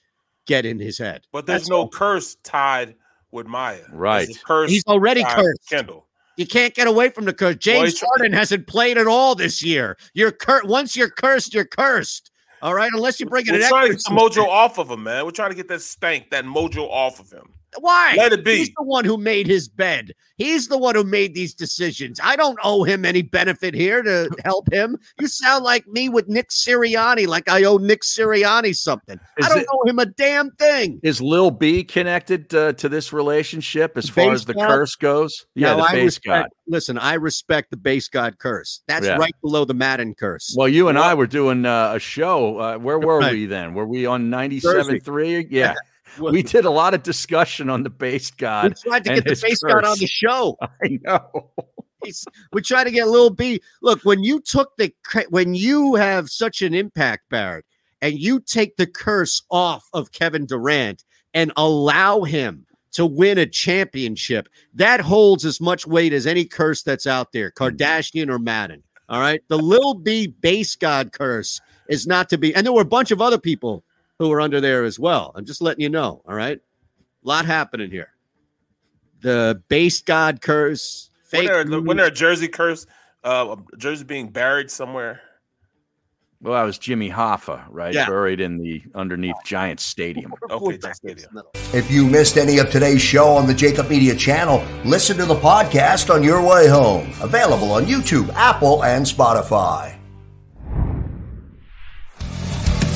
get 0.46 0.66
in 0.66 0.78
his 0.78 0.98
head. 0.98 1.22
But 1.32 1.46
there's 1.46 1.62
That's 1.62 1.70
no 1.70 1.82
all. 1.82 1.88
curse 1.88 2.36
tied 2.42 2.96
with 3.30 3.46
Maya. 3.46 3.84
Right. 3.92 4.28
curse 4.44 4.70
He's 4.70 4.84
already 4.86 5.22
cursed. 5.24 5.68
Kendall. 5.68 6.06
You 6.36 6.46
can't 6.46 6.74
get 6.74 6.88
away 6.88 7.10
from 7.10 7.26
the 7.26 7.32
curse. 7.32 7.56
James 7.56 7.90
he's- 7.92 8.00
Harden 8.00 8.32
hasn't 8.32 8.66
played 8.66 8.98
at 8.98 9.06
all 9.06 9.34
this 9.36 9.62
year. 9.62 9.96
You're 10.14 10.32
cur- 10.32 10.62
once 10.64 10.96
you're 10.96 11.10
cursed, 11.10 11.54
you're 11.54 11.64
cursed. 11.64 12.30
All 12.62 12.74
right, 12.74 12.90
unless 12.92 13.20
you 13.20 13.26
bring 13.26 13.46
it 13.46 13.52
We're 13.52 13.62
an 13.62 13.68
trying 13.68 13.88
to 13.88 13.94
get 13.94 14.04
the 14.04 14.10
mojo 14.10 14.46
off 14.46 14.78
of 14.78 14.90
him, 14.90 15.04
man. 15.04 15.24
We're 15.24 15.30
trying 15.30 15.50
to 15.50 15.56
get 15.56 15.68
that 15.68 15.80
stank, 15.80 16.30
that 16.30 16.44
mojo 16.44 16.88
off 16.90 17.20
of 17.20 17.30
him. 17.30 17.54
Why? 17.78 18.14
Let 18.18 18.32
it 18.32 18.44
be. 18.44 18.56
He's 18.58 18.70
the 18.76 18.82
one 18.82 19.04
who 19.04 19.16
made 19.16 19.46
his 19.46 19.68
bed. 19.68 20.12
He's 20.36 20.68
the 20.68 20.78
one 20.78 20.94
who 20.94 21.04
made 21.04 21.34
these 21.34 21.54
decisions. 21.54 22.18
I 22.22 22.34
don't 22.34 22.58
owe 22.64 22.82
him 22.82 23.04
any 23.04 23.22
benefit 23.22 23.74
here 23.74 24.02
to 24.02 24.28
help 24.44 24.72
him. 24.72 24.96
You 25.20 25.28
sound 25.28 25.64
like 25.64 25.86
me 25.86 26.08
with 26.08 26.28
Nick 26.28 26.48
Sirianni, 26.48 27.26
like 27.28 27.48
I 27.48 27.62
owe 27.64 27.76
Nick 27.76 28.02
Sirianni 28.02 28.74
something. 28.74 29.20
I 29.42 29.48
don't 29.48 29.60
it- 29.60 29.66
owe 29.72 29.84
him 29.88 29.98
a 29.98 30.06
damn 30.06 30.50
thing. 30.52 30.98
Is 31.02 31.20
Lil 31.20 31.50
B 31.52 31.84
connected 31.84 32.52
uh, 32.54 32.72
to 32.72 32.88
this 32.88 33.12
relationship 33.12 33.96
as 33.96 34.08
far 34.08 34.32
as 34.32 34.44
the 34.46 34.54
god? 34.54 34.66
curse 34.68 34.96
goes? 34.96 35.46
Yeah, 35.54 35.74
No, 35.76 35.86
the 35.86 35.88
base 35.92 36.18
god. 36.18 36.46
Listen, 36.66 36.98
I 36.98 37.14
respect 37.14 37.70
the 37.70 37.76
base 37.76 38.08
god 38.08 38.38
curse. 38.38 38.80
That's 38.88 39.06
Yeah. 39.06 39.16
right 39.16 39.34
below 39.42 39.64
the 39.64 39.74
Madden 39.74 40.14
curse. 40.14 40.54
Well, 40.56 40.68
you 40.68 40.88
and 40.88 40.98
I 40.98 41.14
were 41.14 41.26
doing 41.26 41.66
uh, 41.66 41.92
a 41.94 41.98
show. 42.00 42.58
Uh, 42.58 42.78
where 42.78 42.98
were 42.98 43.18
Right. 43.18 43.32
we 43.32 43.46
then? 43.46 43.74
Were 43.74 43.86
we 43.86 44.06
on 44.06 44.30
97.3? 44.30 45.46
Yeah. 45.50 45.74
We 46.18 46.42
did 46.42 46.64
a 46.64 46.70
lot 46.70 46.94
of 46.94 47.02
discussion 47.02 47.70
on 47.70 47.82
the 47.82 47.90
base 47.90 48.30
god. 48.30 48.74
We 48.84 48.90
tried 48.90 49.04
to 49.04 49.14
get 49.14 49.24
the 49.24 49.40
base 49.40 49.62
god 49.62 49.84
on 49.84 49.98
the 49.98 50.06
show. 50.06 50.56
I 50.82 50.98
know. 51.02 51.50
We 52.52 52.62
tried 52.62 52.84
to 52.84 52.90
get 52.90 53.08
Lil 53.08 53.30
B. 53.30 53.60
Look, 53.82 54.02
when 54.04 54.24
you 54.24 54.40
took 54.40 54.76
the 54.76 54.92
when 55.28 55.54
you 55.54 55.94
have 55.96 56.30
such 56.30 56.62
an 56.62 56.74
impact, 56.74 57.28
Barrett, 57.30 57.66
and 58.00 58.18
you 58.18 58.40
take 58.40 58.76
the 58.76 58.86
curse 58.86 59.42
off 59.50 59.88
of 59.92 60.12
Kevin 60.12 60.46
Durant 60.46 61.04
and 61.34 61.52
allow 61.56 62.22
him 62.22 62.66
to 62.92 63.06
win 63.06 63.38
a 63.38 63.46
championship, 63.46 64.48
that 64.74 65.00
holds 65.00 65.44
as 65.44 65.60
much 65.60 65.86
weight 65.86 66.12
as 66.12 66.26
any 66.26 66.44
curse 66.44 66.82
that's 66.82 67.06
out 67.06 67.32
there, 67.32 67.52
hmm. 67.56 67.64
Kardashian 67.64 68.30
or 68.30 68.38
Madden. 68.38 68.82
All 69.08 69.20
right. 69.20 69.42
The 69.48 69.58
Lil 69.58 69.94
B 69.94 70.28
base 70.28 70.76
god 70.76 71.12
curse 71.12 71.60
is 71.88 72.06
not 72.06 72.28
to 72.30 72.38
be, 72.38 72.54
and 72.54 72.64
there 72.64 72.72
were 72.72 72.82
a 72.82 72.86
bunch 72.86 73.10
of 73.10 73.20
other 73.20 73.38
people 73.38 73.84
who 74.20 74.30
are 74.30 74.40
under 74.40 74.60
there 74.60 74.84
as 74.84 74.98
well. 74.98 75.32
I'm 75.34 75.46
just 75.46 75.62
letting 75.62 75.80
you 75.82 75.88
know. 75.88 76.22
All 76.28 76.34
right. 76.34 76.58
A 76.58 77.28
lot 77.28 77.46
happening 77.46 77.90
here. 77.90 78.12
The 79.22 79.62
base 79.68 80.02
god 80.02 80.40
curse, 80.42 81.10
When 81.30 81.40
fake 81.42 81.48
there, 81.48 81.64
news. 81.64 81.84
when 81.84 81.96
there 81.96 82.06
a 82.06 82.10
jersey 82.10 82.46
curse, 82.48 82.86
uh, 83.24 83.56
jersey 83.78 84.04
being 84.04 84.28
buried 84.28 84.70
somewhere. 84.70 85.22
Well, 86.42 86.54
that 86.54 86.64
was 86.64 86.78
Jimmy 86.78 87.10
Hoffa, 87.10 87.64
right? 87.68 87.92
Yeah. 87.94 88.06
Buried 88.06 88.40
in 88.40 88.56
the 88.58 88.82
underneath 88.94 89.36
Giant 89.44 89.80
Stadium. 89.80 90.32
Okay, 90.50 90.78
Giant 90.78 90.96
Stadium. 90.96 91.40
If 91.74 91.90
you 91.90 92.06
missed 92.06 92.36
any 92.38 92.58
of 92.58 92.70
today's 92.70 93.02
show 93.02 93.28
on 93.28 93.46
the 93.46 93.52
JAKIB 93.54 93.88
Media 93.90 94.14
channel, 94.14 94.64
listen 94.84 95.16
to 95.18 95.26
the 95.26 95.34
podcast 95.34 96.12
on 96.14 96.22
your 96.22 96.40
way 96.46 96.66
home. 96.66 97.10
Available 97.20 97.72
on 97.72 97.84
YouTube, 97.84 98.30
Apple, 98.34 98.84
and 98.84 99.04
Spotify. 99.04 99.99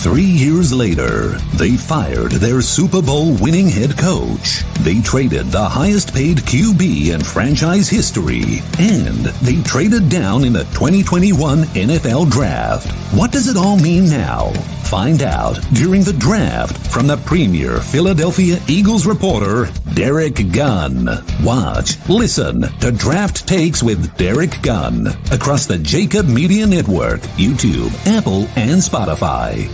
Three 0.05 0.23
years 0.23 0.71
later, 0.71 1.29
they 1.57 1.79
fired 1.79 2.33
their 2.33 2.61
Super 2.61 3.01
Bowl 3.01 3.35
winning 3.41 3.71
head 3.71 3.97
coach. 3.97 4.63
They 4.81 5.01
traded 5.01 5.47
the 5.47 5.65
highest 5.65 6.13
paid 6.13 6.37
QB 6.37 7.15
in 7.15 7.25
franchise 7.25 7.89
history. 7.89 8.61
And 8.79 9.25
they 9.41 9.63
traded 9.63 10.11
down 10.11 10.45
in 10.45 10.53
the 10.53 10.65
2021 10.75 11.63
NFL 11.63 12.31
Draft. 12.31 12.93
What 13.15 13.33
does 13.33 13.49
it 13.49 13.57
all 13.57 13.79
mean 13.79 14.11
now? 14.11 14.51
Find 14.85 15.23
out 15.23 15.59
during 15.73 16.03
the 16.03 16.13
draft 16.13 16.77
from 16.93 17.07
the 17.07 17.17
premier 17.17 17.79
Philadelphia 17.81 18.61
Eagles 18.69 19.07
reporter, 19.07 19.73
Derek 19.95 20.53
Gunn. 20.53 21.09
Watch, 21.43 21.97
listen 22.11 22.61
to 22.81 22.93
Draft 22.93 23.49
Takes 23.49 23.83
with 23.83 24.15
Derek 24.19 24.61
Gunn 24.61 25.07
across 25.33 25.65
the 25.65 25.79
JAKIB 25.79 26.29
Media 26.29 26.67
Network, 26.67 27.23
YouTube, 27.39 27.91
Apple, 28.07 28.47
and 28.57 28.83
Spotify. 28.83 29.67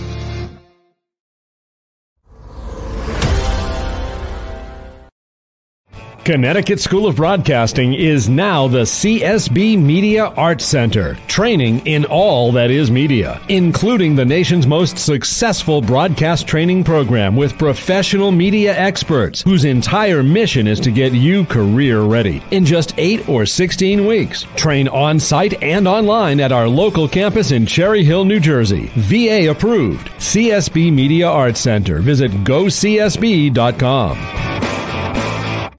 Connecticut 6.25 6.81
School 6.81 7.07
of 7.07 7.17
Broadcasting 7.17 7.95
is 7.95 8.29
now 8.29 8.69
the 8.69 8.83
CSB 8.83 9.83
Media 9.83 10.27
Arts 10.27 10.67
Center, 10.67 11.15
training 11.29 11.87
in 11.87 12.05
all 12.05 12.53
that 12.53 12.71
is 12.71 12.91
media, 12.91 13.41
including 13.49 14.15
the 14.15 14.25
nation's 14.25 14.67
most 14.67 14.99
successful 14.99 15.81
broadcast 15.81 16.47
training 16.47 16.85
program 16.85 17.37
with 17.37 17.57
professional 17.57 18.33
media 18.33 18.77
experts 18.77 19.41
whose 19.41 19.65
entire 19.65 20.23
mission 20.23 20.67
is 20.67 20.79
to 20.81 20.91
get 20.91 21.15
you 21.15 21.47
career 21.47 22.03
ready 22.03 22.43
in 22.51 22.67
just 22.67 22.93
8 22.99 23.27
or 23.27 23.47
16 23.47 24.07
weeks. 24.07 24.45
Train 24.57 24.89
on 24.89 25.19
site 25.19 25.63
and 25.63 25.89
online 25.89 26.39
at 26.39 26.53
our 26.53 26.69
local 26.69 27.09
campus 27.09 27.51
in 27.51 27.65
Cherry 27.65 28.05
Hill, 28.05 28.27
New 28.27 28.41
Jersey. 28.41 28.91
VA 28.95 29.51
approved. 29.51 30.09
CSB 30.19 30.93
Media 30.93 31.29
Arts 31.29 31.61
Center. 31.61 32.01
Visit 32.01 32.31
gocsb.com. 32.45 34.50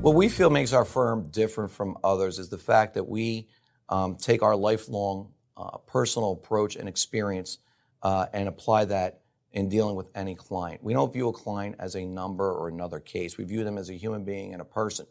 What 0.00 0.14
we 0.14 0.30
feel 0.30 0.48
makes 0.48 0.72
our 0.72 0.86
firm 0.86 1.28
different 1.30 1.70
from 1.70 1.98
others 2.02 2.38
is 2.38 2.48
the 2.48 2.56
fact 2.56 2.94
that 2.94 3.06
we 3.06 3.48
um, 3.90 4.16
take 4.16 4.42
our 4.42 4.56
lifelong 4.56 5.30
uh, 5.58 5.76
personal 5.86 6.32
approach 6.32 6.76
and 6.76 6.88
experience 6.88 7.58
uh, 8.02 8.24
and 8.32 8.48
apply 8.48 8.86
that 8.86 9.20
in 9.52 9.68
dealing 9.68 9.96
with 9.96 10.08
any 10.14 10.34
client. 10.34 10.82
We 10.82 10.94
don't 10.94 11.12
view 11.12 11.28
a 11.28 11.34
client 11.34 11.76
as 11.78 11.96
a 11.96 12.04
number 12.06 12.50
or 12.50 12.68
another 12.68 12.98
case. 12.98 13.36
We 13.36 13.44
view 13.44 13.62
them 13.62 13.76
as 13.76 13.90
a 13.90 13.92
human 13.92 14.24
being 14.24 14.54
and 14.54 14.62
a 14.62 14.64
person, 14.64 15.04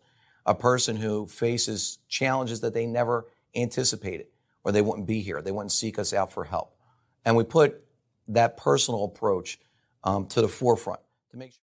a 0.48 0.56
person 0.56 0.96
who 0.96 1.28
faces 1.28 2.00
challenges 2.08 2.62
that 2.62 2.74
they 2.74 2.88
never 2.88 3.28
anticipated 3.56 4.26
or 4.64 4.72
they 4.72 4.82
wouldn't 4.82 5.08
be 5.08 5.22
here. 5.22 5.44
They 5.44 5.52
wouldn't 5.52 5.72
seek 5.72 6.00
us 6.00 6.14
out 6.14 6.34
for 6.34 6.46
help. 6.46 6.76
And 7.26 7.36
we 7.36 7.44
put 7.44 7.80
that 8.30 8.58
personal 8.58 9.04
approach 9.04 9.60
um, 10.04 10.26
to 10.30 10.42
the 10.42 10.48
forefront 10.48 11.02
to 11.30 11.38
make 11.38 11.52
sure. 11.52 11.69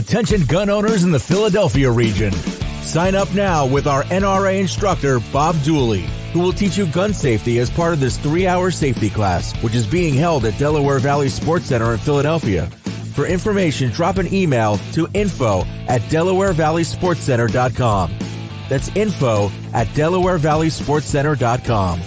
Attention 0.00 0.42
gun 0.46 0.70
owners 0.70 1.04
in 1.04 1.10
the 1.10 1.20
Philadelphia 1.20 1.90
region. 1.90 2.32
Sign 2.80 3.14
up 3.14 3.30
now 3.34 3.66
with 3.66 3.86
our 3.86 4.02
NRA 4.04 4.58
instructor, 4.58 5.20
Bob 5.30 5.62
Dooley, 5.62 6.06
who 6.32 6.40
will 6.40 6.54
teach 6.54 6.78
you 6.78 6.86
gun 6.86 7.12
safety 7.12 7.58
as 7.58 7.68
part 7.68 7.92
of 7.92 8.00
this 8.00 8.16
three 8.16 8.46
hour 8.46 8.70
safety 8.70 9.10
class, 9.10 9.54
which 9.62 9.74
is 9.74 9.86
being 9.86 10.14
held 10.14 10.46
at 10.46 10.58
Delaware 10.58 11.00
Valley 11.00 11.28
Sports 11.28 11.66
Center 11.66 11.92
in 11.92 11.98
Philadelphia. 11.98 12.64
For 13.14 13.26
information, 13.26 13.90
drop 13.90 14.16
an 14.16 14.32
email 14.32 14.78
to 14.94 15.06
info 15.12 15.66
at 15.86 16.00
DelawareValleySportsCenter.com. 16.08 18.18
That's 18.70 18.88
info 18.96 19.50
at 19.74 19.86
DelawareValleySportsCenter.com. 19.88 22.00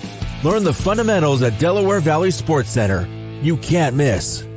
Learn 0.44 0.64
the 0.64 0.74
fundamentals 0.74 1.44
at 1.44 1.60
Delaware 1.60 2.00
Valley 2.00 2.32
Sports 2.32 2.72
Center. 2.72 3.08
You 3.44 3.56
can't 3.58 3.96
miss. 3.96 4.48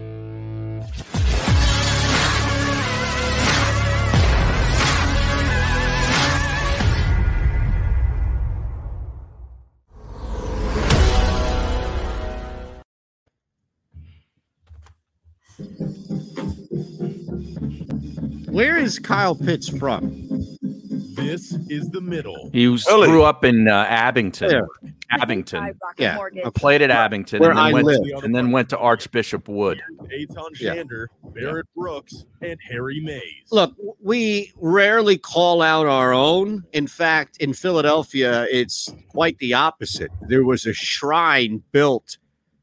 Where 18.56 18.78
is 18.78 18.98
Kyle 18.98 19.34
Pitts 19.34 19.68
from? 19.68 20.00
This 20.62 21.52
is 21.68 21.90
the 21.90 22.00
middle. 22.00 22.48
He 22.54 22.68
was, 22.68 22.86
Really? 22.86 23.08
grew 23.08 23.22
up 23.22 23.44
in 23.44 23.68
uh, 23.68 23.84
Abington. 23.86 24.50
Yeah. 24.50 24.90
Abington. 25.10 25.78
Yeah. 25.98 26.16
Played 26.54 26.80
at 26.80 26.90
Abington 26.90 27.40
Where 27.40 27.50
and 27.50 27.58
then 27.58 27.66
I 27.66 27.72
went 27.74 27.86
live. 27.86 28.24
and 28.24 28.34
then 28.34 28.52
went 28.52 28.70
to 28.70 28.78
Archbishop 28.78 29.46
Wood. 29.46 29.82
Eytan 30.04 30.58
Yeah. 30.58 30.74
Shander, 30.74 31.08
Barrett 31.34 31.66
Brooks, 31.76 32.24
and 32.40 32.58
Harry 32.66 32.98
Mayes. 33.00 33.20
Look, 33.52 33.74
we 34.02 34.54
rarely 34.56 35.18
call 35.18 35.60
out 35.60 35.84
our 35.86 36.14
own. 36.14 36.64
In 36.72 36.86
fact, 36.86 37.36
in 37.36 37.52
Philadelphia, 37.52 38.46
it's 38.50 38.88
quite 39.10 39.36
the 39.36 39.52
opposite. 39.52 40.10
There 40.28 40.44
was 40.44 40.64
a 40.64 40.72
shrine 40.72 41.62
built 41.72 42.16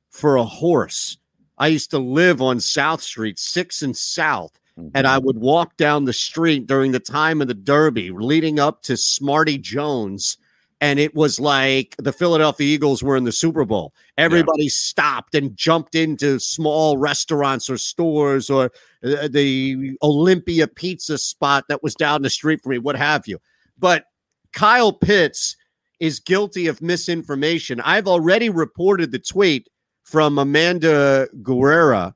for 0.09 0.37
a 0.37 0.43
horse. 0.43 1.19
I 1.59 1.67
used 1.67 1.91
to 1.91 1.99
live 1.99 2.41
on 2.41 2.59
South 2.59 3.03
Street, 3.03 3.37
6 3.37 3.83
and 3.83 3.95
South, 3.95 4.59
and 4.77 5.07
I 5.07 5.17
would 5.17 5.37
walk 5.37 5.77
down 5.77 6.05
the 6.05 6.13
street 6.13 6.67
during 6.67 6.91
the 6.91 6.99
time 6.99 7.41
of 7.41 7.47
the 7.47 7.53
Derby, 7.53 8.11
leading 8.11 8.59
up 8.59 8.81
to 8.83 8.97
Smarty 8.97 9.57
Jones. 9.57 10.37
And 10.81 10.99
it 10.99 11.15
was 11.15 11.39
like 11.39 11.95
the 11.97 12.11
Philadelphia 12.11 12.67
Eagles 12.67 13.01
were 13.01 13.15
in 13.15 13.23
the 13.23 13.31
Super 13.31 13.63
Bowl. 13.63 13.93
Everybody 14.17 14.67
stopped 14.67 15.33
and 15.33 15.55
jumped 15.55 15.95
into 15.95 16.39
small 16.39 16.97
restaurants 16.97 17.69
or 17.69 17.77
stores 17.77 18.49
or 18.49 18.65
uh, 19.03 19.29
the 19.29 19.95
Olympia 20.01 20.67
pizza 20.67 21.17
spot 21.17 21.65
that 21.69 21.83
was 21.83 21.95
down 21.95 22.21
the 22.21 22.29
street 22.29 22.61
from 22.61 22.71
me, 22.71 22.79
what 22.79 22.97
have 22.97 23.27
you. 23.27 23.39
But 23.77 24.05
Kyle 24.51 24.91
Pitts 24.91 25.55
is 26.01 26.19
guilty 26.19 26.67
of 26.67 26.81
misinformation. 26.81 27.79
I've 27.79 28.07
already 28.07 28.49
reported 28.49 29.11
the 29.11 29.19
tweet 29.19 29.69
from 30.03 30.37
Amanda 30.37 31.29
Guerrera, 31.41 32.13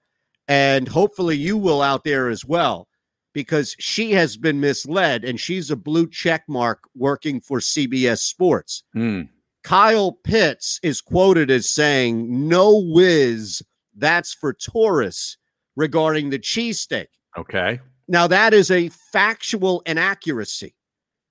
and 0.47 0.87
hopefully 0.87 1.35
you 1.35 1.57
will 1.57 1.81
out 1.81 2.03
there 2.03 2.29
as 2.29 2.45
well, 2.45 2.87
because 3.33 3.75
she 3.79 4.11
has 4.11 4.37
been 4.37 4.59
misled 4.59 5.23
and 5.23 5.39
she's 5.39 5.69
a 5.71 5.75
blue 5.75 6.07
check 6.09 6.43
mark 6.47 6.83
working 6.95 7.39
for 7.39 7.59
CBS 7.59 8.19
Sports. 8.19 8.83
Hmm. 8.93 9.23
Kyle 9.63 10.13
Pitts 10.23 10.79
is 10.81 11.01
quoted 11.01 11.51
as 11.51 11.69
saying, 11.69 12.47
No 12.47 12.83
whiz, 12.85 13.61
that's 13.95 14.33
for 14.33 14.53
tourists 14.53 15.37
regarding 15.75 16.29
the 16.29 16.39
cheesesteak. 16.39 17.07
Okay. 17.37 17.79
Now, 18.07 18.27
that 18.27 18.53
is 18.53 18.71
a 18.71 18.89
factual 19.11 19.81
inaccuracy. 19.85 20.73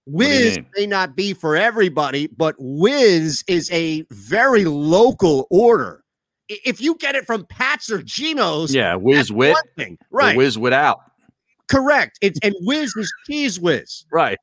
Whiz 0.06 0.58
may 0.76 0.86
not 0.86 1.16
be 1.16 1.32
for 1.32 1.56
everybody, 1.56 2.28
but 2.28 2.54
whiz 2.58 3.42
is 3.48 3.70
a 3.72 4.04
very 4.10 4.64
local 4.64 5.48
order. 5.50 6.04
I- 6.50 6.58
If 6.64 6.80
you 6.80 6.94
get 6.96 7.14
it 7.14 7.26
from 7.26 7.44
Pat's 7.46 7.90
or 7.90 8.02
Geno's, 8.02 8.74
Yeah, 8.74 8.94
whiz 8.96 9.16
that's 9.28 9.30
wit. 9.32 9.56
thing. 9.76 9.98
right? 10.10 10.36
Whiz 10.36 10.56
wit 10.58 10.72
out. 10.72 10.98
Correct. 11.68 12.18
It's 12.22 12.38
and 12.42 12.54
whiz 12.60 12.94
is 12.96 13.12
cheese 13.26 13.58
whiz. 13.58 14.04
Right. 14.12 14.38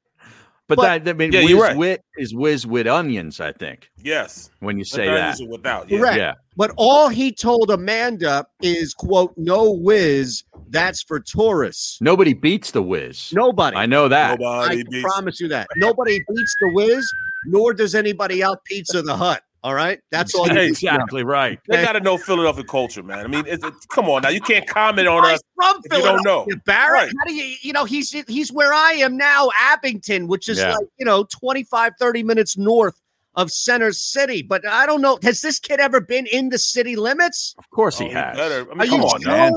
But, 0.67 0.77
But- 0.77 1.03
that, 1.05 1.09
I 1.09 1.13
mean, 1.13 1.31
Yeah, 1.34 1.41
whiz 1.41 1.49
you're 1.49 1.61
right. 1.61 1.77
wit 1.77 2.01
is 2.17 2.34
whiz 2.34 2.65
with 2.65 2.88
onions, 2.88 3.39
I 3.41 3.51
think, 3.51 3.89
Yes. 4.01 4.49
when 4.59 4.77
you 4.77 4.85
say 4.85 5.07
onions 5.07 5.39
that. 5.39 5.45
or 5.45 5.49
without. 5.49 5.89
Yeah. 5.89 5.99
Correct. 5.99 6.17
Yeah. 6.17 6.34
But 6.55 6.71
all 6.77 7.09
he 7.09 7.31
told 7.34 7.69
Amanda 7.69 8.45
is, 8.61 8.93
quote, 8.93 9.34
no 9.38 9.71
whiz, 9.71 10.43
that's 10.69 11.01
for 11.03 11.19
tourists. 11.19 11.97
Nobody 12.01 12.34
beats 12.34 12.71
the 12.71 12.81
whiz. 12.81 13.31
Nobody. 13.34 13.75
I 13.75 13.85
know 13.85 14.07
that. 14.07 14.31
I 14.31 14.35
Nobody 14.43 14.84
can 14.84 14.91
beats. 14.91 15.03
promise 15.03 15.39
you 15.41 15.47
that. 15.49 15.67
Nobody 15.75 16.19
beats 16.30 16.55
the 16.61 16.69
whiz, 16.73 17.05
nor 17.45 17.73
does 17.73 17.93
anybody 17.93 18.41
out 18.43 18.63
pizza 18.65 19.01
the 19.01 19.15
hut. 19.17 19.43
All 19.64 19.73
right. 19.73 19.99
That's 20.11 20.35
all 20.35 20.45
you 20.48 20.53
Hey, 20.53 20.68
need 20.68 20.76
to 20.76 20.85
know. 20.85 20.91
exactly 20.94 21.23
right. 21.23 21.57
They 21.69 21.81
got 21.84 21.94
to 21.94 22.02
know 22.02 22.18
Philadelphia 22.18 22.65
culture, 22.65 23.02
man. 23.02 23.19
I 23.19 23.27
mean, 23.27 23.45
it's, 23.48 23.64
it's, 23.64 23.85
come 23.85 24.10
on 24.10 24.22
now. 24.23 24.30
You 24.30 24.41
can't 24.41 24.68
comment 24.68 25.07
on 25.07 25.23
He's 25.23 25.35
us 25.35 25.41
from 25.56 25.77
if 25.85 25.94
you 25.98 26.03
don't 26.03 26.23
know. 26.26 26.44
Philadelphia, 26.44 26.56
Barrett. 26.65 26.91
Right. 27.03 27.14
How 27.19 27.26
do 27.27 27.34
you, 27.34 27.56
you 27.61 27.72
know, 27.72 27.85
he's 27.85 28.11
he's 28.27 28.52
where 28.52 28.73
I 28.73 28.91
am 28.94 29.15
now, 29.15 29.49
Abington, 29.57 30.27
which 30.27 30.49
is 30.49 30.57
Yeah. 30.60 30.73
like, 30.73 30.88
you 30.99 31.06
know, 31.06 31.23
25, 31.26 31.94
30 31.98 32.23
minutes 32.23 32.57
north 32.57 32.99
of 33.35 33.52
Center 33.52 33.94
City. 33.94 34.41
But 34.41 34.68
I 34.68 34.85
don't 34.85 35.02
know. 35.02 35.18
Has 35.23 35.40
this 35.41 35.60
kid 35.60 35.80
ever 35.80 36.02
been 36.02 36.27
in 36.27 36.49
the 36.49 36.57
city 36.57 36.98
limits? 36.98 37.56
Of 37.57 37.69
course 37.69 38.02
Oh, 38.02 38.03
he 38.03 38.10
he 38.10 38.15
has. 38.15 38.35
better. 38.35 38.69
I 38.69 38.73
mean, 38.76 38.81
Are 38.81 38.85
come 38.85 39.02
you 39.02 39.07
on, 39.07 39.22
sure? 39.22 39.31
man. 39.31 39.53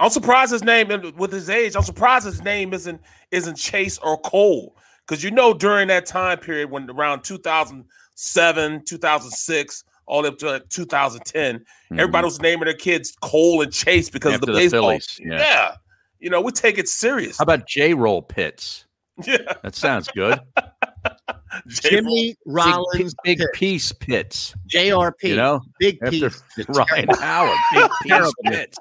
I'm 0.00 0.10
surprised 0.10 0.50
his 0.52 0.64
name 0.64 0.90
and 0.90 1.16
with 1.16 1.32
his 1.32 1.48
age. 1.48 1.76
I'm 1.76 1.82
surprised 1.82 2.26
his 2.26 2.42
name 2.42 2.72
isn't 2.74 3.00
isn't 3.30 3.56
Chase 3.56 3.98
or 3.98 4.16
Cole 4.18 4.76
because 5.06 5.22
you 5.24 5.30
know 5.30 5.54
during 5.54 5.86
that 5.88 6.06
time 6.06 6.38
period 6.38 6.70
when 6.70 6.88
around 6.90 7.22
2007, 8.18 8.84
2006, 8.84 9.84
all 10.06 10.26
up 10.26 10.38
to 10.38 10.50
like 10.50 10.68
2010, 10.68 11.56
mm-hmm. 11.58 11.98
everybody 11.98 12.24
was 12.24 12.40
naming 12.40 12.64
their 12.64 12.74
kids 12.74 13.16
Cole 13.22 13.62
and 13.62 13.72
Chase 13.72 14.10
because 14.10 14.34
After 14.34 14.42
of 14.44 14.46
the 14.46 14.52
the 14.52 14.58
baseball. 14.58 14.80
Phillies, 14.90 15.20
yeah. 15.22 15.74
you 16.18 16.28
know 16.30 16.40
we 16.40 16.50
take 16.50 16.78
it 16.78 16.88
serious. 16.88 17.38
How 17.38 17.44
about 17.44 17.66
J 17.68 17.94
roll 17.94 18.22
pits? 18.22 18.84
Yeah, 19.26 19.38
That 19.64 19.74
sounds 19.74 20.06
good. 20.14 20.38
Jimmy 21.66 22.36
Rollins, 22.46 23.16
big, 23.24 23.38
big 23.38 23.48
piece 23.52 23.90
pits. 23.90 24.54
JRP, 24.72 25.12
You 25.24 25.36
know, 25.36 25.60
Big 25.80 25.98
after 26.02 26.30
piece. 26.30 26.42
Ryan 26.68 26.86
terrible. 26.86 27.16
Howard, 27.20 27.58
big 27.72 27.90
piece 28.02 28.10
Terrible. 28.12 28.32
pits. 28.44 28.78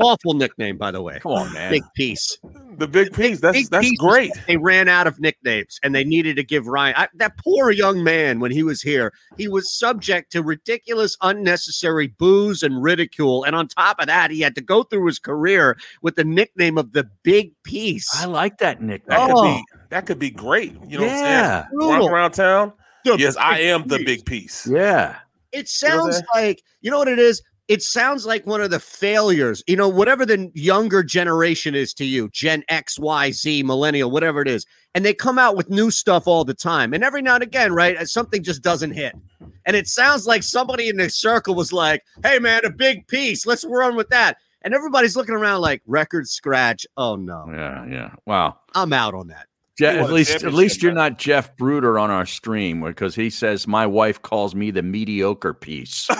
Awful 0.00 0.34
nickname, 0.34 0.76
by 0.78 0.90
the 0.90 1.02
way. 1.02 1.18
Come 1.20 1.32
on, 1.32 1.52
man. 1.52 1.70
Big 1.70 1.84
piece. 1.94 2.38
the 2.78 2.88
big 2.88 3.12
piece. 3.12 3.40
That's 3.40 3.56
Big 3.56 3.68
that's 3.68 3.88
Piece, 3.88 3.98
great. 3.98 4.32
They 4.46 4.56
ran 4.56 4.88
out 4.88 5.06
of 5.06 5.20
nicknames 5.20 5.78
and 5.82 5.94
they 5.94 6.04
needed 6.04 6.36
to 6.36 6.42
give 6.42 6.66
Ryan 6.66 6.94
I, 6.96 7.08
that 7.16 7.36
poor 7.36 7.70
young 7.70 8.02
man 8.02 8.40
when 8.40 8.50
he 8.50 8.62
was 8.62 8.80
here. 8.80 9.12
He 9.36 9.48
was 9.48 9.72
subject 9.78 10.32
to 10.32 10.42
ridiculous, 10.42 11.16
unnecessary 11.20 12.08
booze 12.08 12.62
and 12.62 12.82
ridicule. 12.82 13.44
And 13.44 13.54
on 13.54 13.68
top 13.68 14.00
of 14.00 14.06
that, 14.06 14.30
he 14.30 14.40
had 14.40 14.54
to 14.54 14.60
go 14.62 14.82
through 14.82 15.06
his 15.06 15.18
career 15.18 15.76
with 16.02 16.16
the 16.16 16.24
nickname 16.24 16.78
of 16.78 16.92
the 16.92 17.08
Big 17.22 17.52
Piece. 17.64 18.08
I 18.14 18.24
like 18.26 18.58
that 18.58 18.80
nickname. 18.80 19.18
That 19.18 19.26
could 19.28 19.36
Oh. 19.38 19.42
be 19.56 19.64
that 19.90 20.06
could 20.06 20.18
be 20.18 20.30
great. 20.30 20.72
You 20.88 20.98
know 20.98 21.04
Yeah. 21.04 21.66
what 21.72 21.84
I'm 21.84 21.90
saying? 21.90 22.00
Walk 22.02 22.10
around 22.12 22.30
town. 22.32 22.72
The 23.04 23.16
yes, 23.18 23.36
I 23.36 23.56
big 23.58 23.66
am 23.66 23.86
the 23.88 24.04
big 24.04 24.24
piece. 24.24 24.66
Yeah. 24.66 25.16
It 25.52 25.68
know 25.82 25.96
what 25.96 26.06
I'm 26.06 26.12
sounds 26.12 26.22
like 26.34 26.62
you 26.80 26.90
know 26.90 26.98
what 26.98 27.08
it 27.08 27.18
is. 27.18 27.42
It 27.70 27.84
sounds 27.84 28.26
like 28.26 28.48
one 28.48 28.60
of 28.60 28.70
the 28.70 28.80
failures. 28.80 29.62
You 29.68 29.76
know, 29.76 29.88
whatever 29.88 30.26
the 30.26 30.50
younger 30.54 31.04
generation 31.04 31.76
is 31.76 31.94
to 31.94 32.04
you, 32.04 32.28
Gen 32.32 32.64
X, 32.68 32.98
Y, 32.98 33.30
Z, 33.30 33.62
Millennial, 33.62 34.10
whatever 34.10 34.42
it 34.42 34.48
is, 34.48 34.66
and 34.92 35.04
they 35.04 35.14
come 35.14 35.38
out 35.38 35.56
with 35.56 35.70
new 35.70 35.92
stuff 35.92 36.26
all 36.26 36.44
the 36.44 36.52
time. 36.52 36.92
And 36.92 37.04
every 37.04 37.22
now 37.22 37.34
and 37.34 37.44
again, 37.44 37.72
right, 37.72 37.96
uh, 37.96 38.06
something 38.06 38.42
just 38.42 38.62
doesn't 38.62 38.90
hit. 38.90 39.14
And 39.64 39.76
it 39.76 39.86
sounds 39.86 40.26
like 40.26 40.42
somebody 40.42 40.88
in 40.88 40.96
the 40.96 41.08
circle 41.08 41.54
was 41.54 41.72
like, 41.72 42.02
"Hey, 42.24 42.40
man, 42.40 42.64
a 42.64 42.70
big 42.70 43.06
piece. 43.06 43.46
Let's 43.46 43.64
run 43.64 43.94
with 43.94 44.08
that." 44.08 44.38
And 44.62 44.74
everybody's 44.74 45.14
looking 45.14 45.36
around 45.36 45.60
like 45.60 45.80
record 45.86 46.28
scratch. 46.28 46.84
Oh 46.96 47.14
no, 47.14 47.46
Yeah. 47.52 47.86
Yeah. 47.86 48.10
Wow. 48.26 48.58
I'm 48.74 48.92
out 48.92 49.14
on 49.14 49.28
that. 49.28 49.46
Je- 49.78 49.86
at 49.86 50.10
least, 50.10 50.42
at 50.42 50.52
least 50.52 50.82
you're 50.82 50.90
not 50.90 51.20
Jeff 51.20 51.56
Bruder 51.56 52.00
on 52.00 52.10
our 52.10 52.26
stream 52.26 52.82
because 52.82 53.14
he 53.14 53.30
says 53.30 53.68
my 53.68 53.86
wife 53.86 54.20
calls 54.20 54.56
me 54.56 54.72
the 54.72 54.82
mediocre 54.82 55.54
piece. 55.54 56.08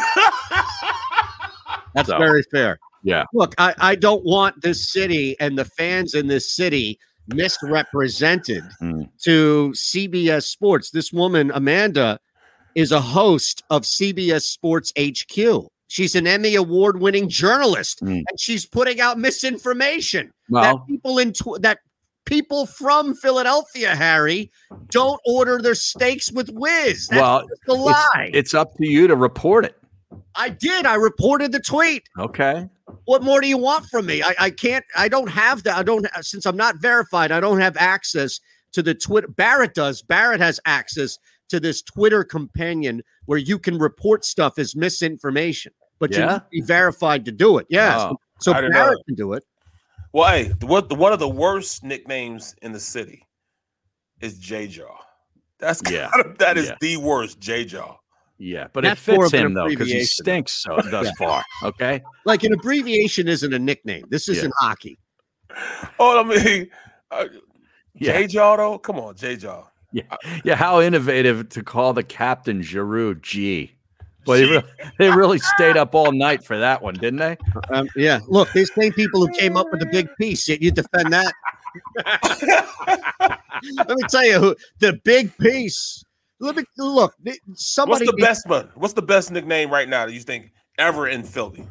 That's 1.94 2.08
So, 2.08 2.18
very 2.18 2.42
fair. 2.50 2.78
Yeah. 3.02 3.24
Look, 3.32 3.54
I, 3.58 3.74
I 3.78 3.94
don't 3.94 4.24
want 4.24 4.60
this 4.62 4.90
city 4.92 5.36
and 5.40 5.58
the 5.58 5.64
fans 5.64 6.14
in 6.14 6.26
this 6.26 6.52
city 6.52 6.98
misrepresented 7.28 8.62
Hmm. 8.78 9.02
to 9.22 9.72
CBS 9.74 10.44
Sports. 10.44 10.90
This 10.90 11.12
woman, 11.12 11.50
Amanda, 11.54 12.18
is 12.74 12.92
a 12.92 13.00
host 13.00 13.62
of 13.70 13.82
CBS 13.82 14.42
Sports 14.42 14.92
HQ. 14.98 15.66
She's 15.88 16.14
an 16.14 16.26
Emmy 16.26 16.54
award 16.54 17.00
winning 17.00 17.28
journalist 17.28 18.00
Hmm. 18.00 18.08
and 18.28 18.38
she's 18.38 18.66
putting 18.66 19.00
out 19.00 19.18
misinformation 19.18 20.32
Well- 20.48 20.78
that 20.78 20.86
people 20.86 21.18
in 21.18 21.32
tw- 21.32 21.60
that 21.60 21.78
people 22.26 22.66
from 22.66 23.14
Philadelphia, 23.14 23.96
Harry, 23.96 24.50
don't 24.90 25.20
order 25.26 25.60
their 25.60 25.74
steaks 25.74 26.30
with 26.30 26.48
whiz. 26.50 27.08
That's 27.08 27.20
well, 27.20 27.46
a 27.68 27.72
lie. 27.72 28.04
It's, 28.28 28.36
it's 28.38 28.54
up 28.54 28.76
to 28.76 28.86
you 28.86 29.08
to 29.08 29.16
report 29.16 29.64
it. 29.64 29.76
I 30.34 30.48
did. 30.48 30.86
I 30.86 30.94
reported 30.94 31.52
the 31.52 31.60
tweet. 31.60 32.08
Okay. 32.18 32.68
What 33.04 33.22
more 33.22 33.40
do 33.40 33.48
you 33.48 33.58
want 33.58 33.86
from 33.86 34.06
me? 34.06 34.22
I, 34.22 34.34
I 34.38 34.50
can't. 34.50 34.84
I 34.96 35.08
don't 35.08 35.28
have 35.28 35.62
that. 35.64 35.76
I 35.76 35.82
don't 35.82 36.06
since 36.22 36.46
I'm 36.46 36.56
not 36.56 36.76
verified. 36.76 37.32
I 37.32 37.40
don't 37.40 37.60
have 37.60 37.76
access 37.76 38.40
to 38.72 38.82
the 38.82 38.94
Twitter. 38.94 39.28
Barrett 39.28 39.74
does. 39.74 40.02
Barrett 40.02 40.40
has 40.40 40.60
access 40.66 41.18
to 41.48 41.58
this 41.58 41.82
Twitter 41.82 42.22
companion 42.22 43.02
where 43.26 43.38
you 43.38 43.58
can 43.58 43.78
report 43.78 44.24
stuff 44.24 44.58
as 44.58 44.76
misinformation, 44.76 45.72
but 45.98 46.12
you 46.12 46.18
Yeah? 46.18 46.26
need 46.26 46.38
to 46.38 46.44
be 46.52 46.60
verified 46.60 47.24
to 47.24 47.32
do 47.32 47.58
it. 47.58 47.66
Yeah. 47.68 48.10
Oh, 48.12 48.16
so 48.40 48.52
I 48.52 48.60
didn't 48.60 48.72
know 48.74 48.84
Barrett 48.84 49.06
can 49.06 49.16
do 49.16 49.32
it. 49.32 49.44
Well, 50.12 50.28
hey, 50.30 50.52
what 50.62 50.92
one 50.96 51.12
of 51.12 51.18
the 51.18 51.28
worst 51.28 51.82
nicknames 51.84 52.54
in 52.62 52.72
the 52.72 52.80
city 52.80 53.26
is 54.20 54.38
J 54.38 54.66
Jaw. 54.68 54.96
That's 55.58 55.82
Yeah. 55.90 56.10
of, 56.14 56.38
that 56.38 56.56
is 56.56 56.68
Yeah. 56.68 56.76
the 56.80 56.96
worst 56.98 57.38
J 57.40 57.64
Jaw. 57.64 57.96
Yeah, 58.42 58.68
but 58.72 58.84
That's 58.84 59.06
it 59.06 59.16
fits 59.16 59.32
him 59.32 59.52
though 59.52 59.68
because 59.68 59.88
he 59.90 60.02
stinks 60.02 60.52
so 60.52 60.80
thus 60.90 61.06
Yeah. 61.06 61.12
far. 61.18 61.44
Okay. 61.62 62.00
Like 62.24 62.42
an 62.42 62.54
abbreviation 62.54 63.28
isn't 63.28 63.52
a 63.52 63.58
nickname. 63.58 64.06
This 64.08 64.30
isn't 64.30 64.54
hockey. 64.58 64.98
Oh, 65.98 66.20
I 66.20 66.24
mean, 66.24 66.70
uh, 67.10 67.26
Yeah. 67.94 68.12
J 68.14 68.26
Jaw 68.28 68.56
though. 68.56 68.78
Come 68.78 68.98
on, 68.98 69.14
J 69.14 69.36
Jaw. 69.36 69.64
Yeah, 69.92 70.04
yeah. 70.42 70.54
How 70.54 70.80
innovative 70.80 71.50
to 71.50 71.62
call 71.62 71.92
the 71.92 72.02
captain 72.02 72.62
Giroux 72.62 73.14
G. 73.16 73.74
But 74.24 74.36
they 74.36 74.44
really, 74.44 74.64
they 74.98 75.10
really 75.10 75.38
stayed 75.38 75.76
up 75.76 75.94
all 75.94 76.12
night 76.12 76.42
for 76.44 76.58
that 76.58 76.80
one, 76.80 76.94
didn't 76.94 77.18
they? 77.18 77.36
Um, 77.70 77.88
yeah. 77.96 78.20
Look, 78.28 78.52
these 78.52 78.70
same 78.78 78.92
people 78.92 79.26
who 79.26 79.32
came 79.34 79.56
up 79.56 79.66
with 79.70 79.80
the 79.80 79.86
big 79.86 80.08
piece. 80.18 80.48
You, 80.48 80.56
you 80.60 80.70
defend 80.70 81.12
that. 81.12 81.34
Let 83.76 83.88
me 83.88 84.02
tell 84.08 84.24
you, 84.24 84.38
who 84.38 84.56
the 84.78 84.94
big 85.04 85.36
piece. 85.38 86.04
Let 86.40 86.56
me 86.56 86.64
look. 86.78 87.14
th- 87.24 87.38
What's 87.46 87.66
Somebody. 87.66 88.06
the 88.06 88.12
best 88.14 88.48
one? 88.48 88.70
What's 88.74 88.94
the 88.94 89.02
best 89.02 89.30
nickname 89.30 89.70
right 89.70 89.88
now 89.88 90.06
that 90.06 90.12
you 90.12 90.20
think 90.20 90.52
ever 90.78 91.06
in 91.08 91.22
Philly? 91.22 91.66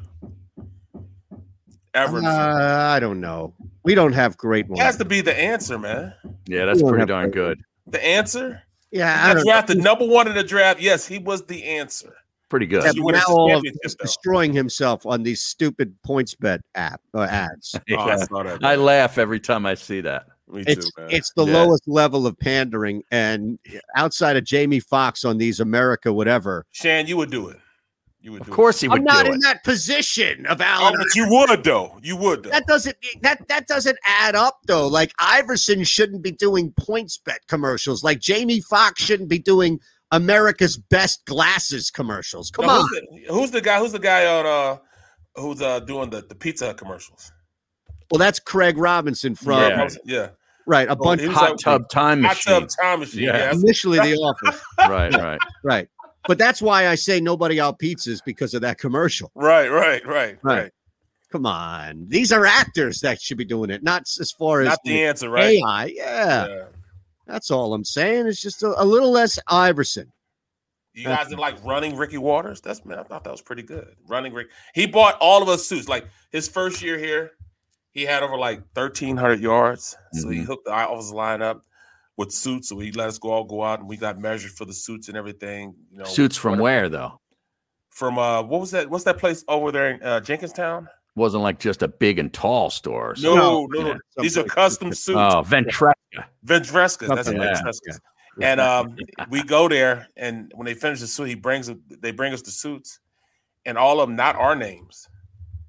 Ever. 1.94 2.20
Uh, 2.20 2.90
I 2.94 3.00
don't 3.00 3.20
know. 3.20 3.54
We 3.84 3.96
don't 3.96 4.14
have 4.14 4.38
great 4.38 4.66
It 4.66 4.70
ones. 4.72 4.82
has 4.82 4.98
to 4.98 5.06
be 5.06 5.22
the 5.22 5.36
answer, 5.38 5.80
man. 5.80 6.14
Yeah, 6.46 6.66
that's 6.66 6.84
pretty 6.84 7.06
darn 7.06 7.32
great- 7.32 7.58
good. 7.58 7.62
The 7.88 8.06
answer. 8.06 8.62
Yeah, 8.92 9.34
He 9.34 9.40
I 9.40 9.44
drafted 9.44 9.78
know. 9.78 9.84
number 9.86 10.06
one 10.08 10.28
in 10.28 10.36
the 10.36 10.44
draft. 10.44 10.80
Yes, 10.80 11.08
he 11.08 11.18
was 11.18 11.46
the 11.46 11.64
answer. 11.64 12.14
Pretty 12.50 12.66
good. 12.68 12.84
Yeah, 12.84 12.92
He 12.94 13.00
but 13.00 13.06
won 13.06 13.16
a 13.16 13.18
now 13.18 13.24
all 13.30 13.46
of 13.46 13.52
championship, 13.54 13.80
he's 13.84 13.96
though. 13.96 14.04
destroying 14.06 14.54
himself 14.54 15.06
on 15.06 15.22
these 15.24 15.42
stupid 15.42 15.96
points 16.04 16.34
bet 16.36 16.62
app 16.76 17.02
uh, 17.16 17.22
ads. 17.22 17.76
Oh, 17.92 17.98
I. 17.98 18.58
I 18.64 18.76
laugh 18.76 19.18
every 19.18 19.40
time 19.40 19.66
I 19.66 19.74
see 19.76 20.02
that. 20.02 20.26
Me 20.50 20.64
It's 20.66 20.86
too, 20.86 21.02
man. 21.02 21.12
it's 21.12 21.32
the 21.36 21.46
Yeah. 21.46 21.54
lowest 21.64 21.88
level 21.88 22.26
of 22.26 22.38
pandering, 22.40 23.04
and 23.12 23.60
outside 23.96 24.36
of 24.36 24.44
Jamie 24.44 24.80
Foxx 24.80 25.24
on 25.24 25.38
these 25.38 25.60
America 25.60 26.12
whatever, 26.12 26.66
Shan, 26.72 27.06
you 27.08 27.18
would 27.18 27.30
do 27.32 27.50
it. 27.50 27.58
You 28.22 28.34
would. 28.34 28.42
Of 28.42 28.48
do 28.48 28.54
course 28.54 28.82
he 28.82 28.88
I'm 28.88 28.92
would 28.94 29.04
not 29.04 29.26
do 29.28 29.32
in 29.32 29.38
it. 29.38 29.44
that 29.44 29.64
position 29.64 30.46
of 30.48 30.60
it. 30.60 30.64
Allen. 30.68 30.96
Oh, 30.98 31.04
but 31.04 31.16
you 31.16 31.30
would 31.30 31.64
though. 31.64 31.98
You 32.04 32.18
would 32.18 32.44
though. 32.44 32.50
That 32.50 32.66
doesn't 32.68 32.98
that 33.22 33.48
that 33.48 33.68
doesn't 33.68 33.98
add 34.06 34.36
up 34.36 34.60
though. 34.68 34.88
Like 34.88 35.14
Iverson 35.20 35.84
shouldn't 35.86 36.22
be 36.24 36.32
doing 36.32 36.74
points 36.78 37.18
bet 37.18 37.40
commercials. 37.48 38.04
Like 38.04 38.20
Jamie 38.20 38.60
Foxx 38.60 39.02
shouldn't 39.04 39.30
be 39.30 39.40
doing 39.40 39.80
America's 40.12 40.76
best 40.78 41.24
glasses 41.28 41.90
commercials. 41.92 42.50
Come 42.52 42.66
Now, 42.66 42.80
on. 42.80 42.88
Who's 42.90 42.90
the, 43.28 43.34
who's 43.34 43.52
the 43.52 43.62
guy? 43.62 43.80
Who's 43.80 43.92
the 43.94 44.00
guy 44.00 44.26
on 44.26 44.46
uh 44.46 44.78
who's 45.36 45.62
uh 45.62 45.80
doing 45.82 46.10
the, 46.10 46.22
the 46.22 46.36
pizza 46.36 46.74
commercials? 46.74 47.32
Well, 48.12 48.18
that's 48.20 48.40
Craig 48.40 48.78
Robinson 48.78 49.36
from 49.36 49.60
Yeah. 49.60 49.90
Yeah. 50.04 50.30
Right 50.70 50.88
a 50.88 50.92
Oh, 50.92 50.96
bunch 50.96 51.22
he 51.22 51.28
was 51.28 51.36
Hot 51.38 51.60
tub 51.60 51.90
time 51.90 52.22
Hot 52.24 52.36
machine. 52.36 52.54
tub 52.62 52.70
time 52.80 53.00
machine. 53.00 53.24
Yeah. 53.24 53.38
Yeah. 53.38 53.52
initially 53.54 53.98
the 54.00 54.14
office. 54.18 54.62
right, 54.78 55.12
right. 55.14 55.40
Right. 55.64 55.88
But 56.28 56.38
that's 56.38 56.62
why 56.62 56.88
I 56.88 56.94
say 56.96 57.20
nobody 57.20 57.60
out 57.60 57.80
pizzas 57.80 58.20
because 58.24 58.54
of 58.54 58.62
that 58.62 58.78
commercial. 58.78 59.32
Right, 59.34 59.68
right, 59.70 60.06
right, 60.06 60.38
Right. 60.44 60.58
right. 60.64 60.72
Come 61.32 61.46
on. 61.48 62.06
These 62.08 62.32
are 62.32 62.46
actors 62.46 63.02
that 63.02 63.20
should 63.22 63.38
be 63.38 63.46
doing 63.46 63.70
it, 63.72 63.82
not 63.84 64.02
as 64.20 64.32
far 64.32 64.62
as 64.62 64.68
Not 64.68 64.80
the 64.84 65.04
answer, 65.04 65.30
right? 65.30 65.60
AI. 65.64 65.86
Yeah. 65.96 66.64
That's 67.26 67.50
all 67.52 67.74
I'm 67.74 67.86
saying. 67.86 68.28
It's 68.28 68.42
just 68.42 68.62
a, 68.64 68.80
a 68.82 68.86
little 68.86 69.12
less 69.12 69.40
Iverson. 69.48 70.12
You 70.94 71.06
guys 71.06 71.28
didn't 71.30 71.40
like 71.40 71.64
running 71.64 71.96
Ricky 71.96 72.18
Watters? 72.18 72.62
That's 72.62 72.84
man, 72.86 73.00
I 73.00 73.04
thought 73.04 73.24
that 73.24 73.32
was 73.32 73.42
pretty 73.42 73.62
good. 73.64 73.96
Running 74.08 74.34
Rick. 74.34 74.48
He 74.76 74.86
bought 74.88 75.18
all 75.22 75.42
of 75.42 75.48
us 75.50 75.66
suits. 75.68 75.88
Like 75.88 76.06
his 76.32 76.48
first 76.48 76.82
year 76.82 76.98
here, 76.98 77.32
he 78.00 78.06
had 78.06 78.24
over 78.24 78.38
like 78.38 78.62
thirteen 78.74 79.18
hundred 79.18 79.40
yards. 79.42 79.96
So 80.14 80.24
Mm-hmm. 80.28 80.32
he 80.32 80.40
hooked 80.44 80.66
the 80.66 80.72
office 80.74 81.12
line 81.12 81.42
up 81.42 81.64
with 82.18 82.32
suits. 82.32 82.70
So 82.70 82.80
he 82.80 82.92
let 82.92 83.08
us 83.10 83.18
go 83.18 83.30
all 83.32 83.44
go 83.44 83.64
out 83.64 83.80
and 83.80 83.88
we 83.90 83.98
got 83.98 84.20
measured 84.20 84.52
for 84.52 84.66
the 84.66 84.74
suits 84.74 85.08
and 85.10 85.18
everything. 85.18 85.76
You 85.92 86.00
know, 86.00 86.04
Suits 86.06 86.38
from 86.38 86.60
whatever. 86.60 86.64
where 86.64 86.90
though? 86.90 87.20
From 87.90 88.18
uh 88.18 88.42
what 88.44 88.62
was 88.62 88.72
that? 88.72 88.90
What's 88.90 89.04
that 89.06 89.18
place 89.18 89.44
over 89.48 89.72
there 89.72 89.92
in 89.92 90.04
uh, 90.04 90.20
Jenkintown? 90.22 90.88
Wasn't 91.16 91.44
like 91.44 91.60
just 91.60 91.82
a 91.84 91.88
big 91.88 92.18
and 92.20 92.32
tall 92.32 92.70
store. 92.70 93.12
or 93.12 93.16
No, 93.20 93.36
no, 93.36 93.82
no. 93.82 93.88
Yeah. 93.90 93.94
These 94.20 94.38
are 94.38 94.44
custom 94.44 94.94
suits. 94.94 95.18
Oh, 95.18 95.44
Ventresca. 95.46 95.94
Ventrescas. 96.46 97.08
That's 97.14 97.28
like 97.28 97.38
that. 97.38 97.64
Ventrescas. 97.64 98.00
And 98.42 98.62
um, 98.62 98.96
we 99.30 99.44
go 99.44 99.68
there, 99.68 100.08
and 100.16 100.50
when 100.56 100.66
they 100.66 100.76
finish 100.76 101.02
the 101.02 101.08
suit, 101.08 101.26
he 101.28 101.36
brings 101.36 101.70
they 101.90 102.12
bring 102.12 102.32
us 102.32 102.42
the 102.42 102.52
suits, 102.52 103.00
and 103.66 103.78
all 103.78 104.00
of 104.00 104.08
them 104.08 104.16
not 104.16 104.36
our 104.38 104.56
names, 104.56 105.10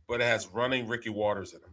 but 0.06 0.20
it 0.20 0.24
has 0.24 0.46
running 0.48 0.86
Ricky 0.86 1.10
Watters 1.10 1.52
in 1.52 1.60
them. 1.62 1.69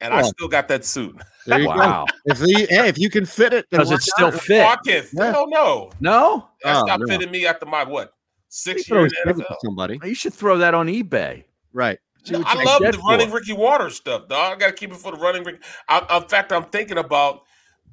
And 0.00 0.12
I 0.12 0.20
Oh. 0.20 0.24
still 0.24 0.48
got 0.48 0.68
that 0.68 0.84
suit. 0.84 1.16
There 1.46 1.60
you 1.60 1.68
Wow. 1.68 2.06
go. 2.06 2.12
If 2.26 2.40
you, 2.40 2.66
hey, 2.68 2.88
if 2.88 2.98
you 2.98 3.08
can 3.08 3.24
fit 3.26 3.52
it, 3.52 3.66
then 3.70 3.80
Does 3.80 3.90
it 3.90 4.02
still 4.02 4.32
not? 4.32 4.40
fit? 4.40 4.62
Oh, 4.62 4.66
I 4.68 4.76
can't. 4.84 5.06
Yeah. 5.12 5.32
Hell 5.32 5.48
no. 5.48 5.90
No? 6.00 6.48
That 6.62 6.76
Oh, 6.76 6.86
stopped 6.86 7.04
no. 7.06 7.06
fitting 7.06 7.30
me 7.30 7.46
after 7.46 7.64
my 7.66 7.84
what 7.84 8.12
six 8.48 8.88
You 8.88 8.96
years 8.96 9.00
always 9.00 9.12
in 9.12 9.28
give 9.28 9.36
the 9.36 9.42
it 9.42 9.46
to 9.46 9.52
NFL. 9.54 9.58
somebody. 9.64 10.00
You 10.02 10.14
should 10.14 10.34
throw 10.34 10.58
that 10.58 10.74
on 10.74 10.88
eBay. 10.88 11.44
Right. 11.72 11.98
See 12.24 12.36
what 12.36 12.46
I 12.46 12.62
love 12.64 12.80
the 12.80 12.98
running 13.06 13.28
it. 13.28 13.34
Ricky 13.34 13.52
Watters 13.52 13.96
stuff, 13.96 14.28
dog. 14.28 14.56
I 14.56 14.58
got 14.58 14.66
to 14.68 14.72
keep 14.72 14.90
it 14.90 14.96
for 14.96 15.12
the 15.12 15.18
running 15.18 15.44
Ricky. 15.44 15.58
I, 15.88 16.18
in 16.22 16.28
fact, 16.28 16.52
I'm 16.52 16.64
thinking 16.64 16.96
about 16.98 17.42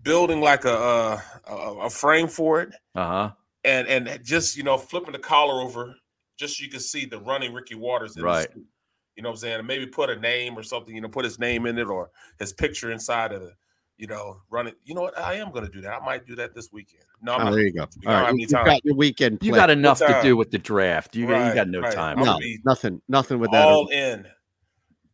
building 0.03 0.40
like 0.41 0.64
a 0.65 0.73
a, 0.73 1.23
a, 1.52 1.78
a 1.86 1.90
frame 1.90 2.28
for 2.28 2.61
it. 2.61 2.69
Uh-huh. 2.95 3.32
and 3.64 3.88
and 3.88 4.23
just 4.23 4.56
you 4.57 4.64
know 4.64 4.78
flipping 4.78 5.11
the 5.14 5.19
collar 5.19 5.61
over 5.61 5.95
just 6.38 6.57
so 6.57 6.64
you 6.64 6.69
can 6.69 6.80
see 6.80 7.06
the 7.06 7.19
running 7.19 7.53
Ricky 7.53 7.76
Watters 7.76 8.15
in 8.18 8.23
Right. 8.23 8.48
the 8.48 8.53
suit. 8.56 8.65
You 9.16 9.24
know 9.24 9.30
what 9.30 9.36
I'm 9.36 9.40
saying? 9.40 9.60
And 9.60 9.68
maybe 9.68 9.86
put 9.86 10.10
a 10.10 10.16
name 10.20 10.58
or 10.58 10.64
something, 10.64 10.96
you 10.96 11.02
know, 11.02 11.10
put 11.10 11.26
his 11.26 11.38
name 11.40 11.66
in 11.66 11.78
it 11.78 11.88
or 11.88 12.10
his 12.40 12.54
picture 12.54 12.92
inside 12.92 13.34
of 13.34 13.42
the, 13.42 13.52
you 13.98 14.08
know, 14.08 14.42
running. 14.50 14.74
You 14.86 14.96
know 14.96 15.02
what? 15.02 15.18
I 15.20 15.36
am 15.36 15.52
gonna 15.52 15.70
do 15.70 15.82
that. 15.82 16.02
I 16.02 16.06
might 16.06 16.26
do 16.26 16.36
that 16.38 16.56
this 16.56 16.72
weekend. 16.72 17.04
No, 17.22 17.34
I'm 17.36 17.42
Oh, 17.42 17.44
not. 17.46 17.52
there 17.52 17.62
you 17.66 17.74
go. 17.74 17.88
We 18.00 18.08
All 18.08 18.14
don't 18.14 18.24
right. 18.24 18.36
you've 18.40 18.50
got 18.50 18.86
your 18.86 18.96
weekend. 18.96 19.40
You 19.42 19.54
got 19.54 19.70
enough 19.70 20.00
to 20.00 20.08
time. 20.08 20.24
do 20.24 20.38
with 20.38 20.50
the 20.52 20.58
draft. 20.58 21.16
You, 21.16 21.28
got 21.28 21.48
you 21.50 21.54
got 21.54 21.68
no 21.68 21.82
right. 21.82 21.94
time. 21.94 22.20
No, 22.20 22.40
nothing, 22.66 23.02
nothing 23.08 23.40
with 23.40 23.52
that. 23.52 23.66
all 23.68 23.88
in. 23.90 24.26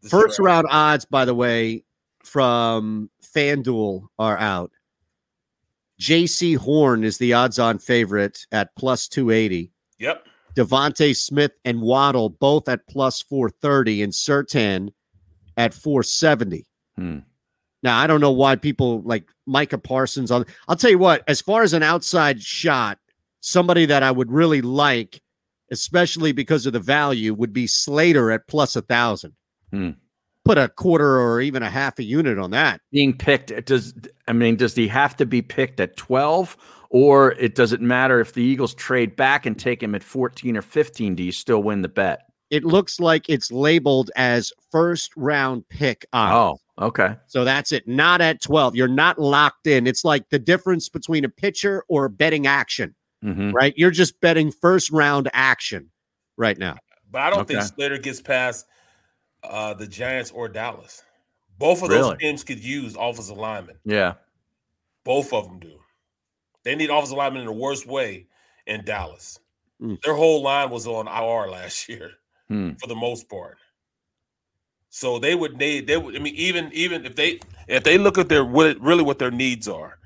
First 0.08 0.38
draft. 0.38 0.40
round 0.40 0.68
odds, 0.70 1.06
by 1.06 1.26
the 1.26 1.34
way, 1.36 1.84
from 2.24 3.10
FanDuel 3.36 4.08
are 4.20 4.38
out. 4.38 4.72
Jaycee 6.00 6.56
Horn 6.58 7.04
is 7.04 7.18
the 7.18 7.34
odds 7.34 7.58
on 7.58 7.80
favorite 7.80 8.46
at 8.52 8.76
plus 8.76 9.08
280. 9.08 9.72
Yep. 9.98 10.27
DeVonta 10.58 11.16
Smith 11.16 11.52
and 11.66 11.82
Waddle 11.82 12.30
both 12.30 12.68
at 12.68 12.88
plus 12.88 13.22
430 13.22 14.02
and 14.02 14.12
Surtain 14.12 14.90
at 15.56 15.74
470. 15.74 16.66
Hmm. 16.96 17.20
Now, 17.84 18.00
I 18.00 18.08
don't 18.08 18.22
know 18.22 18.32
why 18.32 18.56
people 18.56 19.02
like 19.04 19.26
Micah 19.46 19.78
Parsons 19.78 20.32
on. 20.32 20.46
I'll 20.68 20.76
tell 20.76 20.90
you 20.90 20.98
what, 20.98 21.24
as 21.28 21.42
far 21.42 21.62
as 21.62 21.74
an 21.74 21.84
outside 21.84 22.42
shot, 22.42 22.98
somebody 23.40 23.86
that 23.86 24.02
I 24.02 24.10
would 24.10 24.32
really 24.32 24.62
like, 24.62 25.22
especially 25.72 26.32
because 26.32 26.66
of 26.66 26.74
the 26.74 26.80
value, 26.80 27.36
would 27.36 27.54
be 27.54 27.68
Slater 27.68 28.32
at 28.32 28.48
plus 28.48 28.76
a 28.76 28.82
thousand. 28.82 29.34
Hmm. 29.72 29.92
Put 30.44 30.58
a 30.58 30.70
quarter 30.70 31.20
or 31.20 31.40
even 31.40 31.62
a 31.62 31.70
half 31.70 32.00
a 32.00 32.04
unit 32.04 32.40
on 32.40 32.52
that. 32.52 32.82
Being 32.92 33.16
picked 33.16 33.66
does 33.66 33.94
I 34.28 34.34
mean 34.34 34.56
does 34.56 34.74
he 34.74 34.88
have 34.88 35.16
to 35.18 35.26
be 35.26 35.42
picked 35.42 35.80
at 35.82 35.98
12 35.98 36.58
or 36.90 37.32
it 37.34 37.56
does 37.56 37.74
it 37.74 37.82
matter 37.82 38.20
if 38.20 38.34
the 38.34 38.44
Eagles 38.44 38.74
trade 38.74 39.16
back 39.16 39.46
and 39.46 39.58
take 39.58 39.82
him 39.82 39.96
at 39.96 40.04
14 40.04 40.56
or 40.58 40.62
15 40.62 41.16
do 41.16 41.24
you 41.24 41.32
still 41.32 41.62
win 41.64 41.82
the 41.82 41.88
bet? 41.90 42.22
It 42.50 42.64
looks 42.64 43.00
like 43.00 43.28
it's 43.30 43.52
labeled 43.52 44.10
as 44.16 44.54
first 44.72 45.12
round 45.18 45.68
pick 45.68 46.06
odds. 46.14 46.60
Oh, 46.80 46.86
okay. 46.88 47.16
So 47.28 47.44
that's 47.44 47.74
it. 47.74 47.88
Not 47.88 48.22
at 48.22 48.42
12. 48.42 48.76
You're 48.76 48.88
not 48.88 49.20
locked 49.20 49.68
in. 49.68 49.86
It's 49.86 50.06
like 50.06 50.30
the 50.30 50.40
difference 50.40 50.88
between 50.88 51.26
a 51.26 51.30
pitcher 51.30 51.84
or 51.90 52.08
betting 52.08 52.48
action, 52.48 52.96
Mhm. 53.24 53.52
right? 53.54 53.74
You're 53.76 53.92
just 53.92 54.20
betting 54.22 54.52
first 54.52 54.92
round 54.92 55.30
action 55.34 55.92
right 56.38 56.58
now. 56.58 56.78
But 57.12 57.22
I 57.22 57.30
don't 57.32 57.48
think 57.48 57.62
Slater 57.64 57.98
gets 57.98 58.22
past 58.22 58.66
uh, 59.44 59.74
the 59.74 59.88
Giants 59.88 60.32
or 60.32 60.48
Dallas. 60.48 61.04
Both 61.58 61.84
of 61.84 61.90
those 61.90 62.18
teams 62.18 62.44
could 62.44 62.64
use 62.64 62.96
offensive 63.00 63.38
linemen. 63.38 63.78
Yeah. 63.84 64.14
Both 65.04 65.34
of 65.34 65.46
them 65.48 65.60
do. 65.60 65.80
They 66.68 66.76
need 66.76 66.90
offensive 66.90 67.16
linemen 67.18 67.44
in 67.44 67.46
the 67.48 67.54
worst 67.54 67.88
way 67.88 68.26
in 68.66 68.84
Dallas. 68.84 69.40
Mm. 69.82 70.02
Their 70.02 70.16
whole 70.16 70.44
line 70.44 70.70
was 70.70 70.86
on 70.86 71.08
IR 71.08 71.50
last 71.50 71.88
year 71.94 72.12
Hmm. 72.50 72.72
for 72.82 72.88
the 72.88 72.96
most 72.96 73.30
part. 73.30 73.58
So 74.90 75.18
they 75.18 75.34
would 75.34 75.58
need 75.58 75.88
they 75.88 75.96
would 75.98 76.14
I 76.16 76.20
mean 76.20 76.36
even 76.36 76.70
even 76.74 77.06
if 77.06 77.16
they 77.16 77.40
if 77.70 77.84
they 77.84 77.98
look 77.98 78.18
at 78.18 78.28
their 78.28 78.44
what 78.44 78.68
it- 78.68 78.82
really 78.82 79.04
what 79.04 79.18
their 79.20 79.32
needs 79.32 79.68
are, 79.70 79.98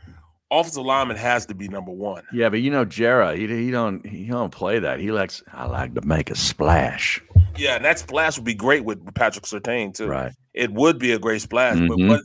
offensive 0.52 0.84
lineman 0.84 1.18
has 1.18 1.48
to 1.48 1.56
be 1.56 1.68
number 1.68 1.92
one. 1.92 2.24
Yeah, 2.32 2.50
but 2.50 2.62
you 2.62 2.70
know 2.70 2.86
Jera, 2.86 3.36
he, 3.36 3.48
he 3.48 3.72
don't 3.72 4.06
he 4.06 4.26
don't 4.28 4.52
play 4.52 4.78
that. 4.80 5.00
He 5.00 5.12
likes 5.12 5.42
I 5.52 5.66
like 5.66 5.96
to 5.96 6.02
make 6.06 6.30
a 6.30 6.36
splash. 6.36 7.22
Yeah, 7.58 7.76
and 7.76 7.86
that 7.86 7.98
splash 8.00 8.38
would 8.38 8.46
be 8.46 8.54
great 8.56 8.84
with 8.86 9.00
Patrick 9.16 9.46
Surtain 9.46 9.96
too. 9.96 10.08
Right. 10.08 10.32
It 10.54 10.72
would 10.74 11.00
be 11.00 11.12
a 11.14 11.20
great 11.20 11.42
splash. 11.42 11.78
Mhm. 11.78 11.88
But 11.88 11.98
what 12.08 12.22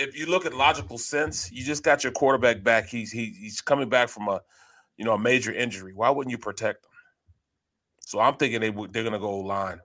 if 0.00 0.18
you 0.18 0.26
look 0.26 0.46
at 0.46 0.54
logical 0.54 0.98
sense, 0.98 1.50
you 1.52 1.62
just 1.62 1.82
got 1.84 2.02
your 2.02 2.12
quarterback 2.12 2.62
back. 2.62 2.86
He's 2.88 3.12
he, 3.12 3.26
he's 3.38 3.60
coming 3.60 3.88
back 3.88 4.08
from 4.08 4.28
a 4.28 4.40
you 4.96 5.04
know 5.04 5.12
a 5.14 5.18
major 5.18 5.52
injury. 5.52 5.92
Why 5.94 6.10
wouldn't 6.10 6.30
you 6.30 6.38
protect 6.38 6.84
him? 6.84 6.90
So 8.00 8.18
I'm 8.20 8.34
thinking 8.36 8.60
they 8.60 8.70
they're 8.90 9.04
gonna 9.04 9.18
go 9.18 9.38
line. 9.38 9.80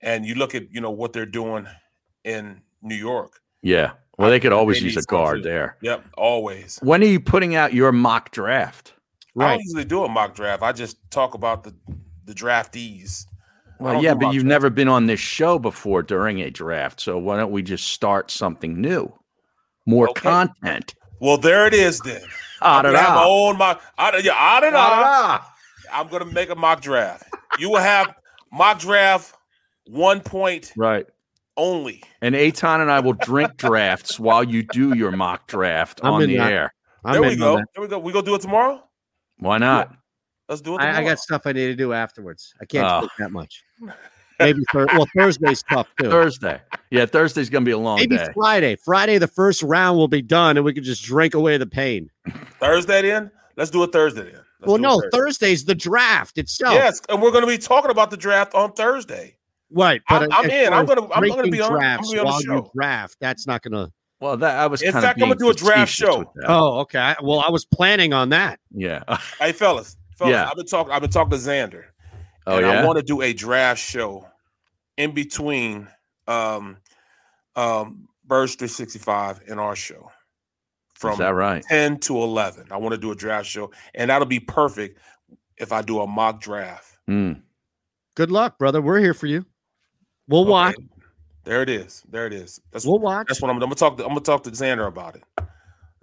And 0.00 0.24
you 0.24 0.36
look 0.36 0.54
at 0.54 0.72
you 0.72 0.80
know 0.80 0.90
what 0.92 1.12
they're 1.12 1.26
doing 1.26 1.66
in 2.24 2.62
New 2.82 2.94
York. 2.94 3.40
Yeah. 3.62 3.92
Well, 4.16 4.30
they 4.30 4.40
could 4.40 4.52
always 4.52 4.78
They 4.78 4.86
use 4.86 4.96
a 4.96 5.02
guard 5.02 5.38
something. 5.38 5.50
there. 5.50 5.76
Yep, 5.82 6.04
always. 6.16 6.78
When 6.82 7.02
are 7.02 7.06
you 7.06 7.20
putting 7.20 7.54
out 7.54 7.72
your 7.72 7.92
mock 7.92 8.30
draft? 8.32 8.94
I 9.38 9.50
don't 9.50 9.60
usually 9.62 9.84
do 9.84 10.02
a 10.04 10.08
mock 10.08 10.34
draft. 10.34 10.62
I 10.62 10.72
just 10.72 10.96
talk 11.10 11.34
about 11.34 11.62
the 11.64 11.74
the 12.24 12.34
draftees. 12.34 13.26
Well, 13.78 14.02
yeah, 14.02 14.14
but 14.14 14.32
you've 14.32 14.42
drafts. 14.42 14.44
never 14.44 14.70
been 14.70 14.88
on 14.88 15.06
this 15.06 15.20
show 15.20 15.58
before 15.58 16.02
during 16.02 16.40
a 16.40 16.50
draft. 16.50 17.00
So 17.00 17.16
why 17.18 17.36
don't 17.36 17.52
we 17.52 17.62
just 17.62 17.88
start 17.88 18.30
something 18.30 18.80
new? 18.80 19.12
More 19.88 20.10
Okay. 20.10 20.28
content. 20.28 20.94
Well, 21.18 21.38
there 21.38 21.66
it 21.66 21.72
is 21.72 21.98
then. 22.00 22.20
Ah, 22.60 22.78
I'm 22.78 22.82
da, 22.84 22.90
gonna 22.90 22.98
have 23.02 23.14
my 23.14 23.24
own 23.24 23.56
mock. 23.56 23.82
Ah, 23.96 24.10
da, 24.10 24.18
yeah, 24.18 24.32
ah, 24.34 24.60
da, 24.60 24.70
da. 24.70 24.78
Ah, 24.80 25.54
I'm 25.90 26.08
gonna 26.08 26.26
make 26.26 26.50
a 26.50 26.54
mock 26.54 26.82
draft. 26.82 27.24
You 27.58 27.70
will 27.70 27.80
have 27.80 28.14
mock 28.52 28.80
draft 28.80 29.34
one 29.86 30.20
point 30.20 30.74
Right. 30.76 31.06
only. 31.56 32.02
And 32.20 32.34
Eytan 32.34 32.82
and 32.82 32.90
I 32.90 33.00
will 33.00 33.14
drink 33.14 33.56
drafts 33.56 34.20
while 34.20 34.44
you 34.44 34.62
do 34.62 34.92
your 34.94 35.10
mock 35.10 35.46
draft 35.46 36.00
I'm 36.02 36.12
on 36.14 36.22
in 36.22 36.28
the 36.28 36.36
that. 36.36 36.52
air. 36.52 36.74
I'm 37.02 37.14
there 37.14 37.22
we 37.22 37.34
go. 37.34 37.56
that. 37.56 37.64
There 37.74 37.82
we 37.82 37.88
go. 37.88 37.98
We 37.98 38.12
gonna 38.12 38.26
do 38.26 38.34
it 38.34 38.42
tomorrow. 38.42 38.82
Why 39.38 39.56
not? 39.56 39.94
Let's 40.50 40.60
do 40.60 40.74
it. 40.74 40.82
I, 40.82 41.00
I 41.00 41.04
got 41.04 41.18
stuff 41.18 41.42
I 41.46 41.52
need 41.52 41.66
to 41.68 41.74
do 41.74 41.94
afterwards. 41.94 42.52
I 42.60 42.66
can't 42.66 42.86
Oh. 42.86 43.00
take 43.00 43.10
that 43.18 43.30
much. 43.32 43.64
Maybe 44.38 44.60
thir- 44.72 44.86
well 44.94 45.06
Thursday's 45.16 45.62
tough 45.64 45.88
too. 46.00 46.10
Thursday. 46.10 46.60
Yeah, 46.90 47.06
Thursday's 47.06 47.50
going 47.50 47.64
to 47.64 47.68
be 47.68 47.72
a 47.72 47.78
long 47.78 47.96
Maybe 47.98 48.16
day. 48.16 48.28
Friday. 48.34 48.76
Friday, 48.76 49.18
the 49.18 49.26
first 49.28 49.62
round 49.62 49.98
will 49.98 50.08
be 50.08 50.22
done, 50.22 50.56
and 50.56 50.64
we 50.64 50.72
can 50.72 50.84
just 50.84 51.04
drink 51.04 51.34
away 51.34 51.56
the 51.58 51.66
pain. 51.66 52.10
Thursday 52.60 53.02
then? 53.02 53.30
Let's 53.56 53.70
do 53.70 53.82
it 53.82 53.92
Thursday 53.92 54.22
then. 54.24 54.40
Let's 54.60 54.68
well, 54.68 54.78
no, 54.78 55.00
Thursday. 55.00 55.18
Thursday's 55.18 55.64
the 55.64 55.74
draft 55.74 56.38
itself. 56.38 56.74
Yes, 56.74 57.00
and 57.08 57.20
we're 57.20 57.30
going 57.30 57.42
to 57.44 57.48
be 57.48 57.58
talking 57.58 57.90
about 57.90 58.10
the 58.10 58.16
draft 58.16 58.54
on 58.54 58.72
Thursday. 58.72 59.36
right. 59.70 60.00
But 60.08 60.22
I'm- 60.22 60.30
I'm 60.32 60.50
in. 60.50 60.72
I'm 60.72 60.86
gonna- 60.86 61.08
I'm 61.12 61.28
gonna 61.28 61.42
be 61.50 61.60
on- 61.60 61.70
drafts 61.72 62.08
gonna 62.08 62.22
be 62.22 62.28
on 62.28 62.42
the 62.42 62.48
while 62.50 62.62
you 62.64 62.70
draft. 62.74 63.16
That's 63.20 63.46
not 63.46 63.62
going 63.62 63.86
to. 63.86 63.92
Well, 64.20 64.36
that 64.38 64.58
I 64.58 64.66
was 64.66 64.82
In 64.82 64.92
fact, 64.92 65.20
I'm 65.22 65.28
gonna 65.28 65.36
do 65.38 65.50
a 65.50 65.54
draft 65.54 65.92
show. 65.92 66.32
Oh, 66.46 66.78
okay. 66.80 66.98
I- 66.98 67.16
Well, 67.22 67.38
I 67.40 67.50
was 67.50 67.64
planning 67.66 68.12
on 68.12 68.30
that. 68.30 68.58
Yeah. 68.72 69.02
Hey, 69.38 69.52
fellas, 69.52 69.96
fellas, 70.16 70.32
Yeah. 70.32 70.48
I've 70.48 70.56
been 70.56 70.66
talking. 70.66 70.92
I've 70.92 71.02
been 71.02 71.10
talking 71.10 71.30
to 71.30 71.36
Xander, 71.36 71.84
Oh, 72.48 72.56
and 72.56 72.66
yeah? 72.66 72.82
I 72.82 72.84
want 72.86 72.96
to 72.96 73.02
do 73.02 73.20
a 73.20 73.32
draft 73.32 73.80
show 73.80 74.26
in 74.96 75.12
between 75.12 75.86
um, 76.26 76.78
um, 77.54 78.08
Birds 78.24 78.54
365 78.54 79.42
and 79.48 79.60
our 79.60 79.76
show 79.76 80.10
from 80.94 81.12
Is 81.12 81.18
that 81.18 81.34
right? 81.34 81.62
10 81.68 81.98
to 82.00 82.16
11. 82.16 82.68
I 82.70 82.78
want 82.78 82.94
to 82.94 83.00
do 83.00 83.12
a 83.12 83.14
draft 83.14 83.46
show, 83.46 83.70
and 83.94 84.10
that'll 84.10 84.26
be 84.26 84.40
perfect 84.40 84.98
if 85.58 85.72
I 85.72 85.82
do 85.82 86.00
a 86.00 86.06
mock 86.06 86.40
draft. 86.40 86.98
Mm. 87.08 87.42
Good 88.14 88.30
luck, 88.30 88.58
brother. 88.58 88.80
We're 88.80 88.98
here 88.98 89.14
for 89.14 89.26
you. 89.26 89.44
We'll 90.26 90.46
watch. 90.46 90.76
There 91.44 91.62
it 91.62 91.70
is. 91.70 92.02
There 92.08 92.26
it 92.26 92.32
is. 92.32 92.60
That's 92.72 92.86
We'll 92.86 92.98
watch. 92.98 93.26
That's 93.28 93.40
what 93.40 93.50
I'm, 93.50 93.56
I'm 93.56 93.60
gonna 93.60 93.74
talk. 93.74 93.96
To, 93.98 94.04
I'm 94.04 94.10
gonna 94.10 94.20
talk 94.20 94.42
to 94.44 94.50
Xander 94.50 94.86
about 94.86 95.16
it. 95.16 95.22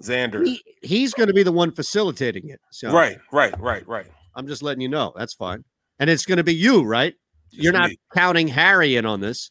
Xander. 0.01 0.45
He, 0.45 0.61
he's 0.81 1.13
going 1.13 1.27
to 1.27 1.34
be 1.34 1.43
the 1.43 1.51
one 1.51 1.72
facilitating 1.72 2.49
it. 2.49 2.59
So 2.72 2.91
Right, 2.91 3.17
right, 3.31 3.57
right, 3.59 3.88
right. 3.88 4.07
I'm 4.35 4.47
just 4.47 4.63
letting 4.63 4.81
you 4.81 4.89
know. 4.89 5.13
That's 5.15 5.34
fine. 5.34 5.63
And 5.99 6.09
it's 6.09 6.26
going 6.26 6.38
to 6.38 6.43
be 6.43 6.53
you, 6.55 6.84
right? 6.84 7.15
You're 7.51 7.73
not 7.73 7.89
me. 7.89 7.97
counting 8.13 8.47
Harry 8.49 8.95
in 8.97 9.05
on 9.05 9.22
this. 9.22 9.49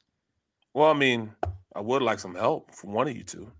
Well, 0.75 0.91
I 0.91 0.95
mean, 0.95 1.33
I 1.75 1.81
would 1.81 2.03
like 2.03 2.19
some 2.19 2.35
help 2.35 2.75
from 2.75 2.93
one 2.93 3.09
of 3.09 3.17
you 3.17 3.23
two. 3.23 3.51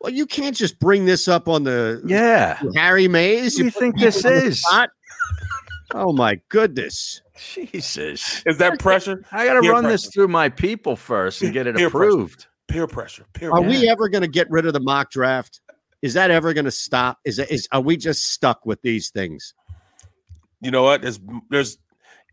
Well, 0.00 0.12
you 0.12 0.26
can't 0.26 0.54
just 0.54 0.78
bring 0.78 1.06
this 1.06 1.26
up 1.26 1.48
on 1.48 1.64
the 1.64 2.00
Yeah. 2.06 2.60
Harry 2.76 3.08
Mayes. 3.08 3.54
What 3.54 3.58
do 3.58 3.64
you 3.64 3.70
think 3.72 3.98
this 3.98 4.24
is? 4.24 4.60
spot. 4.62 4.90
Oh 5.94 6.12
my 6.12 6.38
goodness! 6.50 7.22
Jesus. 7.56 8.42
Is 8.44 8.58
that 8.58 8.78
pressure? 8.78 9.24
I 9.32 9.46
got 9.46 9.54
to 9.54 9.62
Peer 9.62 9.72
run 9.72 9.84
this 9.84 10.06
through 10.06 10.28
my 10.28 10.50
people 10.50 10.96
first 10.96 11.40
and 11.40 11.50
get 11.52 11.66
it 11.66 11.76
Peer 11.76 11.88
pressure. 11.88 12.04
approved. 12.10 12.46
Peer 12.68 12.86
pressure. 12.86 13.24
Peer 13.32 13.50
Are 13.50 13.62
pressure. 13.62 13.68
we 13.80 13.88
ever 13.88 14.08
going 14.10 14.20
to 14.20 14.28
get 14.28 14.50
rid 14.50 14.66
of 14.66 14.74
the 14.74 14.80
mock 14.80 15.10
draft? 15.10 15.62
Is 16.02 16.12
that 16.14 16.30
ever 16.30 16.52
going 16.52 16.66
to 16.66 16.70
stop? 16.70 17.18
Is 17.24 17.38
it, 17.38 17.50
is 17.50 17.66
are 17.72 17.80
we 17.80 17.96
just 17.96 18.26
stuck 18.26 18.66
with 18.66 18.82
these 18.82 19.08
things? 19.10 19.54
you 20.60 20.70
know 20.70 20.82
what? 20.82 21.00
There's 21.00 21.18
there's 21.48 21.78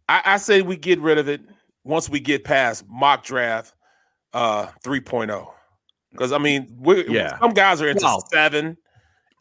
I, 0.08 0.22
I 0.26 0.38
say 0.38 0.62
we 0.62 0.78
get 0.78 1.00
rid 1.00 1.18
of 1.18 1.28
it 1.28 1.42
once 1.84 2.10
we 2.10 2.20
get 2.20 2.44
past 2.44 2.86
mock 2.90 3.24
draft 3.24 3.74
uh 4.34 4.68
3.0. 4.84 5.48
Because 6.12 6.32
I 6.32 6.38
mean, 6.38 6.76
we 6.80 7.08
Yeah. 7.08 7.40
some 7.40 7.52
guys 7.52 7.82
are 7.82 7.88
into 7.90 8.04
Well, 8.04 8.28
seven, 8.32 8.78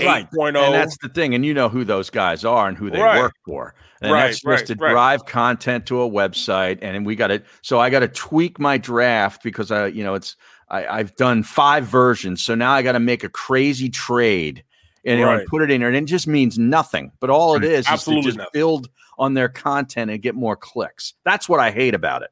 Right. 0.01 0.29
8.0. 0.31 0.57
And 0.67 0.75
that's 0.75 0.97
the 0.99 1.09
thing. 1.09 1.35
And 1.35 1.47
you 1.47 1.55
know 1.55 1.69
who 1.69 1.85
those 1.85 2.11
guys 2.11 2.45
are 2.45 2.69
and 2.69 2.77
who 2.77 2.91
they 2.91 3.01
Right. 3.01 3.19
work 3.19 3.35
for. 3.47 3.75
And 4.03 4.13
Right, 4.13 4.23
that's 4.23 4.41
just 4.41 4.47
right, 4.47 4.67
to 4.67 4.75
drive 4.75 5.25
content 5.25 5.87
to 5.87 6.03
a 6.03 6.11
website. 6.11 6.79
And 6.83 7.07
we 7.07 7.15
got 7.17 7.29
to, 7.29 7.43
so 7.63 7.79
I 7.79 7.91
got 7.91 8.01
to 8.01 8.09
tweak 8.09 8.59
my 8.59 8.77
draft 8.77 9.43
because 9.43 9.71
I, 9.71 9.87
you 9.87 10.03
know, 10.05 10.15
it's, 10.15 10.37
I, 10.69 10.87
I've 10.87 11.15
done 11.17 11.43
five 11.43 11.87
versions. 11.87 12.43
So 12.43 12.55
now 12.55 12.73
I 12.73 12.83
got 12.83 12.93
to 12.93 13.01
make 13.01 13.23
a 13.25 13.29
crazy 13.29 13.89
trade 13.89 14.65
and, 15.05 15.19
you 15.21 15.25
know, 15.25 15.33
and 15.33 15.47
put 15.49 15.63
it 15.63 15.71
in 15.71 15.81
there. 15.81 15.89
And 15.89 15.97
it 15.97 16.05
just 16.07 16.27
means 16.27 16.59
nothing. 16.59 17.13
But 17.21 17.31
all 17.31 17.55
it 17.55 17.65
is 17.65 17.87
is 17.87 17.93
Absolutely 17.93 18.21
is 18.21 18.25
to 18.25 18.29
just 18.31 18.39
nothing. 18.39 18.51
build 18.53 18.89
on 19.19 19.35
their 19.35 19.49
content 19.49 20.11
and 20.11 20.21
get 20.23 20.35
more 20.35 20.57
clicks. 20.57 21.15
That's 21.25 21.49
what 21.49 21.61
I 21.61 21.71
hate 21.71 21.95
about 21.95 22.23
it. 22.23 22.31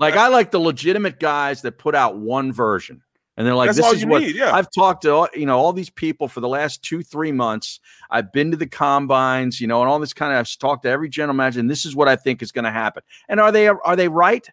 like 0.00 0.14
I 0.14 0.28
like 0.28 0.50
the 0.50 0.60
legitimate 0.60 1.20
guys 1.20 1.62
that 1.62 1.78
put 1.78 1.94
out 1.94 2.16
one 2.16 2.52
version. 2.52 3.02
And 3.36 3.46
they're 3.46 3.54
like, 3.54 3.68
That's 3.68 3.78
this 3.78 3.92
is 3.94 4.06
what 4.06 4.22
need, 4.22 4.36
yeah. 4.36 4.54
I've 4.54 4.70
talked 4.70 5.02
to 5.02 5.10
all, 5.12 5.28
you 5.34 5.46
know 5.46 5.58
all 5.58 5.72
these 5.72 5.90
people 5.90 6.28
for 6.28 6.40
the 6.40 6.48
last 6.48 6.82
two 6.82 7.02
three 7.02 7.32
months. 7.32 7.80
I've 8.10 8.32
been 8.32 8.52
to 8.52 8.56
the 8.56 8.66
combines, 8.66 9.60
you 9.60 9.66
know, 9.66 9.80
and 9.80 9.90
all 9.90 9.98
this 9.98 10.12
kind 10.12 10.32
of. 10.32 10.38
I've 10.38 10.58
talked 10.58 10.84
to 10.84 10.88
every 10.88 11.08
general 11.08 11.34
manager, 11.34 11.58
and 11.58 11.68
this 11.68 11.84
is 11.84 11.96
what 11.96 12.06
I 12.06 12.14
think 12.14 12.42
is 12.42 12.52
going 12.52 12.64
to 12.64 12.70
happen. 12.70 13.02
And 13.28 13.40
are 13.40 13.50
they 13.50 13.66
are 13.66 13.96
they 13.96 14.08
right 14.08 14.48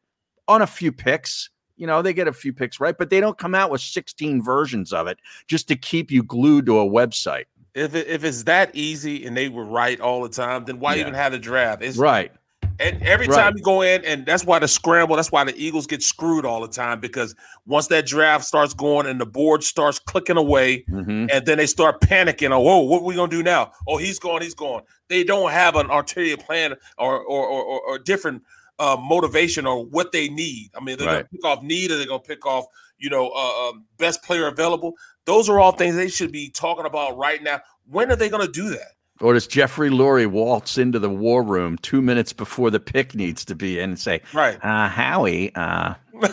on 0.47 0.63
a 0.63 0.67
few 0.67 0.91
picks? 0.91 1.49
You 1.77 1.85
know, 1.87 2.01
they 2.01 2.13
get 2.13 2.27
a 2.27 2.33
few 2.33 2.53
picks 2.53 2.79
right, 2.79 2.97
but 2.97 3.11
they 3.11 3.19
don't 3.19 3.37
come 3.37 3.53
out 3.53 3.69
with 3.69 3.81
sixteen 3.81 4.41
versions 4.41 4.91
of 4.91 5.05
it 5.05 5.19
just 5.47 5.67
to 5.67 5.75
keep 5.75 6.09
you 6.09 6.23
glued 6.23 6.65
to 6.65 6.79
a 6.79 6.85
website. 6.85 7.45
If 7.75 7.95
it, 7.95 8.07
if 8.07 8.23
it's 8.23 8.43
that 8.43 8.71
easy 8.73 9.25
and 9.25 9.35
they 9.35 9.49
were 9.49 9.65
right 9.65 9.99
all 9.99 10.21
the 10.23 10.29
time, 10.29 10.65
then 10.65 10.79
why 10.79 10.95
Yeah. 10.95 11.01
even 11.01 11.13
have 11.13 11.31
the 11.31 11.39
draft? 11.39 11.81
It's 11.81 11.97
Right. 11.97 12.31
And 12.79 12.99
every 13.03 13.27
Right. 13.27 13.37
time 13.37 13.53
you 13.55 13.61
go 13.63 13.81
in, 13.83 14.03
and 14.05 14.25
that's 14.25 14.43
why 14.43 14.57
the 14.57 14.67
scramble, 14.67 15.15
that's 15.15 15.31
why 15.31 15.43
the 15.43 15.53
Eagles 15.55 15.85
get 15.85 16.01
screwed 16.01 16.45
all 16.45 16.61
the 16.61 16.67
time 16.67 16.99
because 16.99 17.35
once 17.67 17.87
that 17.87 18.07
draft 18.07 18.43
starts 18.43 18.73
going 18.73 19.05
and 19.05 19.21
the 19.21 19.25
board 19.25 19.63
starts 19.63 19.99
clicking 19.99 20.37
away, 20.37 20.83
Mm-hmm. 20.89 21.27
and 21.31 21.45
then 21.45 21.57
they 21.59 21.67
start 21.67 22.01
panicking. 22.01 22.49
Oh, 22.51 22.59
whoa, 22.59 22.79
what 22.79 23.01
are 23.01 23.05
we 23.05 23.13
gonna 23.15 23.29
do 23.29 23.43
now? 23.43 23.71
Oh, 23.87 23.97
he's 23.97 24.17
gone, 24.17 24.41
he's 24.41 24.55
gone. 24.55 24.81
They 25.09 25.23
don't 25.23 25.51
have 25.51 25.75
an 25.75 25.91
arterial 25.91 26.37
plan 26.37 26.73
or 26.97 27.19
or 27.19 27.45
or, 27.45 27.61
or, 27.63 27.81
or 27.81 27.99
different 27.99 28.41
uh, 28.79 28.97
motivation 28.99 29.67
or 29.67 29.85
what 29.85 30.11
they 30.11 30.27
need. 30.27 30.71
I 30.75 30.83
mean, 30.83 30.97
they're 30.97 31.05
Right. 31.05 31.13
gonna 31.17 31.27
pick 31.31 31.45
off 31.45 31.61
need 31.61 31.91
or 31.91 31.97
they're 31.97 32.07
gonna 32.07 32.19
pick 32.19 32.47
off, 32.47 32.65
you 32.97 33.11
know, 33.11 33.29
uh, 33.29 33.69
um, 33.69 33.85
best 33.99 34.23
player 34.23 34.47
available. 34.47 34.93
Those 35.25 35.49
are 35.49 35.59
all 35.59 35.71
things 35.71 35.95
they 35.95 36.07
should 36.09 36.31
be 36.31 36.49
talking 36.49 36.85
about 36.85 37.17
right 37.17 37.41
now. 37.41 37.61
When 37.89 38.11
are 38.11 38.15
they 38.15 38.29
gonna 38.29 38.47
do 38.47 38.69
that? 38.71 38.93
Or 39.19 39.33
does 39.33 39.45
Jeffrey 39.45 39.89
Lurie 39.91 40.25
waltz 40.25 40.77
into 40.79 40.97
the 40.97 41.09
war 41.09 41.43
room 41.43 41.77
two 41.77 42.01
minutes 42.01 42.33
before 42.33 42.71
the 42.71 42.79
pick 42.79 43.13
needs 43.13 43.45
to 43.45 43.53
be 43.55 43.77
in 43.79 43.91
and 43.91 43.99
say, 43.99 44.21
Right. 44.33 44.57
uh, 44.63 44.87
Howie, 44.89 45.53
uh, 45.53 45.93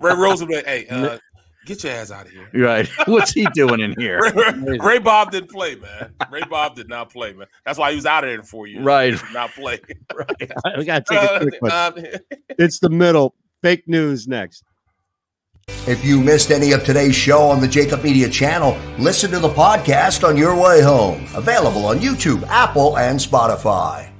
Ray 0.00 0.14
Rosenberg, 0.14 0.64
hey, 0.64 0.86
uh, 0.88 1.18
get 1.66 1.84
your 1.84 1.92
ass 1.92 2.10
out 2.10 2.26
of 2.26 2.32
here. 2.32 2.48
right? 2.54 2.88
What's 3.06 3.32
he 3.32 3.44
doing 3.52 3.80
in 3.80 3.94
here? 3.98 4.20
Ray, 4.20 4.78
Ray 4.82 4.98
Bob 4.98 5.30
didn't 5.32 5.50
play, 5.50 5.74
man. 5.76 6.14
Ray 6.30 6.42
Bob 6.48 6.76
did 6.76 6.88
not 6.88 7.12
play, 7.12 7.32
man. 7.34 7.46
That's 7.66 7.78
why 7.78 7.90
he 7.90 7.96
was 7.96 8.06
out 8.06 8.24
of 8.24 8.28
there 8.30 8.38
in 8.38 8.42
four 8.44 8.66
years. 8.66 8.82
Right. 8.82 9.14
Not 9.32 9.50
play. 9.52 9.80
right. 10.14 10.78
we 10.78 10.84
got 10.84 11.04
to 11.06 11.14
take 11.14 11.30
a 11.30 11.40
quick 11.40 11.60
one. 11.62 11.70
Uh, 11.72 11.92
It's 12.58 12.78
the 12.78 12.90
middle. 12.90 13.34
Fake 13.62 13.86
news 13.86 14.26
next. 14.26 14.64
If 15.86 16.04
you 16.04 16.20
missed 16.20 16.50
any 16.50 16.72
of 16.72 16.84
today's 16.84 17.14
show 17.14 17.42
on 17.44 17.60
the 17.60 17.66
JAKIB 17.66 18.04
Media 18.04 18.28
channel, 18.28 18.76
listen 18.98 19.30
to 19.30 19.38
the 19.38 19.48
podcast 19.48 20.26
on 20.26 20.36
your 20.36 20.54
way 20.54 20.82
home. 20.82 21.26
Available 21.34 21.86
on 21.86 21.98
YouTube, 21.98 22.46
Apple, 22.48 22.98
and 22.98 23.18
Spotify. 23.18 24.10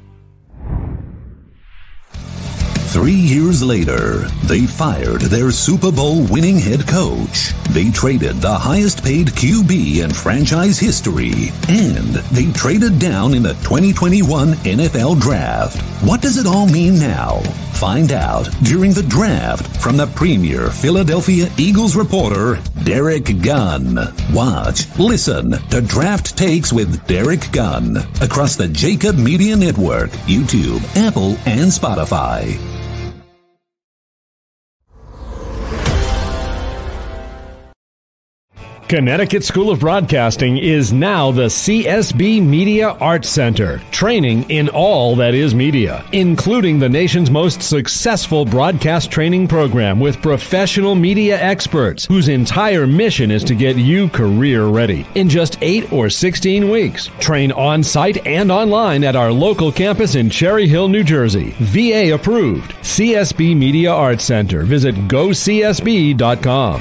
Three 2.91 3.13
years 3.13 3.63
later, 3.63 4.27
they 4.47 4.67
fired 4.67 5.21
their 5.21 5.53
Super 5.53 5.93
Bowl 5.93 6.27
winning 6.27 6.59
head 6.59 6.89
coach. 6.89 7.53
They 7.71 7.89
traded 7.93 8.39
the 8.39 8.53
highest 8.53 9.05
paid 9.05 9.29
QB 9.29 10.03
in 10.03 10.13
franchise 10.13 10.77
history. 10.77 11.53
And 11.69 12.15
they 12.33 12.51
traded 12.51 12.99
down 12.99 13.35
in 13.35 13.45
the 13.45 13.55
2021 13.63 14.55
NFL 14.55 15.21
Draft. 15.21 15.81
What 16.03 16.21
does 16.21 16.37
it 16.37 16.49
all 16.49 16.67
mean 16.67 16.99
now? 16.99 17.41
Find 17.81 18.13
out 18.13 18.45
during 18.63 18.93
the 18.93 19.03
draft 19.03 19.81
from 19.81 19.97
the 19.97 20.07
premier 20.09 20.69
Philadelphia 20.69 21.51
Eagles 21.57 21.97
reporter, 21.97 22.61
Derek 22.85 23.41
Gunn. 23.41 23.99
Watch, 24.35 24.87
listen 24.99 25.53
to 25.53 25.81
Draft 25.81 26.37
Takes 26.37 26.75
with 26.75 27.07
Derek 27.07 27.51
Gunn 27.53 27.97
across 28.21 28.57
the 28.57 28.67
JAKIB 28.67 29.17
Media 29.17 29.57
Network, 29.57 30.11
YouTube, 30.29 30.85
Apple, 30.95 31.39
and 31.47 31.71
Spotify. 31.71 32.80
Connecticut 38.91 39.45
School 39.45 39.71
of 39.71 39.79
Broadcasting 39.79 40.57
is 40.57 40.93
now 40.93 41.31
the 41.31 41.47
CSB 41.47 42.45
Media 42.45 42.89
Arts 42.89 43.29
Center, 43.29 43.81
training 43.93 44.51
in 44.51 44.69
all 44.69 45.15
that 45.15 45.33
is 45.33 45.55
media, 45.55 46.05
including 46.11 46.81
the 46.81 46.89
nation's 46.89 47.31
most 47.31 47.63
successful 47.63 48.45
broadcast 48.45 49.13
training 49.13 49.47
program 49.47 50.01
with 50.01 50.21
professional 50.21 50.97
media 50.97 51.41
experts 51.41 52.07
whose 52.07 52.27
entire 52.27 52.85
mission 52.85 53.31
is 53.31 53.45
to 53.45 53.55
get 53.55 53.77
you 53.77 54.09
career 54.09 54.67
ready 54.67 55.07
in 55.15 55.29
just 55.29 55.57
8 55.61 55.93
or 55.93 56.11
16 56.11 56.69
weeks. 56.69 57.11
Train 57.21 57.53
on 57.53 57.85
site 57.85 58.27
and 58.27 58.51
online 58.51 59.05
at 59.05 59.15
our 59.15 59.31
local 59.31 59.71
campus 59.71 60.17
in 60.17 60.29
Cherry 60.29 60.67
Hill, 60.67 60.89
New 60.89 61.05
Jersey. 61.05 61.55
VA 61.61 62.13
approved. 62.13 62.73
CSB 62.83 63.57
Media 63.57 63.93
Arts 63.93 64.25
Center. 64.25 64.65
Visit 64.65 64.97
gocsb.com. 65.07 66.81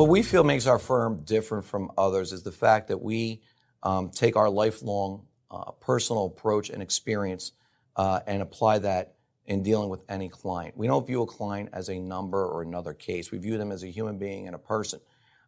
What 0.00 0.08
we 0.08 0.22
feel 0.22 0.44
makes 0.44 0.66
our 0.66 0.78
firm 0.78 1.24
different 1.26 1.66
from 1.66 1.92
others 1.98 2.32
is 2.32 2.42
the 2.42 2.50
fact 2.50 2.88
that 2.88 3.02
we 3.02 3.42
um, 3.82 4.08
take 4.08 4.34
our 4.34 4.48
lifelong 4.48 5.26
uh, 5.50 5.72
personal 5.72 6.24
approach 6.24 6.70
and 6.70 6.82
experience 6.82 7.52
uh, 7.96 8.20
and 8.26 8.40
apply 8.40 8.78
that 8.78 9.16
in 9.44 9.62
dealing 9.62 9.90
with 9.90 10.00
any 10.08 10.30
client. 10.30 10.74
We 10.74 10.86
don't 10.86 11.06
view 11.06 11.20
a 11.20 11.26
client 11.26 11.68
as 11.74 11.90
a 11.90 11.98
number 11.98 12.42
or 12.42 12.62
another 12.62 12.94
case. 12.94 13.30
We 13.30 13.36
view 13.36 13.58
them 13.58 13.70
as 13.70 13.82
a 13.82 13.88
human 13.88 14.16
being 14.16 14.46
and 14.46 14.56
a 14.56 14.58
person, 14.58 15.00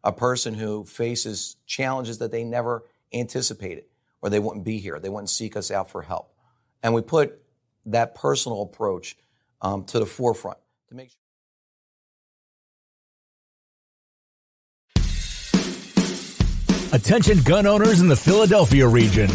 a 0.03 0.11
person 0.11 0.53
who 0.53 0.83
faces 0.83 1.55
challenges 1.65 2.19
that 2.19 2.29
they 2.29 2.43
never 2.43 2.83
anticipated, 3.11 3.85
or 4.21 4.29
they 4.29 4.37
wouldn't 4.37 4.65
be 4.65 4.77
here. 4.77 4.99
They 4.99 5.09
wouldn't 5.09 5.31
seek 5.31 5.57
us 5.57 5.71
out 5.71 5.89
for 5.89 6.03
help. 6.03 6.31
And 6.83 6.93
we 6.93 7.01
put 7.01 7.41
that 7.87 8.13
personal 8.13 8.61
approach 8.61 9.17
um, 9.63 9.83
to 9.85 9.97
the 9.97 10.05
forefront 10.05 10.59
to 10.89 10.95
make 10.95 11.09
sure. 11.09 11.22
Attention 16.93 17.39
gun 17.39 17.65
owners 17.65 17.99
in 18.01 18.07
the 18.07 18.15
Philadelphia 18.15 18.87
region. 18.87 19.27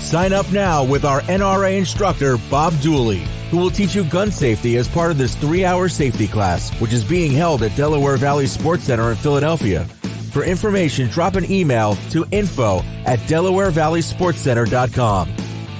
Sign 0.00 0.32
up 0.32 0.50
now 0.50 0.82
with 0.82 1.04
our 1.04 1.20
NRA 1.20 1.78
instructor, 1.78 2.36
Bob 2.50 2.76
Dooley, 2.80 3.22
who 3.52 3.58
will 3.58 3.70
teach 3.70 3.94
you 3.94 4.02
gun 4.02 4.32
safety 4.32 4.76
as 4.78 4.88
part 4.88 5.12
of 5.12 5.18
this 5.18 5.36
three 5.36 5.64
hour 5.64 5.88
safety 5.88 6.26
class, 6.26 6.76
which 6.80 6.92
is 6.92 7.04
being 7.04 7.30
held 7.30 7.62
at 7.62 7.76
Delaware 7.76 8.16
Valley 8.16 8.48
Sports 8.48 8.82
Center 8.82 9.10
in 9.10 9.16
Philadelphia. 9.16 9.84
For 10.32 10.42
information, 10.42 11.08
drop 11.08 11.36
an 11.36 11.48
email 11.48 11.94
to 12.10 12.26
info 12.32 12.78
at 13.06 13.20
DelawareValleySportsCenter.com. 13.20 15.36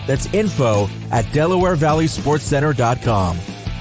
That's 0.07 0.33
info 0.33 0.89
at 1.11 1.25
DelawareValleySportsCenter.com. 1.25 3.39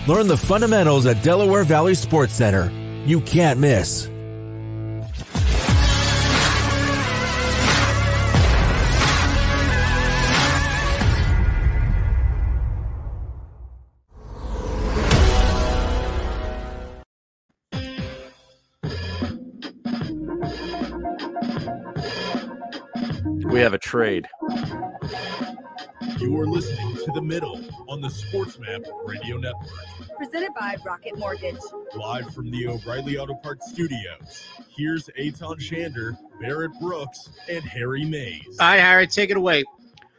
Learn 0.07 0.27
the 0.27 0.37
fundamentals 0.37 1.05
at 1.05 1.21
Delaware 1.21 1.65
Valley 1.65 1.93
Sports 1.93 2.33
Center. 2.33 2.71
You 3.05 3.21
can't 3.21 3.59
miss. 3.59 4.09
Have 23.63 23.73
a 23.73 23.77
trade. 23.77 24.27
You 26.19 26.37
are 26.37 26.45
listening 26.45 26.97
to 26.97 27.11
The 27.15 27.21
Middle 27.21 27.61
on 27.87 28.01
the 28.01 28.09
SportsMap 28.09 28.83
Radio 29.05 29.37
Network. 29.37 29.69
Presented 30.17 30.53
by 30.53 30.75
Rocket 30.85 31.17
Mortgage. 31.17 31.55
Live 31.95 32.33
from 32.33 32.51
the 32.51 32.67
O'Reilly 32.67 33.17
Auto 33.17 33.35
Parts 33.35 33.71
Studios. 33.71 34.43
Here's 34.67 35.07
Eytan 35.17 35.61
Shander, 35.61 36.17
Barrett 36.41 36.73
Brooks, 36.81 37.29
and 37.49 37.63
Harry 37.63 38.03
Mayes. 38.03 38.57
All 38.59 38.67
right, 38.67 38.81
Harry, 38.81 39.07
take 39.07 39.29
it 39.29 39.37
away. 39.37 39.63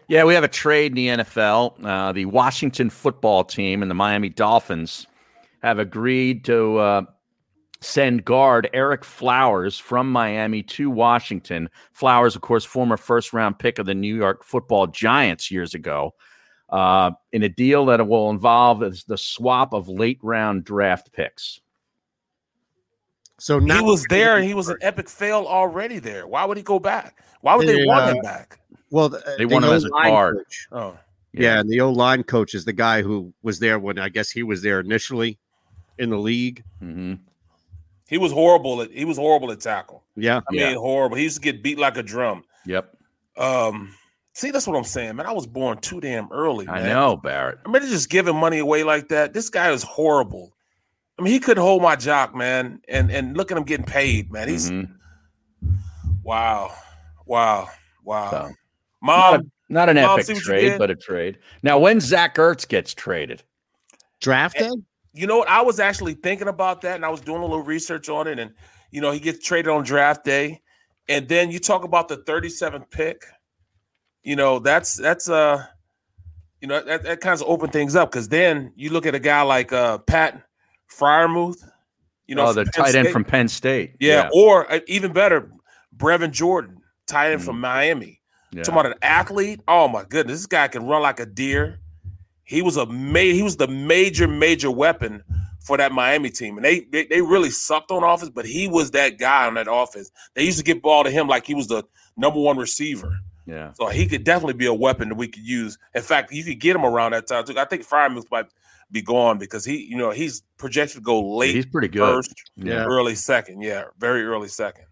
Yeah, 0.08 0.24
we 0.24 0.32
have 0.32 0.44
a 0.44 0.48
trade 0.48 0.92
in 0.92 0.96
the 0.96 1.22
NFL. 1.22 1.84
Uh, 1.84 2.12
the 2.12 2.24
Washington 2.24 2.88
football 2.88 3.44
team 3.44 3.82
and 3.82 3.90
the 3.90 3.94
Miami 3.94 4.30
Dolphins 4.30 5.06
have 5.62 5.78
agreed 5.78 6.46
to 6.46 6.78
uh, 6.78 7.02
send 7.84 8.24
guard 8.24 8.68
Ereck 8.74 9.04
Flowers 9.04 9.78
from 9.78 10.10
Miami 10.10 10.62
to 10.62 10.90
Washington. 10.90 11.68
Flowers, 11.92 12.34
of 12.34 12.42
course, 12.42 12.64
former 12.64 12.96
first 12.96 13.32
round 13.32 13.58
pick 13.58 13.78
of 13.78 13.86
the 13.86 13.94
New 13.94 14.14
York 14.16 14.44
football 14.44 14.86
Giants 14.86 15.50
years 15.50 15.74
ago, 15.74 16.14
uh, 16.70 17.10
in 17.32 17.42
a 17.42 17.48
deal 17.48 17.86
that 17.86 18.06
will 18.08 18.30
involve 18.30 18.80
the 19.06 19.18
swap 19.18 19.72
of 19.72 19.88
late 19.88 20.18
round 20.22 20.64
draft 20.64 21.12
picks. 21.12 21.60
So 23.38 23.58
he 23.60 23.80
was 23.82 24.04
there 24.08 24.36
and 24.36 24.44
he 24.46 24.54
was 24.54 24.68
an 24.68 24.78
epic 24.80 25.08
fail 25.08 25.44
already 25.46 25.98
there. 25.98 26.26
Why 26.26 26.44
would 26.44 26.56
he 26.56 26.62
go 26.62 26.78
back? 26.78 27.22
Why 27.42 27.56
would 27.56 27.66
they 27.66 27.80
The, 27.80 27.86
want 27.86 28.04
uh, 28.04 28.14
him 28.14 28.22
back? 28.22 28.58
Well, 28.90 29.08
the, 29.10 29.22
They 29.36 29.44
the 29.44 29.52
want 29.52 29.64
him 29.66 29.72
as 29.72 29.84
a 29.84 29.88
O-line 29.88 30.10
guard. 30.10 30.36
coach- 30.38 30.68
Oh, 30.72 30.98
Yeah, 31.32 31.58
and 31.60 31.68
the 31.68 31.80
O 31.80 31.90
line 31.90 32.22
coach 32.22 32.54
is 32.54 32.64
the 32.64 32.72
guy 32.72 33.02
who 33.02 33.34
was 33.42 33.58
there 33.58 33.78
when 33.78 33.98
I 33.98 34.08
guess 34.08 34.30
he 34.30 34.42
was 34.42 34.62
there 34.62 34.80
initially 34.80 35.38
in 35.98 36.10
the 36.10 36.16
league. 36.18 36.62
Mm-hmm. 36.82 37.14
He 38.14 38.18
was 38.18 38.30
horrible 38.30 38.80
at 38.80 38.92
he 38.92 39.04
was 39.04 39.16
horrible 39.16 39.50
at 39.50 39.58
tackle. 39.58 40.04
Yeah, 40.14 40.40
I 40.48 40.52
mean 40.52 40.76
horrible. 40.76 41.16
He 41.16 41.24
used 41.24 41.34
to 41.34 41.40
get 41.42 41.64
beat 41.64 41.80
like 41.80 41.96
a 41.96 42.02
drum. 42.04 42.44
Yep. 42.64 42.96
Um, 43.36 43.92
see, 44.34 44.52
that's 44.52 44.68
what 44.68 44.76
I'm 44.76 44.84
saying, 44.84 45.16
man. 45.16 45.26
I 45.26 45.32
was 45.32 45.48
born 45.48 45.78
too 45.78 46.00
damn 46.00 46.30
early. 46.30 46.68
I 46.68 46.82
know, 46.82 47.16
Barrett. 47.16 47.58
I 47.66 47.70
mean, 47.72 47.82
they're 47.82 47.90
just 47.90 48.10
giving 48.10 48.36
money 48.36 48.60
away 48.60 48.84
like 48.84 49.08
that. 49.08 49.34
This 49.34 49.50
guy 49.50 49.72
is 49.72 49.82
horrible. 49.82 50.52
I 51.18 51.22
mean, 51.22 51.32
he 51.32 51.40
couldn't 51.40 51.64
hold 51.64 51.82
my 51.82 51.96
jock, 51.96 52.36
man. 52.36 52.82
And 52.86 53.10
and 53.10 53.36
look 53.36 53.50
at 53.50 53.58
him 53.58 53.64
getting 53.64 53.84
paid, 53.84 54.30
man. 54.30 54.46
He's 54.48 54.70
Mhm. 54.70 54.94
wow, 56.22 56.72
wow, 57.26 57.68
wow. 58.04 58.30
So, 58.30 58.50
Mom, 59.02 59.18
not, 59.32 59.40
a- 59.40 59.46
not 59.68 59.88
an 59.88 59.96
Mom, 59.96 60.20
epic 60.20 60.26
see 60.26 60.32
what 60.34 60.38
you 60.38 60.44
trade, 60.44 60.78
but 60.78 60.90
a 60.92 60.94
trade. 60.94 61.38
Now, 61.64 61.80
when 61.80 61.98
Zach 61.98 62.36
Ertz 62.36 62.68
gets 62.68 62.94
traded, 62.94 63.42
draft 64.20 64.56
day. 64.56 64.70
You 65.14 65.28
know 65.28 65.38
what? 65.38 65.48
I 65.48 65.62
was 65.62 65.78
actually 65.78 66.14
thinking 66.14 66.48
about 66.48 66.80
that, 66.82 66.96
and 66.96 67.04
I 67.04 67.08
was 67.08 67.20
doing 67.20 67.38
a 67.40 67.44
little 67.46 67.62
research 67.62 68.08
on 68.08 68.26
it. 68.26 68.38
And 68.38 68.52
you 68.90 69.00
know, 69.00 69.12
he 69.12 69.20
gets 69.20 69.44
traded 69.46 69.70
on 69.70 69.84
draft 69.84 70.24
day, 70.24 70.60
and 71.08 71.28
then 71.28 71.50
you 71.50 71.60
talk 71.60 71.84
about 71.84 72.08
the 72.08 72.18
37th 72.18 72.90
pick. 72.90 73.24
You 74.22 74.36
know, 74.36 74.58
that's 74.58 74.96
that's 74.96 75.28
uh, 75.28 75.64
you 76.60 76.68
know, 76.68 76.82
that, 76.82 77.02
that 77.04 77.20
kind 77.20 77.40
of 77.40 77.46
open 77.46 77.70
things 77.70 77.94
up 77.94 78.10
because 78.10 78.28
then 78.28 78.72
you 78.74 78.90
look 78.90 79.06
at 79.06 79.14
a 79.14 79.18
guy 79.20 79.42
like 79.42 79.72
uh 79.72 79.98
Pat 79.98 80.42
Freiermuth. 80.90 81.62
You 82.26 82.34
know, 82.34 82.46
oh, 82.46 82.52
the 82.54 82.64
tight 82.64 82.94
end 82.94 83.08
from 83.10 83.24
Penn 83.24 83.48
State. 83.48 83.96
Yeah, 84.00 84.30
or 84.32 84.70
uh, 84.72 84.80
even 84.88 85.12
better, 85.12 85.50
Brevin 85.94 86.30
Jordan, 86.30 86.78
tight 87.06 87.32
end 87.32 87.44
from 87.44 87.60
Miami. 87.60 88.06
Mm. 88.06 88.56
Yeah. 88.56 88.62
Talking 88.62 88.80
about 88.80 88.92
an 88.92 88.98
athlete. 89.02 89.60
Oh 89.68 89.88
my 89.88 90.04
goodness, 90.08 90.40
this 90.40 90.46
guy 90.46 90.68
can 90.68 90.86
run 90.86 91.02
like 91.02 91.20
a 91.20 91.26
deer. 91.26 91.80
He 92.44 92.62
was 92.62 92.76
a 92.76 92.86
ma- 92.86 93.18
he 93.18 93.42
was 93.42 93.56
the 93.56 93.68
major 93.68 94.28
major 94.28 94.70
weapon 94.70 95.22
for 95.60 95.76
that 95.78 95.92
Miami 95.92 96.28
team, 96.30 96.56
and 96.58 96.64
they, 96.64 96.80
they 96.80 97.06
they 97.06 97.22
really 97.22 97.50
sucked 97.50 97.90
on 97.90 98.02
offense, 98.04 98.30
but 98.30 98.44
he 98.44 98.68
was 98.68 98.90
that 98.90 99.18
guy 99.18 99.46
on 99.46 99.54
that 99.54 99.66
offense. 99.70 100.10
They 100.34 100.44
used 100.44 100.58
to 100.58 100.64
get 100.64 100.82
ball 100.82 101.04
to 101.04 101.10
him 101.10 101.26
like 101.26 101.46
he 101.46 101.54
was 101.54 101.68
the 101.68 101.84
number 102.16 102.38
one 102.40 102.58
receiver. 102.58 103.16
Yeah. 103.46 103.72
So 103.74 103.88
he 103.88 104.06
could 104.06 104.24
definitely 104.24 104.54
be 104.54 104.66
a 104.66 104.74
weapon 104.74 105.08
that 105.10 105.16
we 105.16 105.28
could 105.28 105.42
use. 105.46 105.78
In 105.94 106.02
fact, 106.02 106.32
you 106.32 106.44
could 106.44 106.60
get 106.60 106.76
him 106.76 106.84
around 106.84 107.12
that 107.12 107.26
time 107.26 107.44
too. 107.44 107.58
I 107.58 107.64
think 107.66 107.86
Freiermuth 107.86 108.30
might 108.30 108.46
be 108.90 109.02
gone 109.02 109.38
because 109.38 109.64
he, 109.64 109.84
you 109.84 109.96
know, 109.96 110.10
he's 110.10 110.42
projected 110.58 110.96
to 110.96 111.02
go 111.02 111.36
late. 111.36 111.54
he's 111.54 111.66
pretty 111.66 111.88
good. 111.88 112.00
First, 112.00 112.34
Yeah. 112.56 112.84
early 112.84 113.14
second. 113.14 113.60
Yeah, 113.62 113.84
very 113.98 114.24
early 114.24 114.48
second. 114.48 114.84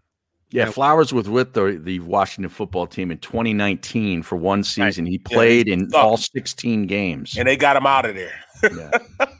Yeah, 0.53 0.69
Flowers 0.71 1.11
was 1.11 1.27
with 1.27 1.53
the, 1.53 1.79
the 1.81 1.99
Washington 2.01 2.49
football 2.49 2.85
team 2.87 3.09
in 3.11 3.17
2019 3.17 4.21
for 4.23 4.35
one 4.35 4.63
season. 4.63 5.05
He 5.05 5.13
Yeah, 5.13 5.35
played 5.35 5.67
he 5.67 5.73
in 5.73 5.89
all 5.95 6.17
16 6.17 6.85
games. 6.87 7.35
and 7.37 7.47
they 7.47 7.55
got 7.57 7.75
him 7.75 7.85
out 7.87 8.05
of 8.05 8.15
there. 8.15 8.39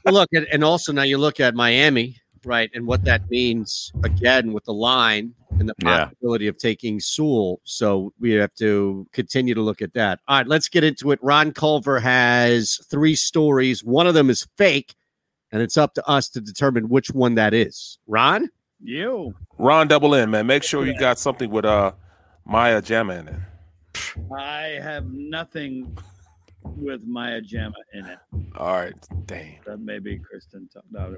well, 0.05 0.13
look, 0.13 0.29
and, 0.33 0.47
and 0.51 0.63
also 0.63 0.91
now 0.91 1.03
you 1.03 1.17
look 1.17 1.39
at 1.39 1.53
Miami, 1.55 2.17
right, 2.45 2.69
and 2.73 2.85
what 2.87 3.03
that 3.05 3.21
means 3.29 3.91
again 4.03 4.53
with 4.53 4.65
the 4.65 4.73
line 4.73 5.33
and 5.59 5.69
the 5.69 5.75
Yeah. 5.83 6.05
possibility 6.05 6.47
of 6.47 6.57
taking 6.57 6.99
Sewell. 6.99 7.61
So 7.63 8.11
we 8.19 8.31
have 8.31 8.53
to 8.55 9.07
continue 9.13 9.53
to 9.53 9.61
look 9.61 9.81
at 9.83 9.93
that. 9.93 10.19
All 10.27 10.37
right, 10.37 10.47
let's 10.47 10.67
get 10.67 10.83
into 10.83 11.11
it. 11.11 11.19
Ron 11.21 11.51
Culver 11.51 11.99
has 11.99 12.79
three 12.89 13.15
stories. 13.15 13.83
One 13.83 14.07
of 14.07 14.15
them 14.15 14.29
is 14.31 14.47
fake, 14.57 14.95
and 15.51 15.61
it's 15.61 15.77
up 15.77 15.93
to 15.93 16.07
us 16.07 16.27
to 16.29 16.41
determine 16.41 16.89
which 16.89 17.11
one 17.11 17.35
that 17.35 17.53
is. 17.53 17.99
Ron? 18.07 18.49
You. 18.83 19.33
Ron 19.57 19.87
double 19.87 20.13
in, 20.13 20.29
man. 20.29 20.45
Make 20.45 20.63
sure 20.63 20.85
you 20.85 20.97
got 20.97 21.17
something 21.17 21.49
with 21.49 21.65
uh 21.65 21.93
Maya 22.45 22.81
Jama 22.81 23.13
in 23.15 23.27
it. 23.29 23.39
I 24.35 24.77
have 24.81 25.05
nothing 25.11 25.97
with 26.63 27.05
Maya 27.05 27.39
Jama 27.41 27.75
in 27.93 28.05
it. 28.05 28.19
All 28.57 28.73
right, 28.73 28.93
dang. 29.25 29.59
That 29.65 29.79
may 29.79 29.99
be 29.99 30.17
Kristen. 30.19 30.67
talk- 30.73 30.83
No, 30.91 31.15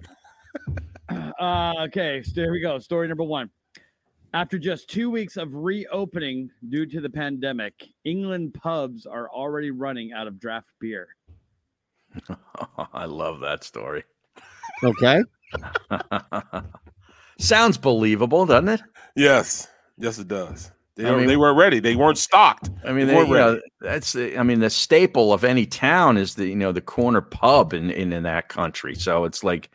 no. 1.10 1.32
uh, 1.40 1.74
okay, 1.86 2.22
so 2.24 2.34
here 2.36 2.52
we 2.52 2.60
go. 2.60 2.78
Story 2.80 3.08
number 3.08 3.24
one. 3.24 3.50
After 4.34 4.60
just 4.60 4.90
two 4.90 5.10
weeks 5.10 5.38
of 5.38 5.54
reopening 5.54 6.50
due 6.70 6.86
to 6.88 7.00
the 7.00 7.10
pandemic, 7.10 7.74
England 8.04 8.54
pubs 8.54 9.06
are 9.06 9.30
already 9.30 9.72
running 9.72 10.12
out 10.14 10.28
of 10.28 10.40
draft 10.40 10.68
beer. 10.80 11.08
I 12.94 13.06
love 13.06 13.40
that 13.40 13.64
story. 13.64 14.04
Okay. 14.84 15.24
Sounds 17.40 17.78
believable, 17.78 18.45
doesn't 18.45 18.70
it? 18.70 18.82
Yes, 19.16 19.68
yes, 19.98 20.20
it 20.20 20.28
does. 20.28 20.72
They, 20.95 21.06
I 21.06 21.16
mean- 21.16 21.28
they 21.28 21.36
weren't 21.36 21.57
ready. 21.57 21.80
They 21.80 21.95
weren't 21.95 22.18
stocked. 22.18 22.70
I 22.86 22.94
mean, 22.94 23.07
They 23.07 23.18
you 23.20 23.28
know, 23.28 23.60
that's 23.82 24.14
the- 24.14 24.38
I 24.38 24.44
mean 24.44 24.60
the 24.60 24.70
staple 24.70 25.34
of 25.34 25.44
any 25.44 25.66
town 25.66 26.16
is 26.18 26.36
the 26.36 26.48
you 26.48 26.56
know 26.56 26.72
the 26.72 26.82
corner 26.82 27.22
pub 27.22 27.74
in 27.74 27.90
in, 27.91 28.14
in 28.14 28.24
that 28.24 28.48
country. 28.48 28.95
So 28.95 29.26
it's 29.26 29.44
like, 29.44 29.70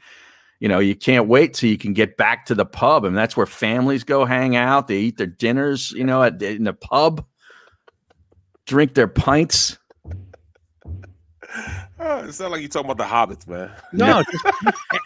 you 0.61 0.69
know, 0.69 0.79
you 0.79 0.95
can't 0.97 1.29
wait 1.29 1.53
till 1.55 1.69
you 1.69 1.77
can 1.79 1.93
get 1.93 2.17
back 2.17 2.47
to 2.47 2.55
the 2.55 2.65
pub, 2.65 3.05
and 3.05 3.15
that's 3.17 3.37
where 3.37 3.47
families 3.47 4.03
go 4.05 4.25
hang 4.25 4.57
out. 4.57 4.89
They 4.89 4.97
eat 4.99 5.19
their 5.19 5.27
dinners, 5.27 5.91
you 5.93 6.05
know, 6.05 6.23
at, 6.23 6.43
in 6.43 6.65
the 6.65 6.73
pub, 6.73 7.25
drink 8.67 8.95
their 8.95 9.09
pints. 9.09 9.77
Oh, 12.03 12.19
it 12.25 12.33
sounds 12.33 12.53
like 12.53 12.61
you're 12.61 12.69
talking 12.71 12.91
about 12.91 12.97
the 12.97 13.35
hobbits, 13.35 13.47
man. 13.47 13.71
No, 13.93 14.23
just, 14.33 14.45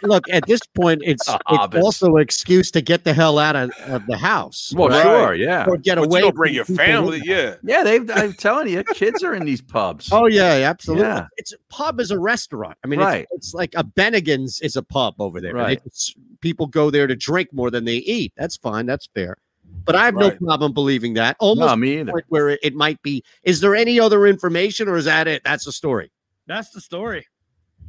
look. 0.05 0.29
At 0.31 0.47
this 0.47 0.61
point, 0.75 1.03
it's, 1.05 1.29
it's 1.29 1.77
also 1.77 2.15
an 2.17 2.23
excuse 2.23 2.71
to 2.71 2.81
get 2.81 3.03
the 3.05 3.13
hell 3.13 3.39
out 3.39 3.57
of, 3.57 3.71
of 3.87 4.07
the 4.07 4.17
house. 4.17 4.73
Well, 4.77 4.89
right? 4.91 5.03
sure, 5.03 5.35
yeah. 5.35 5.65
Or 5.67 5.77
get 5.77 5.97
But 5.97 6.05
away. 6.07 6.21
you 6.21 6.25
don't 6.27 6.37
bring 6.37 6.55
your 6.55 6.65
family, 6.65 7.21
yeah. 7.25 7.57
Yeah, 7.65 7.83
they. 7.83 7.97
I'm 8.15 8.33
telling 8.35 8.69
you, 8.69 8.85
kids 8.85 9.23
are 9.25 9.35
in 9.35 9.45
these 9.45 9.61
pubs. 9.61 10.11
Oh 10.13 10.27
yeah, 10.27 10.53
absolutely. 10.69 11.05
Yeah. 11.07 11.27
It's 11.37 11.53
pub 11.69 11.99
is 12.01 12.11
a 12.13 12.19
restaurant. 12.19 12.79
I 12.85 12.87
mean, 12.87 13.01
Right. 13.01 13.27
it's, 13.33 13.47
it's 13.49 13.55
like 13.55 13.75
a 13.77 13.83
Bennigan's 13.83 14.61
is 14.61 14.77
a 14.77 14.83
pub 14.83 15.15
over 15.19 15.41
there. 15.41 15.55
Right. 15.55 15.81
It's, 15.85 16.15
people 16.41 16.67
go 16.69 16.91
there 16.91 17.07
to 17.07 17.17
drink 17.17 17.53
more 17.53 17.71
than 17.71 17.85
they 17.87 17.97
eat. 17.97 18.33
That's 18.37 18.57
fine. 18.57 18.87
That's 18.87 19.09
fair. 19.15 19.37
But 19.85 19.97
I 19.97 20.05
have 20.07 20.15
Right. 20.15 20.41
no 20.41 20.47
problem 20.47 20.73
believing 20.73 21.15
that. 21.15 21.37
Almost 21.41 21.71
No, 21.71 21.77
me 21.77 21.97
to 21.97 22.05
the 22.05 22.11
either. 22.13 22.25
Where 22.29 22.49
it, 22.51 22.61
it 22.63 22.75
might 22.75 23.03
be. 23.03 23.25
Is 23.43 23.61
there 23.61 23.75
any 23.75 23.99
other 23.99 24.27
information, 24.27 24.89
or 24.89 24.97
is 24.97 25.07
that 25.07 25.27
it? 25.27 25.43
That's 25.45 25.65
the 25.65 25.73
story. 25.73 26.11
That's 26.47 26.71
the 26.71 26.81
story. 26.81 27.27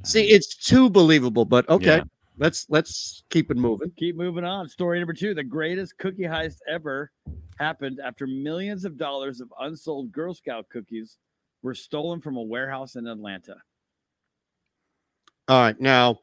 See, 0.04 0.30
it's 0.30 0.56
too 0.56 0.90
believable. 0.90 1.46
But 1.46 1.68
okay, 1.70 1.98
Yeah. 1.98 2.04
let's 2.38 2.66
let's 2.70 3.24
keep 3.30 3.52
it 3.52 3.58
moving. 3.58 3.92
Keep 3.98 4.16
moving 4.16 4.44
on. 4.44 4.68
Story 4.70 5.00
number 5.00 5.14
two: 5.14 5.34
the 5.34 5.44
greatest 5.44 5.98
cookie 5.98 6.24
heist 6.24 6.58
ever 6.70 7.12
happened 7.58 8.00
after 8.04 8.28
millions 8.28 8.86
of 8.86 8.98
dollars 8.98 9.42
of 9.42 9.52
unsold 9.60 10.12
Girl 10.12 10.34
Scout 10.34 10.68
cookies 10.70 11.18
were 11.64 11.74
stolen 11.74 12.22
from 12.22 12.38
a 12.38 12.42
warehouse 12.44 12.96
in 12.96 13.08
Atlanta. 13.08 13.56
All 15.48 15.60
right, 15.62 15.80
now. 15.80 16.20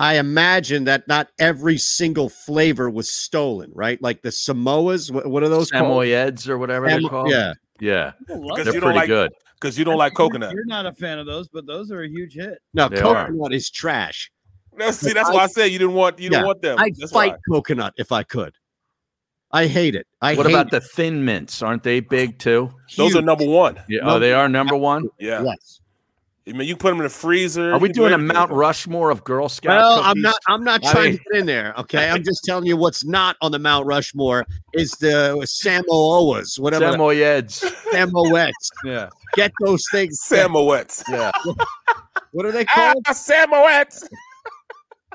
I 0.00 0.18
imagine 0.18 0.84
that 0.84 1.08
not 1.08 1.26
every 1.40 1.76
single 1.76 2.28
flavor 2.28 2.88
was 2.88 3.10
stolen, 3.12 3.72
right? 3.74 4.00
Like 4.00 4.22
the 4.22 4.28
Samoas, 4.28 5.10
what, 5.10 5.26
what 5.26 5.42
are 5.42 5.48
those 5.48 5.72
called? 5.72 6.04
Samoyeds 6.04 6.48
or 6.48 6.56
whatever 6.56 6.86
they're 6.86 7.00
called. 7.00 7.30
yeah. 7.30 7.52
yeah, 7.80 8.12
People 8.28 8.54
they're 8.54 8.64
Because 8.64 8.74
you 8.74 8.80
don't 8.80 8.92
pretty 8.92 8.98
like 9.00 9.08
good. 9.08 9.32
Because 9.60 9.78
you 9.78 9.84
don't 9.84 9.96
like 9.96 10.14
coconut. 10.14 10.52
You're 10.52 10.66
not 10.66 10.86
a 10.86 10.92
fan 10.92 11.18
of 11.18 11.26
those, 11.26 11.48
but 11.48 11.66
those 11.66 11.90
are 11.90 12.02
a 12.02 12.08
huge 12.08 12.34
hit. 12.34 12.58
No, 12.74 12.88
They 12.88 13.00
are. 13.00 13.26
coconut 13.26 13.52
is 13.52 13.70
trash. 13.70 14.30
No, 14.76 14.90
see, 14.92 15.12
that's 15.12 15.30
why 15.30 15.40
I 15.42 15.46
said 15.48 15.66
you 15.66 15.78
didn't 15.78 15.94
want 15.94 16.18
you 16.20 16.24
Yeah, 16.26 16.30
didn't 16.38 16.46
want 16.46 16.62
them. 16.62 16.78
I'd 16.78 16.94
That's 16.96 17.10
fight 17.10 17.32
why. 17.32 17.56
coconut 17.56 17.94
if 17.96 18.12
I 18.12 18.22
could. 18.22 18.54
I 19.50 19.66
hate 19.66 19.94
it. 19.96 20.06
I 20.20 20.34
what 20.34 20.46
hate 20.46 20.52
about 20.54 20.66
it. 20.66 20.70
the 20.72 20.80
thin 20.80 21.24
mints? 21.24 21.62
Aren't 21.62 21.82
they 21.82 21.98
big 22.00 22.38
too? 22.38 22.70
Those 22.96 23.16
are 23.16 23.22
number 23.22 23.46
one. 23.46 23.80
Yeah, 23.88 24.00
oh, 24.04 24.18
they 24.20 24.32
are 24.32 24.48
number 24.48 24.76
one. 24.76 25.08
Yeah. 25.18 25.42
Yes. 25.42 25.80
I 26.48 26.52
mean, 26.52 26.66
you 26.68 26.76
put 26.76 26.90
them 26.90 27.00
in 27.00 27.06
a 27.06 27.10
freezer. 27.10 27.72
Are 27.72 27.78
we 27.78 27.88
you 27.88 27.94
can 27.94 28.02
do 28.02 28.08
doing 28.08 28.14
a. 28.14 28.18
Mount 28.18 28.50
Rushmore 28.50 29.10
of 29.10 29.22
Girl 29.24 29.48
Scouts? 29.48 29.68
Well, 29.82 30.00
I'm 30.02 30.20
not. 30.20 30.36
I'm 30.48 30.64
not 30.64 30.84
I 30.86 30.92
trying 30.92 31.04
mean- 31.10 31.18
to 31.18 31.24
get 31.32 31.40
in 31.40 31.46
there. 31.46 31.74
Okay, 31.78 32.08
I'm 32.08 32.22
just 32.24 32.42
telling 32.44 32.66
you 32.66 32.76
what's 32.76 33.04
not 33.04 33.36
on 33.42 33.52
the 33.52 33.58
Mount 33.58 33.86
Rushmore 33.86 34.46
is 34.74 34.92
the 34.92 35.36
Samoas, 35.44 36.58
whatever. 36.58 36.86
Samoyeds. 36.86 37.64
Samoets. 37.92 38.70
Yeah. 38.84 39.08
Get 39.34 39.52
those 39.64 39.84
things. 39.92 40.20
Samoets. 40.22 41.02
Yeah. 41.08 41.30
What 42.32 42.44
are 42.44 42.52
they 42.52 42.66
Ah, 42.76 42.92
called? 43.06 43.16
Samoets. 43.16 44.06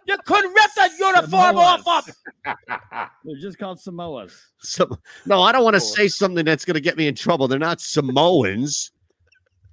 You 0.07 0.17
couldn't 0.25 0.51
rip 0.51 0.71
that 0.75 0.91
uniform 0.99 1.57
off 1.59 1.87
of. 1.87 2.09
They're 3.23 3.39
just 3.39 3.59
called 3.59 3.77
Samoas. 3.77 4.33
Some, 4.59 4.97
no, 5.27 5.43
I 5.43 5.51
don't 5.51 5.63
want 5.63 5.75
to 5.75 5.79
say 5.79 6.07
something 6.07 6.43
that's 6.43 6.65
going 6.65 6.73
to 6.73 6.81
get 6.81 6.97
me 6.97 7.07
in 7.07 7.13
trouble. 7.13 7.47
They're 7.47 7.59
not 7.59 7.79
Samoans. 7.81 8.91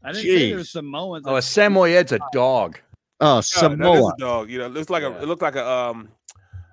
I 0.03 0.13
didn't 0.13 0.25
say 0.25 0.29
Jeez. 0.51 0.51
there's 0.55 0.71
Samoans. 0.71 1.25
Oh, 1.27 1.37
a 1.37 1.41
Samoyed's 1.41 2.13
a 2.13 2.21
dog. 2.33 2.79
Oh, 3.21 3.27
Yeah, 3.27 3.35
that 3.35 3.39
is 3.41 3.47
Samoa. 3.49 4.13
a 4.15 4.17
dog. 4.19 4.51
You 4.51 4.59
know, 4.59 4.67
it 4.67 4.73
looks 4.73 4.91
like 4.91 5.03
a 5.03 5.23
it 5.23 5.27
looked 5.27 5.43
like 5.43 5.57
a 5.57 5.69
um 5.69 6.09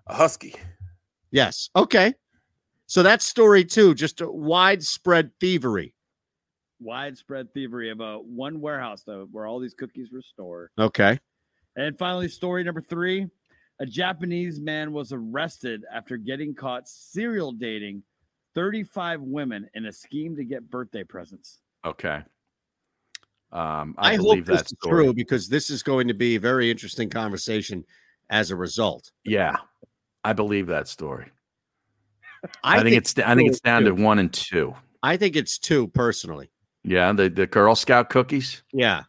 a 0.08 0.14
husky. 0.16 0.56
Yes. 1.32 1.70
Okay. 1.76 2.14
So 2.86 3.04
that's 3.04 3.26
story 3.26 3.66
two. 3.66 3.94
Just 3.94 4.22
a 4.22 4.32
widespread 4.32 5.32
thievery. 5.42 5.94
widespread 6.80 7.54
thievery 7.54 7.90
of 7.90 8.00
a 8.00 8.18
one 8.20 8.62
warehouse 8.62 9.04
though 9.06 9.28
where 9.32 9.46
all 9.46 9.60
these 9.60 9.74
cookies 9.74 10.10
were 10.12 10.22
stored. 10.22 10.70
Okay. 10.80 11.20
And 11.76 11.98
finally, 11.98 12.30
story 12.30 12.64
number 12.64 12.82
three: 12.82 13.28
a 13.80 13.86
Japanese 13.86 14.60
man 14.62 14.94
was 14.94 15.12
arrested 15.12 15.84
after 15.94 16.16
getting 16.18 16.56
caught 16.56 16.88
serial 16.88 17.52
dating 17.52 18.04
35 18.56 19.22
women 19.22 19.70
in 19.74 19.86
a 19.86 19.92
scheme 19.92 20.36
to 20.38 20.44
get 20.46 20.70
birthday 20.70 21.04
presents. 21.04 21.60
Okay. 21.86 22.22
Um, 23.52 23.96
I, 23.98 24.14
I, 24.14 24.16
hope 24.18 24.46
that's 24.46 24.74
true 24.84 25.14
because 25.14 25.48
this 25.48 25.70
is 25.70 25.82
going 25.82 26.10
to 26.10 26.14
be 26.14 26.36
a 26.36 26.40
very 26.40 26.70
interesting 26.70 27.10
conversation 27.10 27.86
as 28.30 28.52
a 28.52 28.56
result. 28.56 29.12
Yeah, 29.24 29.56
I 30.24 30.34
believe 30.34 30.68
that 30.68 30.88
story. 30.88 31.32
I, 32.64 32.80
I, 32.80 32.84
think, 32.84 32.96
it's 32.98 33.18
I 33.20 33.36
think 33.36 33.50
it's 33.50 33.62
down 33.62 33.84
to 33.86 33.92
one 33.92 34.20
and 34.20 34.32
two. 34.32 34.76
I 35.02 35.16
think 35.18 35.36
it's 35.36 35.58
two 35.58 35.88
personally. 35.88 36.52
Yeah, 36.84 37.12
the 37.14 37.30
the 37.30 37.48
Girl 37.48 37.76
Scout 37.76 38.10
cookies. 38.10 38.64
Yeah. 38.74 39.04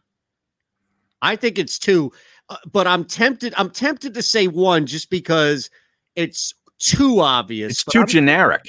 I 1.21 1.35
think 1.35 1.59
it's 1.59 1.77
two, 1.77 2.13
uh, 2.47 2.55
but 2.71 2.87
I'm 2.87 3.03
tempted. 3.03 3.53
I'm 3.57 3.69
tempted 3.69 4.13
to 4.13 4.21
say 4.21 4.47
one 4.47 4.85
just 4.85 5.09
because 5.09 5.69
it's 6.15 6.53
too 6.79 7.19
obvious. 7.19 7.71
It's 7.71 7.83
too 7.83 7.99
I'm- 7.99 8.07
generic. 8.07 8.61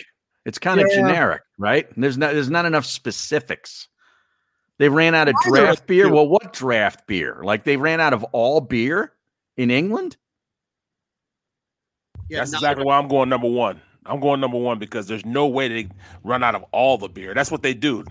It's 0.47 0.59
kind 0.59 0.81
of 0.81 0.91
generic, 0.91 1.43
right? 1.59 1.87
There's 1.97 2.17
not 2.17 2.33
there's 2.33 2.51
not 2.51 2.65
enough 2.65 2.87
specifics. 2.87 3.89
They 4.81 4.89
ran 4.89 5.15
out 5.15 5.29
of 5.29 5.35
Why 5.45 5.61
draft 5.61 5.87
beer. 5.87 6.11
Well, 6.11 6.27
what 6.27 6.55
draft 6.55 7.07
beer? 7.07 7.43
Like 7.45 7.65
they 7.65 7.77
ran 7.77 8.01
out 8.01 8.15
of 8.15 8.25
all 8.33 8.63
beer 8.63 9.13
in 9.59 9.71
England? 9.71 10.17
Yeah, 12.31 12.39
That's 12.39 12.55
exactly 12.55 12.87
why 12.87 12.97
I'm 12.97 13.07
going 13.07 13.29
number 13.29 13.47
one. 13.47 13.83
I'm 14.07 14.21
going 14.21 14.41
number 14.41 14.57
one 14.57 14.79
because 14.79 15.07
there's 15.07 15.27
no 15.27 15.47
way 15.49 15.69
they 15.69 15.89
run 16.25 16.43
out 16.43 16.55
of 16.55 16.65
all 16.73 16.97
the 16.97 17.11
beer. 17.11 17.35
That's 17.35 17.51
what 17.51 17.63
they 17.63 17.75
do. 17.75 18.07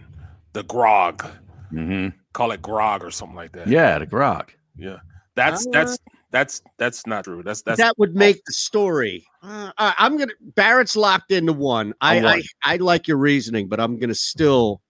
The 0.54 0.62
grog. 0.62 1.26
Mm-hmm. 1.74 2.16
Call 2.34 2.52
it 2.52 2.62
grog 2.62 3.04
or 3.04 3.10
something 3.10 3.36
like 3.36 3.54
that. 3.54 3.68
Yeah, 3.68 3.98
the 3.98 4.06
grog. 4.06 4.52
Yeah. 4.78 4.98
That's 5.36 5.66
Uh, 5.66 5.72
that's 5.72 5.98
that's 6.30 6.62
that's 6.78 7.08
not 7.08 7.24
true. 7.24 7.42
That's 7.42 7.64
that's 7.64 7.80
that 7.80 7.98
would 7.98 8.16
make 8.16 8.46
the 8.46 8.54
story. 8.54 9.26
Uh, 9.42 9.72
I- 9.76 9.96
I'm 9.98 10.20
gonna. 10.20 10.34
Barrett's 10.54 10.96
locked 10.96 11.32
into 11.32 11.54
one. 11.54 11.96
I, 12.00 12.18
A 12.18 12.24
one. 12.24 12.44
I 12.64 12.74
I 12.74 12.76
like 12.76 13.08
your 13.08 13.18
reasoning, 13.18 13.68
but 13.68 13.80
I'm 13.80 13.98
gonna 13.98 14.14
still 14.14 14.84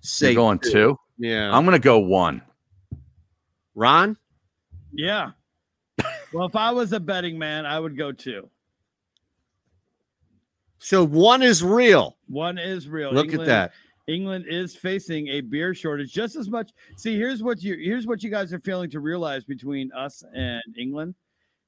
say 0.00 0.32
You're 0.32 0.36
going 0.36 0.58
two. 0.58 0.96
Yeah, 1.18 1.54
I'm 1.54 1.64
gonna 1.64 1.78
go 1.78 1.98
one. 1.98 2.42
Ron. 3.74 4.16
Yeah. 4.92 5.30
well, 6.32 6.46
if 6.46 6.56
I 6.56 6.70
was 6.70 6.92
a 6.92 7.00
betting 7.00 7.38
man, 7.38 7.66
I 7.66 7.78
would 7.78 7.96
go 7.96 8.12
two. 8.12 8.48
So 10.78 11.04
one 11.04 11.42
is 11.42 11.62
real. 11.62 12.16
One 12.28 12.58
is 12.58 12.88
real. 12.88 13.12
Look 13.12 13.34
at 13.34 13.44
that. 13.46 13.72
England 14.06 14.46
is 14.48 14.74
facing 14.74 15.28
a 15.28 15.42
beer 15.42 15.74
shortage 15.74 16.12
just 16.12 16.34
as 16.34 16.48
much. 16.48 16.70
See, 16.96 17.16
here's 17.16 17.42
what 17.42 17.62
you 17.62 17.76
here's 17.76 18.06
what 18.06 18.22
you 18.22 18.30
guys 18.30 18.52
are 18.52 18.60
failing 18.60 18.90
to 18.90 19.00
realize 19.00 19.44
between 19.44 19.92
us 19.92 20.24
and 20.34 20.62
England 20.78 21.14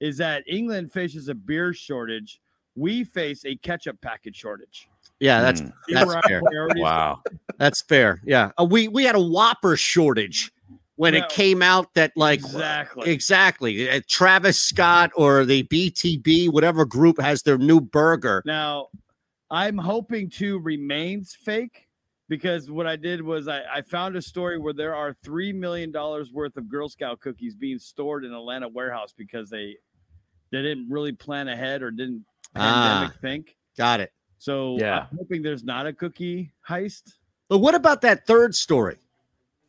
is 0.01 0.17
that 0.17 0.43
England 0.47 0.93
faces 0.93 1.29
a 1.29 1.35
beer 1.35 1.75
shortage. 1.75 2.41
We 2.81 3.05
face 3.05 3.45
a 3.45 3.57
ketchup 3.57 4.01
packet 4.01 4.35
shortage. 4.35 4.89
Yeah, 5.19 5.43
that's 5.43 5.61
Mm. 5.61 5.73
That's 5.91 6.27
fair. 6.27 6.41
Wow. 6.77 7.23
That's 7.59 7.83
fair. 7.83 8.23
Yeah, 8.25 8.53
Uh, 8.59 8.65
we 8.65 8.89
we 8.89 9.05
had 9.05 9.15
a 9.17 9.21
Whopper 9.21 9.77
shortage 9.77 10.51
when 10.97 11.13
Well, 11.13 11.23
it 11.25 11.29
came 11.29 11.61
out 11.61 11.93
that 11.93 12.13
like 12.17 12.39
Exactly. 12.41 13.11
exactly 13.11 13.91
uh, 13.91 14.01
Travis 14.09 14.59
Scott 14.59 15.11
or 15.15 15.45
the 15.45 15.63
BTB 15.65 16.49
whatever 16.51 16.87
group 16.87 17.21
has 17.21 17.43
their 17.43 17.59
new 17.59 17.83
burger. 17.83 18.43
Now, 18.47 18.89
I'm 19.51 19.77
hoping 19.77 20.31
to 20.41 20.59
remains 20.59 21.35
fake 21.35 21.87
because 22.31 22.71
what 22.71 22.87
I 22.87 22.97
did 22.97 23.21
was 23.21 23.47
I, 23.47 23.61
I 23.71 23.83
found 23.83 24.17
a 24.17 24.23
story 24.23 24.59
where 24.59 24.73
there 24.73 24.95
are 24.95 25.15
three 25.23 25.53
million 25.53 25.91
dollars 25.93 26.33
worth 26.33 26.57
of 26.57 26.67
Girl 26.71 26.89
Scout 26.89 27.21
cookies 27.21 27.55
being 27.55 27.79
stored 27.79 28.25
in 28.25 28.33
Atlanta 28.33 28.69
warehouse 28.69 29.13
because 29.15 29.51
they 29.51 29.77
they 30.51 30.63
didn't 30.63 30.89
really 30.89 31.13
plan 31.13 31.49
ahead 31.49 31.83
or 31.83 31.91
didn't 31.91 32.25
pandemic 32.55 33.13
Ah. 33.17 33.21
think. 33.21 33.57
Got 33.77 34.01
it. 34.01 34.13
So 34.39 34.77
Yeah. 34.79 35.07
I'm 35.11 35.19
hoping 35.19 35.43
there's 35.43 35.65
not 35.65 35.87
a 35.87 35.93
cookie 35.93 36.53
heist. 36.69 37.15
But 37.49 37.59
what 37.59 37.75
about 37.75 38.01
that 38.03 38.27
third 38.27 38.55
story? 38.55 38.97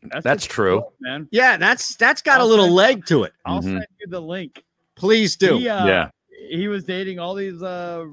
That's 0.04 0.24
the 0.46 0.50
true. 0.54 0.80
truth, 0.82 0.94
man. 1.00 1.28
Yeah, 1.32 1.58
that's 1.58 1.96
that's 1.96 2.22
got 2.22 2.40
a 2.40 2.44
I'll 2.44 2.48
little 2.50 2.66
send- 2.66 2.76
leg 2.76 3.06
to 3.08 3.24
it. 3.24 3.34
I'll 3.46 3.60
Mhm. 3.60 3.64
send 3.64 3.86
you 4.00 4.08
the 4.08 4.22
link. 4.22 4.64
Please 4.96 5.36
do. 5.36 5.58
He, 5.60 5.70
uh, 5.70 5.86
Yeah. 5.86 6.10
he 6.50 6.68
was 6.68 6.84
dating 6.84 7.20
all 7.20 7.36
these 7.36 7.62
uh 7.62 8.06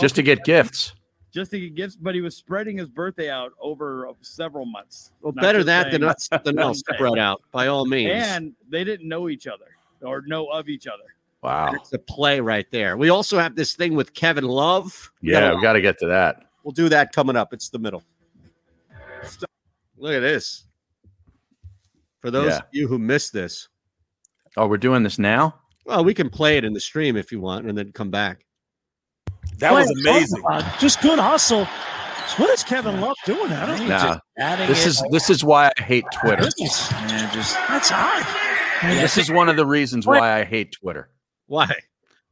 Just 0.00 0.16
to 0.16 0.22
wealthy 0.22 0.22
get 0.22 0.44
gifts. 0.44 0.92
just 1.32 1.52
to 1.52 1.60
get 1.60 1.74
gifts, 1.76 1.94
but 1.96 2.14
he 2.16 2.20
was 2.20 2.36
spreading 2.36 2.76
his 2.78 2.88
birthday 2.88 3.30
out 3.30 3.52
over 3.60 4.08
uh, 4.08 4.12
several 4.20 4.66
months. 4.66 5.12
Well, 5.20 5.32
Not 5.32 5.42
better 5.42 5.62
that 5.64 5.92
than 5.92 6.02
saying 6.02 6.14
something 6.18 6.58
else 6.58 6.80
spread 6.80 7.18
out 7.18 7.42
by 7.52 7.68
all 7.68 7.86
means. 7.86 8.10
And 8.12 8.54
they 8.68 8.82
didn't 8.82 9.08
know 9.08 9.28
each 9.28 9.46
other 9.46 9.76
or 10.02 10.22
know 10.22 10.46
of 10.48 10.68
each 10.68 10.88
other. 10.88 11.14
Wow. 11.42 11.72
It's 11.74 11.92
a 11.92 11.98
play 11.98 12.40
right 12.40 12.66
there. 12.70 12.96
We 12.96 13.08
also 13.08 13.38
have 13.38 13.56
this 13.56 13.74
thing 13.74 13.94
with 13.94 14.12
Kevin 14.14 14.44
Love. 14.44 15.10
We 15.22 15.32
Yeah, 15.32 15.40
gotta- 15.40 15.56
we 15.56 15.62
got 15.62 15.72
to 15.74 15.80
get 15.80 15.98
to 16.00 16.06
that. 16.08 16.44
we'll 16.64 16.72
do 16.72 16.88
that 16.90 17.12
coming 17.12 17.36
up. 17.36 17.52
It's 17.54 17.70
the 17.70 17.78
middle. 17.78 18.02
Look 19.96 20.14
at 20.14 20.20
this. 20.20 20.64
For 22.20 22.30
those 22.30 22.50
Yeah. 22.50 22.56
of 22.58 22.64
you 22.72 22.88
who 22.88 22.98
missed 22.98 23.32
this, 23.32 23.68
Oh, 24.56 24.66
we're 24.66 24.78
doing 24.78 25.04
this 25.04 25.16
now. 25.18 25.54
Well, 25.86 26.02
we 26.04 26.12
can 26.12 26.28
play 26.28 26.56
it 26.58 26.64
in 26.64 26.72
the 26.72 26.80
stream 26.80 27.16
if 27.16 27.30
you 27.30 27.40
want, 27.40 27.66
and 27.66 27.78
then 27.78 27.92
come 27.92 28.10
back. 28.10 28.44
That 29.58 29.72
was 29.72 29.88
amazing. 29.90 30.42
Just 30.80 31.00
good 31.00 31.20
hustle. 31.20 31.66
What 32.36 32.50
is 32.50 32.64
Kevin 32.64 33.00
Love 33.00 33.14
doing? 33.24 33.52
I 33.52 33.64
don't 33.66 33.88
Nah. 33.88 34.18
know. 34.38 34.66
This 34.66 34.86
is 34.86 35.02
this 35.12 35.30
is 35.30 35.44
why 35.44 35.70
I 35.78 35.82
hate 35.82 36.04
Twitter. 36.12 36.42
Man, 36.42 37.30
just 37.32 37.54
that's 37.68 37.90
hard. 37.90 38.26
This 38.96 39.16
is 39.18 39.30
one 39.30 39.48
of 39.48 39.56
the 39.56 39.64
reasons 39.66 40.04
why 40.06 40.40
I 40.40 40.44
hate 40.44 40.72
Twitter. 40.72 41.10
Why? 41.50 41.74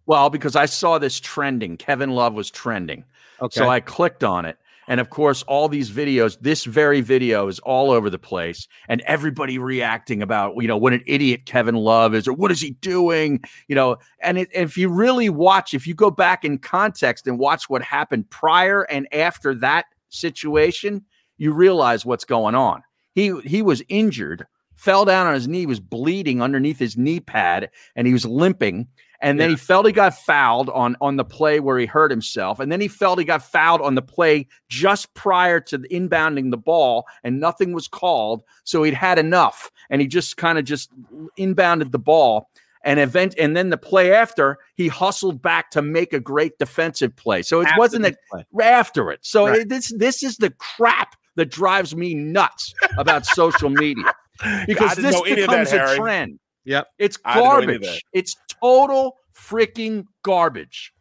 Well, 0.06 0.30
because 0.30 0.54
I 0.54 0.66
saw 0.66 0.98
this 0.98 1.18
trending. 1.18 1.76
Kevin 1.76 2.10
Love 2.10 2.34
was 2.34 2.50
trending. 2.50 3.04
Okay. 3.42 3.58
So 3.58 3.68
I 3.68 3.80
clicked 3.80 4.22
on 4.22 4.44
it. 4.44 4.56
And 4.86 5.00
of 5.00 5.10
course, 5.10 5.42
all 5.42 5.68
these 5.68 5.90
videos, 5.90 6.38
this 6.40 6.64
very 6.64 7.00
video 7.00 7.48
is 7.48 7.58
all 7.58 7.90
over 7.90 8.08
the 8.08 8.18
place, 8.18 8.68
and 8.88 9.02
everybody 9.02 9.58
reacting 9.58 10.22
about, 10.22 10.54
you 10.56 10.68
know, 10.68 10.78
what 10.78 10.94
an 10.94 11.02
idiot 11.04 11.44
Kevin 11.46 11.74
Love 11.74 12.14
is, 12.14 12.26
or 12.26 12.32
what 12.32 12.52
is 12.52 12.60
he 12.60 12.70
doing, 12.80 13.42
you 13.66 13.74
know. 13.74 13.96
And 14.20 14.38
it, 14.38 14.48
if 14.54 14.78
you 14.78 14.88
really 14.88 15.28
watch, 15.28 15.74
if 15.74 15.86
you 15.86 15.94
go 15.94 16.10
back 16.10 16.44
in 16.44 16.58
context 16.58 17.26
and 17.26 17.38
watch 17.38 17.68
what 17.68 17.82
happened 17.82 18.30
prior 18.30 18.82
and 18.84 19.12
after 19.12 19.52
that 19.56 19.86
situation, 20.10 21.04
you 21.36 21.52
realize 21.52 22.06
what's 22.06 22.24
going 22.24 22.54
on. 22.54 22.82
He 23.14 23.38
he 23.40 23.60
was 23.60 23.82
injured, 23.88 24.46
fell 24.74 25.04
down 25.04 25.26
on 25.26 25.34
his 25.34 25.48
knee, 25.48 25.66
was 25.66 25.80
bleeding 25.80 26.40
underneath 26.40 26.78
his 26.78 26.96
knee 26.96 27.20
pad, 27.20 27.68
and 27.94 28.06
he 28.06 28.14
was 28.14 28.24
limping. 28.24 28.88
And 29.20 29.40
then 29.40 29.50
he 29.50 29.56
felt 29.56 29.84
he 29.86 29.92
got 29.92 30.14
fouled 30.14 30.70
on 30.70 30.96
on 31.00 31.16
the 31.16 31.24
play 31.24 31.58
where 31.60 31.78
he 31.78 31.86
hurt 31.86 32.10
himself, 32.10 32.60
and 32.60 32.70
then 32.70 32.80
he 32.80 32.86
felt 32.88 33.18
he 33.18 33.24
got 33.24 33.42
fouled 33.42 33.80
on 33.80 33.94
the 33.96 34.02
play 34.02 34.46
just 34.68 35.12
prior 35.14 35.58
to 35.60 35.78
the 35.78 35.88
inbounding 35.88 36.50
the 36.52 36.56
ball, 36.56 37.04
and 37.24 37.40
nothing 37.40 37.72
was 37.72 37.88
called. 37.88 38.42
So 38.64 38.82
he'd 38.84 38.94
had 38.94 39.18
enough, 39.18 39.70
and 39.90 40.00
he 40.00 40.06
just 40.06 40.36
kind 40.36 40.56
of 40.58 40.64
just 40.64 40.90
inbounded 41.38 41.90
the 41.90 41.98
ball. 41.98 42.48
And 42.84 43.00
event, 43.00 43.34
and 43.38 43.56
then 43.56 43.70
the 43.70 43.76
play 43.76 44.14
after, 44.14 44.56
he 44.76 44.86
hustled 44.86 45.42
back 45.42 45.72
to 45.72 45.82
make 45.82 46.12
a 46.12 46.20
great 46.20 46.56
defensive 46.58 47.14
play. 47.16 47.42
So 47.42 47.60
it 47.60 47.66
After 47.66 47.78
wasn't 47.78 48.02
that 48.04 48.16
after 48.62 49.10
it. 49.10 49.18
So 49.22 49.48
Right. 49.48 49.58
it- 49.62 49.68
this 49.68 49.92
this 49.96 50.22
is 50.22 50.36
the 50.36 50.50
crap 50.50 51.16
that 51.34 51.50
drives 51.50 51.96
me 51.96 52.14
nuts 52.14 52.72
about 52.96 53.26
social 53.26 53.68
media 53.68 54.12
because 54.66 54.94
this 54.96 55.14
of 55.16 55.24
that, 55.24 55.34
becomes 55.36 55.72
a 55.72 55.78
Harry. 55.78 55.96
trend. 55.98 56.38
Yep. 56.64 56.86
It's 56.98 57.18
I 57.24 57.34
didn't 57.34 57.44
know 57.48 57.54
any 57.56 57.74
of 57.74 57.80
garbage. 57.82 58.04
It's 58.12 58.36
total 58.62 59.16
freaking 59.36 60.04
garbage. 60.22 60.92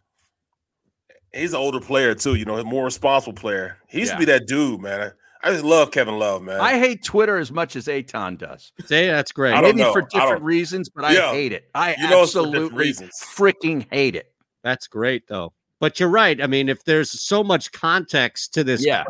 He's 1.33 1.53
an 1.53 1.59
older 1.59 1.79
player 1.79 2.15
too, 2.15 2.35
you 2.35 2.45
know, 2.45 2.57
a 2.57 2.63
more 2.63 2.85
responsible 2.85 3.33
player. 3.33 3.77
He 3.87 3.99
used 3.99 4.11
Yeah. 4.11 4.15
to 4.15 4.19
be 4.19 4.25
that 4.25 4.47
dude, 4.47 4.81
man. 4.81 5.11
I, 5.43 5.49
I 5.49 5.51
just 5.51 5.63
love 5.63 5.91
Kevin 5.91 6.17
Love, 6.17 6.41
man. 6.41 6.59
I 6.59 6.79
hate 6.79 7.03
Twitter 7.03 7.37
as 7.37 7.51
much 7.51 7.75
as 7.75 7.85
Eytan 7.87 8.37
does. 8.37 8.71
See, 8.85 9.05
that's 9.07 9.31
great. 9.31 9.53
I 9.53 9.61
don't 9.61 9.75
Maybe 9.75 9.81
know. 9.83 9.93
for 9.93 10.01
I 10.03 10.05
different 10.09 10.39
don't- 10.39 10.43
reasons, 10.43 10.89
but 10.89 11.05
I 11.05 11.13
hate 11.31 11.51
it. 11.51 11.69
I 11.75 11.95
You 11.95 12.09
know 12.09 12.23
it's 12.23 12.31
for 12.33 12.39
different 12.39 12.55
absolutely 12.55 12.77
reasons. 12.79 13.11
freaking 13.23 13.87
hate 13.91 14.15
it. 14.15 14.31
That's 14.63 14.87
great, 14.87 15.27
though. 15.27 15.53
But 15.79 15.99
you're 15.99 16.09
right. 16.09 16.41
I 16.41 16.47
mean, 16.47 16.69
if 16.69 16.83
there's 16.85 17.21
so 17.21 17.43
much 17.43 17.71
context 17.71 18.53
to 18.55 18.63
this 18.63 18.83
Yeah. 18.85 19.03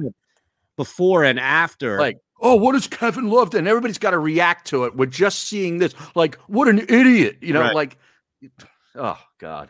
before 0.75 1.23
and 1.23 1.39
after, 1.39 1.97
Like, 1.97 2.17
oh, 2.41 2.55
what 2.55 2.73
does 2.73 2.87
Kevin 2.87 3.29
Love? 3.29 3.53
And 3.55 3.67
everybody's 3.67 3.97
got 3.97 4.11
to 4.11 4.19
react 4.19 4.67
to 4.67 4.83
it 4.83 4.95
with 4.95 5.11
just 5.11 5.45
seeing 5.45 5.77
this. 5.77 5.93
Like, 6.13 6.35
what 6.47 6.67
an 6.67 6.79
idiot. 6.79 7.37
You 7.41 7.53
know, 7.53 7.61
Right. 7.61 7.75
like, 7.75 7.97
oh, 8.95 9.19
God. 9.39 9.69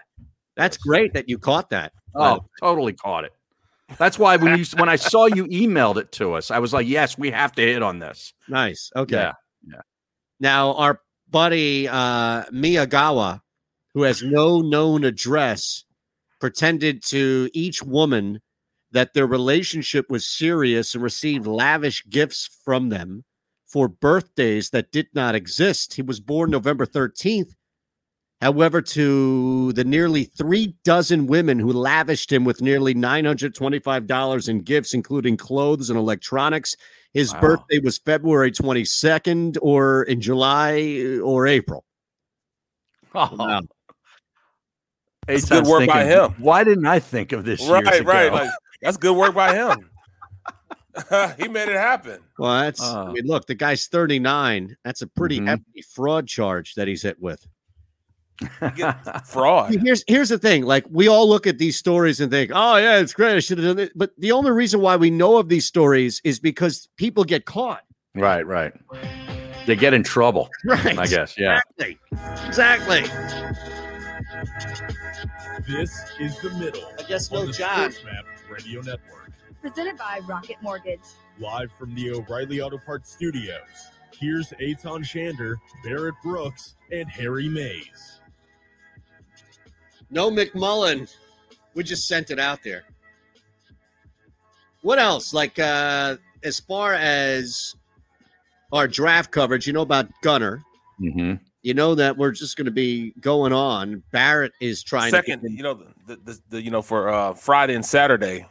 that's 0.56 0.78
great 0.78 1.14
that 1.14 1.30
you 1.30 1.38
caught 1.38 1.70
that. 1.70 1.94
Oh, 2.16 2.40
totally 2.60 2.94
caught 2.94 3.24
it. 3.26 3.34
That's 3.98 4.20
why 4.20 4.36
when 4.36 4.60
you 4.60 4.66
when 4.78 4.90
I 4.90 4.98
saw 4.98 5.28
you 5.28 5.46
emailed 5.46 5.98
it 5.98 6.12
to 6.14 6.34
us, 6.34 6.52
I 6.52 6.60
was 6.60 6.74
like, 6.74 6.88
yes, 6.88 7.18
we 7.18 7.32
have 7.32 7.54
to 7.54 7.62
hit 7.62 7.82
on 7.82 8.00
this. 8.00 8.34
nice. 8.50 8.92
Okay. 8.96 9.16
Yeah. 9.16 9.32
Yeah. 9.66 9.82
Now, 10.40 10.74
our 10.74 11.00
buddy 11.30 11.88
uh, 11.88 12.44
Miyagawa, 12.46 13.42
who 13.94 14.04
has 14.04 14.22
no 14.22 14.60
known 14.60 15.04
address, 15.04 15.86
pretended 16.40 17.04
to 17.06 17.50
each 17.54 17.82
woman 17.82 18.42
that 18.92 19.14
their 19.14 19.28
relationship 19.28 20.10
was 20.10 20.28
serious 20.28 20.94
and 20.94 21.04
received 21.04 21.48
lavish 21.48 22.04
gifts 22.10 22.50
from 22.64 22.90
them 22.90 23.24
for 23.66 23.88
birthdays 23.88 24.70
that 24.70 24.92
did 24.92 25.08
not 25.14 25.36
exist. 25.36 25.96
He 25.96 26.02
was 26.02 26.20
born 26.20 26.52
November 26.52 26.86
13th. 26.86 27.54
However, 28.42 28.82
to 28.84 29.74
the 29.74 29.84
nearly 29.84 30.26
three 30.26 30.76
dozen 30.84 31.26
women 31.26 31.58
who 31.58 31.72
lavished 31.74 32.32
him 32.32 32.46
with 32.46 32.62
nearly 32.62 32.94
$925 32.94 34.48
in 34.50 34.60
gifts, 34.62 34.94
including 34.94 35.38
clothes 35.38 35.90
and 35.90 35.98
electronics, 35.98 36.76
his 37.14 37.34
Wow. 37.34 37.42
birthday 37.42 37.80
was 37.80 37.98
February 37.98 38.52
22nd 38.52 39.58
or 39.62 40.04
in 40.04 40.22
July 40.22 41.18
or 41.24 41.48
April. 41.48 41.84
Oh, 43.16 43.30
Wow. 43.36 43.62
That's 45.26 45.50
good 45.50 45.66
work 45.66 45.88
by 45.88 46.06
him. 46.06 46.36
Why 46.38 46.64
didn't 46.64 46.86
I 46.86 47.00
think 47.00 47.32
of 47.32 47.44
this? 47.44 47.68
right, 47.68 47.84
years 47.84 48.06
right. 48.06 48.28
ago?" 48.28 48.36
Like, 48.36 48.52
that's 48.82 48.98
good 48.98 49.18
work 49.18 49.34
by 49.34 49.56
him. 49.56 49.90
he 51.40 51.48
made 51.48 51.68
it 51.70 51.76
happen. 51.76 52.22
Well, 52.38 52.62
that's, 52.62 52.82
I 52.82 53.02
Uh. 53.02 53.12
mean, 53.12 53.26
look, 53.26 53.46
the 53.48 53.56
guy's 53.56 53.88
39. 53.88 54.78
That's 54.86 55.02
a 55.02 55.08
pretty 55.08 55.40
Mhm. 55.40 55.48
hefty 55.48 55.82
fraud 55.94 56.28
charge 56.28 56.76
that 56.76 56.88
he's 56.88 57.02
hit 57.02 57.20
with. 57.20 57.46
Fraud. 59.26 59.76
Here's 59.82 60.04
here's 60.08 60.30
the 60.30 60.38
thing. 60.38 60.64
Like 60.64 60.86
we 60.90 61.08
all 61.08 61.28
look 61.28 61.48
at 61.48 61.58
these 61.58 61.76
stories 61.78 62.20
and 62.20 62.32
think, 62.32 62.52
"Oh 62.54 62.78
yeah, 62.78 63.00
it's 63.00 63.14
great. 63.14 63.36
I 63.36 63.40
should 63.40 63.58
have 63.58 63.76
done 63.76 63.80
it." 63.86 63.92
But 63.96 64.12
the 64.18 64.32
only 64.32 64.52
reason 64.52 64.80
why 64.80 64.96
we 64.96 65.10
know 65.10 65.38
of 65.38 65.50
these 65.50 65.66
stories 65.66 66.22
is 66.24 66.40
because 66.40 66.88
people 66.98 67.24
get 67.24 67.46
caught. 67.46 67.84
right, 68.16 68.46
right. 68.46 68.74
They 69.66 69.76
get 69.76 69.94
in 69.94 70.04
trouble. 70.04 70.50
Right. 70.66 70.98
I 70.98 71.08
guess. 71.08 71.36
Yeah. 71.38 71.60
Exactly. 71.80 71.98
Exactly. 72.48 73.02
This 75.68 75.92
is 76.20 76.38
the 76.40 76.52
middle. 76.52 76.84
I 77.00 77.04
guess 77.04 77.32
on 77.32 77.40
no 77.40 77.46
the 77.48 77.54
John. 77.54 77.90
SportsMap 77.92 78.24
Radio 78.50 78.82
Network. 78.82 79.32
Presented 79.62 79.98
by 79.98 80.22
Rocket 80.28 80.56
Mortgage. 80.62 81.02
Live 81.40 81.72
from 81.78 81.94
the 81.96 82.12
O'Reilly 82.12 82.62
Auto 82.62 82.78
Parts 82.78 83.12
Studios. 83.12 83.60
Here's 84.18 84.50
Eytan 84.62 85.04
Shander, 85.04 85.56
Barrett 85.84 86.16
Brooks, 86.24 86.76
and 86.92 87.10
Harry 87.10 87.50
Mayes. 87.50 88.22
No 90.10 90.32
McMullen. 90.32 91.14
We 91.74 91.84
just 91.84 92.08
sent 92.08 92.32
it 92.32 92.40
out 92.40 92.64
there. 92.64 92.84
What 94.82 95.00
else? 95.00 95.34
Like 95.34 95.60
uh 95.60 96.18
as 96.44 96.60
far 96.60 96.94
as 96.94 97.76
our 98.72 98.88
draft 98.88 99.32
coverage, 99.32 99.68
you 99.68 99.74
know 99.74 99.82
about 99.82 100.08
Gunner. 100.22 100.64
hmm 101.00 101.34
You 101.62 101.74
know 101.74 101.96
that 101.96 102.18
we're 102.18 102.32
just 102.32 102.58
going 102.58 102.66
to 102.66 102.72
be 102.72 103.12
going 103.20 103.54
on. 103.54 104.04
Barrett 104.12 104.54
is 104.60 104.84
trying 104.84 105.12
Second, 105.12 105.42
to 105.42 105.52
you 105.52 105.64
know, 105.64 105.84
the, 106.06 106.16
the, 106.18 106.40
the 106.50 106.62
you 106.62 106.72
know 106.72 106.82
for 106.82 107.10
uh, 107.10 107.34
Friday 107.34 107.76
and 107.76 107.86
Saturday, 107.86 108.46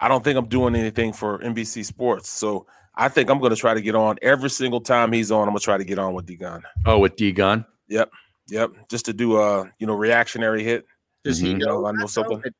I 0.00 0.08
don't 0.08 0.22
think 0.24 0.38
I'm 0.38 0.46
doing 0.48 0.74
anything 0.74 1.12
for 1.12 1.38
NBC 1.38 1.84
Sports. 1.84 2.28
So 2.28 2.66
I 2.94 3.08
think 3.08 3.30
I'm 3.30 3.38
going 3.38 3.50
to 3.50 3.56
try 3.56 3.74
to 3.74 3.80
get 3.80 3.94
on 3.94 4.16
every 4.22 4.50
single 4.50 4.80
time 4.80 5.12
he's 5.12 5.30
on. 5.30 5.42
I'm 5.42 5.48
going 5.48 5.58
to 5.58 5.64
try 5.64 5.78
to 5.78 5.84
get 5.84 5.98
on 5.98 6.14
with 6.14 6.26
D 6.26 6.36
Gun. 6.36 6.62
Oh, 6.84 6.98
with 6.98 7.16
D 7.16 7.32
Gun. 7.32 7.64
Yep, 7.88 8.10
yep. 8.48 8.70
Just 8.88 9.04
to 9.06 9.12
do 9.12 9.38
a 9.38 9.70
you 9.78 9.86
know 9.86 9.94
reactionary 9.94 10.64
hit. 10.64 10.86
Does 11.28 11.38
he 11.38 11.54
Mhm. 11.54 11.58
know? 11.58 11.86
I 11.86 11.92
know 11.92 12.06
something. 12.06 12.38
though? 12.42 12.50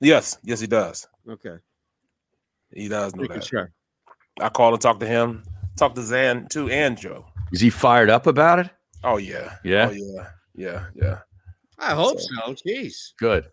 Yes, 0.00 0.38
yes, 0.42 0.60
he 0.60 0.66
does. 0.66 1.06
Okay. 1.28 1.56
He 2.72 2.88
does 2.88 3.14
know 3.14 3.22
Making 3.22 3.36
that. 3.36 3.44
sure. 3.44 3.72
I 4.40 4.48
called 4.48 4.74
and 4.74 4.80
talked 4.82 5.00
to 5.00 5.06
him, 5.06 5.42
talked 5.76 5.96
to 5.96 6.02
Zan 6.02 6.48
too, 6.48 6.70
and 6.70 6.96
Joe. 6.96 7.26
Is 7.52 7.60
he 7.60 7.68
fired 7.70 8.08
up 8.10 8.26
about 8.26 8.58
it? 8.60 8.70
Oh 9.02 9.16
yeah, 9.16 9.56
Yeah? 9.64 9.88
oh 9.90 9.92
yeah, 9.92 10.30
yeah, 10.54 10.84
yeah. 10.94 11.18
I 11.78 11.94
hope 11.94 12.18
so. 12.20 12.54
Jeez. 12.66 13.12
Good. 13.18 13.50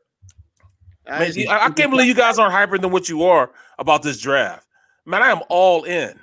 Man, 1.08 1.22
is- 1.24 1.38
you- 1.38 1.50
I, 1.50 1.66
I 1.66 1.70
can't 1.72 1.90
believe 1.90 2.08
you 2.08 2.14
guys 2.14 2.38
aren't 2.38 2.54
hyper 2.54 2.78
than 2.78 2.92
what 2.92 3.08
you 3.10 3.24
are 3.24 3.52
about 3.80 4.04
this 4.04 4.20
draft. 4.20 4.68
Man, 5.06 5.24
I 5.24 5.32
am 5.32 5.40
all 5.50 5.84
in. 5.86 6.20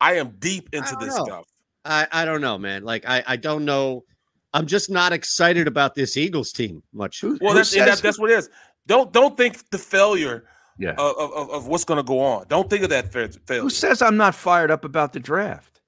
I 0.00 0.14
am 0.14 0.30
deep 0.38 0.70
into 0.72 0.90
don't 0.92 1.00
this 1.00 1.16
know. 1.16 1.24
stuff. 1.24 1.44
I, 1.84 2.06
I 2.10 2.24
don't 2.24 2.40
know, 2.40 2.56
man. 2.58 2.82
Like 2.84 3.04
I, 3.06 3.22
I 3.26 3.36
don't 3.36 3.64
know. 3.66 4.04
I'm 4.52 4.66
just 4.66 4.90
not 4.90 5.12
excited 5.12 5.66
about 5.68 5.94
this 5.94 6.16
Eagles 6.16 6.52
team 6.52 6.82
much. 6.92 7.22
Well, 7.22 7.36
Who 7.40 7.54
that's 7.54 7.72
that, 7.74 7.98
that's 7.98 8.18
what 8.18 8.30
it 8.30 8.38
is. 8.38 8.50
Don't 8.86 9.12
don't 9.12 9.36
think 9.36 9.70
the 9.70 9.78
failure 9.78 10.44
Yeah. 10.78 10.92
of, 10.98 11.16
of, 11.18 11.32
of- 11.32 11.50
of 11.50 11.66
what's 11.68 11.84
going 11.84 11.98
to 11.98 12.02
go 12.02 12.20
on. 12.20 12.46
Don't 12.48 12.68
think 12.68 12.82
of 12.82 12.90
that 12.90 13.12
fa- 13.12 13.30
failure. 13.46 13.62
Who 13.62 13.70
says 13.70 14.02
I'm 14.02 14.16
not 14.16 14.34
fired 14.34 14.70
up 14.70 14.84
about 14.84 15.12
the 15.12 15.20
draft? 15.20 15.80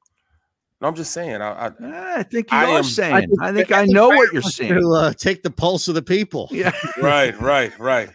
No, 0.81 0.89
I'm 0.89 0.95
just 0.97 1.13
saying. 1.13 1.41
I, 1.41 1.67
I, 1.69 1.71
I 2.19 2.23
think 2.25 2.51
you 2.51 2.57
I 2.59 2.65
are 2.67 2.79
am- 2.79 2.85
saying. 2.85 3.29
I 3.41 3.53
think 3.53 3.71
I 3.73 3.85
know 3.85 4.09
what 4.09 4.33
you're 4.33 4.43
saying. 4.43 4.75
to 4.75 4.93
uh, 4.93 5.13
take 5.13 5.43
the 5.43 5.51
pulse 5.51 5.89
of 5.89 5.95
the 5.95 6.03
people. 6.03 6.49
Yeah. 6.51 6.73
right, 7.01 7.41
right, 7.41 7.77
right. 7.79 8.11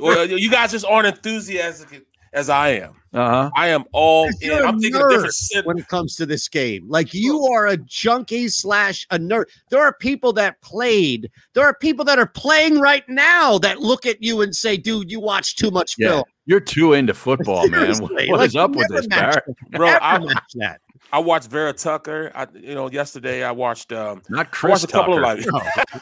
well, 0.00 0.26
you 0.28 0.50
guys 0.50 0.70
just 0.72 0.84
aren't 0.86 1.06
enthusiastic 1.08 2.04
as 2.32 2.48
I 2.48 2.68
am. 2.70 2.96
Uh 3.14 3.28
huh. 3.28 3.50
I 3.56 3.68
am 3.68 3.84
all 3.92 4.24
in. 4.26 4.32
You're 4.40 4.62
a 4.64 4.68
I'm 4.68 4.80
thinking 4.80 5.00
of 5.00 5.06
nerd 5.06 5.10
different 5.10 5.34
shit. 5.34 5.66
when 5.66 5.78
it 5.78 5.86
comes 5.88 6.16
to 6.16 6.24
this 6.24 6.48
game. 6.48 6.86
Like 6.88 7.12
you 7.12 7.44
are 7.46 7.66
a 7.66 7.76
junkie 7.76 8.48
slash 8.48 9.06
a 9.10 9.18
nerd. 9.18 9.44
There 9.70 9.82
are 9.82 9.92
people 9.92 10.32
that 10.34 10.60
played. 10.62 11.30
There 11.54 11.64
are 11.64 11.74
people 11.74 12.04
that 12.06 12.18
are 12.18 12.26
playing 12.26 12.80
right 12.80 13.06
now 13.08 13.58
that 13.58 13.80
look 13.80 14.06
at 14.06 14.22
you 14.22 14.40
and 14.40 14.56
say, 14.56 14.78
"Dude, 14.78 15.10
you 15.10 15.20
watch 15.20 15.56
too 15.56 15.70
much 15.70 15.96
Yeah. 15.98 16.08
film." 16.08 16.24
You're 16.46 16.60
too 16.60 16.94
into 16.94 17.12
football, 17.14 17.68
man. 17.68 17.80
Seriously, 17.94 18.30
What 18.30 18.38
like, 18.40 18.48
is 18.48 18.56
up 18.56 18.70
with 18.74 18.88
this, 18.88 19.06
Barrett? 19.06 19.44
Bro, 19.70 19.88
I- 20.00 20.18
match 20.18 20.52
that. 20.54 20.80
I 21.12 21.18
watched 21.18 21.50
Vera 21.50 21.74
Tucker. 21.74 22.32
I, 22.34 22.46
you 22.54 22.74
know, 22.74 22.88
yesterday 22.90 23.44
I 23.44 23.50
watched. 23.50 23.92
Um, 23.92 24.22
Not 24.30 24.46
I 24.46 24.48
Chris 24.50 24.70
watched 24.70 24.84
a 24.84 24.86
couple 24.86 25.20
Tucker. 25.20 25.40
of 25.50 25.54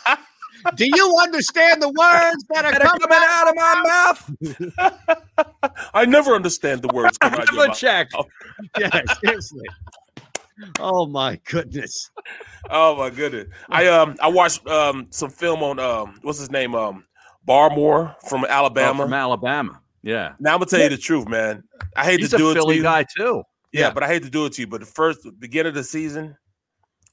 like. 0.06 0.18
Do 0.76 0.86
you 0.86 1.18
understand 1.22 1.82
the 1.82 1.88
words 1.88 2.44
that 2.50 2.64
are 2.64 2.72
coming, 2.72 3.00
coming 3.00 3.18
out 3.22 3.48
of 3.48 3.54
my 3.56 4.94
mouth? 5.06 5.74
I 5.94 6.04
never 6.04 6.34
understand 6.34 6.82
the 6.82 6.88
words 6.94 7.18
coming 7.18 7.40
out 7.40 7.48
of 7.48 7.54
Double 7.54 7.74
check. 7.74 8.08
Yeah, 8.78 9.00
seriously. 9.24 9.64
Oh 10.78 11.06
my 11.06 11.40
goodness. 11.46 12.10
Oh 12.68 12.94
my 12.96 13.08
goodness. 13.10 13.48
I 13.70 13.86
um 13.86 14.16
I 14.20 14.28
watched 14.28 14.66
um 14.66 15.06
some 15.10 15.30
film 15.30 15.62
on 15.62 15.78
um 15.78 16.18
what's 16.22 16.38
his 16.38 16.50
name 16.50 16.74
um 16.74 17.04
Barmore 17.48 18.14
from 18.28 18.44
Alabama. 18.44 19.02
Oh, 19.02 19.06
from 19.06 19.14
Alabama. 19.14 19.80
Yeah. 20.02 20.32
Now 20.38 20.52
I'm 20.54 20.58
gonna 20.60 20.66
tell 20.66 20.80
you 20.82 20.90
the 20.90 20.98
truth, 20.98 21.26
man. 21.28 21.64
I 21.96 22.04
hate 22.04 22.20
He's 22.20 22.30
to 22.30 22.36
a 22.36 22.38
do 22.38 22.50
it 22.50 22.54
Philly 22.54 22.74
to 22.74 22.76
you. 22.78 22.82
guy 22.82 23.04
too. 23.16 23.42
Yeah, 23.72 23.80
Yeah. 23.86 23.90
but 23.94 24.02
I 24.02 24.08
hate 24.08 24.24
to 24.24 24.30
do 24.30 24.44
it 24.46 24.52
to 24.54 24.60
you. 24.62 24.66
But 24.66 24.80
the 24.80 24.86
first 24.86 25.26
beginning 25.38 25.70
of 25.70 25.74
the 25.74 25.84
season, 25.84 26.36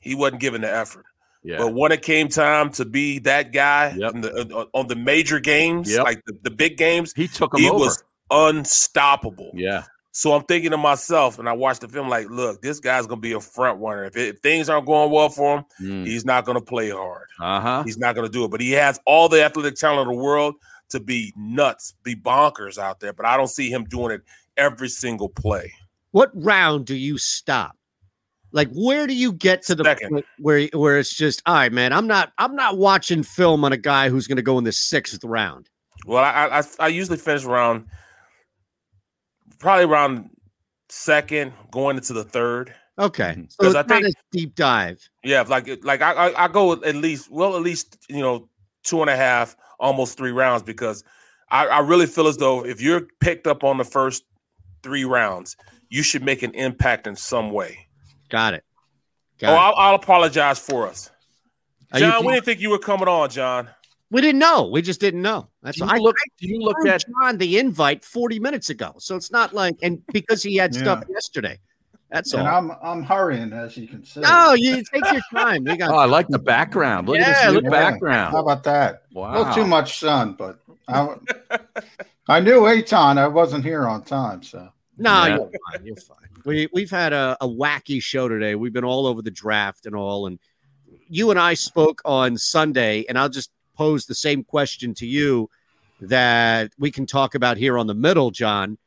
he 0.02 0.14
wasn't 0.15 0.41
giving 0.41 0.61
the 0.61 0.74
effort. 0.74 1.06
Yeah. 1.44 1.58
But 1.60 1.74
when 1.74 1.92
it 1.92 2.02
came 2.02 2.28
time 2.28 2.72
to 2.72 2.86
be 2.86 3.20
that 3.20 3.54
guy 3.54 3.90
in 3.92 4.22
the, 4.22 4.56
uh, 4.56 4.66
on 4.74 4.88
the 4.88 4.96
major 4.96 5.40
games, 5.40 5.90
Yep. 5.92 6.04
like 6.04 6.22
the, 6.26 6.38
the 6.44 6.52
big 6.52 6.78
games, 6.78 7.14
he 7.16 7.28
took 7.28 7.54
'em 7.56 7.62
he 7.62 7.70
over. 7.70 7.80
was 7.86 8.04
unstoppable. 8.32 9.52
Yeah. 9.54 9.84
So 10.12 10.34
I'm 10.34 10.44
thinking 10.46 10.72
to 10.72 10.78
myself, 10.78 11.38
and 11.38 11.48
I 11.48 11.54
watched 11.54 11.82
the 11.82 11.88
film, 11.88 12.10
like, 12.10 12.28
look, 12.30 12.62
this 12.64 12.80
guy's 12.80 13.06
gonna 13.06 13.22
be 13.22 13.34
a 13.34 13.40
front 13.40 13.80
runner. 13.80 14.06
If, 14.06 14.18
it, 14.18 14.36
if 14.36 14.40
things 14.42 14.68
aren't 14.68 14.88
going 14.88 15.12
well 15.12 15.30
for 15.30 15.58
him, 15.60 15.66
Mm. 15.82 16.08
he's 16.08 16.26
not 16.26 16.44
gonna 16.44 16.60
play 16.62 16.90
hard. 16.90 17.28
Uh-huh. 17.40 17.84
He's 17.84 18.00
not 18.00 18.16
gonna 18.16 18.28
do 18.30 18.44
it. 18.46 18.50
But 18.52 18.60
he 18.62 18.72
has 18.72 19.00
all 19.06 19.30
the 19.30 19.44
athletic 19.44 19.76
talent 19.76 20.10
in 20.10 20.18
the 20.18 20.22
world 20.24 20.56
to 20.90 21.00
be 21.00 21.34
nuts, 21.38 21.94
be 22.04 22.16
bonkers 22.16 22.80
out 22.80 23.00
there. 23.00 23.14
But 23.14 23.28
I 23.28 23.38
don't 23.38 23.48
see 23.50 23.70
him 23.70 23.84
doing 23.84 24.12
it 24.12 24.22
every 24.58 24.90
single 24.90 25.30
play. 25.30 25.72
What 26.12 26.32
round 26.34 26.88
do 26.88 26.96
you 26.96 27.20
stop? 27.20 27.77
Like, 28.52 28.69
where 28.72 29.07
do 29.07 29.14
you 29.14 29.34
get 29.34 29.61
to 29.64 29.76
the 29.76 29.84
point 29.84 30.26
where 30.40 30.68
where 30.74 30.98
it's 30.98 31.14
just, 31.15 31.41
all 31.45 31.53
right, 31.56 31.72
man, 31.72 31.91
I'm 31.94 32.07
not 32.07 32.32
I'm 32.38 32.56
not 32.56 32.78
watching 32.78 33.24
film 33.24 33.65
on 33.65 33.74
a 33.74 33.78
guy 33.78 34.10
who's 34.10 34.28
going 34.28 34.38
to 34.38 34.41
go 34.41 34.57
in 34.57 34.64
the 34.64 34.72
sixth 34.72 35.24
round. 35.24 35.69
Well, 36.06 36.24
I, 36.24 36.60
I 36.60 36.64
I 36.80 36.88
usually 36.88 37.18
finish 37.18 37.44
around 37.44 37.88
probably 39.60 39.86
around 39.86 40.30
second, 40.90 41.53
going 41.72 41.98
into 41.98 42.14
the 42.14 42.24
third. 42.24 42.74
Okay, 42.99 43.24
mm-hmm. 43.32 43.41
so 43.41 43.45
it's 43.45 43.56
Because 43.57 43.76
I 43.76 43.80
not 43.80 43.88
think- 43.90 44.07
a 44.07 44.11
deep 44.32 44.56
dive. 44.56 45.07
Yeah, 45.24 45.41
like 45.41 45.84
like 45.84 46.02
I, 46.02 46.14
I 46.14 46.45
I 46.45 46.48
go 46.48 46.72
at 46.74 46.95
least 46.95 47.30
well 47.30 47.56
at 47.56 47.61
least 47.61 47.98
you 48.10 48.22
know 48.22 48.49
two 48.84 49.02
and 49.02 49.10
a 49.10 49.15
half, 49.15 49.56
almost 49.80 50.18
three 50.18 50.32
rounds 50.32 50.64
because 50.64 51.03
I, 51.52 51.68
I 51.68 51.80
really 51.80 52.06
feel 52.06 52.28
as 52.28 52.38
though 52.38 52.65
if 52.65 52.82
you're 52.82 53.07
picked 53.19 53.45
up 53.45 53.64
on 53.64 53.78
the 53.78 53.84
first 53.84 54.24
three 54.84 55.03
rounds, 55.03 55.57
you 55.90 56.02
should 56.03 56.24
make 56.24 56.44
an 56.44 56.53
impact 56.53 57.07
in 57.07 57.15
some 57.15 57.52
way. 57.52 57.87
Got 58.30 58.54
it. 58.56 58.64
oh, 59.44 59.48
it. 59.48 59.49
I'll, 59.49 59.74
I'll 59.76 59.95
apologize 59.95 60.60
for 60.60 60.88
us, 60.88 61.10
Are 61.94 61.99
you 61.99 62.06
John. 62.08 62.26
we 62.26 62.34
didn't 62.34 62.45
think 62.45 62.60
you 62.60 62.70
were 62.70 62.80
coming 62.80 63.08
on, 63.08 63.30
John. 63.30 63.70
We 64.10 64.22
didn't 64.22 64.40
know. 64.40 64.68
We 64.68 64.82
just 64.82 64.99
didn't 65.02 65.22
know. 65.22 65.49
That's 65.62 65.78
you 65.80 65.86
I 65.86 65.98
look- 65.98 66.16
I 66.18 66.30
do 66.40 66.48
you 66.48 66.62
look 66.62 66.78
threw 66.82 66.91
at- 66.91 67.04
John 67.22 67.38
the 67.38 67.58
invite 67.60 68.06
40 68.06 68.40
minutes 68.40 68.70
ago. 68.70 68.94
So 68.99 69.16
it's 69.16 69.32
not 69.32 69.54
like 69.54 69.76
and 69.82 70.02
because 70.14 70.41
he 70.44 70.56
had 70.56 70.74
stuff 70.84 71.04
yesterday. 71.10 71.60
That's 72.10 72.32
and 72.34 72.48
all. 72.48 72.56
I'm 72.56 72.72
I'm 72.82 73.04
hurrying 73.04 73.52
as 73.52 73.76
you 73.76 73.86
can 73.86 74.06
see. 74.06 74.22
No, 74.22 74.54
you 74.54 74.82
take 74.82 75.04
your 75.12 75.22
time. 75.34 75.66
We 75.66 75.76
got 75.76 75.90
Oh, 75.94 75.98
I 75.98 76.06
like 76.06 76.30
the 76.30 76.40
background. 76.40 77.08
Look 77.10 77.18
at 77.20 77.28
Yeah, 77.28 77.52
this 77.52 77.52
new 77.52 77.58
at 77.58 77.64
that. 77.66 77.70
background. 77.72 78.32
How 78.32 78.40
about 78.40 78.64
that? 78.64 79.02
Wow. 79.12 79.24
A 79.24 79.28
Wow. 79.32 79.38
little 79.40 79.54
too 79.56 79.66
much 79.68 79.99
sun, 79.99 80.34
but 80.40 80.60
I, 80.88 81.16
I 82.30 82.40
knew 82.40 82.62
Eytan. 82.62 83.18
I 83.18 83.28
wasn't 83.28 83.66
here 83.66 83.86
on 83.90 84.04
time, 84.04 84.41
so 84.41 84.70
No, 84.98 85.11
Yeah. 85.26 85.36
you're 85.38 85.52
fine. 85.72 85.86
You're 85.86 85.95
fine. 85.95 86.30
We 86.45 86.68
we've 86.74 86.90
had 86.91 87.14
a, 87.14 87.38
a 87.41 87.48
wacky 87.48 88.02
show 88.02 88.28
today. 88.28 88.56
We've 88.56 88.74
been 88.74 88.84
all 88.84 89.06
over 89.06 89.22
the 89.22 89.32
draft 89.32 89.86
and 89.86 89.95
all, 89.95 90.28
and 90.28 90.40
you 91.07 91.30
and 91.30 91.40
I 91.40 91.53
spoke 91.53 92.02
on 92.06 92.38
Sunday, 92.38 93.06
and 93.07 93.18
I'll 93.18 93.30
just 93.30 93.52
pose 93.76 94.06
the 94.06 94.15
same 94.15 94.44
question 94.44 94.94
to 94.95 95.06
you 95.06 95.49
that 96.02 96.72
we 96.80 96.91
can 96.91 97.06
talk 97.06 97.36
about 97.36 97.57
here 97.57 97.78
on 97.78 97.88
the 97.88 97.94
middle, 97.94 98.32
John, 98.32 98.78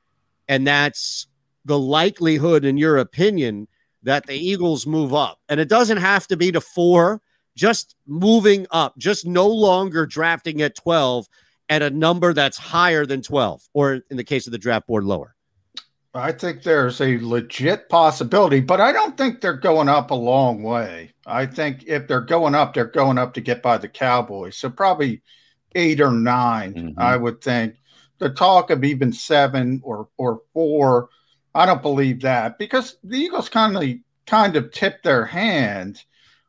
and 0.49 0.67
that's 0.67 1.27
the 1.65 1.79
likelihood, 1.79 2.65
in 2.65 2.77
your 2.77 2.97
opinion, 2.99 3.69
that 4.03 4.27
the 4.27 4.35
Eagles 4.35 4.87
move 4.87 5.13
up, 5.15 5.39
and 5.49 5.61
it 5.61 5.69
doesn't 5.69 5.99
have 5.99 6.27
to 6.29 6.37
be 6.37 6.51
to 6.53 6.61
four, 6.61 7.21
just 7.55 7.95
moving 8.07 8.67
up, 8.71 8.97
just 8.99 9.27
no 9.27 9.47
longer 9.47 10.07
drafting 10.07 10.63
at 10.63 10.75
twelve 10.75 11.29
at 11.69 11.83
a 11.83 11.91
number 11.91 12.33
that's 12.33 12.57
higher 12.57 13.07
than 13.07 13.23
twelve, 13.23 13.63
or 13.75 14.01
in 14.11 14.17
the 14.17 14.25
case 14.25 14.47
of 14.47 14.53
the 14.53 14.59
draft 14.59 14.87
board, 14.87 15.05
lower. 15.05 15.35
I 16.13 16.33
think 16.33 16.63
there's 16.63 17.01
a 17.01 17.19
legit 17.19 17.89
possibility, 17.89 18.61
but 18.61 18.81
I 18.81 18.93
don't 18.93 19.17
think 19.17 19.41
they're 19.41 19.53
going 19.57 19.89
up 19.89 20.11
a 20.11 20.15
long 20.15 20.63
way. 20.63 21.13
I 21.25 21.47
think 21.47 21.85
if 21.87 22.09
they're 22.09 22.21
going 22.21 22.55
up, 22.57 22.75
they're 22.75 22.87
going 22.87 23.17
up 23.17 23.35
to 23.35 23.41
get 23.41 23.63
by 23.63 23.79
the 23.79 23.89
Cowboys. 23.89 24.57
So 24.57 24.71
probably 24.71 25.23
eight 25.77 26.01
or 26.01 26.11
9 26.11 26.75
mm-hmm. 26.75 27.01
I 27.01 27.17
would 27.17 27.41
think. 27.41 27.77
The 28.19 28.29
talk 28.31 28.69
of 28.71 28.85
even 28.85 29.13
seven 29.15 29.81
or 29.83 30.09
or 30.19 30.43
four, 30.53 31.09
I 31.55 31.65
don't 31.65 31.81
believe 31.81 32.21
that 32.23 32.59
because 32.59 32.99
the 33.03 33.17
Eagles 33.17 33.49
kind 33.49 33.77
of 33.77 33.85
kind 34.27 34.57
of 34.57 34.73
tipped 34.73 35.05
their 35.05 35.25
hand 35.25 36.05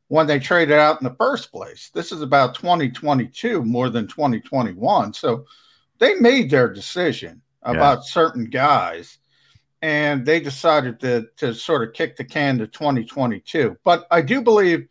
when 0.09 0.27
they 0.27 0.39
traded 0.39 0.77
out 0.77 0.99
in 1.01 1.07
the 1.07 1.15
first 1.15 1.51
place. 1.51 1.89
This 1.93 2.11
is 2.11 2.21
about 2.21 2.55
2022 2.55 3.63
more 3.63 3.89
than 3.89 4.07
2021. 4.07 5.13
So 5.13 5.45
they 5.99 6.15
made 6.15 6.49
their 6.49 6.67
decision 6.73 7.41
Yeah. 7.63 7.71
about 7.71 8.05
certain 8.05 8.49
guys 8.49 9.19
and 9.81 10.25
they 10.25 10.39
decided 10.39 10.99
to 10.99 11.27
to 11.37 11.53
sort 11.53 11.87
of 11.87 11.93
kick 11.93 12.15
the 12.17 12.23
can 12.23 12.57
to 12.59 12.67
2022. 12.67 13.77
But 13.83 14.05
I 14.11 14.21
do 14.21 14.41
believe 14.41 14.87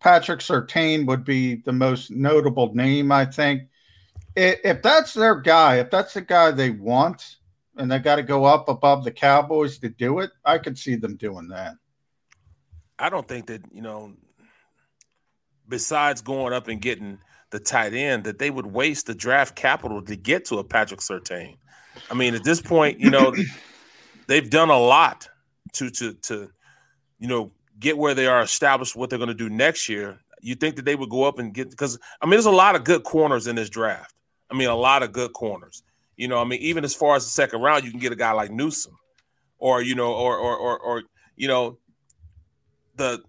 Patrick 0.00 0.40
Surtain 0.40 1.06
would 1.06 1.24
be 1.24 1.56
the 1.56 1.72
most 1.72 2.10
notable 2.10 2.74
name. 2.74 3.10
I 3.10 3.24
think 3.24 3.62
if 4.36 4.82
that's 4.82 5.14
their 5.14 5.34
guy, 5.34 5.76
if 5.76 5.90
that's 5.90 6.14
the 6.14 6.20
guy 6.20 6.52
they 6.52 6.70
want, 6.70 7.36
and 7.76 7.90
they 7.90 7.98
got 7.98 8.16
to 8.16 8.22
go 8.22 8.44
up 8.44 8.68
above 8.68 9.04
the 9.04 9.10
Cowboys 9.10 9.78
to 9.78 9.88
do 9.88 10.20
it, 10.20 10.30
I 10.44 10.58
could 10.58 10.78
see 10.78 10.94
them 10.94 11.16
doing 11.16 11.48
that. 11.48 11.74
I 12.98 13.08
don't 13.08 13.26
think 13.26 13.46
that 13.46 13.62
you 13.72 13.82
know. 13.82 14.14
Besides 15.68 16.22
going 16.22 16.54
up 16.54 16.68
and 16.68 16.80
getting 16.80 17.18
the 17.50 17.58
tight 17.58 17.92
end, 17.92 18.24
that 18.24 18.38
they 18.38 18.48
would 18.48 18.64
waste 18.64 19.04
the 19.04 19.14
draft 19.14 19.54
capital 19.54 20.00
to 20.00 20.16
get 20.16 20.46
to 20.46 20.56
a 20.56 20.64
Patrick 20.64 21.00
Surtain. 21.00 21.58
I 22.10 22.14
mean, 22.14 22.34
at 22.34 22.42
this 22.42 22.62
point, 22.62 22.98
you 22.98 23.10
know, 23.10 23.34
they've 24.28 24.48
done 24.48 24.70
a 24.70 24.78
lot 24.78 25.28
to 25.72 25.90
to 25.90 26.14
to 26.14 26.48
you 27.18 27.26
know 27.26 27.50
get 27.80 27.98
where 27.98 28.14
they 28.14 28.26
are 28.26 28.42
established 28.42 28.94
what 28.94 29.10
they're 29.10 29.18
going 29.18 29.28
to 29.28 29.34
do 29.34 29.48
next 29.50 29.88
year. 29.88 30.20
You 30.40 30.54
think 30.54 30.76
that 30.76 30.84
they 30.84 30.94
would 30.94 31.10
go 31.10 31.24
up 31.24 31.40
and 31.40 31.52
get 31.52 31.70
because 31.70 31.98
I 32.20 32.26
mean, 32.26 32.32
there's 32.32 32.46
a 32.46 32.50
lot 32.52 32.76
of 32.76 32.84
good 32.84 33.02
corners 33.02 33.48
in 33.48 33.56
this 33.56 33.68
draft. 33.68 34.14
I 34.50 34.54
mean, 34.54 34.68
a 34.68 34.76
lot 34.76 35.02
of 35.02 35.10
good 35.12 35.32
corners. 35.32 35.82
You 36.16 36.28
know, 36.28 36.38
I 36.38 36.44
mean, 36.44 36.60
even 36.60 36.84
as 36.84 36.94
far 36.94 37.16
as 37.16 37.24
the 37.24 37.30
second 37.30 37.60
round, 37.60 37.84
you 37.84 37.90
can 37.90 38.00
get 38.00 38.12
a 38.12 38.16
guy 38.16 38.32
like 38.32 38.50
Newsome, 38.50 38.96
or 39.58 39.82
you 39.82 39.94
know, 39.94 40.12
or 40.12 40.36
or 40.36 40.56
or, 40.56 40.78
or 40.78 41.02
you 41.36 41.48
know, 41.48 41.78
the 42.96 43.22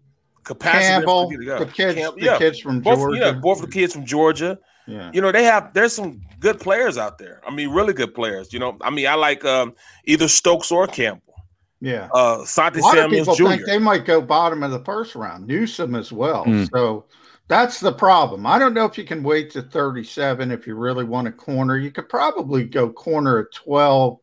capacity. 0.44 0.86
Campbell, 0.88 1.30
to 1.30 1.38
get 1.38 1.42
a 1.42 1.46
guy. 1.46 1.66
the 1.66 1.72
kids- 1.72 1.96
Camp- 1.96 2.16
the 2.16 2.36
kids 2.38 2.60
from 2.60 2.82
both, 2.82 2.98
Georgia. 2.98 3.20
Yeah, 3.20 3.32
both 3.34 3.62
the 3.62 3.68
kids 3.68 3.94
from 3.94 4.06
Georgia. 4.06 4.58
Yeah. 4.90 5.11
You 5.14 5.22
know, 5.22 5.32
they 5.32 5.44
have 5.44 5.74
there's 5.74 5.94
some 5.94 6.22
good 6.40 6.60
players 6.60 6.98
out 6.98 7.18
there. 7.18 7.41
I 7.45 7.52
mean, 7.52 7.70
really 7.70 7.94
good 7.94 8.14
players. 8.14 8.52
You 8.53 8.60
know, 8.60 8.78
I 8.82 8.90
mean, 8.90 9.07
I 9.07 9.16
like 9.16 9.45
um, 9.45 9.76
either 10.06 10.28
Stokes 10.28 10.72
or 10.72 10.88
Campbell. 10.88 11.34
Yeah. 11.82 12.10
Uh, 12.14 12.44
Santi 12.45 12.80
a 12.80 12.84
lot 12.84 12.98
of 12.98 13.03
Samuels 13.03 13.28
people 13.28 13.36
Jr. 13.36 13.56
think 13.56 13.66
they 13.66 13.80
might 13.80 14.06
go 14.06 14.22
bottom 14.22 14.64
of 14.64 14.72
the 14.72 14.84
first 14.84 15.16
round, 15.16 15.48
Newsome 15.48 15.95
as 15.95 16.11
well. 16.11 16.44
Hmm. 16.44 16.66
So 16.66 17.06
that's 17.48 17.80
the 17.80 17.94
problem. 17.94 18.45
I 18.45 18.60
don't 18.60 18.74
know 18.74 18.86
if 18.86 18.98
you 18.98 19.06
can 19.06 19.24
wait 19.24 19.49
to 19.52 19.61
37 19.61 20.52
if 20.52 20.68
you 20.68 20.76
really 20.76 21.06
want 21.06 21.28
a 21.28 21.32
corner. 21.32 21.78
You 21.78 21.91
could 21.91 22.10
probably 22.10 22.66
go 22.66 22.90
corner 22.91 23.40
at 23.40 23.53
12 23.53 24.20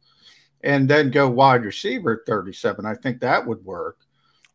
and 0.62 0.88
then 0.88 1.10
go 1.10 1.28
wide 1.28 1.64
receiver 1.64 2.12
at 2.20 2.26
37. 2.26 2.84
I 2.84 2.94
think 2.94 3.20
that 3.20 3.46
would 3.46 3.64
work. 3.64 3.98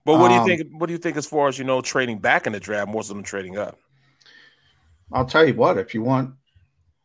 But 0.05 0.19
what 0.19 0.29
do 0.29 0.35
you 0.35 0.41
Um, 0.41 0.47
think? 0.47 0.61
What 0.71 0.87
do 0.87 0.93
you 0.93 0.99
think 0.99 1.17
as 1.17 1.27
far 1.27 1.47
as 1.47 1.57
you 1.59 1.63
know 1.63 1.81
trading 1.81 2.19
back 2.19 2.47
in 2.47 2.53
the 2.53 2.59
draft 2.59 2.89
more 2.89 3.03
so 3.03 3.13
than 3.13 3.23
trading 3.23 3.57
up? 3.57 3.77
I'll 5.13 5.25
tell 5.25 5.45
you 5.45 5.53
what, 5.55 5.77
if 5.77 5.93
you 5.93 6.01
want 6.01 6.35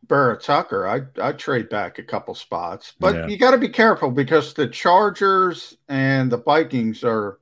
Vera 0.07 0.39
Tucker, 0.39 0.87
I 0.87 1.01
I 1.21 1.33
trade 1.33 1.69
back 1.69 1.99
a 1.99 2.03
couple 2.03 2.33
spots. 2.35 2.93
But 2.99 3.15
Yeah. 3.15 3.27
you 3.27 3.37
got 3.37 3.51
to 3.51 3.57
be 3.57 3.69
careful 3.69 4.11
because 4.11 4.53
the 4.53 4.67
Chargers 4.67 5.77
and 5.89 6.31
the 6.31 6.37
Vikings 6.37 7.03
are 7.03 7.39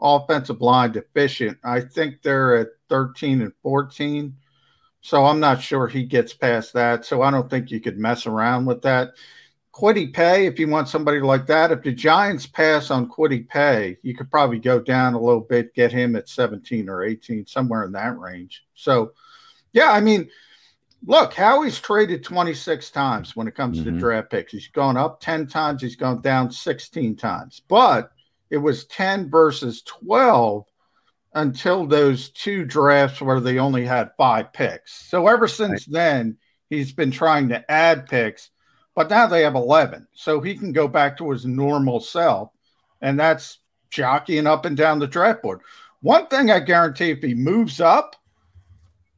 offensive 0.00 0.60
line 0.60 0.92
deficient. 0.92 1.58
I 1.64 1.80
think 1.80 2.22
they're 2.22 2.56
at 2.56 2.68
13 2.88 3.42
and 3.42 3.52
14. 3.62 4.36
So 5.00 5.26
I'm 5.26 5.40
not 5.40 5.60
sure 5.60 5.86
he 5.86 6.04
gets 6.04 6.32
past 6.32 6.72
that. 6.74 7.04
So 7.04 7.22
I 7.22 7.30
don't 7.30 7.50
think 7.50 7.70
you 7.70 7.80
could 7.80 7.98
mess 7.98 8.26
around 8.26 8.64
with 8.66 8.82
that. 8.82 9.12
Kwity 9.74 10.12
Paye, 10.14 10.46
if 10.46 10.58
you 10.60 10.68
want 10.68 10.88
somebody 10.88 11.20
like 11.20 11.46
that, 11.46 11.72
if 11.72 11.82
the 11.82 11.92
Giants 11.92 12.46
pass 12.46 12.90
on 12.92 13.08
Kwity 13.08 13.46
Paye, 13.48 13.98
you 14.02 14.14
could 14.14 14.30
probably 14.30 14.60
go 14.60 14.78
down 14.78 15.14
a 15.14 15.20
little 15.20 15.40
bit, 15.40 15.74
get 15.74 15.90
him 15.90 16.14
at 16.14 16.28
17 16.28 16.88
or 16.88 17.02
18, 17.02 17.44
somewhere 17.46 17.82
in 17.82 17.92
that 17.92 18.16
range. 18.18 18.64
So, 18.74 19.12
yeah, 19.74 19.90
I 19.90 20.00
mean, 20.00 20.30
look, 21.04 21.34
Howie's 21.34 21.80
traded 21.80 22.24
26 22.24 22.90
times 22.90 23.36
when 23.36 23.46
it 23.46 23.54
comes 23.54 23.82
to 23.82 23.90
mm-hmm. 23.90 23.98
draft 23.98 24.30
picks. 24.30 24.52
He's 24.52 24.68
gone 24.68 24.96
up 24.96 25.20
10 25.20 25.48
times, 25.48 25.82
he's 25.82 25.96
gone 25.96 26.22
down 26.22 26.50
16 26.50 27.16
times, 27.16 27.60
but 27.68 28.10
it 28.48 28.56
was 28.56 28.86
10 28.86 29.28
versus 29.28 29.82
12 29.82 30.64
until 31.34 31.86
those 31.86 32.30
two 32.30 32.64
drafts 32.64 33.20
where 33.20 33.40
they 33.40 33.58
only 33.58 33.84
had 33.84 34.12
five 34.16 34.52
picks. 34.52 35.08
So 35.08 35.26
ever 35.26 35.48
since 35.48 35.84
then, 35.84 36.38
he's 36.70 36.92
been 36.92 37.10
trying 37.10 37.48
to 37.48 37.68
add 37.70 38.06
picks, 38.06 38.50
but 38.94 39.10
now 39.10 39.26
they 39.26 39.42
have 39.42 39.56
11. 39.56 40.06
So 40.14 40.40
he 40.40 40.56
can 40.56 40.72
go 40.72 40.86
back 40.86 41.18
to 41.18 41.30
his 41.32 41.44
normal 41.44 41.98
self, 41.98 42.50
and 43.00 43.18
that's 43.18 43.58
jockeying 43.90 44.46
up 44.46 44.64
and 44.64 44.76
down 44.76 45.00
the 45.00 45.08
draft 45.08 45.42
board. 45.42 45.60
One 46.00 46.28
thing 46.28 46.50
I 46.50 46.60
guarantee 46.60 47.10
if 47.10 47.22
he 47.22 47.34
moves 47.34 47.80
up, 47.80 48.14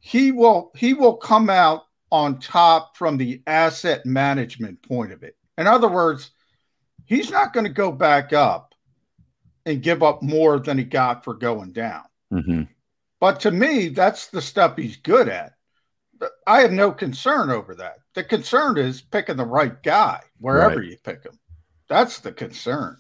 he 0.07 0.31
will 0.31 0.71
he 0.77 0.95
will 0.95 1.17
come 1.17 1.51
out 1.51 1.83
on 2.13 2.39
top 2.39 2.97
from 2.97 3.17
the 3.17 3.43
asset 3.49 4.07
management 4.07 4.81
point 4.83 5.11
of 5.11 5.25
it. 5.25 5.37
In 5.59 5.67
other 5.67 5.89
words, 5.89 6.31
he's 7.07 7.29
not 7.29 7.53
going 7.53 7.67
to 7.67 7.73
go 7.73 7.91
back 7.91 8.33
up 8.33 8.73
and 9.65 9.83
give 9.83 10.05
up 10.05 10.23
more 10.23 10.61
than 10.61 10.79
he 10.79 10.85
got 10.85 11.25
for 11.25 11.35
going 11.35 11.73
down. 11.73 12.05
Mm-hmm. 12.33 12.63
But 13.19 13.41
to 13.41 13.51
me, 13.51 13.89
that's 13.89 14.29
the 14.29 14.41
stuff 14.41 14.77
he's 14.77 14.97
good 14.97 15.29
at. 15.29 15.55
I 16.47 16.61
have 16.61 16.71
no 16.73 16.93
concern 16.93 17.51
over 17.51 17.75
that. 17.75 17.97
The 18.15 18.23
concern 18.23 18.79
is 18.79 19.03
picking 19.03 19.37
the 19.37 19.45
right 19.45 19.83
guy 19.83 20.21
wherever 20.39 20.77
Right. 20.77 20.91
you 20.91 20.97
pick 21.03 21.25
him. 21.25 21.37
That's 21.89 22.21
the 22.21 22.31
concern. 22.31 22.97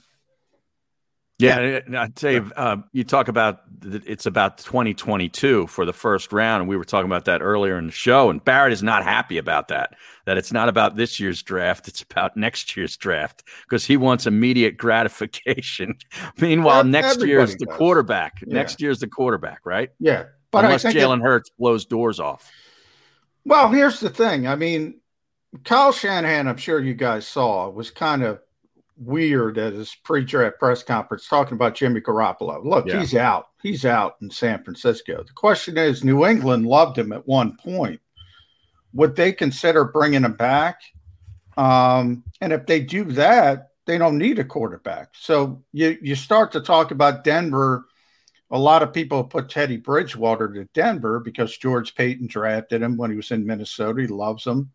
Yeah, 1.38 1.58
and 1.58 1.98
I'd 1.98 2.18
say 2.18 2.40
uh, 2.56 2.78
you 2.92 3.04
talk 3.04 3.28
about 3.28 3.60
it's 3.82 4.24
about 4.24 4.56
2022 4.58 5.66
for 5.66 5.84
the 5.84 5.92
first 5.92 6.32
round, 6.32 6.62
and 6.62 6.68
we 6.68 6.78
were 6.78 6.84
talking 6.84 7.04
about 7.10 7.26
that 7.26 7.42
earlier 7.42 7.76
in 7.76 7.86
the 7.86 7.92
show. 7.92 8.30
And 8.30 8.42
Barrett 8.42 8.72
is 8.72 8.82
not 8.82 9.04
happy 9.04 9.36
about 9.36 9.68
that. 9.68 9.94
That 10.24 10.38
it's 10.38 10.50
not 10.50 10.70
about 10.70 10.96
this 10.96 11.20
year's 11.20 11.42
draft; 11.42 11.88
it's 11.88 12.00
about 12.00 12.38
next 12.38 12.74
year's 12.74 12.96
draft 12.96 13.44
because 13.68 13.84
he 13.84 13.98
wants 13.98 14.26
immediate 14.26 14.78
gratification. 14.78 15.98
Meanwhile, 16.40 16.80
Ev- 16.80 16.86
next 16.86 17.16
year's 17.20 17.50
everybody 17.50 17.56
the 17.58 17.66
does. 17.66 17.76
quarterback. 17.76 18.40
Yeah. 18.46 18.54
Next 18.54 18.80
year's 18.80 19.00
the 19.00 19.06
quarterback, 19.08 19.60
right? 19.66 19.90
Yeah, 20.00 20.24
but 20.50 20.64
I 20.64 20.68
Unless 20.68 20.82
think 20.84 20.96
it- 20.96 21.00
Jalen 21.02 21.20
Hurts 21.20 21.50
blows 21.58 21.84
doors 21.84 22.18
off. 22.18 22.50
Well, 23.44 23.68
here's 23.70 24.00
the 24.00 24.08
thing. 24.10 24.46
I 24.48 24.56
mean, 24.56 25.00
Kyle 25.64 25.92
Shanahan, 25.92 26.48
I'm 26.48 26.56
sure 26.56 26.80
you 26.80 26.94
guys 26.94 27.26
saw, 27.28 27.68
was 27.68 27.90
kind 27.90 28.22
of 28.24 28.40
weird 28.98 29.58
at 29.58 29.74
his 29.74 29.94
pre-draft 30.04 30.58
press 30.58 30.82
conference 30.82 31.28
talking 31.28 31.54
about 31.54 31.74
Jimmy 31.74 32.00
Garoppolo. 32.00 32.64
Look, 32.64 32.86
Yeah. 32.86 33.00
he's 33.00 33.14
out. 33.14 33.48
He's 33.62 33.84
out 33.84 34.16
in 34.22 34.30
San 34.30 34.62
Francisco. 34.64 35.22
The 35.22 35.32
question 35.34 35.76
is, 35.76 36.04
New 36.04 36.24
England 36.24 36.66
loved 36.66 36.96
him 36.98 37.12
at 37.12 37.26
one 37.26 37.56
point. 37.56 38.00
Would 38.94 39.16
they 39.16 39.32
consider 39.32 39.84
bringing 39.84 40.24
him 40.24 40.32
back? 40.34 40.80
Um, 41.56 42.24
and 42.40 42.52
if 42.52 42.66
they 42.66 42.80
do 42.80 43.04
that, 43.12 43.68
they 43.86 43.98
don't 43.98 44.18
need 44.18 44.38
a 44.38 44.44
quarterback. 44.44 45.10
So 45.14 45.62
you 45.72 45.96
you 46.02 46.14
start 46.14 46.52
to 46.52 46.60
talk 46.60 46.90
about 46.90 47.24
Denver. 47.24 47.86
A 48.50 48.58
lot 48.58 48.82
of 48.82 48.92
people 48.92 49.24
put 49.24 49.48
Teddy 49.48 49.76
Bridgewater 49.76 50.52
to 50.52 50.64
Denver 50.74 51.20
because 51.20 51.56
George 51.56 51.94
Paton 51.94 52.26
drafted 52.28 52.82
him 52.82 52.96
when 52.96 53.10
he 53.10 53.16
was 53.16 53.30
in 53.30 53.46
Minnesota. 53.46 54.02
He 54.02 54.06
loves 54.06 54.44
him. 54.44 54.70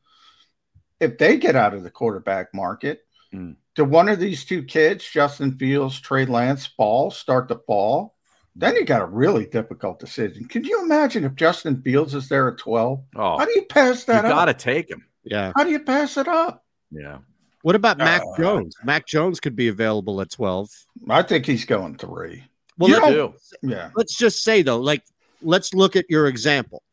If 0.99 1.17
they 1.17 1.37
get 1.37 1.55
out 1.55 1.73
of 1.73 1.83
the 1.83 1.89
quarterback 1.89 2.53
market, 2.53 3.05
Mm. 3.33 3.55
do 3.75 3.85
one 3.85 4.09
of 4.09 4.19
these 4.19 4.43
two 4.45 4.63
kids, 4.63 5.05
Justin 5.09 5.57
Fields, 5.57 5.99
Trey 5.99 6.25
Lance, 6.25 6.65
fall, 6.67 7.11
start 7.11 7.47
to 7.49 7.55
fall, 7.65 8.15
then 8.55 8.75
you 8.75 8.83
got 8.83 9.01
a 9.01 9.05
really 9.05 9.45
difficult 9.45 9.99
decision. 9.99 10.45
Can 10.45 10.65
you 10.65 10.83
imagine 10.83 11.23
if 11.23 11.35
Justin 11.35 11.81
Fields 11.81 12.13
is 12.13 12.27
there 12.27 12.49
at 12.49 12.57
12? 12.57 13.01
Oh, 13.15 13.37
How 13.37 13.45
do 13.45 13.51
you 13.55 13.63
pass 13.63 14.03
that 14.05 14.17
up? 14.17 14.23
you 14.25 14.29
that 14.29 14.35
got 14.35 14.45
to 14.45 14.53
take 14.53 14.89
him. 14.89 15.05
Yeah. 15.23 15.53
How 15.55 15.63
do 15.63 15.69
you 15.69 15.79
pass 15.79 16.17
it 16.17 16.27
up? 16.27 16.65
Yeah. 16.91 17.19
What 17.61 17.75
about 17.75 17.97
Mac 17.99 18.21
Uh, 18.21 18.37
Jones? 18.37 18.75
Mac 18.83 19.07
Jones 19.07 19.39
could 19.39 19.55
be 19.55 19.67
available 19.69 20.19
at 20.19 20.29
12. 20.31 20.69
I 21.09 21.21
think 21.21 21.45
he's 21.45 21.63
going 21.63 21.95
three. 21.97 22.43
Well, 22.77 22.89
You 22.89 22.95
let's, 22.99 23.15
don't- 23.15 23.35
Yeah. 23.71 23.89
let's 23.95 24.17
just 24.17 24.43
say 24.43 24.61
though, 24.63 24.79
like 24.79 25.03
let's 25.41 25.73
look 25.73 25.95
at 25.95 26.05
your 26.09 26.27
example 26.27 26.83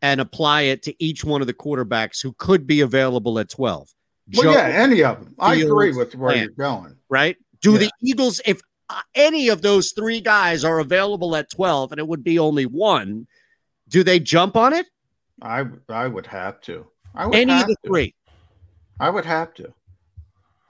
and 0.00 0.20
apply 0.20 0.62
it 0.62 0.82
to 0.84 0.94
each 1.04 1.24
one 1.24 1.40
of 1.40 1.46
the 1.46 1.54
quarterbacks 1.54 2.22
who 2.22 2.32
could 2.38 2.66
be 2.66 2.80
available 2.80 3.38
at 3.38 3.48
12. 3.50 3.88
Well, 4.34 4.42
Joe- 4.44 4.52
yeah, 4.52 4.66
any 4.66 5.02
of 5.02 5.22
them. 5.24 5.34
I 5.38 5.56
agree 5.56 5.92
with 5.92 6.14
where 6.14 6.30
Lance, 6.34 6.40
you're 6.56 6.66
going. 6.66 6.96
Right? 7.08 7.36
Do 7.60 7.72
Yeah. 7.72 7.78
the 7.78 7.90
Eagles, 8.02 8.40
if 8.46 8.60
uh, 8.88 9.00
any 9.14 9.48
of 9.48 9.62
those 9.62 9.92
three 9.92 10.20
guys 10.20 10.64
are 10.64 10.78
available 10.78 11.36
at 11.36 11.50
12 11.50 11.92
and 11.92 11.98
it 11.98 12.06
would 12.08 12.24
be 12.24 12.38
only 12.38 12.66
one, 12.66 13.26
do 13.88 14.02
they 14.02 14.18
jump 14.20 14.56
on 14.56 14.72
it? 14.72 14.86
I 15.40 15.64
I 15.88 16.06
would 16.08 16.26
have 16.26 16.60
to. 16.62 16.86
I 17.14 17.26
would 17.26 17.34
Any 17.34 17.52
of 17.60 17.66
the 17.66 17.76
to. 17.82 17.88
three? 17.88 18.14
I 19.00 19.10
would 19.10 19.24
have 19.24 19.52
to. 19.54 19.72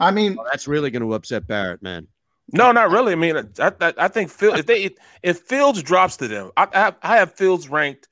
I 0.01 0.11
mean, 0.11 0.35
Well, 0.37 0.47
that's 0.51 0.67
really 0.67 0.91
going 0.91 1.03
to 1.03 1.15
upset 1.15 1.47
Barrett, 1.47 1.83
man. 1.83 2.09
No, 2.53 2.73
not 2.73 2.91
really. 2.91 3.13
I 3.13 3.17
mean, 3.17 3.37
I, 3.59 3.73
I, 3.81 3.95
I 3.97 4.09
think 4.09 4.31
Phil, 4.31 4.55
if 4.55 4.67
they 4.67 4.91
if 5.23 5.39
Fields 5.41 5.83
drops 5.83 6.17
to 6.19 6.29
them, 6.29 6.51
I, 6.57 6.67
I, 6.73 6.79
have, 6.79 6.97
I 7.03 7.17
have 7.19 7.35
Fields 7.35 7.69
ranked 7.69 8.09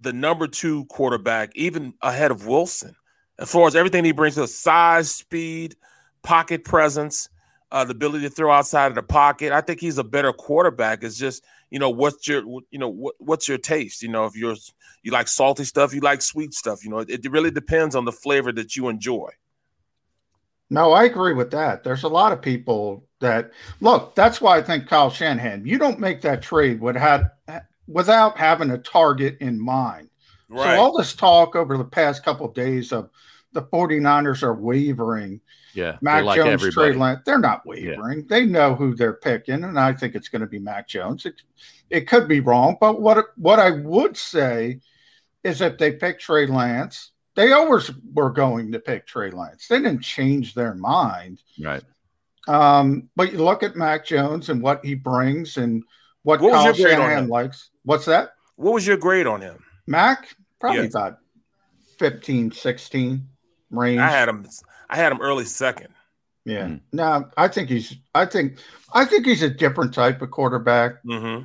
the 0.00 0.12
number 0.12 0.46
two 0.46 0.84
quarterback, 0.86 1.52
even 1.54 1.94
ahead 2.02 2.30
of 2.30 2.46
Wilson, 2.46 2.94
as 3.38 3.50
far 3.50 3.66
as 3.66 3.76
everything 3.76 4.04
he 4.04 4.12
brings 4.12 4.34
to 4.34 4.40
the 4.40 4.48
size, 4.48 5.10
speed, 5.10 5.76
pocket 6.22 6.64
presence, 6.64 7.28
uh, 7.72 7.84
the 7.84 7.92
ability 7.92 8.24
to 8.28 8.30
throw 8.30 8.52
outside 8.52 8.86
of 8.86 8.94
the 8.94 9.02
pocket. 9.02 9.52
I 9.52 9.60
think 9.60 9.80
he's 9.80 9.98
a 9.98 10.04
better 10.04 10.32
quarterback. 10.32 11.02
It's 11.02 11.18
just 11.18 11.44
you 11.70 11.78
know 11.78 11.90
what's 11.90 12.26
your 12.28 12.42
you 12.70 12.78
know 12.78 12.88
what, 12.88 13.14
what's 13.18 13.48
your 13.48 13.58
taste. 13.58 14.02
You 14.02 14.08
know 14.08 14.26
if 14.26 14.36
you're 14.36 14.56
you 15.02 15.12
like 15.12 15.28
salty 15.28 15.64
stuff, 15.64 15.94
you 15.94 16.00
like 16.00 16.22
sweet 16.22 16.54
stuff. 16.54 16.84
You 16.84 16.90
know 16.90 16.98
it, 16.98 17.10
it 17.10 17.30
really 17.30 17.50
depends 17.50 17.94
on 17.94 18.04
the 18.04 18.12
flavor 18.12 18.52
that 18.52 18.76
you 18.76 18.88
enjoy. 18.88 19.30
No, 20.68 20.92
I 20.92 21.04
agree 21.04 21.32
with 21.32 21.52
that. 21.52 21.84
There's 21.84 22.02
a 22.02 22.08
lot 22.08 22.32
of 22.32 22.42
people 22.42 23.04
that 23.20 23.52
look. 23.80 24.14
That's 24.14 24.40
why 24.40 24.58
I 24.58 24.62
think 24.62 24.88
Kyle 24.88 25.10
Shanahan. 25.10 25.64
You 25.64 25.78
don't 25.78 26.00
make 26.00 26.22
that 26.22 26.42
trade 26.42 26.80
without 26.80 27.22
without 27.86 28.36
having 28.36 28.70
a 28.70 28.78
target 28.78 29.38
in 29.40 29.60
mind. 29.60 30.08
Right. 30.48 30.76
So 30.76 30.80
all 30.80 30.96
this 30.96 31.14
talk 31.14 31.56
over 31.56 31.76
the 31.76 31.84
past 31.84 32.24
couple 32.24 32.46
of 32.46 32.54
days 32.54 32.92
of 32.92 33.10
the 33.52 33.62
49ers 33.62 34.42
are 34.42 34.54
wavering. 34.54 35.40
Yeah. 35.74 35.96
Mac 36.00 36.24
like 36.24 36.36
Jones, 36.36 36.62
everybody. 36.62 36.92
Trey 36.92 36.98
Lance, 36.98 37.20
they're 37.26 37.38
not 37.38 37.66
wavering. 37.66 38.26
They 38.26 38.46
know 38.46 38.74
who 38.74 38.94
they're 38.94 39.14
picking, 39.14 39.64
and 39.64 39.78
I 39.78 39.92
think 39.92 40.14
it's 40.14 40.28
going 40.28 40.40
to 40.40 40.46
be 40.46 40.58
Mac 40.58 40.88
Jones. 40.88 41.26
It, 41.26 41.42
it 41.90 42.08
could 42.08 42.28
be 42.28 42.40
wrong, 42.40 42.76
but 42.80 43.00
what 43.00 43.26
what 43.36 43.60
I 43.60 43.70
would 43.70 44.16
say 44.16 44.80
is 45.44 45.60
if 45.60 45.78
they 45.78 45.92
pick 45.92 46.18
Trey 46.18 46.46
Lance, 46.46 47.12
they 47.34 47.52
always 47.52 47.90
were 48.14 48.30
going 48.30 48.72
to 48.72 48.78
pick 48.78 49.06
Trey 49.06 49.30
Lance. 49.30 49.68
They 49.68 49.78
didn't 49.78 50.02
change 50.02 50.54
their 50.54 50.74
mind. 50.74 51.42
Right. 51.62 51.82
Um, 52.48 53.08
but 53.14 53.32
you 53.32 53.38
look 53.38 53.62
at 53.62 53.76
Mac 53.76 54.06
Jones 54.06 54.48
and 54.48 54.62
what 54.62 54.84
he 54.84 54.94
brings 54.94 55.56
and 55.56 55.82
what, 56.22 56.40
What 56.40 56.52
Kyle 56.52 56.64
your 56.64 56.74
grade 56.74 56.98
on 56.98 57.00
Shanahan 57.00 57.28
likes. 57.28 57.70
What's 57.84 58.06
that? 58.06 58.30
What 58.56 58.74
was 58.74 58.86
your 58.86 58.96
grade 58.96 59.26
on 59.26 59.40
him? 59.40 59.62
Mac? 59.86 60.34
Probably 60.60 60.80
Yeah. 60.82 60.86
about 60.88 61.18
15, 61.98 62.50
16 62.52 63.28
range. 63.70 64.00
I 64.00 64.08
had 64.08 64.28
him. 64.28 64.46
I 64.88 64.96
had 64.96 65.12
him 65.12 65.20
early 65.20 65.44
second. 65.44 65.88
Yeah. 66.44 66.76
No, 66.92 67.28
I 67.36 67.48
think 67.48 67.68
he's 67.68 67.96
I 68.14 68.24
think 68.24 68.58
I 68.92 69.04
think 69.04 69.26
he's 69.26 69.42
a 69.42 69.50
different 69.50 69.92
type 69.92 70.22
of 70.22 70.30
quarterback. 70.30 71.02
Mm-hmm. 71.04 71.44